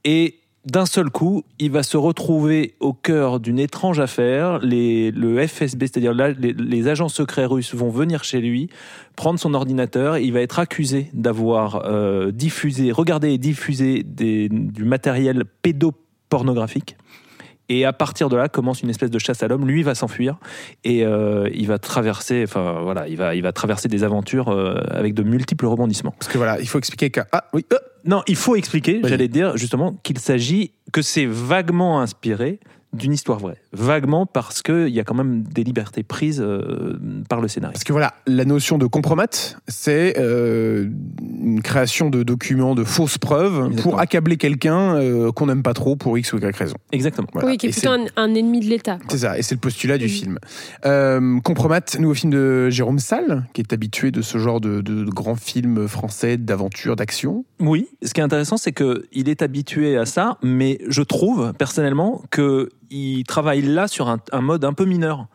et 0.04 0.40
d'un 0.64 0.86
seul 0.86 1.10
coup, 1.10 1.44
il 1.58 1.70
va 1.70 1.82
se 1.82 1.96
retrouver 1.96 2.74
au 2.80 2.94
cœur 2.94 3.38
d'une 3.38 3.58
étrange 3.58 4.00
affaire. 4.00 4.58
Les, 4.60 5.10
le 5.10 5.46
FSB, 5.46 5.82
c'est-à-dire 5.82 6.14
les, 6.14 6.88
agents 6.88 7.08
secrets 7.08 7.44
russes, 7.44 7.74
vont 7.74 7.90
venir 7.90 8.24
chez 8.24 8.40
lui, 8.40 8.70
prendre 9.14 9.38
son 9.38 9.52
ordinateur. 9.52 10.16
Il 10.18 10.32
va 10.32 10.40
être 10.40 10.58
accusé 10.58 11.10
d'avoir 11.12 11.84
euh, 11.84 12.30
diffusé, 12.30 12.92
regardé 12.92 13.32
et 13.32 13.38
diffusé 13.38 14.02
des, 14.04 14.48
du 14.48 14.84
matériel 14.84 15.44
pédopornographique. 15.62 16.96
Et 17.68 17.84
à 17.84 17.92
partir 17.92 18.28
de 18.28 18.36
là 18.36 18.48
commence 18.48 18.82
une 18.82 18.90
espèce 18.90 19.10
de 19.10 19.18
chasse 19.18 19.42
à 19.42 19.48
l'homme. 19.48 19.66
Lui 19.66 19.82
va 19.82 19.94
s'enfuir 19.94 20.38
et 20.84 21.04
euh, 21.04 21.48
il 21.54 21.66
va 21.66 21.78
traverser, 21.78 22.44
enfin 22.46 22.80
voilà, 22.82 23.08
il 23.08 23.16
va, 23.16 23.34
il 23.34 23.42
va 23.42 23.52
traverser 23.52 23.88
des 23.88 24.04
aventures 24.04 24.50
euh, 24.50 24.74
avec 24.90 25.14
de 25.14 25.22
multiples 25.22 25.66
rebondissements. 25.66 26.14
Parce 26.18 26.30
que 26.30 26.38
voilà, 26.38 26.60
il 26.60 26.68
faut 26.68 26.78
expliquer 26.78 27.10
que 27.10 27.20
ah 27.32 27.44
oui, 27.54 27.64
euh. 27.72 27.78
non, 28.04 28.22
il 28.26 28.36
faut 28.36 28.56
expliquer, 28.56 29.00
j'allais 29.04 29.28
dire 29.28 29.56
justement 29.56 29.94
qu'il 30.02 30.18
s'agit 30.18 30.72
que 30.92 31.00
c'est 31.00 31.26
vaguement 31.26 32.00
inspiré 32.00 32.60
d'une 32.94 33.12
histoire 33.12 33.38
vraie. 33.38 33.56
Vaguement 33.72 34.26
parce 34.26 34.62
qu'il 34.62 34.88
y 34.88 35.00
a 35.00 35.04
quand 35.04 35.14
même 35.14 35.42
des 35.42 35.64
libertés 35.64 36.02
prises 36.02 36.40
euh, 36.40 36.96
par 37.28 37.40
le 37.40 37.48
scénario. 37.48 37.72
Parce 37.72 37.84
que 37.84 37.92
voilà, 37.92 38.14
la 38.26 38.44
notion 38.44 38.78
de 38.78 38.86
compromat, 38.86 39.26
c'est 39.68 40.14
euh, 40.18 40.88
une 41.42 41.60
création 41.62 42.10
de 42.10 42.22
documents, 42.22 42.74
de 42.74 42.84
fausses 42.84 43.18
preuves 43.18 43.74
pour 43.82 43.98
accabler 44.00 44.36
quelqu'un 44.36 44.96
euh, 44.96 45.32
qu'on 45.32 45.46
n'aime 45.46 45.62
pas 45.62 45.74
trop 45.74 45.96
pour 45.96 46.16
X 46.16 46.32
ou 46.32 46.38
Y 46.38 46.56
raison. 46.56 46.76
Exactement. 46.92 47.28
Voilà. 47.32 47.48
Oui, 47.48 47.56
qui 47.58 47.66
est 47.66 47.70
Et 47.70 47.72
plutôt 47.72 47.90
un, 47.90 48.06
un 48.16 48.34
ennemi 48.34 48.60
de 48.60 48.66
l'État. 48.66 48.98
C'est 49.08 49.18
ça, 49.18 49.38
et 49.38 49.42
c'est 49.42 49.54
le 49.54 49.60
postulat 49.60 49.98
du 49.98 50.04
Oui. 50.04 50.10
film. 50.10 50.38
Euh, 50.86 51.40
Compromat, 51.40 51.80
nouveau 51.98 52.14
film 52.14 52.32
de 52.32 52.70
Jérôme 52.70 52.98
Salle, 52.98 53.44
qui 53.52 53.60
est 53.60 53.72
habitué 53.72 54.10
de 54.10 54.22
ce 54.22 54.38
genre 54.38 54.60
de, 54.60 54.80
de 54.80 55.04
grands 55.04 55.34
films 55.36 55.88
français 55.88 56.36
d'aventure, 56.36 56.96
d'action. 56.96 57.44
Oui, 57.66 57.88
ce 58.02 58.12
qui 58.12 58.20
est 58.20 58.24
intéressant, 58.24 58.58
c'est 58.58 58.72
qu'il 58.72 59.28
est 59.28 59.40
habitué 59.40 59.96
à 59.96 60.04
ça, 60.04 60.36
mais 60.42 60.78
je 60.86 61.00
trouve 61.00 61.54
personnellement 61.54 62.22
qu'il 62.30 63.24
travaille 63.26 63.62
là 63.62 63.88
sur 63.88 64.08
un, 64.08 64.18
un 64.32 64.40
mode 64.42 64.64
un 64.64 64.74
peu 64.74 64.84
mineur 64.84 65.28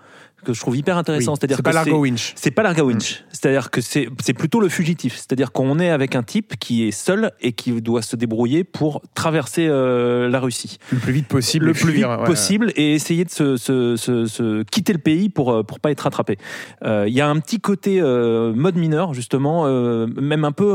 que 0.45 0.53
je 0.53 0.59
trouve 0.61 0.77
hyper 0.77 0.97
intéressant. 0.97 1.31
Oui, 1.33 1.37
C'est-à-dire 1.39 1.57
c'est 1.57 1.63
pas 1.63 1.71
Largo 1.73 1.99
Winch. 1.99 2.33
C'est 2.35 2.51
pas 2.51 2.63
Largo 2.63 2.83
Winch. 2.83 3.23
C'est-à-dire 3.31 3.69
que 3.71 3.81
c'est 3.81 4.07
c'est 4.23 4.33
plutôt 4.33 4.59
le 4.59 4.69
fugitif. 4.69 5.15
C'est-à-dire 5.15 5.51
qu'on 5.51 5.79
est 5.79 5.89
avec 5.89 6.15
un 6.15 6.23
type 6.23 6.57
qui 6.59 6.87
est 6.87 6.91
seul 6.91 7.31
et 7.41 7.51
qui 7.53 7.81
doit 7.81 8.01
se 8.01 8.15
débrouiller 8.15 8.63
pour 8.63 9.01
traverser 9.15 9.67
euh, 9.67 10.29
la 10.29 10.39
Russie 10.39 10.77
Le 10.91 10.99
plus 10.99 11.13
vite 11.13 11.27
possible. 11.27 11.65
le 11.67 11.73
plus 11.73 11.91
vite 11.91 12.05
ouais. 12.05 12.23
possible 12.25 12.71
et 12.75 12.93
essayer 12.93 13.25
de 13.25 13.29
se, 13.29 13.57
se- 13.57 13.95
se- 13.95 14.25
se 14.25 14.63
quitter 14.63 14.93
le 14.93 14.99
pays 14.99 15.29
pour 15.29 15.51
euh, 15.51 15.63
pour 15.63 15.79
pas 15.79 15.91
être 15.91 16.01
rattrapé. 16.01 16.37
Euh, 16.83 17.05
Il 17.07 17.13
y 17.13 17.21
a 17.21 17.27
un 17.29 17.39
petit 17.39 17.59
côté 17.59 17.99
euh, 18.01 18.53
mode 18.53 18.75
mineur 18.75 19.13
justement, 19.13 19.65
même 19.67 20.45
un 20.45 20.51
peu 20.51 20.69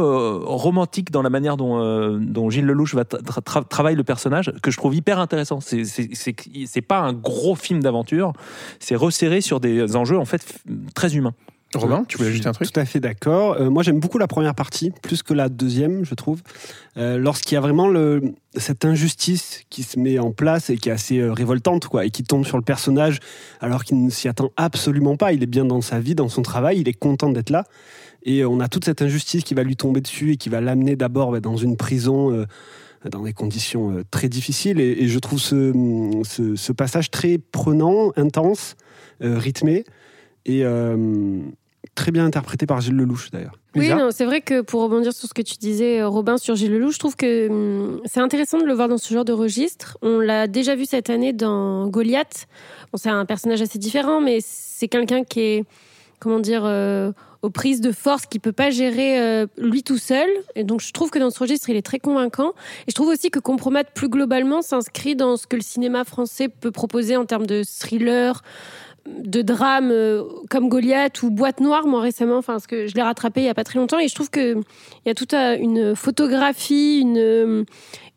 romantique 0.45 1.11
dans 1.11 1.23
la 1.23 1.31
manière 1.31 1.57
dont, 1.57 2.19
dont 2.21 2.51
Gilles 2.51 2.65
Lelouch 2.67 2.95
va 2.95 3.03
tra- 3.03 3.43
tra- 3.43 3.67
travaille 3.69 3.95
le 3.97 4.05
personnage 4.05 4.53
que 4.62 4.71
je 4.71 4.77
trouve 4.77 4.95
hyper 4.95 5.19
intéressant. 5.19 5.61
C'est 5.61 5.85
c'est 5.85 6.81
pas 6.83 6.99
un 7.01 7.12
gros 7.12 7.55
film 7.55 7.83
d'aventure, 7.83 8.33
c'est 8.81 8.95
resserré 8.97 9.41
sur 9.41 9.53
des 9.61 9.96
enjeux 9.96 10.18
en 10.18 10.24
fait 10.24 10.44
très 10.94 11.14
humains. 11.16 11.34
Robin, 11.74 12.05
tu 12.07 12.18
voulais 12.18 12.30
ajouter 12.30 12.46
un 12.46 12.52
truc 12.52 12.70
Tout 12.70 12.78
à 12.78 12.84
fait 12.84 13.00
d'accord. 13.00 13.57
Euh, 13.59 13.68
moi, 13.68 13.82
j'aime 13.82 13.98
beaucoup 13.98 14.18
la 14.18 14.28
première 14.28 14.55
partie, 14.55 14.92
plus 15.02 15.24
que 15.24 15.34
la 15.34 15.48
deuxième, 15.48 16.05
je 16.05 16.14
trouve. 16.14 16.40
Euh, 16.96 17.18
Lorsqu'il 17.18 17.55
y 17.55 17.59
a 17.59 17.61
vraiment 17.61 17.88
le, 17.88 18.22
cette 18.57 18.84
injustice 18.84 19.62
qui 19.70 19.82
se 19.82 19.98
met 19.98 20.20
en 20.20 20.30
place 20.30 20.70
et 20.70 20.76
qui 20.76 20.88
est 20.88 20.92
assez 20.92 21.18
euh, 21.18 21.32
révoltante, 21.32 21.88
quoi, 21.88 22.05
et 22.05 22.11
qui 22.11 22.22
tombe 22.22 22.46
sur 22.46 22.57
le 22.59 22.62
personnage 22.62 23.18
alors 23.61 23.82
qu'il 23.82 24.05
ne 24.05 24.11
s'y 24.11 24.28
attend 24.28 24.52
absolument 24.57 25.16
pas. 25.16 25.32
Il 25.32 25.42
est 25.42 25.46
bien 25.46 25.64
dans 25.64 25.80
sa 25.80 25.98
vie, 25.98 26.14
dans 26.14 26.28
son 26.28 26.42
travail, 26.42 26.78
il 26.80 26.88
est 26.88 26.92
content 26.92 27.30
d'être 27.30 27.50
là. 27.50 27.64
Et 28.22 28.44
on 28.44 28.61
a 28.61 28.68
toute 28.68 28.84
cette 28.84 29.02
injustice 29.02 29.42
qui 29.42 29.55
va 29.55 29.64
lui 29.64 29.74
tomber 29.76 30.00
dessus 30.00 30.32
et 30.32 30.36
qui 30.36 30.50
va 30.50 30.61
l'amener 30.61 30.94
d'abord 30.94 31.32
bah, 31.32 31.40
dans 31.40 31.57
une 31.57 31.76
prison. 31.76 32.30
euh, 32.30 32.46
dans 33.11 33.22
des 33.22 33.34
conditions 33.34 33.90
euh, 33.90 34.02
très 34.11 34.30
difficiles 34.30 34.80
et, 34.80 35.02
et 35.02 35.09
je 35.09 35.18
trouve 35.18 35.38
ce, 35.38 35.72
ce, 36.26 36.57
ce 36.57 36.72
passage 36.72 37.11
très 37.11 37.36
prenant, 37.38 38.12
intense, 38.16 38.76
euh, 38.78 38.84
rythmé 39.21 39.85
et 40.47 40.65
euh, 40.65 41.41
très 41.95 42.11
bien 42.11 42.25
interprété 42.25 42.67
par 42.67 42.81
Gilles 42.81 42.97
Lelouch 42.97 43.31
d'ailleurs. 43.31 43.59
Oui, 43.77 43.89
non, 43.89 44.11
c'est 44.12 44.25
vrai 44.25 44.41
que 44.41 44.61
pour 44.61 44.83
rebondir 44.83 45.12
sur 45.12 45.29
ce 45.29 45.35
que 45.35 45.43
tu 45.43 45.57
disais, 45.57 46.01
euh, 46.01 46.09
Robin, 46.09 46.39
sur 46.39 46.55
Gilles 46.55 46.73
Lelouch, 46.73 46.95
je 46.95 46.99
trouve 46.99 47.17
que 47.17 47.49
hum, 47.49 48.01
c'est 48.05 48.21
intéressant 48.21 48.59
de 48.59 48.65
le 48.65 48.73
voir 48.73 48.89
dans 48.89 48.99
ce 48.99 49.12
genre 49.12 49.25
de 49.25 49.33
registre. 49.33 49.99
On 50.03 50.19
l'a 50.19 50.47
déjà 50.47 50.75
vu 50.75 50.87
cette 50.87 51.11
année 51.11 51.33
dans 51.33 51.89
Goliath. 51.89 52.47
Bon, 52.93 52.99
c'est 52.99 53.11
un 53.11 53.25
personnage 53.25 53.62
assez 53.62 53.79
différent, 53.79 54.21
mais 54.21 54.39
c'est 54.41 54.89
quelqu'un 54.89 55.25
qui 55.25 55.41
est, 55.41 55.65
comment 56.21 56.39
dire, 56.39 56.62
euh, 56.65 57.11
aux 57.43 57.51
prises 57.51 57.81
de 57.81 57.93
force, 57.93 58.27
qui 58.27 58.39
peut 58.39 58.53
pas 58.53 58.71
gérer 58.71 59.21
euh, 59.21 59.47
lui 59.59 59.83
tout 59.83 59.99
seul. 59.99 60.29
Et 60.55 60.65
donc, 60.65 60.81
je 60.81 60.93
trouve 60.93 61.11
que 61.11 61.19
dans 61.19 61.31
ce 61.31 61.39
registre, 61.39 61.69
il 61.69 61.77
est 61.77 61.83
très 61.83 61.99
convaincant. 61.99 62.51
Et 62.87 62.91
je 62.91 62.95
trouve 62.95 63.09
aussi 63.09 63.31
que 63.31 63.41
Compromat, 63.41 63.85
plus 63.85 64.09
globalement, 64.09 64.62
s'inscrit 64.62 65.17
dans 65.17 65.37
ce 65.37 65.47
que 65.47 65.57
le 65.57 65.62
cinéma 65.62 66.05
français 66.05 66.49
peut 66.49 66.71
proposer 66.71 67.17
en 67.17 67.27
termes 67.27 67.47
de 67.47 67.62
thriller, 67.65 68.43
de 69.07 69.42
drame 69.42 69.90
euh, 69.90 70.22
comme 70.50 70.68
Goliath 70.68 71.22
ou 71.22 71.30
Boîte 71.30 71.61
Noire, 71.61 71.86
moi 71.86 72.00
récemment, 72.00 72.38
enfin, 72.38 72.55
parce 72.55 72.66
que 72.66 72.86
je 72.86 72.94
l'ai 72.94 73.02
rattrapé 73.02 73.42
il 73.42 73.44
y 73.44 73.48
a 73.48 73.55
pas 73.55 73.64
très 73.64 73.78
longtemps, 73.78 73.98
et 73.98 74.09
je 74.09 74.14
trouve 74.14 74.30
que 74.30 74.55
il 74.55 75.07
y 75.07 75.11
a 75.11 75.14
toute 75.14 75.34
euh, 75.34 75.57
une 75.59 75.94
photographie, 75.94 77.00
une 77.00 77.18
euh, 77.18 77.64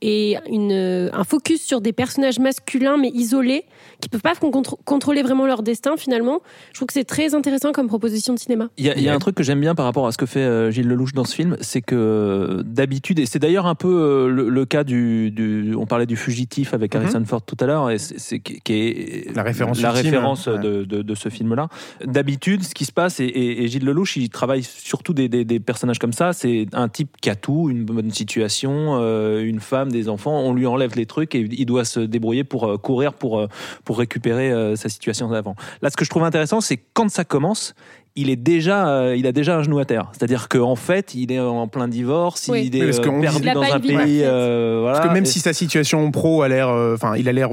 et 0.02 0.38
une, 0.50 0.72
euh, 0.72 1.10
un 1.14 1.24
focus 1.24 1.62
sur 1.66 1.82
des 1.82 1.91
personnages 1.93 2.39
masculins 2.39 2.98
mais 2.98 3.10
isolés 3.10 3.64
qui 4.00 4.10
peuvent 4.10 4.22
pas 4.22 4.34
contr- 4.34 4.76
contrôler 4.86 5.24
vraiment 5.24 5.48
leur 5.48 5.64
destin 5.64 5.98
finalement. 5.98 6.41
Je 6.72 6.76
trouve 6.76 6.88
que 6.88 6.93
c'est 6.93 7.04
très 7.04 7.34
intéressant 7.34 7.72
comme 7.72 7.88
proposition 7.88 8.34
de 8.34 8.39
cinéma. 8.39 8.70
Il 8.78 8.86
y, 8.86 8.89
a, 8.91 8.95
il 8.98 9.02
y 9.04 9.10
a 9.10 9.14
un 9.16 9.20
truc 9.20 9.34
que 9.36 9.41
j'aime 9.43 9.60
bien 9.60 9.74
par 9.74 9.86
rapport 9.86 10.06
à 10.06 10.12
ce 10.12 10.18
que 10.20 10.28
fait 10.28 10.41
euh, 10.41 10.70
Gilles 10.70 10.88
Lelouch 10.88 11.14
dans 11.14 11.24
ce 11.24 11.34
film, 11.34 11.58
c'est 11.62 11.82
que 11.82 11.95
euh, 11.95 12.64
d'habitude, 12.64 13.18
et 13.20 13.26
c'est 13.26 13.39
d'ailleurs 13.39 13.66
un 13.66 13.74
peu 13.76 13.88
euh, 13.88 14.28
le, 14.30 14.50
le 14.50 14.66
cas 14.66 14.84
du, 14.84 15.32
du- 15.32 15.74
On 15.76 15.86
parlait 15.88 16.06
du 16.06 16.16
fugitif 16.16 16.74
avec 16.76 16.93
Mhm. 16.93 17.02
Harrison 17.02 17.26
Ford 17.26 17.41
tout 17.41 17.58
à 17.60 17.66
l'heure, 17.66 17.89
et 17.89 17.98
c'est 17.98 18.39
qui 18.39 18.60
qui 18.62 18.74
est 18.74 19.36
La 19.36 19.41
référence 19.43 19.82
la 19.82 19.89
ultime, 19.91 20.06
référence 20.06 20.45
ouais. 20.48 20.60
de, 20.60 20.84
de- 20.84 21.02
de 21.02 21.16
ce 21.16 21.30
film-là. 21.30 21.70
D'habitude, 22.06 22.64
ce 22.64 22.74
qui 22.76 22.86
se 22.86 22.91
passe, 22.91 23.20
et, 23.20 23.26
et- 23.26 23.64
et 23.64 23.68
Gilles 23.68 23.86
Lelouch, 23.86 24.16
il 24.18 24.30
travaille 24.30 24.64
surtout 24.64 25.14
des, 25.14 25.28
des- 25.28 25.43
des 25.45 25.60
personnages 25.60 26.00
comme 26.00 26.14
ça. 26.14 26.34
C'est 26.34 26.68
un 26.74 26.88
type 26.88 27.18
qui 27.22 27.30
a 27.30 27.36
tout, 27.36 27.70
une 27.70 27.84
bonne 27.86 28.12
situation, 28.12 29.00
euh, 29.02 29.41
une 29.43 29.60
femme, 29.60 29.86
des 29.91 30.09
enfants. 30.09 30.39
On 30.39 30.53
lui 30.53 30.65
enlève 30.65 30.95
les 30.95 31.05
trucs 31.05 31.35
et 31.35 31.39
il 31.39 31.65
doit 31.65 31.85
se 31.85 31.99
débrouiller 31.99 32.43
pour 32.43 32.65
euh, 32.65 32.77
courir 32.77 33.13
pour, 33.13 33.39
euh, 33.39 33.47
pour 33.83 33.97
récupérer 33.97 34.51
euh, 34.51 34.75
sa 34.75 34.89
situation 34.89 35.29
d'avant. 35.29 35.55
Là, 35.81 35.89
ce 35.89 35.97
que 35.97 36.05
je 36.05 36.09
trouve 36.09 36.23
intéressant, 36.23 36.61
c'est 36.61 36.77
quand 36.93 37.09
ça 37.09 37.25
commence, 37.25 37.75
il 38.18 38.30
est 38.30 38.36
déjà, 38.36 38.89
euh, 38.89 39.15
il 39.15 39.26
a 39.28 39.32
déjà 39.32 39.55
un 39.57 39.63
genou 39.63 39.80
à 39.80 39.86
terre. 39.86 40.09
C'est-à-dire 40.11 40.49
qu'en 40.49 40.76
fait, 40.76 41.13
il 41.15 41.32
est 41.32 41.39
en 41.39 41.68
plein 41.68 41.88
divorce, 41.88 42.47
Oui. 42.49 42.70
il 42.72 42.76
est 42.76 42.86
parce 42.86 42.99
euh, 42.99 43.22
perdu 43.22 43.49
dans 43.51 43.61
un 43.61 43.78
vie 43.80 43.95
pays. 43.95 44.22
euh, 44.24 44.80
voilà. 44.82 44.97
Parce 44.97 45.07
que 45.09 45.13
même 45.13 45.24
Et- 45.24 45.28
si 45.28 45.39
sa 45.39 45.53
situation 45.53 46.09
pro 46.11 46.41
a 46.41 46.47
l'air, 46.49 46.68
euh, 46.70 46.95
enfin, 46.95 47.13
il 47.15 47.30
a 47.30 47.32
l'air 47.32 47.49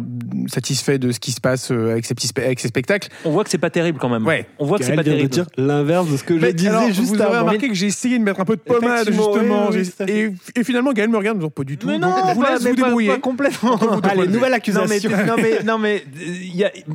satisfait 0.49 0.99
de 0.99 1.13
ce 1.13 1.21
qui 1.21 1.33
se 1.33 1.41
passe 1.41 1.71
euh, 1.71 1.93
avec 1.93 2.05
ses 2.07 2.15
petits, 2.15 2.29
spe- 2.29 2.45
avec 2.45 2.61
ses 2.61 2.69
spectacles. 2.69 3.09
on 3.25 3.31
voit 3.31 3.45
que 3.45 3.51
c'est 3.51 3.59
pas 3.59 3.71
terrible 3.71 3.99
quand 4.01 4.09
même. 4.09 4.27
Ouais. 4.27 4.47
On 4.59 4.67
voit 4.67 4.79
que 4.79 4.85
c'est 4.85 4.95
pas 4.95 5.05
terrible. 5.05 5.29
dire 5.29 5.47
l'inverse 5.57 6.11
de 6.11 6.17
ce 6.17 6.25
que 6.25 6.37
je 6.39 6.41
Mais 6.45 6.53
disais 6.53 6.69
alors, 6.71 6.87
juste 6.89 7.01
vous 7.03 7.15
avez 7.21 7.25
avant. 7.35 7.41
remarqué 7.47 7.69
que 7.69 7.75
j'ai 7.75 7.87
essayé 7.87 8.19
de 8.19 8.25
mettre 8.25 8.41
un 8.41 8.45
peu 8.45 8.57
de 8.57 8.61
pommade 8.61 9.07
justement, 9.07 9.69
oui, 9.71 9.79
oui, 10.01 10.13
et, 10.13 10.31
et 10.61 10.65
finalement 10.65 10.93
Gaël 10.93 11.09
me 11.09 11.17
regarde, 11.17 11.39
me 11.39 11.45
dit 11.45 11.51
pas 11.51 11.65
du 11.65 11.77
tout. 11.77 11.87
Mais 11.87 11.99
donc 11.99 12.11
non, 12.11 12.17
je 12.29 12.35
vous 12.35 12.41
pas- 12.41 12.51
laisse 12.53 12.63
vous 12.63 12.69
pas- 12.75 12.83
débrouiller. 12.83 13.09
pas 13.09 13.19
complètement. 13.19 13.77
Vous 13.77 14.01
Allez, 14.05 14.27
nouvelle 14.29 14.33
Non 14.33 14.39
mais, 14.49 14.53
accusation. 14.55 15.11
non 15.27 15.35
mais, 15.37 15.63
non 15.65 15.79
mais, 15.79 16.05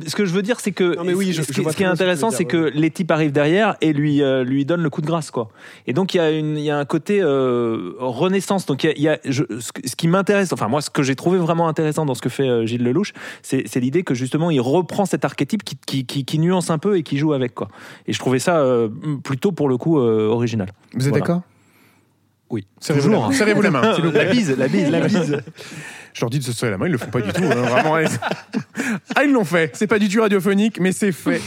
ce 0.06 0.14
que 0.16 0.24
je 0.24 0.32
veux 0.32 0.42
dire, 0.42 0.60
c'est 0.60 0.72
que 0.72 0.96
Non, 0.96 1.04
mais 1.04 1.14
oui, 1.14 1.32
je- 1.32 1.42
ce, 1.42 1.52
qui- 1.52 1.60
vois 1.60 1.72
ce 1.72 1.76
qui 1.76 1.82
est 1.82 1.86
intéressant, 1.86 2.30
c'est 2.30 2.44
que 2.44 2.70
les 2.74 2.90
types 2.90 3.10
arrivent 3.10 3.32
derrière 3.32 3.59
et 3.80 3.92
lui 3.92 4.22
euh, 4.22 4.44
lui 4.44 4.64
donnent 4.64 4.82
le 4.82 4.90
coup 4.90 5.00
de 5.00 5.06
grâce, 5.06 5.30
quoi. 5.30 5.48
Et 5.86 5.92
donc 5.92 6.14
il 6.14 6.18
y 6.18 6.20
a 6.20 6.30
une, 6.30 6.56
il 6.56 6.64
y 6.64 6.70
a 6.70 6.78
un 6.78 6.84
côté 6.84 7.20
euh, 7.22 7.92
renaissance. 7.98 8.66
Donc 8.66 8.84
il 8.84 8.98
y 9.00 9.08
a, 9.08 9.12
y 9.12 9.14
a- 9.14 9.20
je- 9.24 9.44
ce, 9.58 9.96
qui 9.96 10.08
m'intéresse, 10.08 10.52
enfin 10.52 10.68
moi, 10.68 10.80
ce 10.80 10.90
que 10.90 11.02
j'ai 11.02 11.14
trouvé 11.16 11.38
vraiment 11.38 11.68
intéressant 11.68 12.04
dans 12.06 12.14
ce 12.14 12.22
que 12.22 12.28
fait 12.28 12.48
euh, 12.48 12.66
Gilles 12.66 12.82
Lelouch, 12.84 13.12
c'est 13.42 13.64
c'est 13.66 13.80
l'idée 13.80 14.02
que 14.02 14.14
justement 14.14 14.50
il 14.50 14.60
reprend 14.60 15.04
cet 15.06 15.24
archétype 15.24 15.62
qui, 15.64 15.76
qui, 15.86 16.04
qui, 16.06 16.24
qui 16.24 16.38
nuance 16.38 16.70
un 16.70 16.78
peu 16.78 16.96
et 16.96 17.02
qui 17.02 17.18
joue 17.18 17.32
avec, 17.32 17.54
quoi. 17.54 17.68
Et 18.06 18.12
je 18.12 18.18
trouvais 18.18 18.38
ça 18.38 18.58
euh, 18.60 18.88
plutôt 19.22 19.52
pour 19.52 19.68
le 19.68 19.76
coup 19.76 19.98
euh, 19.98 20.26
original. 20.28 20.68
Vous 20.94 21.02
êtes 21.04 21.08
Voilà. 21.10 21.20
d'accord? 21.26 21.42
Oui, 22.50 22.66
Serrez-vous 22.80 23.06
toujours. 23.06 23.22
la 23.22 23.28
main, 23.28 23.32
serrez-vous 23.34 23.62
la 23.62 23.70
main, 23.70 23.94
s'il 23.94 24.04
vous 24.04 24.10
plaît. 24.12 24.24
La 24.24 24.32
bise, 24.32 24.58
la 24.58 24.66
bise, 24.66 24.90
la 24.90 25.00
bise. 25.06 25.40
Je 26.12 26.20
leur 26.22 26.30
dis 26.30 26.38
de 26.38 26.44
se 26.44 26.52
serrer 26.52 26.70
la 26.72 26.78
main, 26.78 26.86
ils 26.86 26.92
le 26.92 26.98
font 26.98 27.10
pas 27.10 27.20
du 27.20 27.32
tout. 27.32 27.42
hein, 27.44 27.54
vraiment. 27.62 27.96
ah, 29.14 29.22
ils 29.24 29.32
l'ont 29.32 29.44
fait. 29.44 29.70
C'est 29.74 29.86
pas 29.86 29.98
du 29.98 30.08
tout 30.08 30.20
radiophonique, 30.20 30.80
mais 30.80 30.92
c'est 30.92 31.12
fait. 31.12 31.40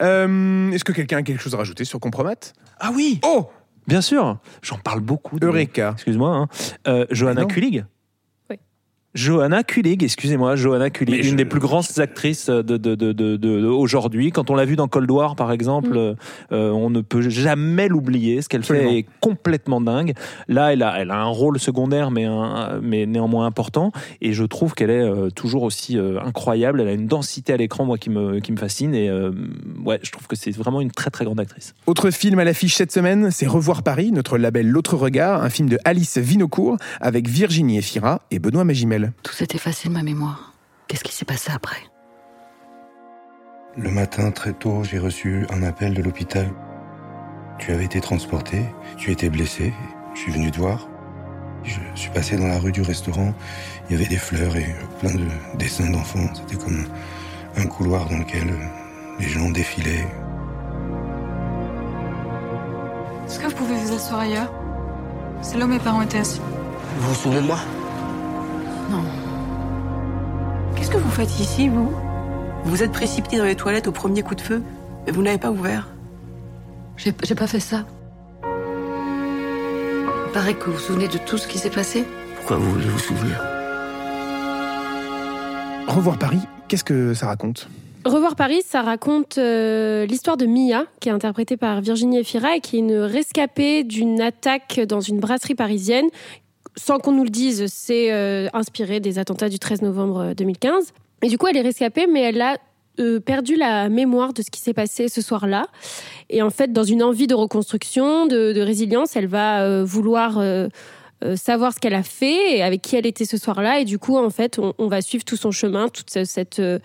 Euh, 0.00 0.70
Est-ce 0.72 0.84
que 0.84 0.92
quelqu'un 0.92 1.18
a 1.18 1.22
quelque 1.22 1.40
chose 1.42 1.54
à 1.54 1.58
rajouter 1.58 1.84
sur 1.84 1.98
Compromat? 2.00 2.34
Ah 2.80 2.90
oui, 2.94 3.20
Oh 3.24 3.50
bien 3.86 4.00
sûr. 4.00 4.38
J'en 4.62 4.78
parle 4.78 5.00
beaucoup. 5.00 5.38
de- 5.38 5.46
Eureka. 5.46 5.90
Excuse-moi. 5.94 6.30
Hein. 6.34 6.48
Euh, 6.86 7.06
Johanna. 7.10 7.44
Kulig. 7.44 7.84
Johanna 9.14 9.62
Kulig, 9.62 10.02
excusez-moi, 10.02 10.56
Johanna 10.56 10.90
Kulig, 10.90 11.18
une 11.24 11.30
je- 11.30 11.34
des 11.36 11.44
plus 11.44 11.60
grandes 11.60 11.84
actrices 11.98 12.46
de, 12.50 12.62
de, 12.62 12.76
de, 12.76 12.94
de, 12.96 13.12
de- 13.12 13.36
de- 13.36 13.66
aujourd'hui. 13.66 14.32
Quand 14.32 14.50
on 14.50 14.54
l'a 14.56 14.64
vue 14.64 14.74
dans 14.74 14.88
Cold 14.88 15.08
War, 15.10 15.36
par 15.36 15.52
exemple, 15.52 15.90
Mm. 15.96 16.16
euh, 16.52 16.70
on 16.70 16.90
ne 16.90 17.00
peut 17.00 17.22
jamais 17.28 17.86
l'oublier. 17.88 18.42
Ce 18.42 18.48
qu'elle 18.48 18.64
fait 18.64 18.98
est 18.98 19.06
complètement 19.20 19.80
dingue. 19.80 20.14
Là, 20.48 20.72
elle 20.72 20.82
a, 20.82 21.00
elle 21.00 21.10
a 21.12 21.18
un 21.20 21.26
rôle 21.28 21.60
secondaire, 21.60 22.10
mais, 22.10 22.24
un, 22.24 22.80
mais 22.82 23.06
néanmoins 23.06 23.46
important. 23.46 23.92
Et 24.20 24.32
je 24.32 24.42
trouve 24.44 24.74
qu'elle 24.74 24.90
est 24.90 25.00
euh, 25.08 25.30
toujours 25.30 25.62
aussi 25.62 25.96
euh, 25.96 26.18
incroyable. 26.20 26.80
Elle 26.80 26.88
a 26.88 26.92
une 26.92 27.06
densité 27.06 27.52
à 27.52 27.56
l'écran, 27.56 27.84
moi, 27.84 27.98
qui 27.98 28.10
me, 28.10 28.40
qui 28.40 28.50
me 28.50 28.56
fascine. 28.56 28.94
Et 28.94 29.08
euh, 29.08 29.30
ouais, 29.84 30.00
je 30.02 30.10
trouve 30.10 30.26
que 30.26 30.34
c'est 30.34 30.50
vraiment 30.50 30.80
une 30.80 30.90
très, 30.90 31.10
très 31.10 31.24
grande 31.24 31.38
actrice. 31.38 31.74
Autre 31.86 32.10
film 32.10 32.38
à 32.40 32.44
l'affiche 32.44 32.74
cette 32.74 32.90
semaine, 32.92 33.30
c'est 33.30 33.46
Revoir 33.46 33.84
Paris, 33.84 34.10
notre 34.10 34.38
label 34.38 34.68
L'autre 34.68 34.96
regard, 34.96 35.42
un 35.44 35.50
film 35.50 35.68
de 35.68 35.78
Alice 35.84 36.18
Vinocourt 36.18 36.76
avec 37.00 37.28
Virginie 37.28 37.78
Efira 37.78 38.22
et 38.32 38.38
Benoît 38.40 38.64
Magimel. 38.64 39.03
Tout 39.22 39.32
s'est 39.32 39.48
effacé 39.54 39.88
de 39.88 39.94
ma 39.94 40.02
mémoire. 40.02 40.52
Qu'est-ce 40.88 41.04
qui 41.04 41.14
s'est 41.14 41.24
passé 41.24 41.50
après? 41.52 41.82
Le 43.76 43.90
matin, 43.90 44.30
très 44.30 44.52
tôt, 44.52 44.84
j'ai 44.84 44.98
reçu 44.98 45.46
un 45.50 45.62
appel 45.62 45.94
de 45.94 46.02
l'hôpital. 46.02 46.48
Tu 47.58 47.72
avais 47.72 47.84
été 47.84 48.00
transporté, 48.00 48.62
tu 48.96 49.10
étais 49.10 49.30
blessé, 49.30 49.72
je 50.14 50.20
suis 50.20 50.32
venu 50.32 50.50
te 50.50 50.58
voir. 50.58 50.88
Je 51.64 51.80
suis 51.94 52.10
passé 52.10 52.36
dans 52.36 52.46
la 52.46 52.58
rue 52.58 52.72
du 52.72 52.82
restaurant, 52.82 53.32
il 53.88 53.96
y 53.96 53.98
avait 53.98 54.08
des 54.08 54.18
fleurs 54.18 54.54
et 54.54 54.76
plein 55.00 55.14
de 55.14 55.26
dessins 55.56 55.90
d'enfants. 55.90 56.28
C'était 56.34 56.62
comme 56.62 56.84
un 57.56 57.66
couloir 57.66 58.08
dans 58.08 58.18
lequel 58.18 58.54
les 59.18 59.28
gens 59.28 59.50
défilaient. 59.50 60.06
Est-ce 63.26 63.40
que 63.40 63.46
vous 63.46 63.54
pouvez 63.54 63.76
vous 63.76 63.94
asseoir 63.94 64.20
ailleurs? 64.20 64.52
C'est 65.40 65.56
là 65.56 65.64
où 65.64 65.68
mes 65.68 65.78
parents 65.78 66.02
étaient 66.02 66.18
assis. 66.18 66.40
Vous 66.98 67.08
vous 67.08 67.14
souvenez 67.14 67.40
de 67.40 67.46
moi? 67.46 67.58
Non. 68.90 69.02
Qu'est-ce 70.76 70.90
que 70.90 70.98
vous 70.98 71.10
faites 71.10 71.40
ici, 71.40 71.68
vous? 71.68 71.92
Vous 72.64 72.82
êtes 72.82 72.92
précipité 72.92 73.38
dans 73.38 73.44
les 73.44 73.56
toilettes 73.56 73.88
au 73.88 73.92
premier 73.92 74.22
coup 74.22 74.34
de 74.34 74.40
feu, 74.40 74.62
mais 75.06 75.12
vous 75.12 75.22
n'avez 75.22 75.38
pas 75.38 75.50
ouvert. 75.50 75.88
J'ai 76.96 77.12
pas 77.12 77.46
fait 77.46 77.60
ça. 77.60 77.84
Il 80.26 80.32
paraît 80.32 80.54
que 80.54 80.64
vous 80.66 80.72
vous 80.72 80.78
souvenez 80.78 81.08
de 81.08 81.18
tout 81.18 81.38
ce 81.38 81.46
qui 81.46 81.58
s'est 81.58 81.70
passé. 81.70 82.04
Pourquoi 82.36 82.56
vous 82.56 82.70
voulez 82.72 82.86
vous 82.86 82.98
souvenir? 82.98 83.40
Revoir 85.86 86.18
Paris, 86.18 86.40
qu'est-ce 86.68 86.84
que 86.84 87.14
ça 87.14 87.26
raconte? 87.26 87.68
Revoir 88.04 88.36
Paris, 88.36 88.62
ça 88.66 88.82
raconte 88.82 89.38
euh, 89.38 90.04
l'histoire 90.06 90.36
de 90.36 90.44
Mia, 90.44 90.84
qui 91.00 91.08
est 91.08 91.12
interprétée 91.12 91.56
par 91.56 91.80
Virginie 91.80 92.18
Efira 92.18 92.56
et 92.56 92.60
qui 92.60 92.76
est 92.76 92.80
une 92.80 92.96
rescapée 92.96 93.82
d'une 93.82 94.20
attaque 94.20 94.80
dans 94.80 95.00
une 95.00 95.20
brasserie 95.20 95.54
parisienne. 95.54 96.06
Sans 96.76 96.98
qu'on 96.98 97.12
nous 97.12 97.24
le 97.24 97.30
dise, 97.30 97.66
c'est 97.68 98.12
euh, 98.12 98.48
inspiré 98.52 99.00
des 99.00 99.18
attentats 99.18 99.48
du 99.48 99.58
13 99.58 99.82
novembre 99.82 100.34
2015. 100.36 100.92
Et 101.22 101.28
du 101.28 101.38
coup, 101.38 101.46
elle 101.46 101.56
est 101.56 101.62
rescapée, 101.62 102.06
mais 102.06 102.22
elle 102.22 102.40
a 102.40 102.56
euh, 102.98 103.20
perdu 103.20 103.56
la 103.56 103.88
mémoire 103.88 104.32
de 104.32 104.42
ce 104.42 104.50
qui 104.50 104.60
s'est 104.60 104.74
passé 104.74 105.08
ce 105.08 105.22
soir-là. 105.22 105.66
Et 106.30 106.42
en 106.42 106.50
fait, 106.50 106.72
dans 106.72 106.82
une 106.82 107.02
envie 107.02 107.26
de 107.26 107.34
reconstruction, 107.34 108.26
de, 108.26 108.60
résilience, 108.60 109.14
elle 109.16 109.28
va 109.28 109.84
vouloir 109.84 110.38
euh, 110.38 110.68
savoir 111.36 111.72
ce 111.72 111.80
qu'elle 111.80 111.94
a 111.94 112.02
fait 112.02 112.56
et 112.56 112.62
avec 112.62 112.82
qui 112.82 112.96
elle 112.96 113.06
était 113.06 113.24
ce 113.24 113.36
soir-là. 113.36 113.80
Et 113.80 113.84
du 113.84 113.98
coup, 113.98 114.16
en 114.16 114.30
fait, 114.30 114.60
on, 114.78 114.88
va 114.88 115.00
suivre 115.00 115.24
tout 115.24 115.36
son 115.36 115.50
chemin, 115.50 115.88
toute 115.88 116.10
cette, 116.24 116.58
euh, 116.58 116.78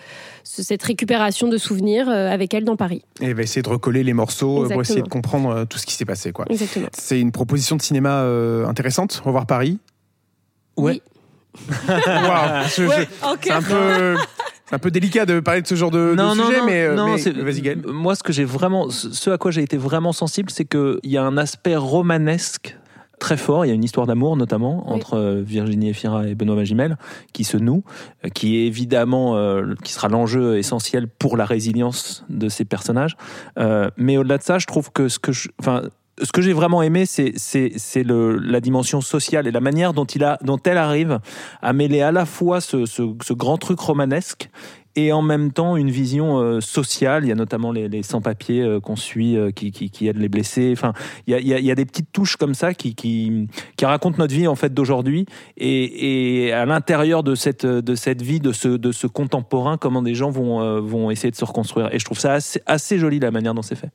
cette 0.43 0.83
récupération 0.83 1.47
de 1.47 1.57
souvenirs 1.57 2.09
euh, 2.09 2.29
avec 2.29 2.53
elle 2.53 2.63
dans 2.63 2.75
Paris. 2.75 3.03
Et 3.21 3.25
elle 3.25 3.35
va 3.35 3.43
essayer 3.43 3.61
de 3.61 3.69
recoller 3.69 4.03
les 4.03 4.13
morceaux 4.13 4.67
pour 4.67 4.81
essayer 4.81 5.01
de 5.01 5.09
comprendre 5.09 5.65
tout 5.65 5.77
ce 5.77 5.85
qui 5.85 5.93
s'est 5.93 6.05
passé. 6.05 6.31
Quoi. 6.31 6.45
Exactement. 6.49 6.87
C'est 6.93 7.19
une 7.19 7.31
proposition 7.31 7.75
de 7.75 7.81
cinéma 7.81 8.21
intéressante, 8.67 9.21
Revoir 9.23 9.45
Paris? 9.45 9.79
Ouais. 10.77 11.01
Waouh, 11.87 12.67
c'est 12.69 13.51
un 13.51 13.61
peu. 13.61 14.15
un 14.71 14.79
peu 14.79 14.91
délicat 14.91 15.25
de 15.25 15.39
parler 15.39 15.61
de 15.61 15.67
ce 15.67 15.75
genre 15.75 15.91
de, 15.91 16.13
non, 16.15 16.33
sujet, 16.33 16.59
non, 16.59 16.65
mais, 16.65 16.95
non, 16.95 17.15
vas-y, 17.15 17.75
Moi, 17.87 18.15
ce 18.15 18.23
que 18.23 18.31
j'ai 18.31 18.45
vraiment, 18.45 18.89
ce 18.89 19.29
à 19.29 19.37
quoi 19.37 19.51
j'ai 19.51 19.63
été 19.63 19.77
vraiment 19.77 20.13
sensible, 20.13 20.51
c'est 20.51 20.65
qu'il 20.65 20.99
y 21.03 21.17
a 21.17 21.23
un 21.23 21.37
aspect 21.37 21.75
romanesque 21.75 22.77
très 23.19 23.37
fort. 23.37 23.65
Il 23.65 23.69
y 23.69 23.71
a 23.71 23.75
une 23.75 23.83
histoire 23.83 24.07
d'amour 24.07 24.35
notamment 24.37 24.89
entre 24.89 25.15
euh, 25.15 25.41
Virginie 25.45 25.89
Efira 25.89 26.27
et 26.27 26.35
Benoît 26.35 26.55
Magimel 26.55 26.97
qui 27.33 27.43
se 27.43 27.57
noue, 27.57 27.83
euh, 28.25 28.29
qui 28.29 28.57
est 28.57 28.65
évidemment 28.65 29.35
euh, 29.35 29.75
qui 29.83 29.93
sera 29.93 30.07
l'enjeu 30.07 30.57
essentiel 30.57 31.07
pour 31.07 31.37
la 31.37 31.45
résilience 31.45 32.25
de 32.29 32.49
ces 32.49 32.65
personnages. 32.65 33.15
mais 33.97 34.17
au-delà 34.17 34.37
de 34.37 34.43
ça, 34.43 34.57
je 34.59 34.65
trouve 34.65 34.91
que 34.91 35.09
ce 35.09 35.19
que 35.19 35.31
je, 35.31 35.49
enfin 35.59 35.83
ce 36.21 36.31
que 36.31 36.41
j'ai 36.41 36.53
vraiment 36.53 36.81
aimé, 36.81 37.05
c'est 37.05 37.33
c'est 37.35 38.03
la 38.03 38.59
dimension 38.61 39.01
sociale 39.01 39.47
et 39.47 39.51
la 39.51 39.61
manière 39.61 39.93
dont 39.93 40.05
il 40.05 40.23
a 40.23 40.37
dont 40.41 40.59
elle 40.65 40.77
arrive 40.77 41.19
à 41.61 41.73
mêler 41.73 42.01
à 42.01 42.11
la 42.11 42.25
fois 42.25 42.61
ce, 42.61 42.85
ce, 42.85 43.03
ce 43.23 43.33
grand 43.33 43.57
truc 43.57 43.79
romanesque 43.79 44.49
et 44.95 45.11
en 45.11 45.21
même 45.21 45.51
temps 45.51 45.77
une 45.77 45.91
vision 45.91 46.39
euh, 46.39 46.61
sociale. 46.61 47.23
Il 47.25 47.29
y 47.29 47.31
a 47.31 47.35
notamment 47.35 47.71
les, 47.71 48.03
sans-papiers 48.03 48.61
euh, 48.61 48.79
qu'on 48.79 48.95
suit 48.95 49.37
euh, 49.37 49.51
qui, 49.51 49.71
qui, 49.71 50.07
aident 50.07 50.17
les 50.17 50.29
blessés. 50.29 50.71
Enfin, 50.71 50.93
il 51.27 51.35
y 51.35 51.71
a, 51.71 51.75
des 51.75 51.85
petites 51.85 52.11
touches 52.11 52.35
comme 52.35 52.55
ça 52.55 52.73
qui, 52.73 53.47
racontent 53.81 54.17
notre 54.17 54.33
vie 54.33 54.47
en 54.47 54.55
fait 54.55 54.73
d'aujourd'hui 54.73 55.25
et, 55.57 56.51
à 56.53 56.65
l'intérieur 56.65 57.23
de 57.23 57.35
cette, 57.35 57.65
vie, 57.65 58.39
de 58.39 58.51
ce, 58.51 59.07
contemporain, 59.07 59.77
comment 59.77 60.01
des 60.01 60.15
gens 60.15 60.29
vont, 60.29 61.11
essayer 61.11 61.31
de 61.31 61.35
se 61.35 61.45
reconstruire. 61.45 61.93
Et 61.93 61.99
je 61.99 62.05
trouve 62.05 62.19
ça 62.19 62.37
assez, 62.65 62.99
joli 62.99 63.19
la 63.19 63.31
manière 63.31 63.53
dont 63.53 63.61
c'est 63.61 63.75
fait. 63.75 63.89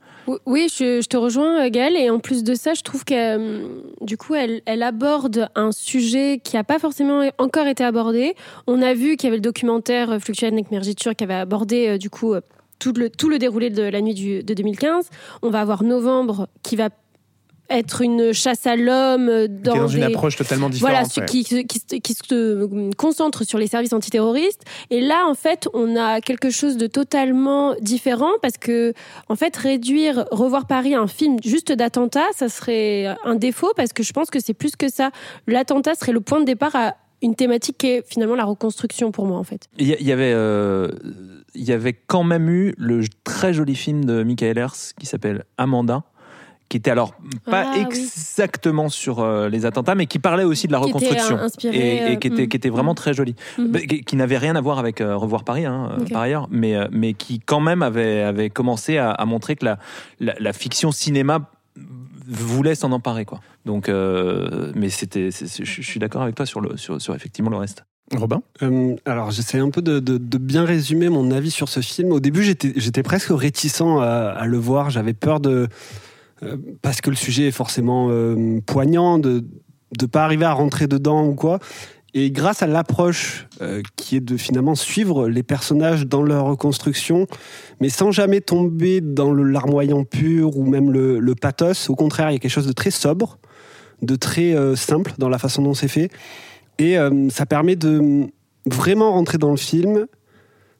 Oui, 0.46 0.68
je, 0.70 1.06
te 1.06 1.16
rejoins 1.16 1.68
Gaëlle 1.68 1.96
et 1.96 2.10
en 2.10 2.18
plus 2.18 2.44
de 2.44 2.54
ça, 2.54 2.74
je 2.74 2.82
trouve 2.82 3.04
que 3.04 4.04
du 4.04 4.16
coup, 4.16 4.34
elle, 4.34 4.82
aborde 4.82 5.48
un 5.54 5.72
sujet 5.72 6.40
qui 6.42 6.56
n'a 6.56 6.64
pas 6.64 6.78
forcément 6.78 7.28
encore 7.38 7.66
été 7.66 7.84
abordé. 7.84 8.34
On 8.66 8.82
a 8.82 8.94
vu 8.94 9.16
qu'il 9.16 9.28
y 9.28 9.28
avait 9.28 9.38
le 9.38 9.42
documentaire 9.42 10.18
Fluctuation 10.20 10.56
avec 10.88 11.16
qui 11.16 11.24
avait 11.24 11.34
abordé 11.34 11.88
euh, 11.88 11.98
du 11.98 12.10
coup 12.10 12.34
euh, 12.34 12.40
tout 12.78 12.92
le, 12.92 13.10
tout 13.10 13.28
le 13.28 13.38
déroulé 13.38 13.70
de 13.70 13.82
la 13.82 14.00
nuit 14.00 14.14
du, 14.14 14.42
de 14.42 14.54
2015. 14.54 15.08
On 15.42 15.50
va 15.50 15.60
avoir 15.60 15.82
novembre 15.82 16.48
qui 16.62 16.76
va 16.76 16.88
être 17.70 18.02
une 18.02 18.32
chasse 18.32 18.66
à 18.66 18.76
l'homme 18.76 19.28
euh, 19.28 19.48
dans, 19.48 19.88
une 19.88 20.02
approche 20.02 20.36
totalement 20.36 20.68
différente. 20.68 20.92
Voilà, 20.92 21.26
qui, 21.26 21.44
qui, 21.44 21.66
qui, 21.66 22.14
se 22.14 22.92
concentre 22.94 23.44
sur 23.44 23.58
les 23.58 23.66
services 23.66 23.92
antiterroristes. 23.92 24.62
Et 24.90 25.00
là, 25.00 25.24
en 25.26 25.34
fait, 25.34 25.68
on 25.72 25.96
a 25.96 26.20
quelque 26.20 26.50
chose 26.50 26.76
de 26.76 26.86
totalement 26.86 27.74
différent 27.80 28.32
parce 28.42 28.58
que, 28.58 28.92
en 29.28 29.36
fait, 29.36 29.56
réduire, 29.56 30.26
revoir 30.30 30.66
Paris 30.66 30.94
un 30.94 31.06
film 31.06 31.38
juste 31.42 31.72
d'attentat, 31.72 32.26
ça 32.34 32.48
serait 32.48 33.16
un 33.24 33.34
défaut 33.34 33.72
parce 33.76 33.92
que 33.92 34.02
je 34.02 34.12
pense 34.12 34.30
que 34.30 34.40
c'est 34.40 34.54
plus 34.54 34.76
que 34.76 34.90
ça. 34.90 35.10
L'attentat 35.46 35.94
serait 35.94 36.12
le 36.12 36.20
point 36.20 36.40
de 36.40 36.44
départ 36.46 36.76
à 36.76 36.96
une 37.24 37.34
thématique 37.34 37.78
qui 37.78 37.86
est 37.88 38.04
finalement 38.06 38.34
la 38.34 38.44
reconstruction 38.44 39.10
pour 39.10 39.26
moi 39.26 39.38
en 39.38 39.44
fait. 39.44 39.68
Il 39.78 39.88
y, 39.88 40.12
avait, 40.12 40.32
euh, 40.34 40.88
il 41.54 41.64
y 41.64 41.72
avait 41.72 41.94
quand 41.94 42.22
même 42.22 42.48
eu 42.48 42.74
le 42.76 43.02
très 43.24 43.54
joli 43.54 43.74
film 43.74 44.04
de 44.04 44.22
Michael 44.22 44.58
Hers 44.58 44.74
qui 44.98 45.06
s'appelle 45.06 45.44
Amanda 45.56 46.04
qui 46.70 46.78
était 46.78 46.90
alors 46.90 47.14
pas 47.44 47.66
ah, 47.74 47.78
exactement 47.78 48.88
sur 48.88 49.20
euh, 49.20 49.48
les 49.50 49.66
attentats, 49.66 49.94
mais 49.94 50.06
qui 50.06 50.18
parlait 50.18 50.44
aussi 50.44 50.66
de 50.66 50.72
la 50.72 50.78
reconstruction 50.78 51.38
et, 51.70 52.12
et, 52.12 52.18
qui, 52.18 52.28
était, 52.28 52.48
qui 52.48 52.56
était 52.56 52.70
vraiment 52.70 52.92
mm. 52.92 52.96
très 52.96 53.14
joli, 53.14 53.36
Mm. 53.58 53.76
qui, 54.04 54.16
n'avait 54.16 54.38
rien 54.38 54.56
à 54.56 54.60
voir 54.62 54.78
avec 54.78 55.00
euh, 55.00 55.14
Revoir 55.14 55.44
Paris 55.44 55.66
hein, 55.66 55.98
par 56.10 56.22
ailleurs, 56.22 56.48
mais, 56.50 56.74
mais 56.90 57.12
qui 57.12 57.38
quand 57.38 57.60
même 57.60 57.82
avait, 57.82 58.22
avait 58.22 58.48
commencé 58.48 58.96
à, 58.96 59.10
à 59.10 59.24
montrer 59.26 59.56
que 59.56 59.66
la, 59.66 59.78
la, 60.20 60.34
la 60.40 60.52
fiction 60.54 60.90
cinéma 60.90 61.50
voulait 62.26 62.74
s'en 62.74 62.92
emparer 62.92 63.26
quoi. 63.26 63.40
Donc, 63.64 63.88
euh, 63.88 64.72
mais 64.74 64.90
c'était, 64.90 65.30
je 65.30 65.82
suis 65.82 66.00
d'accord 66.00 66.22
avec 66.22 66.34
toi 66.34 66.46
sur 66.46 66.60
le, 66.60 66.76
sur, 66.76 67.00
sur 67.00 67.14
effectivement 67.14 67.50
le 67.50 67.56
reste. 67.56 67.84
Robin? 68.14 68.42
Euh, 68.62 68.94
Alors, 69.06 69.30
j'essaie 69.30 69.58
un 69.58 69.70
peu 69.70 69.80
de, 69.80 69.98
de, 69.98 70.38
bien 70.38 70.64
résumer 70.64 71.08
mon 71.08 71.30
avis 71.30 71.50
sur 71.50 71.68
ce 71.70 71.80
film. 71.80 72.12
Au 72.12 72.20
début, 72.20 72.42
j'étais 72.42 73.02
presque 73.02 73.30
réticent 73.30 73.80
à, 73.80 74.30
à, 74.30 74.46
le 74.46 74.58
voir. 74.58 74.90
J'avais 74.90 75.14
peur 75.14 75.40
de. 75.40 75.68
Euh, 76.42 76.56
parce 76.82 77.00
que 77.00 77.08
le 77.08 77.16
sujet 77.16 77.48
est 77.48 77.52
forcément 77.52 78.10
poignant, 78.66 79.18
de 79.18 79.44
ne 80.00 80.06
pas 80.06 80.24
arriver 80.24 80.44
à 80.44 80.52
rentrer 80.52 80.86
dedans 80.86 81.24
ou 81.24 81.34
quoi. 81.34 81.58
Et 82.16 82.30
grâce 82.30 82.62
à 82.62 82.68
l'approche 82.68 83.48
euh, 83.60 83.82
qui 83.96 84.16
est 84.16 84.20
de 84.20 84.36
finalement 84.36 84.76
suivre 84.76 85.28
les 85.28 85.42
personnages 85.42 86.06
dans 86.06 86.22
leur 86.22 86.44
reconstruction, 86.44 87.26
mais 87.80 87.88
sans 87.88 88.12
jamais 88.12 88.40
tomber 88.40 89.00
dans 89.00 89.32
le 89.32 89.42
larmoyant 89.42 90.04
pur 90.04 90.56
ou 90.56 90.64
même 90.64 90.92
le, 90.92 91.34
pathos, 91.34 91.90
au 91.90 91.96
contraire, 91.96 92.30
il 92.30 92.34
y 92.34 92.36
a 92.36 92.38
quelque 92.38 92.52
chose 92.52 92.68
de 92.68 92.72
très 92.72 92.92
sobre, 92.92 93.38
de 94.02 94.16
très 94.16 94.54
euh, 94.54 94.76
simple 94.76 95.12
dans 95.18 95.28
la 95.28 95.38
façon 95.38 95.62
dont 95.62 95.74
c'est 95.74 95.88
fait. 95.88 96.10
Et 96.78 96.98
euh, 96.98 97.28
ça 97.30 97.46
permet 97.46 97.76
de 97.76 98.26
vraiment 98.66 99.12
rentrer 99.12 99.38
dans 99.38 99.50
le 99.50 99.56
film 99.56 100.06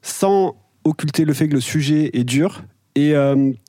sans 0.01 0.55
occulter 0.83 1.25
le 1.25 1.33
fait 1.33 1.47
que 1.47 1.53
le 1.53 1.61
sujet 1.61 2.11
est 2.13 2.23
dur. 2.23 2.63
Et 2.97 3.13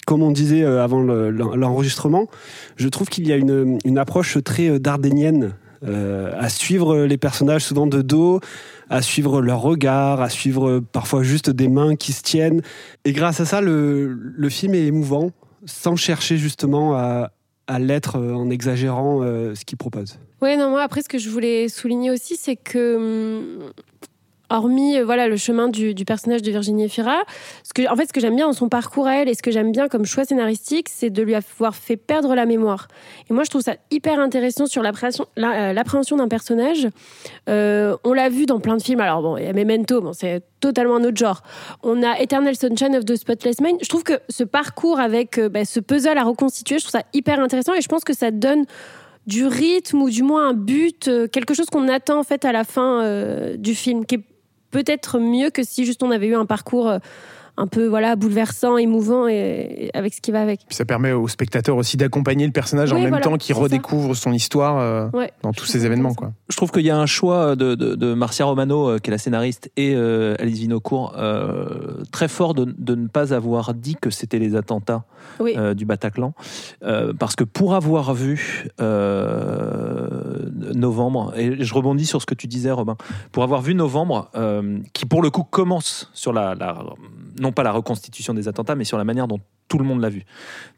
comme 0.06 0.22
on 0.22 0.30
disait 0.30 0.64
avant 0.64 1.00
l'enregistrement, 1.00 2.28
je 2.76 2.88
trouve 2.88 3.08
qu'il 3.08 3.26
y 3.26 3.32
a 3.32 3.36
une, 3.36 3.76
une 3.84 3.98
approche 3.98 4.38
très 4.44 4.78
dardénienne 4.78 5.54
euh, 5.84 6.32
à 6.38 6.48
suivre 6.48 7.04
les 7.04 7.18
personnages 7.18 7.64
souvent 7.64 7.86
de 7.86 8.02
dos, 8.02 8.40
à 8.88 9.02
suivre 9.02 9.42
leur 9.42 9.60
regard, 9.60 10.20
à 10.20 10.30
suivre 10.30 10.80
parfois 10.80 11.22
juste 11.22 11.50
des 11.50 11.68
mains 11.68 11.96
qui 11.96 12.12
se 12.12 12.22
tiennent. 12.22 12.62
Et 13.04 13.12
grâce 13.12 13.40
à 13.40 13.44
ça, 13.44 13.60
le, 13.60 14.12
le 14.12 14.48
film 14.48 14.74
est 14.74 14.86
émouvant, 14.86 15.30
sans 15.64 15.96
chercher 15.96 16.38
justement 16.38 16.96
à, 16.96 17.30
à 17.66 17.78
l'être 17.78 18.18
en 18.18 18.50
exagérant 18.50 19.22
euh, 19.22 19.54
ce 19.54 19.64
qu'il 19.64 19.78
propose. 19.78 20.18
Oui, 20.42 20.56
non, 20.56 20.70
moi, 20.70 20.82
après, 20.82 21.02
ce 21.02 21.08
que 21.08 21.18
je 21.18 21.30
voulais 21.30 21.68
souligner 21.68 22.10
aussi, 22.10 22.36
c'est 22.36 22.56
que 22.56 22.96
hum, 22.96 23.72
hormis 24.50 24.98
euh, 24.98 25.04
voilà 25.04 25.28
le 25.28 25.36
chemin 25.36 25.68
du, 25.68 25.94
personnage 26.04 26.42
de 26.42 26.50
Virginie 26.50 26.84
Efira, 26.84 27.16
ce 27.62 27.72
que 27.72 27.90
en 27.90 27.96
fait 27.96 28.06
ce 28.06 28.12
que 28.12 28.20
j'aime 28.20 28.36
bien 28.36 28.46
dans 28.46 28.52
son 28.52 28.68
parcours 28.68 29.06
à 29.06 29.16
elle 29.16 29.28
et 29.28 29.34
ce 29.34 29.42
que 29.42 29.50
j'aime 29.50 29.72
bien 29.72 29.88
comme 29.88 30.04
choix 30.04 30.24
scénaristique, 30.24 30.88
c'est 30.88 31.10
de 31.10 31.22
lui 31.22 31.34
avoir 31.34 31.74
fait 31.74 31.96
perdre 31.96 32.34
la 32.34 32.46
mémoire. 32.46 32.88
Et 33.28 33.32
moi 33.32 33.44
je 33.44 33.50
trouve 33.50 33.62
ça 33.62 33.74
hyper 33.90 34.20
intéressant 34.20 34.66
sur 34.66 34.82
l'appréhension 34.82 35.26
euh, 35.36 36.18
d'un 36.18 36.28
personnage. 36.28 36.88
Euh, 37.48 37.96
on 38.04 38.12
l'a 38.12 38.28
vu 38.28 38.46
dans 38.46 38.60
plein 38.60 38.76
de 38.76 38.82
films. 38.82 39.00
Alors 39.00 39.22
bon, 39.22 39.36
il 39.36 39.44
y 39.44 39.48
a 39.48 39.52
Memento, 39.52 40.12
c'est 40.12 40.42
totalement 40.60 40.96
un 40.96 41.04
autre 41.04 41.16
genre. 41.16 41.42
On 41.82 42.02
a 42.02 42.20
Eternal 42.20 42.56
Sunshine 42.56 42.96
of 42.96 43.04
the 43.04 43.16
Spotless 43.16 43.60
Mind. 43.60 43.78
Je 43.82 43.88
trouve 43.88 44.04
que 44.04 44.20
ce 44.28 44.44
parcours 44.44 45.00
avec 45.00 45.40
bah, 45.40 45.64
ce 45.64 45.80
puzzle 45.80 46.18
à 46.18 46.24
reconstituer, 46.24 46.78
je 46.78 46.84
trouve 46.84 47.00
ça 47.00 47.06
hyper 47.12 47.40
intéressant 47.40 47.74
et 47.74 47.80
je 47.80 47.88
pense 47.88 48.04
que 48.04 48.14
ça 48.14 48.30
donne 48.30 48.64
du 49.26 49.44
rythme 49.44 50.02
ou 50.02 50.10
du 50.10 50.22
moins 50.22 50.50
un 50.50 50.52
but, 50.52 51.10
quelque 51.32 51.52
chose 51.52 51.66
qu'on 51.66 51.88
attend 51.88 52.20
en 52.20 52.22
fait 52.22 52.44
à 52.44 52.52
la 52.52 52.62
fin 52.62 53.02
du 53.56 53.74
film, 53.74 54.06
peut-être 54.76 55.18
mieux 55.18 55.48
que 55.48 55.62
si 55.64 55.86
juste 55.86 56.02
on 56.02 56.10
avait 56.10 56.26
eu 56.26 56.34
un 56.34 56.44
parcours 56.44 56.88
euh, 56.88 56.98
un 57.56 57.66
peu 57.66 57.86
voilà 57.86 58.16
bouleversant, 58.16 58.76
émouvant 58.76 59.28
et, 59.28 59.90
avec 59.94 60.14
ce 60.14 60.20
qui 60.20 60.30
va 60.30 60.42
avec. 60.42 60.60
Puis 60.66 60.76
ça 60.76 60.84
permet 60.84 61.12
aux 61.12 61.28
spectateurs 61.28 61.76
aussi 61.76 61.96
d'accompagner 61.96 62.46
le 62.46 62.52
personnage 62.52 62.92
en 62.92 63.00
même 63.00 63.20
temps 63.20 63.36
qu'il 63.36 63.54
redécouvre 63.54 64.14
son 64.14 64.32
histoire 64.32 64.78
euh, 64.78 65.08
dans 65.42 65.52
tous 65.52 65.64
ces 65.64 65.86
événements. 65.86 66.14
Quoi. 66.14 66.32
Je 66.48 66.56
trouve 66.56 66.70
qu'il 66.70 66.84
y 66.84 66.90
a 66.90 66.98
un 66.98 67.06
choix 67.06 67.56
de, 67.56 67.74
de, 67.74 68.14
Marcia 68.14 68.44
Romano, 68.44 68.88
euh, 68.88 68.98
qui 68.98 69.10
est 69.10 69.12
la 69.12 69.18
scénariste, 69.18 69.70
et 69.76 69.94
euh, 69.94 70.34
Alice 70.38 70.58
Vinocourt, 70.58 71.14
très 72.12 72.28
fort 72.28 72.54
de, 72.54 72.64
de, 72.64 72.94
ne 72.94 73.08
pas 73.08 73.32
avoir 73.32 73.74
dit 73.74 73.96
que 74.00 74.10
c'était 74.10 74.38
les 74.38 74.54
attentats 74.56 75.04
du 75.74 75.84
Bataclan. 75.84 76.32
parce 77.18 77.36
que 77.36 77.44
pour 77.44 77.74
avoir 77.74 78.14
vu 78.14 78.68
novembre, 80.74 81.32
et 81.36 81.62
je 81.62 81.74
rebondis 81.74 82.06
sur 82.06 82.20
ce 82.20 82.26
que 82.26 82.34
tu 82.34 82.46
disais, 82.46 82.70
Robin, 82.70 82.96
pour 83.32 83.42
avoir 83.42 83.62
vu 83.62 83.74
novembre, 83.74 84.30
qui 84.92 85.06
pour 85.06 85.22
le 85.22 85.30
coup 85.30 85.44
commence 85.44 86.10
sur 86.14 86.32
la, 86.32 86.54
la 86.54 86.76
non 87.46 87.52
pas 87.52 87.62
la 87.62 87.70
reconstitution 87.70 88.34
des 88.34 88.48
attentats, 88.48 88.74
mais 88.74 88.82
sur 88.82 88.98
la 88.98 89.04
manière 89.04 89.28
dont 89.28 89.38
tout 89.68 89.78
le 89.78 89.84
monde 89.84 90.00
l'a 90.00 90.08
vu. 90.08 90.24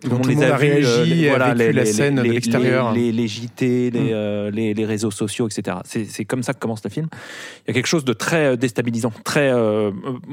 Tout, 0.00 0.10
le 0.10 0.16
monde, 0.16 0.26
les 0.26 0.42
a, 0.42 0.56
réagi, 0.56 1.26
euh, 1.26 1.30
voilà, 1.30 1.54
les, 1.54 1.72
la 1.72 1.86
scène 1.86 2.16
de 2.16 2.22
l'extérieur. 2.22 2.92
Les, 2.92 3.10
les, 3.10 3.26
JT, 3.26 3.90
mm. 3.90 3.96
euh, 3.96 4.50
les, 4.50 4.74
les, 4.74 4.84
réseaux 4.84 5.10
sociaux, 5.10 5.48
etc. 5.48 5.78
C'est 5.84 6.24
comme 6.26 6.42
ça 6.42 6.52
que 6.52 6.58
commence 6.58 6.84
le 6.84 6.90
film. 6.90 7.08
Il 7.64 7.68
y 7.68 7.70
a 7.70 7.74
quelque 7.74 7.86
chose 7.86 8.04
de 8.04 8.12
très 8.12 8.44
euh, 8.44 8.56
déstabilisant, 8.56 9.12
très 9.24 9.50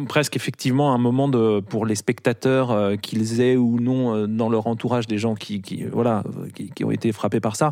presque 0.10 0.36
effectivement 0.36 0.94
un 0.94 0.98
moment 0.98 1.30
de, 1.30 1.62
pour 1.62 1.86
les 1.86 1.96
spectateurs, 1.96 3.00
qu'ils 3.02 3.40
aient 3.40 3.56
ou 3.56 3.80
non 3.80 4.28
dans 4.28 4.50
leur 4.50 4.68
entourage 4.68 5.08
des 5.08 5.18
gens 5.18 5.36
qui, 5.36 5.62
qui 5.62 5.84
voilà, 5.86 6.24
qui, 6.54 6.70
qui, 6.70 6.84
ont 6.84 6.92
été 6.92 7.14
frappés 7.14 7.40
par 7.40 7.56
ça. 7.56 7.72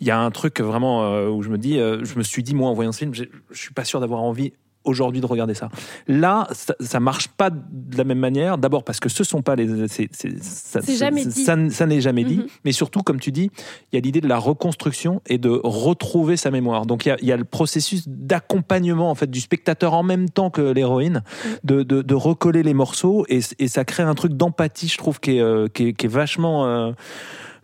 Il 0.00 0.06
y 0.06 0.12
a 0.12 0.18
un 0.20 0.30
truc 0.30 0.60
vraiment 0.60 1.26
où 1.28 1.42
je 1.42 1.48
me 1.48 1.58
dis, 1.58 1.74
je 1.78 2.16
me 2.16 2.22
suis 2.22 2.44
dit 2.44 2.54
moi 2.54 2.70
en 2.70 2.74
voyant 2.74 2.92
ce 2.92 2.98
film, 2.98 3.14
je 3.14 3.24
suis 3.52 3.74
pas 3.74 3.84
sûr 3.84 3.98
d'avoir 4.00 4.22
envie 4.22 4.52
aujourd'hui 4.84 5.20
de 5.20 5.26
regarder 5.26 5.54
ça. 5.54 5.68
Là, 6.06 6.46
ça, 6.52 6.74
ça, 6.80 7.00
marche 7.00 7.28
pas 7.28 7.50
de 7.50 7.96
la 7.96 8.04
même 8.04 8.18
manière. 8.18 8.58
D'abord 8.58 8.84
parce 8.84 9.00
que 9.00 9.08
ce 9.08 9.24
sont 9.24 9.42
pas 9.42 9.56
les, 9.56 9.88
c'est, 9.88 10.08
ça, 10.42 10.80
ça, 10.82 11.86
n'est 11.86 12.00
jamais 12.00 12.24
dit. 12.24 12.38
Mhm. 12.38 12.46
Mais 12.64 12.72
surtout, 12.72 13.02
comme 13.02 13.20
tu 13.20 13.32
dis, 13.32 13.50
il 13.92 13.96
y 13.96 13.98
a 13.98 14.00
l'idée 14.00 14.20
de 14.20 14.28
la 14.28 14.38
reconstruction 14.38 15.22
et 15.26 15.38
de 15.38 15.60
retrouver 15.62 16.36
sa 16.36 16.50
mémoire. 16.50 16.86
Donc 16.86 17.06
il 17.06 17.10
y 17.10 17.12
a, 17.12 17.16
y 17.22 17.32
a, 17.32 17.36
le 17.36 17.44
processus 17.44 18.08
d'accompagnement 18.08 19.10
en 19.10 19.14
fait 19.14 19.30
du 19.30 19.40
spectateur 19.40 19.94
en 19.94 20.02
même 20.02 20.28
temps 20.28 20.50
que 20.50 20.62
l'héroïne, 20.62 21.22
mhm. 21.24 21.50
de, 21.64 21.82
de, 21.82 22.02
de, 22.02 22.14
recoller 22.14 22.62
les 22.62 22.74
morceaux 22.74 23.24
et, 23.28 23.40
et, 23.58 23.68
ça 23.68 23.84
crée 23.84 24.02
un 24.02 24.14
truc 24.14 24.34
d'empathie, 24.34 24.88
je 24.88 24.98
trouve, 24.98 25.20
qui 25.20 25.36
est, 25.36 25.40
euh, 25.40 25.68
qui 25.68 25.88
est, 25.88 25.92
qui 25.92 26.06
est 26.06 26.08
vachement 26.08 26.66
euh, 26.66 26.92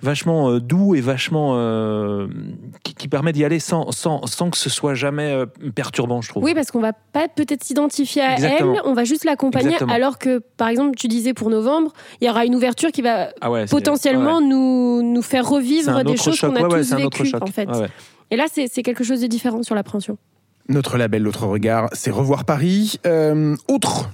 vachement 0.03 0.51
euh, 0.51 0.61
doux 0.61 0.95
et 0.95 1.01
vachement 1.01 1.53
euh, 1.55 2.27
qui, 2.85 3.09
permet 3.09 3.33
d'y 3.33 3.45
aller 3.45 3.59
sans, 3.59 3.91
sans, 3.93 4.27
sans, 4.27 4.51
que 4.51 4.59
ce 4.59 4.71
soit 4.71 4.95
jamais 4.95 5.33
euh, 5.33 5.47
perturbant, 5.75 6.21
je 6.21 6.29
trouve. 6.29 6.45
Oui, 6.45 6.55
parce 6.55 6.71
qu'on 6.71 6.81
va 6.81 6.93
pas 6.93 7.29
peut-être 7.29 7.65
s'identifier 7.65 8.23
à 8.23 8.39
elle, 8.39 8.65
on 8.85 8.95
va 8.95 9.05
juste 9.05 9.25
l'accompagner. 9.25 9.77
Alors 9.89 10.19
que, 10.19 10.41
par 10.57 10.69
exemple, 10.69 10.97
tu 10.97 11.09
disais 11.09 11.35
pour 11.35 11.51
novembre, 11.51 11.93
il 12.21 12.27
y 12.27 12.31
aura 12.31 12.45
une 12.45 12.55
ouverture 12.55 12.93
qui 12.93 13.03
va 13.03 13.31
ah 13.41 13.51
potentiellement 13.69 14.41
nous, 14.41 15.03
nous 15.03 15.23
faire 15.23 15.49
revivre 15.49 16.05
des 16.05 16.17
choses 16.17 16.41
qu'on 16.41 16.55
a 16.55 16.69
tous 16.69 16.95
vécues, 16.95 17.33
en 17.41 17.47
fait. 17.47 17.69
Et 18.31 18.37
là, 18.37 18.47
c'est 18.49 18.83
quelque 18.83 19.05
chose 19.05 19.21
de 19.21 19.27
différent 19.27 19.63
sur 19.63 19.75
l'appréhension. 19.75 20.19
Notre 20.69 20.99
label, 20.99 21.23
l'autre 21.23 21.47
regard, 21.47 21.89
c'est 21.93 22.11
Revoir 22.11 22.45
Paris. 22.45 23.01
autre 23.69 24.11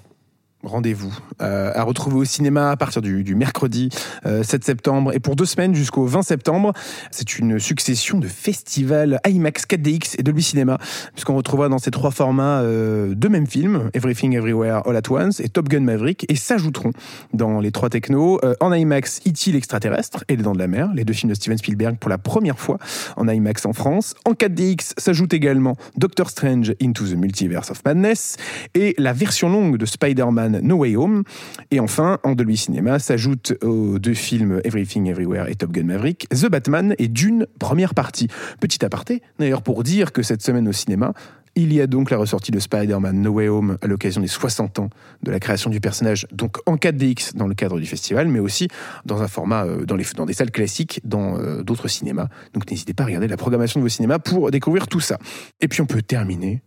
rendez-vous 0.67 1.17
euh, 1.41 1.71
à 1.75 1.83
retrouver 1.83 2.17
au 2.17 2.25
cinéma 2.25 2.71
à 2.71 2.77
partir 2.77 3.03
du, 3.03 3.35
mercredi 3.35 3.89
7 3.93 4.27
euh, 4.27 4.43
septembre 4.43 5.13
et 5.15 5.21
pour 5.21 5.37
deux 5.37 5.45
semaines 5.45 5.75
jusqu'au 5.75 6.07
20 6.07 6.23
septembre. 6.23 6.73
C'est 7.11 7.39
une 7.39 7.59
succession 7.59 8.19
de 8.19 8.27
festivals 8.27 9.21
IMAX, 9.27 9.65
4DX 9.67 10.17
et 10.19 10.23
Dolby 10.23 10.43
Cinema 10.43 10.79
puisqu'on 11.13 11.37
retrouvera 11.37 11.69
dans 11.69 11.79
ces 11.79 11.91
trois 11.91 12.11
formats 12.11 12.61
euh, 12.61 13.15
deux 13.15 13.29
mêmes 13.29 13.47
films, 13.47 13.91
Everything 13.95 14.35
Everywhere 14.35 14.83
All 14.87 14.97
at 14.97 15.11
Once 15.11 15.41
et 15.41 15.49
Top 15.49 15.69
Gun 15.69 15.81
Maverick 15.81 16.27
et 16.29 16.37
s'ajouteront 16.37 16.91
dans 17.33 17.61
les 17.61 17.73
trois 17.73 17.89
technos 17.89 18.41
en 18.61 18.73
IMAX 18.73 19.21
E.T. 19.27 19.53
l'extraterrestre 19.53 20.25
et 20.29 20.37
Les 20.37 20.43
Dents 20.43 20.53
de 20.53 20.59
la 20.59 20.69
Mer, 20.69 20.91
les 20.95 21.05
deux 21.05 21.13
films 21.13 21.31
de 21.31 21.37
Steven 21.37 21.59
Spielberg 21.59 21.97
pour 21.99 22.11
la 22.11 22.19
première 22.19 22.59
fois 22.59 22.79
en 23.17 23.29
IMAX 23.29 23.67
en 23.67 23.73
France. 23.73 24.15
En 24.25 24.33
4DX 24.33 24.95
s'ajoute 24.99 25.33
également 25.35 25.77
Doctor 25.97 26.31
Strange 26.31 26.75
Into 26.83 27.07
the 27.07 27.17
Multiverse 27.17 27.71
of 27.71 27.83
Madness 27.85 28.37
et 28.75 28.95
la 28.99 29.13
version 29.13 29.49
longue 29.49 29.77
de 29.77 29.87
Spider-Man 29.87 30.56
No 30.63 30.77
Way 30.77 30.97
Home. 30.97 31.23
Et 31.71 31.81
enfin, 31.81 32.19
en 32.23 32.35
Dolby 32.35 32.57
Cinéma 32.57 32.99
s'ajoutent 32.99 33.55
aux 33.63 33.99
deux 33.99 34.15
films 34.15 34.61
Everything 34.65 35.07
Everywhere 35.09 35.49
et 35.49 35.55
Top 35.55 35.73
Gun 35.73 35.85
Maverick, 35.85 36.29
The 36.31 36.49
Batman 36.49 36.95
et 36.99 37.09
Dune, 37.09 37.47
première 37.59 37.95
partie. 37.95 38.29
Petit 38.61 38.85
aparté, 38.85 39.23
d'ailleurs, 39.39 39.63
pour 39.63 39.83
dire 39.83 40.13
que 40.13 40.23
cette 40.23 40.43
semaine 40.43 40.69
au 40.69 40.73
cinéma, 40.73 41.13
il 41.57 41.73
y 41.73 41.81
a 41.81 41.87
donc 41.87 42.11
la 42.11 42.19
ressortie 42.19 42.53
de 42.53 42.61
Spider-Man 42.61 43.21
No 43.23 43.31
Way 43.31 43.49
Home 43.49 43.79
à 43.81 43.87
l'occasion 43.87 44.21
des 44.21 44.29
60 44.29 44.79
ans 44.79 44.91
de 45.23 45.31
la 45.31 45.41
création 45.41 45.71
du 45.71 45.81
personnage, 45.81 46.27
donc 46.31 46.59
en 46.67 46.77
4DX 46.77 47.35
dans 47.35 47.47
le 47.47 47.55
cadre 47.55 47.81
du 47.81 47.87
festival, 47.87 48.29
mais 48.29 48.39
aussi 48.39 48.69
dans 49.07 49.23
un 49.23 49.29
format, 49.29 49.65
euh, 49.65 49.87
dans, 49.87 49.97
les, 49.97 50.05
dans 50.15 50.27
des 50.27 50.35
salles 50.35 50.51
classiques, 50.51 51.01
dans 51.05 51.39
euh, 51.39 51.63
d'autres 51.63 51.89
cinémas. 51.89 52.29
Donc 52.53 52.71
n'hésitez 52.71 52.93
pas 52.93 53.05
à 53.05 53.07
regarder 53.07 53.27
la 53.27 53.39
programmation 53.39 53.81
de 53.81 53.85
vos 53.85 53.89
cinémas 53.89 54.19
pour 54.19 54.51
découvrir 54.51 54.87
tout 54.87 55.01
ça. 55.01 55.19
Et 55.61 55.69
puis 55.69 55.81
on 55.81 55.87
peut 55.87 56.03
terminer 56.03 56.63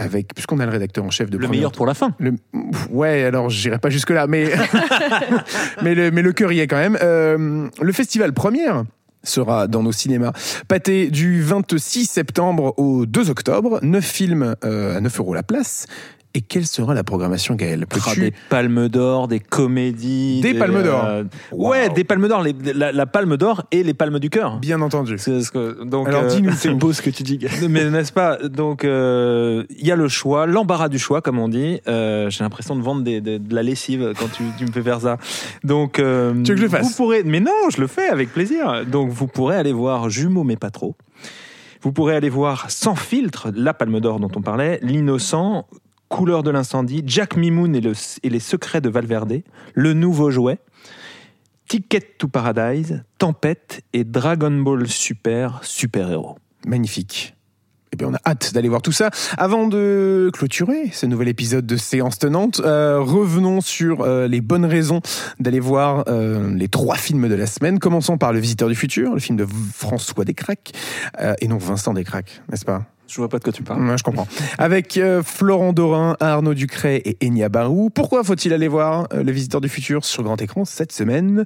avec, 0.00 0.34
puisqu'on 0.34 0.58
a 0.60 0.66
le 0.66 0.72
rédacteur 0.72 1.04
en 1.04 1.10
chef 1.10 1.30
de 1.30 1.38
le 1.38 1.46
meilleur 1.46 1.72
pour 1.72 1.86
la 1.86 1.94
fin. 1.94 2.14
Le, 2.18 2.34
ouais, 2.90 3.24
alors 3.24 3.50
j'irai 3.50 3.78
pas 3.78 3.90
jusque 3.90 4.10
là, 4.10 4.26
mais 4.26 4.46
mais 5.82 5.94
le 5.94 6.10
mais 6.10 6.22
le 6.22 6.32
cœur 6.32 6.50
y 6.52 6.60
est 6.60 6.66
quand 6.66 6.78
même. 6.78 6.98
Euh, 7.02 7.68
le 7.80 7.92
festival 7.92 8.32
première 8.32 8.84
sera 9.22 9.66
dans 9.66 9.82
nos 9.82 9.92
cinémas. 9.92 10.32
Pâté 10.66 11.10
du 11.10 11.42
26 11.42 12.06
septembre 12.06 12.74
au 12.78 13.04
2 13.04 13.28
octobre, 13.28 13.78
9 13.82 14.02
films 14.02 14.54
euh, 14.64 14.96
à 14.96 15.00
9 15.00 15.20
euros 15.20 15.34
la 15.34 15.42
place 15.42 15.86
et 16.32 16.42
quelle 16.42 16.66
sera 16.66 16.94
la 16.94 17.02
programmation, 17.02 17.56
Gaël? 17.56 17.86
Oh, 17.92 18.14
Des 18.16 18.32
palmes 18.48 18.88
d'or, 18.88 19.26
des 19.26 19.40
comédies. 19.40 20.40
Des, 20.40 20.54
palmes 20.54 20.80
d'or 20.82 21.04
euh, 21.04 21.24
Ouais, 21.50 21.88
des 21.88 22.04
palmes 22.04 22.28
d'or. 22.28 22.44
La, 22.74 23.06
palme 23.06 23.36
d'or 23.36 23.64
et 23.72 23.82
les 23.82 23.94
palmes 23.94 24.20
du 24.20 24.30
cœur. 24.30 24.58
Bien 24.58 24.80
entendu. 24.80 25.16
donc, 25.84 26.06
Alors 26.08 26.26
dis-nous, 26.26 26.52
c'est 26.56 26.70
beau 26.70 26.92
ce 26.92 27.02
que 27.02 27.10
tu 27.10 27.24
dis. 27.24 27.40
Mais 27.68 27.90
n'est-ce 27.90 28.12
pas? 28.12 28.36
Donc, 28.36 28.84
euh, 28.84 29.64
il 29.70 29.84
y 29.84 29.90
a 29.90 29.96
le 29.96 30.06
choix, 30.06 30.46
l'embarras 30.46 30.88
du 30.88 31.00
choix, 31.00 31.20
comme 31.20 31.40
on 31.40 31.48
dit. 31.48 31.80
Euh, 31.88 32.30
j'ai 32.30 32.44
l'impression 32.44 32.76
de 32.76 32.82
vendre 32.82 33.02
de 33.02 33.54
la 33.54 33.62
lessive 33.64 34.12
quand 34.16 34.28
tu, 34.30 34.64
me 34.64 34.70
fais 34.70 34.82
faire 34.82 35.00
ça. 35.00 35.16
Donc, 35.64 35.94
tu 35.94 36.02
veux 36.02 36.42
que 36.44 36.56
je 36.56 36.62
le 36.62 36.68
fasse? 36.68 36.86
vous 36.86 36.94
pourrez, 36.94 37.24
Mais 37.24 37.40
non, 37.40 37.70
je 37.74 37.80
le 37.80 37.88
fais 37.88 38.08
avec 38.08 38.32
plaisir. 38.32 38.86
Donc, 38.86 39.10
vous 39.10 39.26
pourrez 39.26 39.56
aller 39.56 39.72
voir 39.72 40.08
Jumeaux, 40.10 40.44
mais 40.44 40.56
pas 40.56 40.70
trop. 40.70 40.94
Vous 41.82 41.92
pourrez 41.92 42.14
aller 42.14 42.28
voir 42.28 42.70
Sans 42.70 42.94
filtre, 42.94 43.50
la 43.54 43.72
palme 43.72 44.00
d'or 44.00 44.20
dont 44.20 44.30
on 44.36 44.42
parlait, 44.42 44.78
L'innocent, 44.82 45.66
Couleur 46.10 46.42
de 46.42 46.50
l'incendie, 46.50 47.04
Jack 47.06 47.36
Mimoun 47.36 47.74
et, 47.76 48.28
les 48.28 48.40
secrets 48.40 48.80
de 48.80 48.88
Valverde, 48.88 49.42
Le 49.74 49.92
nouveau 49.92 50.32
jouet, 50.32 50.58
Ticket 51.68 52.00
to 52.18 52.26
Paradise, 52.26 53.04
Tempête 53.18 53.82
et 53.92 54.02
Dragon 54.02 54.50
Ball 54.50 54.88
Super 54.88 55.60
Super 55.62 56.10
Héros. 56.10 56.36
Magnifique. 56.66 57.36
Eh 57.92 57.96
bien, 57.96 58.08
on 58.08 58.14
a 58.14 58.20
hâte 58.26 58.52
d'aller 58.52 58.68
voir 58.68 58.82
tout 58.82 58.90
ça. 58.90 59.10
Avant 59.38 59.68
de 59.68 60.30
clôturer 60.32 60.90
ce 60.92 61.06
nouvel 61.06 61.28
épisode 61.28 61.64
de 61.64 61.76
Séance 61.76 62.18
Tenante, 62.18 62.60
euh, 62.64 63.00
revenons 63.00 63.60
sur 63.60 64.00
euh, 64.00 64.26
les 64.26 64.40
bonnes 64.40 64.64
raisons 64.64 65.00
d'aller 65.38 65.60
voir 65.60 66.04
euh, 66.08 66.52
les 66.52 66.68
trois 66.68 66.96
films 66.96 67.28
de 67.28 67.34
la 67.36 67.46
semaine. 67.46 67.78
Commençons 67.78 68.18
par 68.18 68.32
Le 68.32 68.40
Visiteur 68.40 68.68
du 68.68 68.74
Futur, 68.74 69.14
le 69.14 69.20
film 69.20 69.38
de 69.38 69.46
François 69.74 70.24
Descraques, 70.24 70.72
et 71.40 71.46
non 71.46 71.58
Vincent 71.58 71.94
Descraques, 71.94 72.42
n'est-ce 72.50 72.64
pas? 72.64 72.84
Je 73.10 73.16
vois 73.16 73.28
pas 73.28 73.38
de 73.38 73.44
quoi 73.44 73.52
tu 73.52 73.62
parles. 73.62 73.96
je 73.96 74.02
comprends. 74.02 74.28
Avec 74.58 74.96
euh, 74.96 75.22
Florent 75.22 75.72
Dorin, 75.72 76.16
Arnaud 76.20 76.54
Ducret 76.54 77.02
et 77.04 77.16
Enya 77.26 77.48
Barou. 77.48 77.90
Pourquoi 77.90 78.22
faut-il 78.24 78.52
aller 78.52 78.68
voir 78.68 79.08
euh, 79.12 79.22
Le 79.22 79.32
Visiteur 79.32 79.60
du 79.60 79.68
Futur 79.68 80.04
sur 80.04 80.22
grand 80.22 80.40
écran 80.40 80.64
cette 80.64 80.92
semaine? 80.92 81.44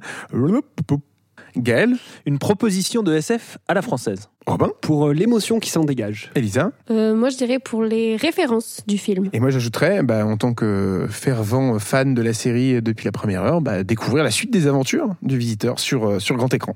Gaël? 1.57 1.95
Une 2.25 2.37
proposition 2.37 3.01
de 3.01 3.15
SF 3.15 3.57
à 3.67 3.73
la 3.73 3.81
française. 3.81 4.29
Robin 4.47 4.69
Pour 4.81 5.07
euh, 5.07 5.13
l'émotion 5.13 5.59
qui 5.59 5.71
s'en 5.71 5.83
dégage. 5.83 6.31
Elisa 6.35 6.71
euh, 6.91 7.15
Moi, 7.15 7.29
je 7.29 7.37
dirais 7.37 7.57
pour 7.57 7.83
les 7.83 8.15
références 8.15 8.81
du 8.85 8.99
film. 8.99 9.29
Et 9.33 9.39
moi, 9.39 9.49
j'ajouterais, 9.49 10.03
bah, 10.03 10.23
en 10.25 10.37
tant 10.37 10.53
que 10.53 11.07
fervent 11.09 11.79
fan 11.79 12.13
de 12.13 12.21
la 12.21 12.33
série 12.33 12.79
depuis 12.81 13.05
la 13.05 13.11
première 13.11 13.41
heure, 13.41 13.61
bah, 13.61 13.83
découvrir 13.83 14.23
la 14.23 14.29
suite 14.29 14.51
des 14.51 14.67
aventures 14.67 15.15
du 15.23 15.37
visiteur 15.37 15.79
sur, 15.79 16.07
euh, 16.07 16.19
sur 16.19 16.35
grand 16.35 16.53
écran. 16.53 16.73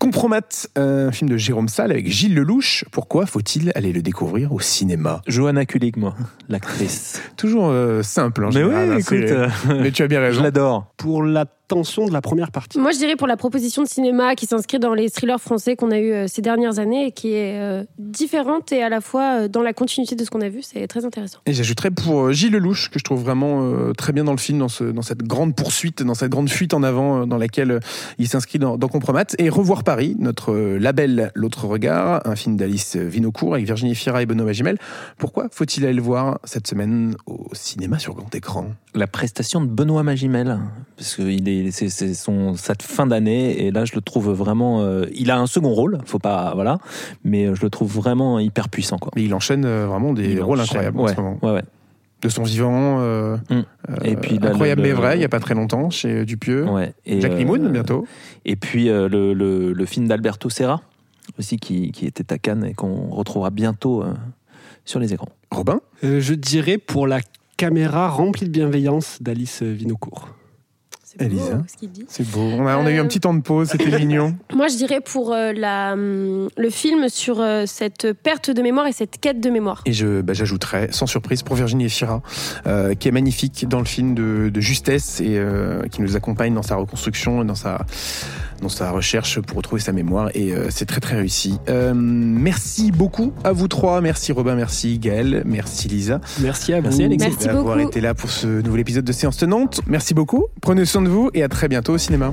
Compromat, 0.00 0.40
un 0.74 1.12
film 1.12 1.30
de 1.30 1.36
Jérôme 1.36 1.68
Salle 1.68 1.92
avec 1.92 2.10
Gilles 2.10 2.34
Lelouch. 2.34 2.84
Pourquoi 2.90 3.26
faut-il 3.26 3.70
aller 3.76 3.92
le 3.92 4.02
découvrir 4.02 4.52
au 4.52 4.58
cinéma? 4.58 5.22
Johanna 5.28 5.64
Kulig, 5.64 5.96
moi, 5.96 6.16
l'actrice. 6.48 7.22
Toujours 7.36 7.72
simple, 8.02 8.44
en 8.44 8.50
Mais 8.50 8.64
oui, 8.64 8.74
hein, 8.74 8.96
écoute. 8.98 9.32
Mais 9.68 9.92
tu 9.92 10.02
as 10.02 10.08
bien 10.08 10.20
raison. 10.20 10.38
Je 10.38 10.42
l'adore. 10.42 10.92
Pour 10.96 11.22
la 11.22 11.44
tension 11.68 12.06
de 12.06 12.12
la 12.12 12.20
première 12.20 12.50
partie. 12.50 12.78
Moi, 12.78 12.90
je 12.90 12.98
dirais 12.98 13.16
pour 13.16 13.26
la 13.26 13.36
proposition 13.36 13.82
de 13.82 13.88
cinéma 13.88 14.34
qui 14.34 14.46
s'inscrit 14.46 14.78
dans 14.78 14.92
les 14.92 15.08
thrillers 15.08 15.40
français 15.40 15.74
qu'on 15.74 15.90
a 15.90 15.98
eu 15.98 16.28
ces 16.28 16.42
dernières 16.42 16.78
années 16.78 17.11
et 17.12 17.14
qui 17.14 17.34
est 17.34 17.60
euh, 17.60 17.84
différente 17.98 18.72
et 18.72 18.82
à 18.82 18.88
la 18.88 19.00
fois 19.00 19.42
euh, 19.42 19.48
dans 19.48 19.62
la 19.62 19.72
continuité 19.72 20.16
de 20.16 20.24
ce 20.24 20.30
qu'on 20.30 20.40
a 20.40 20.48
vu. 20.48 20.62
C'est 20.62 20.86
très 20.86 21.04
intéressant. 21.04 21.38
Et 21.46 21.52
j'ajouterais 21.52 21.90
pour 21.90 22.22
euh, 22.22 22.32
Gilles 22.32 22.52
Lelouch, 22.52 22.88
que 22.90 22.98
je 22.98 23.04
trouve 23.04 23.22
vraiment 23.22 23.62
euh, 23.62 23.92
très 23.92 24.12
bien 24.12 24.24
dans 24.24 24.32
le 24.32 24.38
film, 24.38 24.58
dans, 24.58 24.68
ce, 24.68 24.84
dans 24.84 25.02
cette 25.02 25.22
grande 25.22 25.54
poursuite, 25.54 26.02
dans 26.02 26.14
cette 26.14 26.30
grande 26.30 26.48
fuite 26.48 26.74
en 26.74 26.82
avant 26.82 27.22
euh, 27.22 27.26
dans 27.26 27.38
laquelle 27.38 27.80
il 28.18 28.28
s'inscrit 28.28 28.58
dans, 28.58 28.78
dans 28.78 28.88
Compromat. 28.88 29.24
Et 29.38 29.48
Revoir 29.48 29.84
Paris, 29.84 30.16
notre 30.18 30.52
euh, 30.52 30.78
label 30.78 31.30
L'autre 31.34 31.66
regard, 31.66 32.26
un 32.26 32.36
film 32.36 32.56
d'Alice 32.56 32.96
Vinocourt 32.96 33.54
avec 33.54 33.66
Virginie 33.66 33.94
Fira 33.94 34.22
et 34.22 34.26
Benoît 34.26 34.46
Magimel. 34.46 34.78
Pourquoi 35.18 35.48
faut-il 35.50 35.84
aller 35.84 35.94
le 35.94 36.02
voir 36.02 36.38
cette 36.44 36.66
semaine 36.66 37.14
au 37.26 37.48
cinéma 37.52 37.98
sur 37.98 38.14
grand 38.14 38.34
écran? 38.34 38.68
La 38.94 39.06
prestation 39.06 39.60
de 39.60 39.66
Benoît 39.66 40.02
Magimel, 40.02 40.58
parce 40.96 41.16
que 41.16 41.22
il 41.22 41.48
est, 41.48 41.70
c'est, 41.70 41.88
c'est 41.88 42.14
son 42.14 42.54
cette 42.54 42.82
fin 42.82 43.06
d'année 43.06 43.66
et 43.66 43.70
là 43.70 43.84
je 43.84 43.94
le 43.94 44.00
trouve 44.00 44.30
vraiment. 44.30 44.82
euh, 44.82 45.06
il 45.14 45.30
a 45.30 45.38
un 45.38 45.46
second 45.46 45.72
rôle, 45.72 45.98
faut 46.04 46.18
pas 46.18 46.52
voilà, 46.54 46.78
mais 47.24 47.46
euh, 47.46 47.54
je 47.54 47.62
le 47.62 47.70
trouve 47.70 47.92
vraiment 47.92 48.38
hyper 48.38 48.68
puissant 48.68 48.98
quoi. 48.98 49.10
Mais 49.16 49.22
il 49.24 49.34
enchaîne 49.34 49.64
euh, 49.64 49.86
vraiment 49.86 50.12
des 50.12 50.32
Il 50.32 50.42
rôles 50.42 50.60
enchaîne, 50.60 50.78
incroyables 50.86 50.98
en 51.00 51.02
ouais, 51.04 51.14
ce 51.14 51.20
moment. 51.20 51.38
ouais, 51.42 51.50
ouais. 51.52 51.62
De 52.22 52.28
son 52.28 52.44
vivant, 52.44 52.98
euh, 53.00 53.36
Mm. 53.50 53.62
Et 54.04 54.12
euh, 54.12 54.16
puis 54.20 54.38
là, 54.38 54.50
incroyable 54.50 54.82
le- 54.82 54.88
mais 54.88 54.94
vrai, 54.94 55.18
il 55.18 55.22
y 55.22 55.24
a 55.24 55.28
pas 55.28 55.40
très 55.40 55.54
longtemps 55.54 55.90
chez 55.90 56.24
Dupieux. 56.24 56.68
Ouais. 56.68 56.92
Et, 57.04 57.20
Jack 57.20 57.32
euh, 57.32 57.36
Limoun 57.38 57.68
bientôt. 57.72 58.06
Et 58.44 58.54
puis 58.56 58.88
euh, 58.88 59.08
le, 59.08 59.32
le- 59.34 59.72
le 59.72 59.86
film 59.86 60.06
d'Alberto 60.06 60.48
Serra 60.48 60.82
aussi 61.38 61.56
qui, 61.56 61.90
qui 61.92 62.06
était 62.06 62.32
à 62.32 62.38
Cannes 62.38 62.64
et 62.64 62.74
qu'on 62.74 63.08
retrouvera 63.10 63.50
bientôt 63.50 64.02
euh, 64.02 64.12
sur 64.84 65.00
les 65.00 65.12
écrans. 65.12 65.28
Robin? 65.50 65.80
Euh, 66.04 66.20
Je 66.20 66.34
dirais 66.34 66.78
pour 66.78 67.06
la 67.08 67.20
caméra 67.56 68.08
remplie 68.08 68.46
de 68.46 68.50
bienveillance 68.52 69.18
d'Alice 69.20 69.62
Vinocourt. 69.62 70.28
C'est 71.18 71.28
beau, 71.28 71.36
Elisa. 71.36 71.62
ce 71.66 71.76
qu'il 71.76 71.90
dit. 71.90 72.04
C'est 72.08 72.28
beau. 72.30 72.40
On 72.40 72.66
a, 72.66 72.76
on 72.76 72.86
a 72.86 72.90
eu 72.90 72.98
un 72.98 73.06
petit 73.06 73.20
temps 73.20 73.34
de 73.34 73.42
pause, 73.42 73.68
c'était 73.68 73.98
mignon. 73.98 74.34
Moi, 74.54 74.68
je 74.68 74.76
dirais 74.76 75.00
pour 75.00 75.32
euh, 75.32 75.52
la, 75.52 75.92
hum, 75.92 76.48
le 76.56 76.70
film 76.70 77.08
sur 77.08 77.40
euh, 77.40 77.64
cette 77.66 78.12
perte 78.12 78.50
de 78.50 78.62
mémoire 78.62 78.86
et 78.86 78.92
cette 78.92 79.20
quête 79.20 79.40
de 79.40 79.50
mémoire. 79.50 79.82
Et 79.84 79.92
je, 79.92 80.20
bah, 80.20 80.32
j'ajouterais, 80.32 80.88
sans 80.90 81.06
surprise, 81.06 81.42
pour 81.42 81.56
Virginie 81.56 81.86
Efira, 81.86 82.22
euh, 82.66 82.94
qui 82.94 83.08
est 83.08 83.12
magnifique 83.12 83.68
dans 83.68 83.78
le 83.78 83.84
film 83.84 84.14
de, 84.14 84.50
de 84.52 84.60
justesse 84.60 85.20
et 85.20 85.36
euh, 85.36 85.82
qui 85.90 86.02
nous 86.02 86.16
accompagne 86.16 86.54
dans 86.54 86.62
sa 86.62 86.76
reconstruction 86.76 87.42
et 87.42 87.44
dans 87.44 87.54
sa, 87.54 87.84
dans 88.62 88.68
sa 88.68 88.90
recherche 88.90 89.40
pour 89.40 89.58
retrouver 89.58 89.80
sa 89.80 89.92
mémoire. 89.92 90.30
Et 90.34 90.52
euh, 90.52 90.68
c'est 90.70 90.86
très 90.86 91.00
très 91.00 91.16
réussi. 91.16 91.58
Euh, 91.68 91.92
merci 91.94 92.90
beaucoup 92.92 93.32
à 93.44 93.52
vous 93.52 93.68
trois. 93.68 94.00
Merci 94.00 94.32
Robin, 94.32 94.54
merci 94.54 94.98
Gaël, 94.98 95.42
merci 95.44 95.88
Lisa. 95.88 96.20
Merci 96.40 96.72
à 96.72 96.80
vous. 96.80 96.84
Merci, 96.84 97.04
Alexis. 97.04 97.28
Merci 97.28 97.46
d'avoir 97.46 97.80
été 97.80 98.00
là 98.00 98.14
pour 98.14 98.30
ce 98.30 98.46
nouvel 98.46 98.80
épisode 98.80 99.04
de 99.04 99.12
Séance 99.12 99.36
Tenante. 99.36 99.80
Merci 99.86 100.14
beaucoup. 100.14 100.46
Prenez 100.60 100.84
soin 100.84 101.02
de 101.02 101.08
vous 101.08 101.30
et 101.34 101.42
à 101.42 101.48
très 101.48 101.68
bientôt 101.68 101.94
au 101.94 101.98
cinéma. 101.98 102.32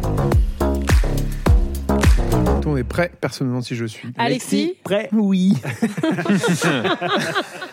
Monde 2.66 2.78
est 2.78 2.84
prêt 2.84 3.12
Personne 3.20 3.48
ne 3.48 3.52
demande 3.52 3.64
si 3.64 3.76
je 3.76 3.86
suis. 3.86 4.10
Alexis 4.18 4.76
Prêt 4.84 5.10
Oui. 5.12 5.56